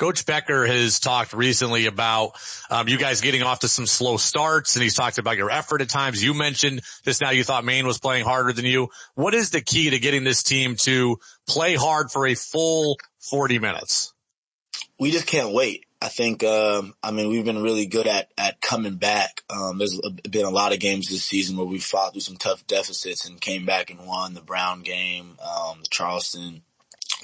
Coach 0.00 0.24
Becker 0.24 0.64
has 0.64 0.98
talked 0.98 1.34
recently 1.34 1.84
about 1.84 2.32
um, 2.70 2.88
you 2.88 2.96
guys 2.96 3.20
getting 3.20 3.42
off 3.42 3.58
to 3.60 3.68
some 3.68 3.84
slow 3.84 4.16
starts, 4.16 4.74
and 4.74 4.82
he's 4.82 4.94
talked 4.94 5.18
about 5.18 5.36
your 5.36 5.50
effort 5.50 5.82
at 5.82 5.90
times. 5.90 6.24
You 6.24 6.32
mentioned 6.32 6.80
this 7.04 7.20
now. 7.20 7.32
You 7.32 7.44
thought 7.44 7.66
Maine 7.66 7.86
was 7.86 7.98
playing 7.98 8.24
harder 8.24 8.54
than 8.54 8.64
you. 8.64 8.88
What 9.14 9.34
is 9.34 9.50
the 9.50 9.60
key 9.60 9.90
to 9.90 9.98
getting 9.98 10.24
this 10.24 10.42
team 10.42 10.76
to 10.84 11.18
play 11.46 11.74
hard 11.74 12.10
for 12.10 12.26
a 12.26 12.34
full 12.34 12.96
40 13.30 13.58
minutes? 13.58 14.14
We 14.98 15.10
just 15.10 15.26
can't 15.26 15.52
wait. 15.52 15.84
I 16.02 16.08
think, 16.08 16.42
um, 16.42 16.94
I 17.02 17.10
mean, 17.10 17.28
we've 17.28 17.44
been 17.44 17.62
really 17.62 17.84
good 17.84 18.06
at, 18.06 18.30
at 18.38 18.62
coming 18.62 18.96
back. 18.96 19.42
Um, 19.50 19.76
there's 19.76 20.00
been 20.30 20.46
a 20.46 20.50
lot 20.50 20.72
of 20.72 20.80
games 20.80 21.08
this 21.08 21.24
season 21.24 21.58
where 21.58 21.66
we 21.66 21.78
fought 21.78 22.12
through 22.12 22.22
some 22.22 22.38
tough 22.38 22.66
deficits 22.66 23.28
and 23.28 23.38
came 23.38 23.66
back 23.66 23.90
and 23.90 24.06
won 24.06 24.32
the 24.32 24.40
Brown 24.40 24.80
game, 24.80 25.36
um, 25.44 25.82
Charleston, 25.90 26.62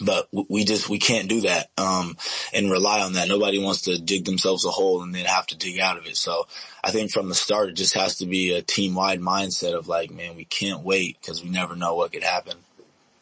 but 0.03 0.29
we 0.51 0.65
just, 0.65 0.91
we 0.91 0.99
can't 0.99 1.29
do 1.29 1.41
that, 1.43 1.71
um, 1.79 2.19
and 2.53 2.71
rely 2.71 3.01
on 3.01 3.15
that. 3.15 3.29
Nobody 3.29 3.59
wants 3.59 3.83
to 3.83 3.99
dig 3.99 4.27
themselves 4.27 4.67
a 4.67 4.71
hole 4.71 5.03
and 5.03 5.15
then 5.15 5.25
have 5.25 5.47
to 5.47 5.57
dig 5.57 5.81
out 5.81 5.97
of 5.97 6.07
it. 6.07 6.19
So 6.19 6.47
I 6.85 6.91
think 6.91 7.11
from 7.11 7.31
the 7.31 7.35
start, 7.35 7.71
it 7.71 7.77
just 7.77 7.95
has 7.95 8.17
to 8.17 8.27
be 8.27 8.53
a 8.53 8.61
team 8.61 8.95
wide 8.95 9.21
mindset 9.21 9.73
of 9.73 9.89
like, 9.89 10.11
man, 10.11 10.37
we 10.37 10.45
can't 10.45 10.83
wait 10.83 11.17
because 11.19 11.43
we 11.43 11.49
never 11.49 11.77
know 11.77 11.95
what 11.95 12.13
could 12.13 12.25
happen. 12.25 12.59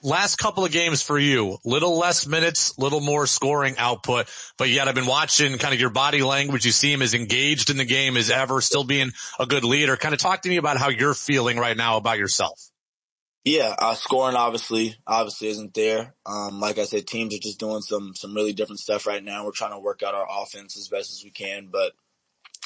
Last 0.05 0.37
couple 0.37 0.65
of 0.65 0.71
games 0.71 1.03
for 1.03 1.19
you, 1.19 1.59
little 1.65 1.99
less 1.99 2.27
minutes, 2.27 2.79
little 2.79 3.01
more 3.01 3.27
scoring 3.27 3.75
output, 3.79 4.29
but 4.59 4.69
yet 4.69 4.87
I've 4.87 4.95
been 4.95 5.07
watching 5.07 5.59
kind 5.59 5.75
of 5.75 5.81
your 5.81 5.91
body 5.91 6.23
language. 6.23 6.65
You 6.65 6.73
seem 6.73 7.03
as 7.03 7.15
engaged 7.15 7.71
in 7.71 7.79
the 7.79 7.85
game 7.85 8.17
as 8.17 8.31
ever, 8.31 8.61
still 8.61 8.85
being 8.85 9.11
a 9.41 9.47
good 9.47 9.65
leader. 9.65 9.97
Kind 9.97 10.15
of 10.15 10.21
talk 10.21 10.43
to 10.43 10.49
me 10.49 10.59
about 10.59 10.77
how 10.77 10.91
you're 10.91 11.15
feeling 11.15 11.57
right 11.57 11.77
now 11.77 11.97
about 11.97 12.19
yourself. 12.19 12.61
Yeah, 13.45 13.75
uh, 13.79 13.95
scoring 13.95 14.37
obviously, 14.37 14.97
obviously 15.07 15.49
isn't 15.49 15.75
there. 15.75 16.15
Um, 16.25 16.61
like 16.61 16.79
I 16.79 16.85
said, 16.85 17.07
teams 17.07 17.35
are 17.35 17.39
just 17.39 17.59
doing 17.59 17.83
some, 17.83 18.15
some 18.15 18.35
really 18.35 18.53
different 18.53 18.81
stuff 18.81 19.07
right 19.07 19.23
now. 19.23 19.45
We're 19.45 19.53
trying 19.53 19.73
to 19.73 19.81
work 19.81 20.03
out 20.03 20.15
our 20.15 20.27
offense 20.43 20.79
as 20.79 20.89
best 20.89 21.13
as 21.13 21.23
we 21.25 21.31
can, 21.31 21.69
but, 21.71 21.93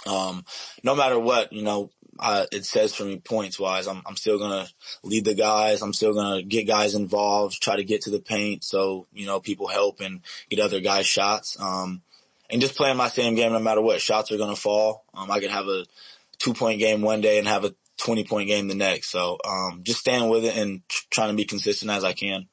um, 0.07 0.45
no 0.85 0.95
matter 0.95 1.19
what, 1.19 1.53
you 1.53 1.63
know, 1.63 1.91
uh, 2.19 2.47
it 2.53 2.65
says 2.65 2.95
for 2.95 3.05
me 3.05 3.19
points 3.19 3.59
wise, 3.59 3.87
I'm, 3.87 4.03
I'm 4.07 4.17
still 4.17 4.39
going 4.39 4.67
to 4.67 4.73
lead 5.03 5.25
the 5.25 5.35
guys. 5.35 5.83
I'm 5.83 5.93
still 5.93 6.13
going 6.13 6.41
to 6.41 6.47
get 6.47 6.67
guys 6.67 6.95
involved, 6.95 7.63
try 7.63 7.77
to 7.77 7.85
get 7.85 8.03
to 8.03 8.11
the 8.11 8.21
paint. 8.21 8.65
So, 8.65 9.07
you 9.13 9.27
know, 9.27 9.41
people 9.41 9.67
help 9.67 10.01
and 10.01 10.21
get 10.51 10.61
other 10.61 10.81
guys 10.81 11.07
shots. 11.07 11.57
Um, 11.61 12.03
and 12.51 12.61
just 12.61 12.77
playing 12.77 12.97
my 12.97 13.09
same 13.09 13.35
game 13.35 13.53
no 13.53 13.59
matter 13.59 13.81
what 13.81 14.01
shots 14.01 14.33
are 14.33 14.39
going 14.39 14.55
to 14.55 14.61
fall. 14.61 15.05
Um, 15.15 15.31
I 15.31 15.41
could 15.41 15.51
have 15.51 15.67
a 15.67 15.85
two 16.39 16.55
point 16.55 16.81
game 16.81 17.03
one 17.03 17.21
day 17.21 17.39
and 17.39 17.47
have 17.47 17.65
a 17.65 17.75
20 17.99 18.25
point 18.25 18.49
game 18.49 18.69
the 18.69 18.75
next. 18.75 19.11
So, 19.11 19.39
um, 19.45 19.81
just 19.83 20.01
staying 20.01 20.29
with 20.29 20.45
it 20.45 20.57
and 20.57 20.83
tr- 20.89 21.07
trying 21.11 21.31
to 21.31 21.37
be 21.37 21.45
consistent 21.45 21.91
as 21.91 22.05
I 22.05 22.13
can. 22.13 22.49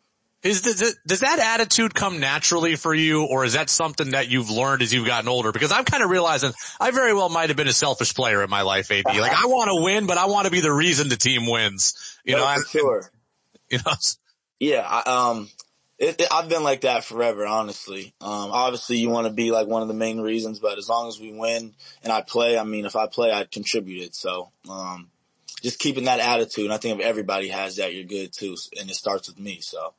Is 0.46 0.62
the, 0.62 0.96
does 1.08 1.22
that 1.22 1.40
attitude 1.40 1.96
come 1.96 2.20
naturally 2.20 2.76
for 2.76 2.94
you 2.94 3.26
or 3.26 3.46
is 3.46 3.54
that 3.54 3.68
something 3.68 4.12
that 4.12 4.30
you've 4.30 4.52
learned 4.52 4.84
as 4.84 4.94
you've 4.94 5.08
gotten 5.08 5.28
older? 5.28 5.52
Because 5.52 5.72
I'm 5.72 5.86
kind 5.86 6.04
of 6.04 6.12
realizing 6.12 6.54
I 6.80 6.92
very 6.92 7.16
well 7.16 7.30
might 7.30 7.50
have 7.50 7.58
been 7.58 7.68
a 7.68 7.74
selfish 7.74 8.14
player 8.14 8.44
in 8.44 8.50
my 8.52 8.62
life, 8.62 8.92
AD. 8.92 9.06
Like 9.08 9.34
I 9.34 9.48
want 9.48 9.72
to 9.72 9.84
win, 9.84 10.06
but 10.06 10.20
I 10.20 10.28
want 10.28 10.46
to 10.46 10.52
be 10.52 10.60
the 10.60 10.72
reason 10.72 11.10
the 11.10 11.16
team 11.16 11.50
wins. 11.50 12.20
You 12.24 12.36
No, 12.36 12.46
know, 12.46 12.62
for 12.62 12.68
sure. 12.68 13.12
You 13.72 13.80
know, 13.84 13.94
Yeah, 14.60 14.86
I, 14.88 15.32
um, 15.32 15.50
it, 15.98 16.22
it, 16.22 16.28
I've 16.32 16.48
been 16.48 16.62
like 16.62 16.82
that 16.82 17.04
forever, 17.04 17.48
honestly. 17.48 18.14
Um, 18.22 18.52
obviously 18.52 18.98
you 18.98 19.10
want 19.10 19.26
to 19.26 19.34
be 19.34 19.50
like 19.50 19.66
one 19.66 19.82
of 19.82 19.88
the 19.88 19.96
main 19.96 20.22
reasons, 20.22 20.60
but 20.60 20.78
as 20.78 20.88
long 20.88 21.08
as 21.08 21.20
we 21.20 21.34
win 21.34 21.74
and 22.04 22.14
I 22.14 22.22
play, 22.22 22.56
I 22.56 22.64
mean, 22.66 22.86
if 22.86 22.96
I 22.96 23.08
play, 23.08 23.32
I 23.32 23.46
contributed. 23.46 24.14
So, 24.14 24.52
um, 24.70 25.10
just 25.64 25.80
keeping 25.80 26.04
that 26.04 26.20
attitude. 26.20 26.66
And 26.66 26.74
I 26.74 26.78
think 26.78 27.00
if 27.00 27.06
everybody 27.08 27.48
has 27.48 27.78
that, 27.78 27.96
you're 27.96 28.04
good 28.04 28.32
too. 28.32 28.56
And 28.80 28.92
it 28.92 28.96
starts 28.96 29.28
with 29.28 29.40
me. 29.40 29.62
So. 29.62 29.96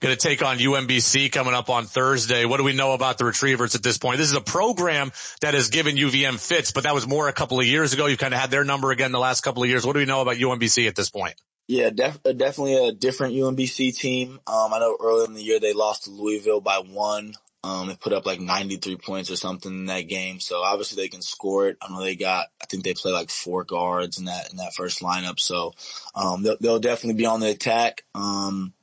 Going 0.00 0.14
to 0.14 0.20
take 0.20 0.42
on 0.42 0.58
UMBC 0.58 1.32
coming 1.32 1.54
up 1.54 1.70
on 1.70 1.86
Thursday. 1.86 2.44
What 2.44 2.58
do 2.58 2.64
we 2.64 2.74
know 2.74 2.92
about 2.92 3.16
the 3.16 3.24
Retrievers 3.24 3.74
at 3.74 3.82
this 3.82 3.96
point? 3.96 4.18
This 4.18 4.28
is 4.28 4.34
a 4.34 4.40
program 4.40 5.12
that 5.40 5.54
has 5.54 5.70
given 5.70 5.96
UVM 5.96 6.38
fits, 6.38 6.72
but 6.72 6.84
that 6.84 6.94
was 6.94 7.06
more 7.06 7.28
a 7.28 7.32
couple 7.32 7.58
of 7.58 7.66
years 7.66 7.94
ago. 7.94 8.06
You 8.06 8.16
kind 8.16 8.34
of 8.34 8.40
had 8.40 8.50
their 8.50 8.64
number 8.64 8.90
again 8.90 9.12
the 9.12 9.18
last 9.18 9.42
couple 9.42 9.62
of 9.62 9.68
years. 9.68 9.86
What 9.86 9.94
do 9.94 10.00
we 10.00 10.04
know 10.04 10.20
about 10.20 10.36
UMBC 10.36 10.88
at 10.88 10.96
this 10.96 11.08
point? 11.08 11.34
Yeah, 11.66 11.90
def- 11.90 12.20
uh, 12.26 12.32
definitely 12.32 12.88
a 12.88 12.92
different 12.92 13.34
UMBC 13.34 13.96
team. 13.96 14.40
Um, 14.46 14.74
I 14.74 14.78
know 14.78 14.96
earlier 15.00 15.26
in 15.26 15.34
the 15.34 15.42
year 15.42 15.60
they 15.60 15.72
lost 15.72 16.04
to 16.04 16.10
Louisville 16.10 16.60
by 16.60 16.78
one. 16.78 17.32
Um, 17.62 17.88
they 17.88 17.96
put 17.96 18.12
up 18.12 18.26
like 18.26 18.40
93 18.40 18.96
points 18.98 19.30
or 19.30 19.36
something 19.36 19.72
in 19.72 19.86
that 19.86 20.02
game. 20.02 20.38
So 20.38 20.62
obviously 20.62 21.02
they 21.02 21.08
can 21.08 21.22
score 21.22 21.68
it. 21.68 21.78
I 21.80 21.90
know 21.90 22.02
they 22.02 22.14
got, 22.14 22.48
I 22.62 22.66
think 22.66 22.84
they 22.84 22.92
play 22.92 23.10
like 23.10 23.30
four 23.30 23.64
guards 23.64 24.18
in 24.18 24.26
that, 24.26 24.50
in 24.50 24.58
that 24.58 24.74
first 24.74 25.00
lineup. 25.00 25.40
So, 25.40 25.72
um, 26.14 26.42
they'll, 26.42 26.58
they'll 26.60 26.78
definitely 26.78 27.16
be 27.16 27.24
on 27.24 27.40
the 27.40 27.48
attack. 27.48 28.04
Um, 28.14 28.74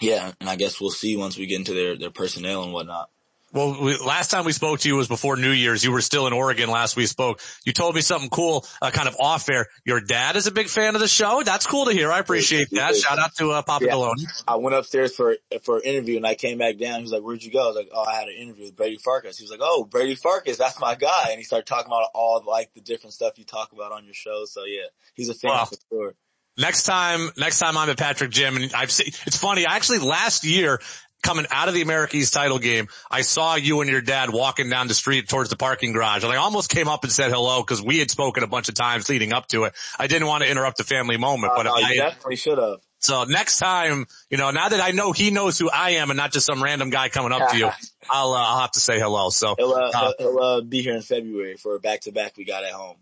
yeah, 0.00 0.32
and 0.40 0.48
I 0.48 0.56
guess 0.56 0.80
we'll 0.80 0.90
see 0.90 1.16
once 1.16 1.36
we 1.36 1.46
get 1.46 1.56
into 1.58 1.74
their, 1.74 1.96
their 1.96 2.10
personnel 2.10 2.62
and 2.64 2.72
whatnot. 2.72 3.10
Well, 3.50 3.82
we, 3.82 3.96
last 3.96 4.30
time 4.30 4.44
we 4.44 4.52
spoke 4.52 4.80
to 4.80 4.88
you 4.90 4.96
was 4.96 5.08
before 5.08 5.38
New 5.38 5.52
Year's. 5.52 5.82
You 5.82 5.90
were 5.90 6.02
still 6.02 6.26
in 6.26 6.34
Oregon 6.34 6.68
last 6.68 6.96
we 6.96 7.06
spoke. 7.06 7.40
You 7.64 7.72
told 7.72 7.94
me 7.94 8.02
something 8.02 8.28
cool, 8.28 8.66
uh, 8.82 8.90
kind 8.90 9.08
of 9.08 9.16
off 9.18 9.48
air. 9.48 9.68
Your 9.86 10.02
dad 10.02 10.36
is 10.36 10.46
a 10.46 10.50
big 10.50 10.68
fan 10.68 10.94
of 10.94 11.00
the 11.00 11.08
show. 11.08 11.42
That's 11.42 11.66
cool 11.66 11.86
to 11.86 11.92
hear. 11.92 12.12
I 12.12 12.18
appreciate 12.18 12.68
that. 12.72 12.94
Shout 12.94 13.18
out 13.18 13.34
to 13.36 13.52
uh, 13.52 13.62
Papa 13.62 13.86
Yeah. 13.86 13.92
Deloney. 13.92 14.26
I 14.46 14.56
went 14.56 14.76
upstairs 14.76 15.16
for 15.16 15.34
for 15.62 15.78
an 15.78 15.84
interview 15.84 16.18
and 16.18 16.26
I 16.26 16.34
came 16.34 16.58
back 16.58 16.76
down. 16.76 16.96
He 16.96 17.02
was 17.04 17.12
like, 17.12 17.22
"Where'd 17.22 17.42
you 17.42 17.50
go?" 17.50 17.64
I 17.64 17.66
was 17.68 17.76
like, 17.76 17.88
"Oh, 17.90 18.04
I 18.04 18.16
had 18.16 18.28
an 18.28 18.34
interview 18.34 18.66
with 18.66 18.76
Brady 18.76 18.98
Farkas." 18.98 19.38
He 19.38 19.44
was 19.44 19.50
like, 19.50 19.60
"Oh, 19.62 19.84
Brady 19.84 20.14
Farkas, 20.14 20.58
that's 20.58 20.78
my 20.78 20.94
guy." 20.94 21.28
And 21.30 21.38
he 21.38 21.44
started 21.44 21.64
talking 21.64 21.86
about 21.86 22.04
all 22.14 22.44
like 22.46 22.74
the 22.74 22.82
different 22.82 23.14
stuff 23.14 23.38
you 23.38 23.44
talk 23.46 23.72
about 23.72 23.92
on 23.92 24.04
your 24.04 24.12
show. 24.14 24.44
So 24.44 24.64
yeah, 24.66 24.88
he's 25.14 25.30
a 25.30 25.34
fan 25.34 25.52
Wow. 25.52 25.64
for 25.64 25.76
sure. 25.90 26.14
Next 26.58 26.82
time, 26.82 27.30
next 27.36 27.58
time 27.60 27.76
I'm 27.76 27.88
at 27.88 27.96
Patrick 27.96 28.30
Gym 28.30 28.56
and 28.56 28.72
I've 28.74 28.90
seen, 28.90 29.08
it's 29.26 29.38
funny. 29.38 29.64
Actually 29.66 29.98
last 30.00 30.44
year, 30.44 30.80
coming 31.22 31.46
out 31.50 31.68
of 31.68 31.74
the 31.74 31.82
America 31.82 32.16
East 32.16 32.32
title 32.34 32.58
game, 32.58 32.88
I 33.10 33.22
saw 33.22 33.54
you 33.54 33.80
and 33.80 33.88
your 33.88 34.00
dad 34.00 34.30
walking 34.30 34.68
down 34.68 34.88
the 34.88 34.94
street 34.94 35.28
towards 35.28 35.50
the 35.50 35.56
parking 35.56 35.92
garage 35.92 36.24
and 36.24 36.32
I 36.32 36.36
almost 36.36 36.68
came 36.70 36.88
up 36.88 37.04
and 37.04 37.12
said 37.12 37.30
hello 37.30 37.60
because 37.62 37.80
we 37.82 37.98
had 37.98 38.10
spoken 38.10 38.42
a 38.42 38.48
bunch 38.48 38.68
of 38.68 38.74
times 38.74 39.08
leading 39.08 39.32
up 39.32 39.46
to 39.48 39.64
it. 39.64 39.74
I 39.98 40.08
didn't 40.08 40.26
want 40.26 40.42
to 40.42 40.50
interrupt 40.50 40.78
the 40.78 40.84
family 40.84 41.16
moment, 41.16 41.52
but 41.56 41.66
Uh, 41.66 41.72
I, 41.74 41.94
definitely 41.96 42.36
should 42.36 42.58
have. 42.58 42.78
so 42.98 43.24
next 43.24 43.58
time, 43.58 44.06
you 44.30 44.36
know, 44.38 44.50
now 44.50 44.68
that 44.68 44.80
I 44.80 44.90
know 44.90 45.12
he 45.12 45.30
knows 45.30 45.58
who 45.58 45.70
I 45.70 45.90
am 45.90 46.10
and 46.10 46.16
not 46.16 46.32
just 46.32 46.46
some 46.46 46.60
random 46.62 46.90
guy 46.90 47.08
coming 47.08 47.30
up 47.32 47.50
to 47.50 47.56
you, 47.56 47.70
I'll, 48.10 48.32
uh, 48.32 48.38
I'll 48.38 48.60
have 48.60 48.72
to 48.72 48.80
say 48.80 48.98
hello. 48.98 49.30
So, 49.30 49.54
He'll, 49.58 49.72
uh, 49.74 49.90
uh, 49.94 50.12
he'll, 50.18 50.32
he'll 50.32 50.38
uh, 50.42 50.60
be 50.62 50.82
here 50.82 50.94
in 50.94 51.02
February 51.02 51.56
for 51.56 51.76
a 51.76 51.78
back 51.80 52.00
to 52.02 52.12
back 52.12 52.36
we 52.36 52.44
got 52.44 52.64
at 52.64 52.72
home. 52.72 52.96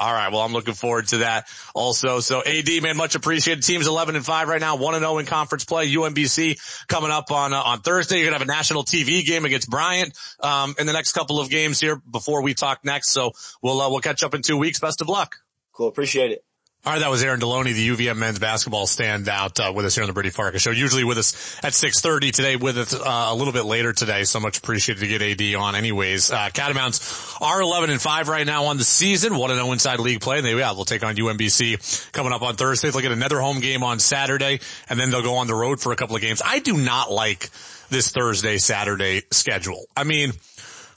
All 0.00 0.12
right. 0.14 0.32
Well, 0.32 0.40
I'm 0.40 0.54
looking 0.54 0.72
forward 0.72 1.08
to 1.08 1.18
that 1.18 1.46
also. 1.74 2.20
So 2.20 2.42
AD, 2.42 2.82
man, 2.82 2.96
much 2.96 3.16
appreciated. 3.16 3.62
Team's 3.62 3.86
11 3.86 4.16
and 4.16 4.24
5 4.24 4.48
right 4.48 4.60
now, 4.60 4.76
1 4.76 4.94
and 4.94 5.02
0 5.02 5.18
in 5.18 5.26
conference 5.26 5.66
play. 5.66 5.92
UMBC 5.92 6.86
coming 6.88 7.10
up 7.10 7.30
on, 7.30 7.52
uh, 7.52 7.60
on 7.60 7.80
Thursday. 7.80 8.16
You're 8.16 8.30
going 8.30 8.32
to 8.32 8.38
have 8.38 8.48
a 8.48 8.50
national 8.50 8.84
TV 8.84 9.22
game 9.26 9.44
against 9.44 9.68
Bryant, 9.68 10.16
um, 10.40 10.74
in 10.78 10.86
the 10.86 10.94
next 10.94 11.12
couple 11.12 11.38
of 11.38 11.50
games 11.50 11.78
here 11.78 11.96
before 12.10 12.42
we 12.42 12.54
talk 12.54 12.82
next. 12.82 13.10
So 13.10 13.32
we'll, 13.62 13.78
uh, 13.78 13.90
we'll 13.90 14.00
catch 14.00 14.22
up 14.22 14.34
in 14.34 14.40
two 14.40 14.56
weeks. 14.56 14.80
Best 14.80 15.02
of 15.02 15.08
luck. 15.08 15.36
Cool. 15.74 15.88
Appreciate 15.88 16.32
it. 16.32 16.44
All 16.82 16.94
right, 16.94 17.00
that 17.00 17.10
was 17.10 17.22
Aaron 17.22 17.40
Deloney, 17.40 17.74
the 17.74 17.88
UVM 17.90 18.16
men's 18.16 18.38
basketball 18.38 18.86
standout, 18.86 19.60
uh, 19.60 19.70
with 19.70 19.84
us 19.84 19.94
here 19.94 20.02
on 20.02 20.06
the 20.06 20.14
Brady 20.14 20.30
Farkas 20.30 20.62
show. 20.62 20.70
Usually 20.70 21.04
with 21.04 21.18
us 21.18 21.58
at 21.62 21.74
6.30 21.74 22.32
today, 22.32 22.56
with 22.56 22.78
us, 22.78 22.94
uh, 22.94 23.26
a 23.28 23.34
little 23.34 23.52
bit 23.52 23.66
later 23.66 23.92
today. 23.92 24.24
So 24.24 24.40
much 24.40 24.56
appreciated 24.56 25.00
to 25.00 25.06
get 25.06 25.20
AD 25.20 25.54
on 25.56 25.74
anyways. 25.74 26.30
Uh, 26.30 26.48
Catamounts 26.54 27.36
are 27.42 27.60
11 27.60 27.90
and 27.90 28.00
5 28.00 28.28
right 28.28 28.46
now 28.46 28.64
on 28.64 28.78
the 28.78 28.84
season. 28.84 29.36
1 29.36 29.50
and 29.50 29.60
0 29.60 29.72
inside 29.72 30.00
league 30.00 30.22
play. 30.22 30.38
And 30.38 30.46
they, 30.46 30.56
yeah, 30.56 30.72
they'll 30.72 30.86
take 30.86 31.04
on 31.04 31.14
UMBC 31.14 32.12
coming 32.12 32.32
up 32.32 32.40
on 32.40 32.56
Thursday. 32.56 32.88
They'll 32.88 33.02
get 33.02 33.12
another 33.12 33.40
home 33.40 33.60
game 33.60 33.82
on 33.82 33.98
Saturday 33.98 34.60
and 34.88 34.98
then 34.98 35.10
they'll 35.10 35.22
go 35.22 35.34
on 35.34 35.48
the 35.48 35.54
road 35.54 35.80
for 35.80 35.92
a 35.92 35.96
couple 35.96 36.16
of 36.16 36.22
games. 36.22 36.40
I 36.42 36.60
do 36.60 36.78
not 36.78 37.12
like 37.12 37.50
this 37.90 38.10
Thursday, 38.10 38.56
Saturday 38.56 39.20
schedule. 39.30 39.84
I 39.94 40.04
mean, 40.04 40.32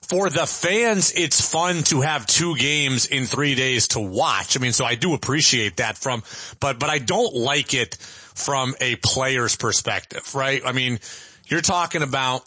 for 0.08 0.30
the 0.30 0.46
fans, 0.46 1.14
it's 1.16 1.50
fun 1.50 1.84
to 1.84 2.02
have 2.02 2.26
two 2.26 2.56
games 2.56 3.06
in 3.06 3.26
three 3.26 3.56
days 3.56 3.90
to 3.90 4.00
watch. 4.00 4.58
I 4.58 4.60
mean, 4.60 4.74
so 4.74 4.86
I 4.86 4.96
do 4.96 5.14
appreciate 5.14 5.78
that 5.78 5.98
from, 5.98 6.24
but, 6.60 6.80
but 6.80 6.90
I 6.90 7.00
don't 7.00 7.34
like 7.34 7.74
it 7.74 7.96
from 7.96 8.76
a 8.82 8.96
player's 8.98 9.56
perspective, 9.56 10.36
right? 10.36 10.62
I 10.66 10.72
mean, 10.72 11.00
you're 11.48 11.62
talking 11.62 12.02
about 12.02 12.44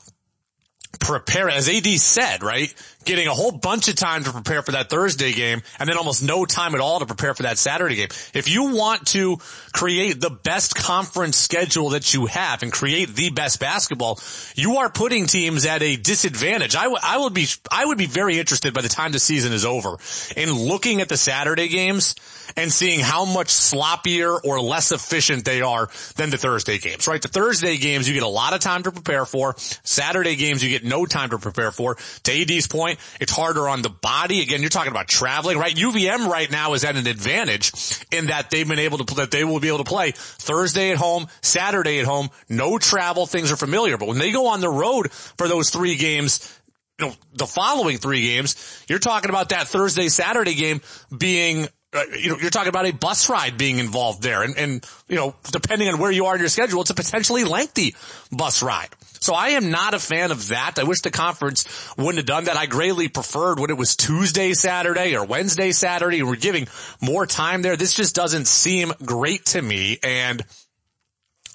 prepare, 0.98 1.48
as 1.48 1.68
AD 1.68 1.86
said, 1.98 2.42
right? 2.42 2.72
Getting 3.04 3.28
a 3.28 3.34
whole 3.34 3.52
bunch 3.52 3.88
of 3.88 3.94
time 3.94 4.24
to 4.24 4.32
prepare 4.32 4.62
for 4.62 4.72
that 4.72 4.90
Thursday 4.90 5.32
game 5.32 5.62
and 5.78 5.88
then 5.88 5.96
almost 5.96 6.22
no 6.22 6.44
time 6.44 6.74
at 6.74 6.80
all 6.80 7.00
to 7.00 7.06
prepare 7.06 7.34
for 7.34 7.44
that 7.44 7.58
Saturday 7.58 7.96
game. 7.96 8.08
If 8.34 8.48
you 8.48 8.74
want 8.74 9.06
to 9.08 9.38
create 9.72 10.20
the 10.20 10.30
best 10.30 10.74
conference 10.74 11.36
schedule 11.36 11.90
that 11.90 12.14
you 12.14 12.26
have 12.26 12.62
and 12.62 12.72
create 12.72 13.14
the 13.14 13.30
best 13.30 13.60
basketball, 13.60 14.18
you 14.54 14.78
are 14.78 14.90
putting 14.90 15.26
teams 15.26 15.66
at 15.66 15.82
a 15.82 15.96
disadvantage. 15.96 16.74
I 16.74 16.88
would, 16.88 17.00
would 17.18 17.34
be, 17.34 17.46
I 17.70 17.84
would 17.84 17.98
be 17.98 18.06
very 18.06 18.38
interested 18.38 18.74
by 18.74 18.82
the 18.82 18.88
time 18.88 19.12
the 19.12 19.18
season 19.18 19.52
is 19.52 19.64
over 19.64 19.98
in 20.36 20.52
looking 20.52 21.00
at 21.00 21.08
the 21.08 21.16
Saturday 21.16 21.68
games 21.68 22.14
and 22.56 22.72
seeing 22.72 23.00
how 23.00 23.24
much 23.24 23.48
sloppier 23.48 24.38
or 24.44 24.60
less 24.60 24.92
efficient 24.92 25.44
they 25.44 25.62
are 25.62 25.88
than 26.16 26.30
the 26.30 26.38
Thursday 26.38 26.78
games, 26.78 27.08
right? 27.08 27.20
The 27.20 27.28
Thursday 27.28 27.76
games 27.76 28.08
you 28.08 28.14
get 28.14 28.22
a 28.22 28.28
lot 28.28 28.52
of 28.52 28.60
time 28.60 28.82
to 28.84 28.92
prepare 28.92 29.24
for. 29.24 29.54
Saturday 29.56 30.36
games 30.36 30.62
you 30.62 30.70
get 30.70 30.84
no 30.84 31.06
time 31.06 31.30
to 31.30 31.38
prepare 31.38 31.70
for. 31.70 31.96
To 32.24 32.32
AD's 32.32 32.66
point, 32.66 32.98
it's 33.20 33.32
harder 33.32 33.68
on 33.68 33.82
the 33.82 33.90
body. 33.90 34.42
Again, 34.42 34.60
you're 34.60 34.70
talking 34.70 34.92
about 34.92 35.08
traveling, 35.08 35.58
right? 35.58 35.74
UVM 35.74 36.28
right 36.28 36.50
now 36.50 36.74
is 36.74 36.84
at 36.84 36.96
an 36.96 37.06
advantage 37.06 37.72
in 38.12 38.26
that 38.26 38.50
they've 38.50 38.68
been 38.68 38.78
able 38.78 38.98
to, 38.98 39.14
that 39.16 39.30
they 39.30 39.44
will 39.44 39.60
be 39.60 39.68
able 39.68 39.78
to 39.78 39.84
play 39.84 40.12
Thursday 40.14 40.90
at 40.90 40.98
home, 40.98 41.26
Saturday 41.42 42.00
at 42.00 42.06
home, 42.06 42.30
no 42.48 42.78
travel, 42.78 43.26
things 43.26 43.52
are 43.52 43.56
familiar. 43.56 43.96
But 43.98 44.08
when 44.08 44.18
they 44.18 44.32
go 44.32 44.48
on 44.48 44.60
the 44.60 44.68
road 44.68 45.10
for 45.12 45.48
those 45.48 45.70
three 45.70 45.96
games, 45.96 46.60
you 46.98 47.06
know, 47.06 47.14
the 47.34 47.46
following 47.46 47.98
three 47.98 48.22
games, 48.22 48.84
you're 48.88 48.98
talking 48.98 49.30
about 49.30 49.50
that 49.50 49.68
Thursday, 49.68 50.08
Saturday 50.08 50.54
game 50.54 50.80
being 51.16 51.68
Uh, 51.96 52.04
you 52.18 52.30
know, 52.30 52.36
you're 52.38 52.50
talking 52.50 52.68
about 52.68 52.86
a 52.86 52.92
bus 52.92 53.28
ride 53.28 53.56
being 53.56 53.78
involved 53.78 54.22
there. 54.22 54.42
And, 54.42 54.56
and, 54.56 54.86
you 55.08 55.16
know, 55.16 55.34
depending 55.50 55.88
on 55.88 55.98
where 55.98 56.10
you 56.10 56.26
are 56.26 56.34
in 56.34 56.40
your 56.40 56.48
schedule, 56.48 56.80
it's 56.82 56.90
a 56.90 56.94
potentially 56.94 57.44
lengthy 57.44 57.94
bus 58.30 58.62
ride. 58.62 58.88
So 59.20 59.34
I 59.34 59.50
am 59.50 59.70
not 59.70 59.94
a 59.94 59.98
fan 59.98 60.30
of 60.30 60.48
that. 60.48 60.78
I 60.78 60.84
wish 60.84 61.00
the 61.00 61.10
conference 61.10 61.64
wouldn't 61.96 62.16
have 62.18 62.26
done 62.26 62.44
that. 62.44 62.56
I 62.56 62.66
greatly 62.66 63.08
preferred 63.08 63.58
when 63.58 63.70
it 63.70 63.76
was 63.76 63.96
Tuesday, 63.96 64.52
Saturday 64.52 65.16
or 65.16 65.24
Wednesday, 65.24 65.72
Saturday 65.72 66.22
we're 66.22 66.36
giving 66.36 66.68
more 67.00 67.26
time 67.26 67.62
there. 67.62 67.76
This 67.76 67.94
just 67.94 68.14
doesn't 68.14 68.46
seem 68.46 68.92
great 69.04 69.46
to 69.46 69.62
me. 69.62 69.98
And 70.02 70.44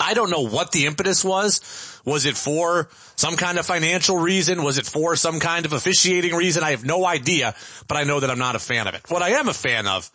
I 0.01 0.15
don't 0.15 0.31
know 0.31 0.47
what 0.47 0.71
the 0.71 0.85
impetus 0.87 1.23
was. 1.23 2.01
Was 2.03 2.25
it 2.25 2.35
for 2.35 2.89
some 3.15 3.35
kind 3.35 3.59
of 3.59 3.65
financial 3.65 4.17
reason? 4.17 4.63
Was 4.63 4.79
it 4.79 4.85
for 4.85 5.15
some 5.15 5.39
kind 5.39 5.65
of 5.65 5.73
officiating 5.73 6.33
reason? 6.35 6.63
I 6.63 6.71
have 6.71 6.83
no 6.83 7.05
idea, 7.05 7.53
but 7.87 7.97
I 7.97 8.03
know 8.03 8.19
that 8.19 8.31
I'm 8.31 8.39
not 8.39 8.55
a 8.55 8.59
fan 8.59 8.87
of 8.87 8.95
it. 8.95 9.03
What 9.09 9.21
I 9.21 9.29
am 9.31 9.47
a 9.47 9.53
fan 9.53 9.87
of 9.87 10.09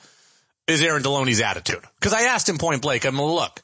is 0.66 0.82
Aaron 0.82 1.02
Deloney's 1.02 1.40
attitude. 1.40 1.84
Cause 2.00 2.12
I 2.12 2.22
asked 2.22 2.48
him 2.48 2.58
point 2.58 2.82
blank, 2.82 3.04
I'm 3.04 3.20
look, 3.20 3.62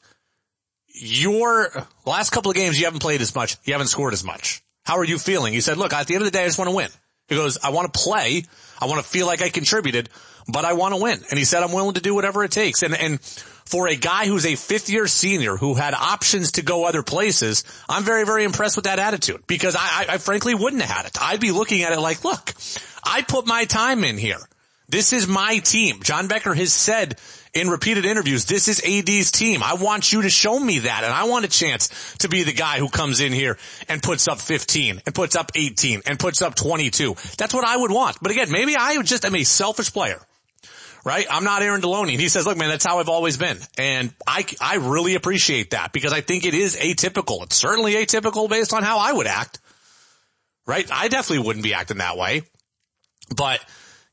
your 0.93 1.71
last 2.05 2.29
couple 2.29 2.51
of 2.51 2.57
games, 2.57 2.79
you 2.79 2.85
haven't 2.85 3.01
played 3.01 3.21
as 3.21 3.33
much. 3.33 3.57
You 3.63 3.73
haven't 3.73 3.87
scored 3.87 4.13
as 4.13 4.23
much. 4.23 4.61
How 4.85 4.97
are 4.97 5.03
you 5.03 5.17
feeling? 5.17 5.53
He 5.53 5.61
said, 5.61 5.77
look, 5.77 5.93
at 5.93 6.07
the 6.07 6.15
end 6.15 6.23
of 6.23 6.31
the 6.31 6.37
day, 6.37 6.43
I 6.43 6.47
just 6.47 6.59
want 6.59 6.69
to 6.69 6.75
win. 6.75 6.89
He 7.27 7.35
goes, 7.35 7.57
I 7.63 7.71
want 7.71 7.91
to 7.91 7.99
play. 7.99 8.43
I 8.79 8.85
want 8.85 9.03
to 9.03 9.09
feel 9.09 9.25
like 9.25 9.41
I 9.41 9.49
contributed, 9.49 10.09
but 10.47 10.65
I 10.65 10.73
want 10.73 10.93
to 10.93 11.01
win. 11.01 11.19
And 11.29 11.39
he 11.39 11.45
said, 11.45 11.63
I'm 11.63 11.71
willing 11.71 11.93
to 11.93 12.01
do 12.01 12.13
whatever 12.13 12.43
it 12.43 12.51
takes. 12.51 12.83
And, 12.83 12.93
and 12.93 13.21
for 13.21 13.87
a 13.87 13.95
guy 13.95 14.27
who's 14.27 14.45
a 14.45 14.55
fifth 14.55 14.89
year 14.89 15.07
senior 15.07 15.55
who 15.55 15.73
had 15.73 15.93
options 15.93 16.53
to 16.53 16.63
go 16.63 16.85
other 16.85 17.01
places, 17.01 17.63
I'm 17.87 18.03
very, 18.03 18.25
very 18.25 18.43
impressed 18.43 18.75
with 18.75 18.85
that 18.85 18.99
attitude 18.99 19.47
because 19.47 19.75
I, 19.75 19.79
I, 19.79 20.05
I 20.09 20.17
frankly 20.17 20.53
wouldn't 20.53 20.81
have 20.81 20.91
had 20.95 21.05
it. 21.05 21.17
I'd 21.21 21.39
be 21.39 21.51
looking 21.51 21.83
at 21.83 21.93
it 21.93 21.99
like, 21.99 22.25
look, 22.25 22.53
I 23.03 23.21
put 23.21 23.47
my 23.47 23.65
time 23.65 24.03
in 24.03 24.17
here. 24.17 24.39
This 24.93 25.11
is 25.11 25.27
my 25.27 25.57
team. 25.57 26.03
John 26.03 26.27
Becker 26.27 26.53
has 26.53 26.71
said 26.71 27.19
in 27.51 27.67
repeated 27.67 28.05
interviews, 28.05 28.45
this 28.45 28.67
is 28.67 28.79
AD's 28.85 29.31
team. 29.31 29.63
I 29.63 29.73
want 29.73 30.13
you 30.13 30.21
to 30.21 30.29
show 30.29 30.59
me 30.59 30.79
that 30.79 31.03
and 31.03 31.11
I 31.11 31.23
want 31.23 31.45
a 31.45 31.47
chance 31.47 32.15
to 32.19 32.29
be 32.29 32.43
the 32.43 32.53
guy 32.53 32.77
who 32.77 32.89
comes 32.89 33.19
in 33.19 33.33
here 33.33 33.57
and 33.89 34.03
puts 34.03 34.27
up 34.27 34.39
15 34.39 35.01
and 35.03 35.15
puts 35.15 35.35
up 35.35 35.51
18 35.55 36.03
and 36.05 36.19
puts 36.19 36.43
up 36.43 36.53
22. 36.53 37.15
That's 37.39 37.55
what 37.55 37.65
I 37.65 37.75
would 37.75 37.89
want. 37.89 38.17
But 38.21 38.33
again, 38.33 38.51
maybe 38.51 38.75
I 38.75 39.01
just 39.01 39.25
am 39.25 39.33
a 39.33 39.43
selfish 39.43 39.91
player 39.91 40.21
right? 41.03 41.25
I'm 41.29 41.43
not 41.43 41.63
Aaron 41.63 41.81
Deloney. 41.81 42.11
And 42.11 42.21
he 42.21 42.29
says, 42.29 42.45
look, 42.45 42.57
man, 42.57 42.69
that's 42.69 42.85
how 42.85 42.99
I've 42.99 43.09
always 43.09 43.35
been. 43.35 43.57
And 43.77 44.13
I, 44.25 44.45
I 44.61 44.75
really 44.75 45.15
appreciate 45.15 45.71
that 45.71 45.91
because 45.91 46.13
I 46.13 46.21
think 46.21 46.45
it 46.45 46.53
is 46.53 46.77
atypical. 46.77 47.43
It's 47.43 47.57
certainly 47.57 47.95
atypical 47.95 48.47
based 48.47 48.73
on 48.73 48.83
how 48.83 48.99
I 48.99 49.11
would 49.11 49.27
act, 49.27 49.59
right? 50.65 50.87
I 50.89 51.09
definitely 51.09 51.45
wouldn't 51.45 51.63
be 51.63 51.73
acting 51.73 51.97
that 51.97 52.15
way, 52.15 52.43
but 53.35 53.59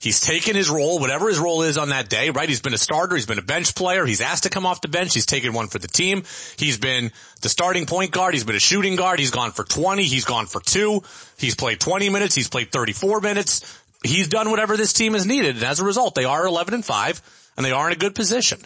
he's 0.01 0.21
taken 0.21 0.57
his 0.57 0.69
role, 0.69 0.99
whatever 0.99 1.29
his 1.29 1.39
role 1.39 1.63
is 1.63 1.79
on 1.79 1.91
that 1.91 2.09
day, 2.09 2.31
right? 2.31 2.49
He's 2.49 2.61
been 2.61 2.75
a 2.75 2.79
starter. 2.79 3.15
He's 3.15 3.27
been 3.27 3.39
a 3.39 3.43
bench 3.43 3.77
player. 3.77 4.05
He's 4.05 4.21
asked 4.21 4.43
to 4.43 4.51
come 4.51 4.67
off 4.67 4.81
the 4.81 4.89
bench. 4.89 5.15
He's 5.15 5.27
taken 5.27 5.53
one 5.53 5.69
for 5.69 5.79
the 5.79 5.87
team. 5.87 6.25
He's 6.57 6.79
been 6.79 7.13
the 7.43 7.49
starting 7.49 7.87
point 7.87 8.11
guard. 8.11 8.35
He's 8.35 8.45
been 8.45 8.57
a 8.57 8.61
shooting 8.61 8.97
guard. 8.97 9.21
He's 9.21 9.31
gone 9.31 9.53
for 9.53 9.63
20. 9.63 10.03
He's 10.03 10.25
gone 10.25 10.47
for 10.47 10.61
two. 10.61 11.03
He's 11.39 11.55
played 11.55 11.79
20 11.79 12.09
minutes. 12.11 12.35
He's 12.35 12.49
played 12.49 12.73
34 12.73 13.21
minutes 13.21 13.81
he's 14.03 14.29
done 14.29 14.51
whatever 14.51 14.77
this 14.77 14.93
team 14.93 15.15
has 15.15 15.27
needed. 15.27 15.57
And 15.57 15.65
as 15.65 15.81
a 15.81 15.85
result, 15.85 16.15
they 16.15 16.25
are 16.25 16.47
11 16.47 16.75
and 16.75 16.85
5 16.85 17.53
and 17.57 17.67
they 17.67 17.73
are 17.73 17.87
in 17.87 17.93
a 17.93 17.99
good 17.99 18.15
position. 18.15 18.61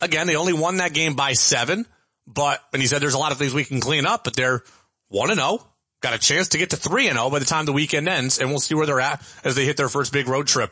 Again, 0.00 0.26
they 0.26 0.36
only 0.36 0.52
won 0.52 0.76
that 0.76 0.94
game 0.94 1.14
by 1.14 1.32
seven, 1.32 1.86
but, 2.26 2.62
and 2.72 2.80
he 2.80 2.86
said 2.86 3.02
there's 3.02 3.14
a 3.14 3.18
lot 3.18 3.32
of 3.32 3.38
things 3.38 3.52
we 3.52 3.64
can 3.64 3.80
clean 3.80 4.06
up, 4.06 4.22
but 4.24 4.36
they're 4.36 4.62
1 5.08 5.30
and 5.30 5.40
0. 5.40 5.66
Got 6.00 6.14
a 6.14 6.18
chance 6.18 6.48
to 6.48 6.58
get 6.58 6.70
to 6.70 6.76
3 6.76 7.08
and 7.08 7.16
0 7.18 7.30
by 7.30 7.40
the 7.40 7.44
time 7.44 7.66
the 7.66 7.72
weekend 7.72 8.08
ends 8.08 8.38
and 8.38 8.50
we'll 8.50 8.60
see 8.60 8.74
where 8.74 8.86
they're 8.86 9.00
at 9.00 9.20
as 9.42 9.54
they 9.56 9.64
hit 9.64 9.76
their 9.76 9.88
first 9.88 10.12
big 10.12 10.28
road 10.28 10.46
trip 10.46 10.70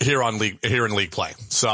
here 0.00 0.22
on 0.22 0.38
league 0.38 0.64
here 0.64 0.86
in 0.86 0.94
league 0.94 1.10
play. 1.10 1.32
So 1.48 1.68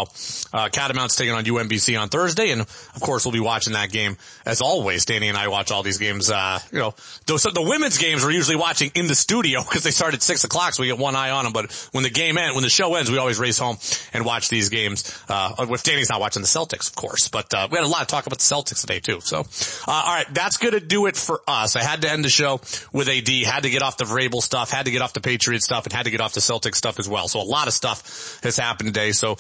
uh, 0.53 0.69
Catamounts 0.69 1.16
taking 1.16 1.35
on 1.35 1.44
UMBC 1.44 2.01
on 2.01 2.09
Thursday, 2.09 2.51
and 2.51 2.61
of 2.61 3.01
course 3.01 3.24
we'll 3.24 3.32
be 3.32 3.40
watching 3.40 3.74
that 3.74 3.90
game 3.90 4.16
as 4.47 4.61
always. 4.61 5.05
Danny 5.05 5.28
and 5.28 5.36
I 5.36 5.49
watch 5.49 5.70
all 5.70 5.82
these 5.82 5.99
games. 5.99 6.31
Uh, 6.31 6.59
you 6.70 6.78
know, 6.78 6.94
those, 7.27 7.43
the 7.43 7.62
women's 7.62 7.99
games 7.99 8.24
we're 8.24 8.31
usually 8.31 8.57
watching 8.57 8.90
in 8.94 9.07
the 9.07 9.15
studio 9.15 9.62
because 9.69 9.82
they 9.82 9.90
start 9.90 10.15
at 10.15 10.23
six 10.23 10.44
o'clock, 10.44 10.74
so 10.74 10.82
we 10.82 10.89
get 10.89 10.99
one 10.99 11.16
eye 11.16 11.31
on 11.31 11.44
them. 11.44 11.53
But 11.53 11.73
when 11.93 12.05
the 12.05 12.11
game 12.11 12.39
ends, 12.39 12.55
when 12.55 12.62
the 12.62 12.70
show 12.70 12.94
ends, 12.94 13.11
we 13.11 13.19
always 13.19 13.39
race 13.39 13.59
home 13.59 13.78
and 14.12 14.24
watch 14.24 14.49
these 14.49 14.69
games. 14.69 15.19
Uh, 15.28 15.66
with 15.69 15.82
Danny's 15.82 16.11
not 16.11 16.20
watching 16.20 16.43
the 16.43 16.49
Celtics, 16.49 16.89
of 16.89 16.97
course, 16.97 17.28
but 17.28 17.53
uh, 17.55 17.69
we 17.70 17.78
had 17.78 17.85
a 17.85 17.89
lot 17.89 18.03
of 18.03 18.09
talk 18.09 18.27
about 18.27 18.39
the 18.39 18.44
Celtics 18.55 18.81
today 18.81 19.01
too. 19.01 19.20
So, 19.20 19.40
uh, 19.40 20.03
all 20.07 20.15
right, 20.15 20.27
that's 20.32 20.57
gonna 20.57 20.81
do 20.81 21.07
it 21.07 21.16
for 21.16 21.40
us. 21.47 21.77
I 21.77 21.82
had 21.82 22.03
to 22.03 22.11
end 22.11 22.24
the 22.24 22.28
show 22.31 22.61
with 22.93 23.09
AD, 23.09 23.28
had 23.28 23.62
to 23.62 23.70
get 23.70 23.82
off 23.82 23.97
the 23.97 24.05
Vrabel 24.05 24.43
stuff, 24.43 24.70
had 24.70 24.86
to 24.86 24.90
get 24.90 25.03
off 25.03 25.12
the 25.12 25.20
Patriot 25.20 25.62
stuff, 25.62 25.85
and 25.85 25.93
had 25.93 26.05
to 26.05 26.11
get 26.11 26.20
off 26.20 26.35
the 26.35 26.40
Celtics 26.40 26.77
stuff 26.77 26.99
as 26.99 27.09
well. 27.09 27.28
So 27.28 27.40
a 27.40 27.43
lot 27.43 27.66
of 27.66 27.73
stuff 27.73 28.03
has 28.43 28.56
happened 28.56 28.94
today. 28.94 29.12
So 29.12 29.36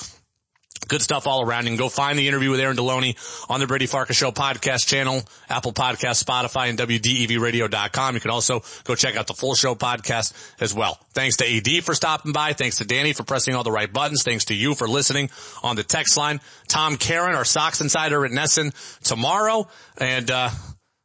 good 0.88 1.02
stuff 1.02 1.26
all 1.26 1.46
around. 1.46 1.64
You 1.64 1.70
can 1.70 1.78
go 1.78 1.88
find 1.88 2.18
the 2.18 2.28
interview 2.28 2.50
with 2.50 2.60
Aaron 2.60 2.76
Deloney 2.76 3.16
on 3.48 3.60
the 3.60 3.66
Brady 3.66 3.86
Farkas 3.86 4.16
Show 4.16 4.30
podcast 4.30 4.86
channel, 4.86 5.22
Apple 5.48 5.72
Podcast, 5.72 6.22
Spotify, 6.22 6.68
and 6.68 6.78
WDEVradio.com. 6.78 8.14
You 8.14 8.20
can 8.20 8.30
also 8.30 8.62
go 8.84 8.94
check 8.94 9.16
out 9.16 9.26
the 9.26 9.34
full 9.34 9.54
show 9.54 9.74
podcast 9.74 10.32
as 10.60 10.74
well. 10.74 10.98
Thanks 11.14 11.36
to 11.38 11.56
AD 11.56 11.84
for 11.84 11.94
stopping 11.94 12.32
by. 12.32 12.52
Thanks 12.52 12.78
to 12.78 12.84
Danny 12.84 13.12
for 13.12 13.24
pressing 13.24 13.54
all 13.54 13.64
the 13.64 13.72
right 13.72 13.92
buttons. 13.92 14.22
Thanks 14.22 14.46
to 14.46 14.54
you 14.54 14.74
for 14.74 14.88
listening 14.88 15.30
on 15.62 15.76
the 15.76 15.82
text 15.82 16.16
line. 16.16 16.40
Tom 16.68 16.96
Caron, 16.96 17.34
our 17.34 17.44
Sox 17.44 17.80
insider 17.80 18.24
at 18.24 18.30
NESN 18.30 18.72
tomorrow. 19.02 19.68
And, 19.98 20.30
uh, 20.30 20.50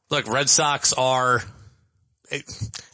look, 0.10 0.28
Red 0.28 0.50
Sox 0.50 0.94
are, 0.94 1.44
it, 2.32 2.44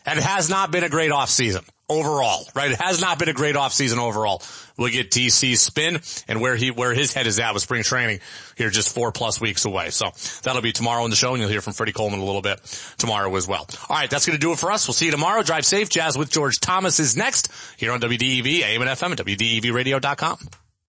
and 0.05 0.19
it 0.19 0.23
has 0.23 0.49
not 0.49 0.71
been 0.71 0.83
a 0.83 0.89
great 0.89 1.11
off 1.11 1.29
season 1.29 1.63
overall, 1.89 2.45
right? 2.55 2.71
It 2.71 2.81
has 2.81 3.01
not 3.01 3.19
been 3.19 3.29
a 3.29 3.33
great 3.33 3.55
offseason 3.55 3.97
overall. 3.97 4.41
We'll 4.77 4.91
get 4.91 5.11
DC's 5.11 5.61
spin 5.61 6.01
and 6.27 6.41
where 6.41 6.55
he, 6.55 6.71
where 6.71 6.93
his 6.93 7.13
head 7.13 7.27
is 7.27 7.39
at 7.39 7.53
with 7.53 7.63
spring 7.63 7.83
training 7.83 8.19
here 8.57 8.69
just 8.69 8.93
four 8.93 9.11
plus 9.11 9.39
weeks 9.39 9.65
away. 9.65 9.91
So 9.91 10.11
that'll 10.43 10.61
be 10.61 10.71
tomorrow 10.71 11.03
in 11.05 11.09
the 11.09 11.15
show 11.15 11.31
and 11.33 11.41
you'll 11.41 11.49
hear 11.49 11.61
from 11.61 11.73
Freddie 11.73 11.91
Coleman 11.91 12.19
a 12.19 12.25
little 12.25 12.41
bit 12.41 12.59
tomorrow 12.97 13.33
as 13.35 13.47
well. 13.47 13.67
All 13.89 13.95
right. 13.95 14.09
That's 14.09 14.25
going 14.25 14.37
to 14.37 14.41
do 14.41 14.51
it 14.51 14.59
for 14.59 14.71
us. 14.71 14.87
We'll 14.87 14.93
see 14.93 15.05
you 15.05 15.11
tomorrow. 15.11 15.43
Drive 15.43 15.65
safe. 15.65 15.89
Jazz 15.89 16.17
with 16.17 16.31
George 16.31 16.59
Thomas 16.59 16.99
is 16.99 17.15
next 17.15 17.49
here 17.77 17.91
on 17.91 18.01
WDEV, 18.01 18.61
AM 18.61 18.81
and 18.81 18.89
FM 18.89 19.11
at 19.11 19.17
WDEVradio.com. 19.19 20.62